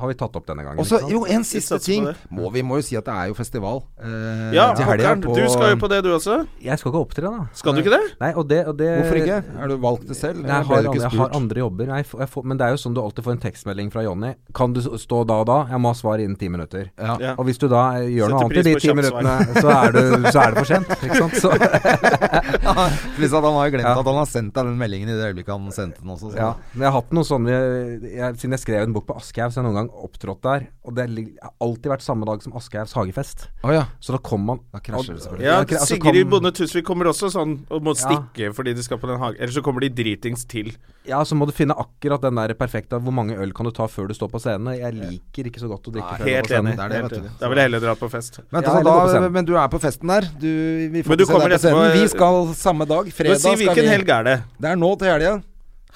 har 0.00 0.10
vi 0.10 0.14
tatt 0.18 0.34
opp 0.34 0.46
denne 0.48 0.64
gangen. 0.66 0.80
Og 0.82 0.86
så, 0.88 0.96
ikke 0.98 1.04
sant? 1.04 1.12
jo, 1.14 1.20
en 1.36 1.44
siste 1.46 1.76
ting. 1.78 2.08
Må 2.34 2.48
vi 2.50 2.64
må 2.66 2.80
jo 2.80 2.82
si 2.88 2.96
at 2.98 3.06
det 3.06 3.14
er 3.14 3.28
jo 3.30 3.36
festival 3.38 3.84
eh, 4.02 4.48
Ja. 4.56 4.72
Pokkeren, 4.74 5.22
du 5.22 5.44
skal 5.52 5.70
jo 5.74 5.78
på 5.78 5.90
det, 5.92 6.00
du 6.02 6.08
også. 6.16 6.40
Jeg 6.64 6.80
skal 6.80 6.90
ikke 6.90 7.02
opptre, 7.06 7.30
da. 7.30 7.44
Skal 7.54 7.76
du 7.76 7.82
ikke 7.84 7.92
det? 7.94 8.00
Nei, 8.18 8.32
og 8.34 8.48
det, 8.50 8.58
og 8.66 8.74
det 8.80 8.88
Hvorfor 8.98 9.20
ikke? 9.20 9.36
Er 9.62 9.70
du 9.70 9.76
valgt 9.84 10.08
det 10.10 10.16
selv? 10.18 10.40
Nei, 10.42 10.50
jeg, 10.56 10.66
har, 10.72 10.88
jeg 10.98 11.12
har 11.22 11.36
andre 11.38 11.62
jobber. 11.62 11.92
Jeg, 11.94 12.08
får- 12.10 12.24
jeg 12.24 12.32
får, 12.34 12.48
men 12.50 12.58
det 12.58 12.66
er 12.66 12.74
jo 12.74 12.80
sånn 12.82 12.96
du 12.98 13.00
alltid 13.04 13.28
får 13.28 13.36
en 13.36 13.42
tekstmelding 13.46 13.92
fra 13.94 14.04
Jonny. 14.08 14.32
Kan 14.58 14.74
du 14.74 14.82
stå 14.82 15.22
da 15.30 15.38
og 15.44 15.46
da? 15.52 15.60
Jeg 15.70 15.82
må 15.84 15.94
ha 15.94 16.00
svar 16.02 16.24
innen 16.24 16.34
ti 16.40 16.50
minutter. 16.50 16.90
Ja. 16.98 17.14
Ja. 17.22 17.36
Og 17.38 17.46
hvis 17.46 17.62
du 17.62 17.68
da 17.70 17.84
eh, 18.02 18.10
gjør 18.16 18.34
noe 18.34 18.42
annet 18.48 18.58
i 18.58 18.66
de 18.72 18.74
ti 18.82 18.90
minuttene, 18.90 19.36
så 19.62 19.70
er, 19.76 19.94
du, 19.94 20.02
så 20.34 20.42
er 20.48 20.58
det 20.58 20.64
for 20.64 20.72
sent. 20.74 20.92
Ikke 20.98 21.22
sant? 21.22 21.38
Så, 21.38 21.54
ja, 22.66 22.74
han 22.74 23.54
har 23.54 23.70
jo 23.70 23.72
glemt 23.76 23.86
Ja. 23.86 23.94
at 24.02 24.06
han 24.10 24.18
har 24.18 24.28
sendt 24.34 24.54
deg 24.58 24.66
den 24.72 24.78
meldingen 24.82 25.14
i 25.14 25.16
det 25.18 25.30
øyeblikket 25.30 25.54
han 25.54 25.70
sendte 25.74 26.02
den 26.02 26.10
også. 26.16 26.32
Så. 26.34 26.36
ja. 26.42 26.52
Men 26.74 26.88
jeg 26.88 26.90
har 26.92 26.98
hatt 27.00 27.14
noen 27.14 27.28
sånne 27.28 27.56
jeg, 28.02 28.36
Siden 28.40 28.54
jeg 28.56 28.62
skrev 28.62 28.82
en 28.86 28.92
bok 28.96 29.06
på 29.08 29.16
Aschehoug, 29.18 29.52
så 29.52 29.60
har 29.60 29.64
jeg 29.64 29.68
noen 29.68 29.78
gang 29.78 29.90
opptrådt 30.06 30.42
der. 30.42 30.66
Og 30.84 30.94
det 30.96 31.06
har 31.08 31.52
alltid 31.64 31.90
vært 31.92 32.04
samme 32.04 32.26
dag 32.28 32.42
som 32.44 32.52
Aschehougs 32.58 32.92
hagefest. 32.96 33.46
Oh, 33.64 33.72
ja. 33.74 33.84
Så 34.00 34.12
da 34.14 34.18
kom 34.18 34.44
man 34.48 34.60
Da 34.72 34.80
krasjer 34.80 35.14
det 35.16 35.22
selvfølgelig. 35.24 35.44
Ja, 35.48 35.56
Ja, 35.58 35.64
altså, 35.64 35.86
Sigrid 35.94 36.24
kom- 36.24 36.30
Bonde 36.30 36.52
Tusvik 36.56 36.84
kommer 36.88 37.10
også 37.12 37.30
sånn 37.34 37.56
og 37.70 37.82
må 37.82 37.94
Ja. 37.96 38.06
stikke 38.06 38.52
fordi 38.54 38.74
de 38.74 38.82
skal 38.82 38.98
på 38.98 39.06
den 39.10 39.18
hagen. 39.18 39.36
Eller 39.40 39.52
så 39.52 39.62
kommer 39.62 39.80
de 39.80 39.90
dritings 39.90 40.44
til. 40.46 40.72
Ja, 41.08 41.22
så 41.24 41.34
må 41.34 41.46
du 41.46 41.52
finne 41.52 41.72
akkurat 41.74 42.20
den 42.20 42.34
der 42.36 42.52
perfekte 42.54 43.00
Hvor 43.00 43.12
mange 43.12 43.32
øl 43.38 43.52
kan 43.56 43.64
du 43.64 43.70
ta 43.72 43.86
før 43.86 44.08
du 44.08 44.14
står 44.14 44.28
på 44.28 44.40
scenen? 44.40 44.76
Jeg 44.76 44.92
liker 44.94 45.48
ikke 45.48 45.60
så 45.62 45.68
godt 45.68 45.88
å 45.88 45.92
drikke 45.94 46.18
før 46.18 46.26
jeg 46.26 46.44
står 46.44 46.48
på 46.48 46.52
scenen. 46.52 46.66
enig. 46.68 46.76
det 46.76 46.84
er 46.84 46.88
det, 46.88 47.02
helt 47.02 47.12
enig. 47.24 47.38
Da 47.40 47.48
vil 47.48 47.56
jeg 47.56 47.64
heller 47.70 47.80
dra 47.80 47.94
på 47.94 48.10
fest. 48.10 48.40
Men, 48.52 48.62
Ja, 48.62 48.68
altså, 48.68 48.84
da, 48.84 49.28
på 49.28 49.32
men 49.32 49.44
du 49.44 49.56
er 49.56 49.68
på 49.68 49.80
festen 49.80 50.08
der. 50.08 50.20
Du, 50.38 50.48
vi 50.92 51.02
får 51.02 51.08
Men 51.08 51.18
du 51.18 51.24
se 51.24 51.32
deg 51.32 51.50
på 51.52 51.58
scenen. 51.58 51.92
Vi 51.92 52.02
eh, 52.02 52.08
skal 52.08 52.54
samme 52.54 52.86
dag. 52.86 53.04
Men 53.04 53.12
Fredag 53.12 53.36
si 53.36 53.48
skal 53.48 53.56
hvilken 53.56 53.82
vi 53.82 53.88
helg 53.88 54.08
er 54.08 54.22
det? 54.24 54.42
Det 54.60 54.68
er 54.70 54.76
nå 54.76 54.98
til 54.98 55.08
helga. 55.08 55.42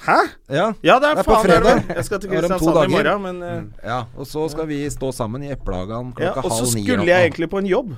Hæ? 0.03 0.17
Ja. 0.49 0.73
Ja, 0.83 0.99
det 0.99 1.09
er, 1.09 1.15
Det 1.15 1.19
er 1.19 1.23
på 1.23 1.35
faen 1.35 1.49
er 1.49 1.61
fredag. 1.61 1.95
Jeg 1.95 2.05
skal 2.05 2.19
til 2.19 2.29
Kristiansand 2.29 2.83
i 2.83 2.93
morgen, 2.93 3.21
men 3.21 3.43
uh, 3.43 3.63
ja. 3.85 4.03
Og 4.17 4.27
så 4.27 4.49
skal 4.51 4.67
vi 4.67 4.83
stå 4.89 5.11
sammen 5.15 5.43
i 5.43 5.51
Eplehagen 5.53 6.13
ja, 6.19 6.33
ni 6.35 6.43
Og 6.43 6.51
så 6.51 6.65
skulle 6.73 7.05
jeg 7.07 7.29
egentlig 7.29 7.49
på 7.49 7.57
en 7.63 7.69
jobb 7.69 7.93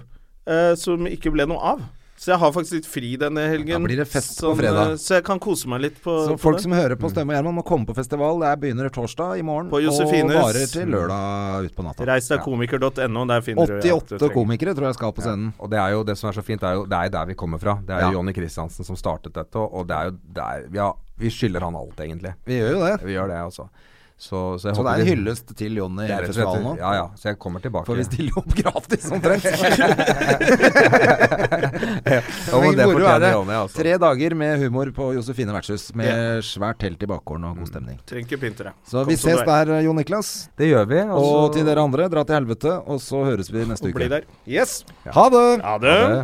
uh, 0.49 0.73
som 0.77 1.07
ikke 1.09 1.31
ble 1.33 1.47
noe 1.49 1.59
av. 1.75 1.85
Så 2.15 2.31
jeg 2.31 2.39
har 2.39 2.51
faktisk 2.55 2.77
litt 2.77 2.85
fri 2.87 3.09
denne 3.19 3.41
helgen. 3.51 3.75
Da 3.75 3.83
blir 3.83 3.99
det 3.99 4.05
fest 4.07 4.37
på 4.39 4.45
Sånn, 4.47 4.55
fredag. 4.55 4.91
eh, 4.93 4.99
Så 5.03 5.17
jeg 5.17 5.23
kan 5.27 5.39
kose 5.43 5.67
meg 5.67 5.81
litt 5.83 5.97
på, 5.99 6.13
Så 6.23 6.37
folk 6.39 6.61
på 6.61 6.63
som 6.63 6.71
hører 6.71 6.95
på 6.95 7.09
Stemme 7.11 7.33
og 7.33 7.35
Gjerman, 7.35 7.57
må 7.57 7.63
komme 7.67 7.85
på 7.89 7.95
festival. 7.97 8.39
Det 8.39 8.47
er 8.47 8.61
begynner 8.61 8.87
torsdag 8.89 9.41
i 9.41 9.43
morgen 9.43 9.67
På 9.69 9.81
og 9.83 10.31
varer 10.31 10.63
til 10.71 10.87
lørdag 10.95 11.67
utpå 11.67 11.83
natta. 11.83 12.07
Reis 12.07 12.29
deg 12.31 12.39
komiker.no, 12.45 13.25
der 13.27 13.43
finner 13.43 13.67
du 13.67 13.75
alt 13.75 14.07
du 14.07 14.15
88 14.15 14.31
komikere 14.31 14.73
tror 14.77 14.87
jeg 14.87 14.95
skal 14.95 15.11
på 15.11 15.25
scenen. 15.27 15.51
Og 15.59 15.69
det 15.69 15.77
er 15.81 15.91
jo 15.91 16.03
det 16.07 16.15
som 16.17 16.29
er 16.31 16.39
så 16.39 16.45
fint, 16.47 16.61
det 16.63 16.69
er 16.69 16.79
jo, 16.79 16.85
det 16.85 17.01
er 17.03 17.09
der 17.17 17.25
vi 17.25 17.35
kommer 17.35 17.59
fra. 17.59 17.75
Det 17.83 17.91
er 17.97 17.99
Ja. 18.05 18.07
jo 18.11 18.19
Jonny 18.21 18.31
Kristiansen 18.31 18.85
som 18.87 18.95
startet 18.95 19.33
dette, 19.35 19.59
og 19.59 19.85
det 19.87 19.95
er 19.97 20.05
jo 20.05 20.11
det 20.39 20.43
er, 20.43 20.63
vi, 20.71 20.77
har, 20.79 20.95
vi 21.17 21.31
skylder 21.31 21.61
han 21.67 21.75
alt, 21.79 21.99
egentlig. 21.99 22.33
Vi 22.45 22.57
gjør 22.59 22.71
jo 22.75 22.81
det. 22.85 22.95
Vi 23.05 23.13
gjør 23.15 23.27
det, 23.31 23.41
altså. 23.47 23.69
Så, 24.17 24.59
så, 24.59 24.69
jeg 24.69 24.75
Så 24.77 24.83
det 24.85 24.91
er 24.93 25.01
en 25.03 25.07
hyllest 25.09 25.49
til 25.59 25.73
Jonny 25.75 26.05
i 26.07 26.17
festivalen 26.23 26.61
nå. 26.63 26.73
Ja, 26.79 26.91
ja. 26.95 27.07
Så 27.19 27.27
jeg 27.33 27.39
kommer 27.43 27.59
tilbake. 27.59 27.83
For 27.89 27.99
vi 27.99 28.05
stiller 28.07 28.37
opp 28.39 28.53
gratis, 28.61 29.09
omtrent. 29.11 29.43
Ja, 32.05 32.59
men 32.61 32.77
det 32.77 32.85
er 32.85 32.91
fortjener 32.93 33.19
det. 33.25 33.31
Jonny, 33.33 33.55
altså. 33.57 33.75
Tre 33.81 33.95
dager 34.01 34.35
med 34.39 34.63
humor 34.63 34.91
på 34.95 35.09
Josefine 35.17 35.51
vertshus, 35.55 35.89
med 35.99 36.39
svært 36.47 36.79
telt 36.83 37.03
i 37.03 37.09
bakgården 37.09 37.49
og 37.49 37.59
god 37.59 37.71
stemning. 37.73 37.99
Trenger 38.07 38.29
ikke 38.29 38.39
pynte 38.45 38.67
deg. 38.69 38.77
Så 38.87 39.01
Kom 39.01 39.11
vi 39.11 39.17
ses 39.19 39.41
er. 39.41 39.45
der, 39.49 39.73
Jon 39.83 39.99
Niklas. 39.99 40.31
Det 40.55 40.69
gjør 40.71 40.87
vi. 40.93 41.01
Og 41.17 41.51
til 41.57 41.67
dere 41.67 41.83
andre, 41.83 42.07
dra 42.11 42.23
til 42.27 42.39
helvete, 42.39 42.77
og 42.85 43.01
så 43.03 43.25
høres 43.27 43.51
vi 43.51 43.65
neste 43.67 43.91
Og 43.91 43.99
Bli 43.99 44.07
der. 44.15 44.27
Yes. 44.47 44.83
Ha 45.11 45.27
det! 45.33 45.45
Ha 45.65 45.75
det. 45.83 45.97
det. 46.15 46.23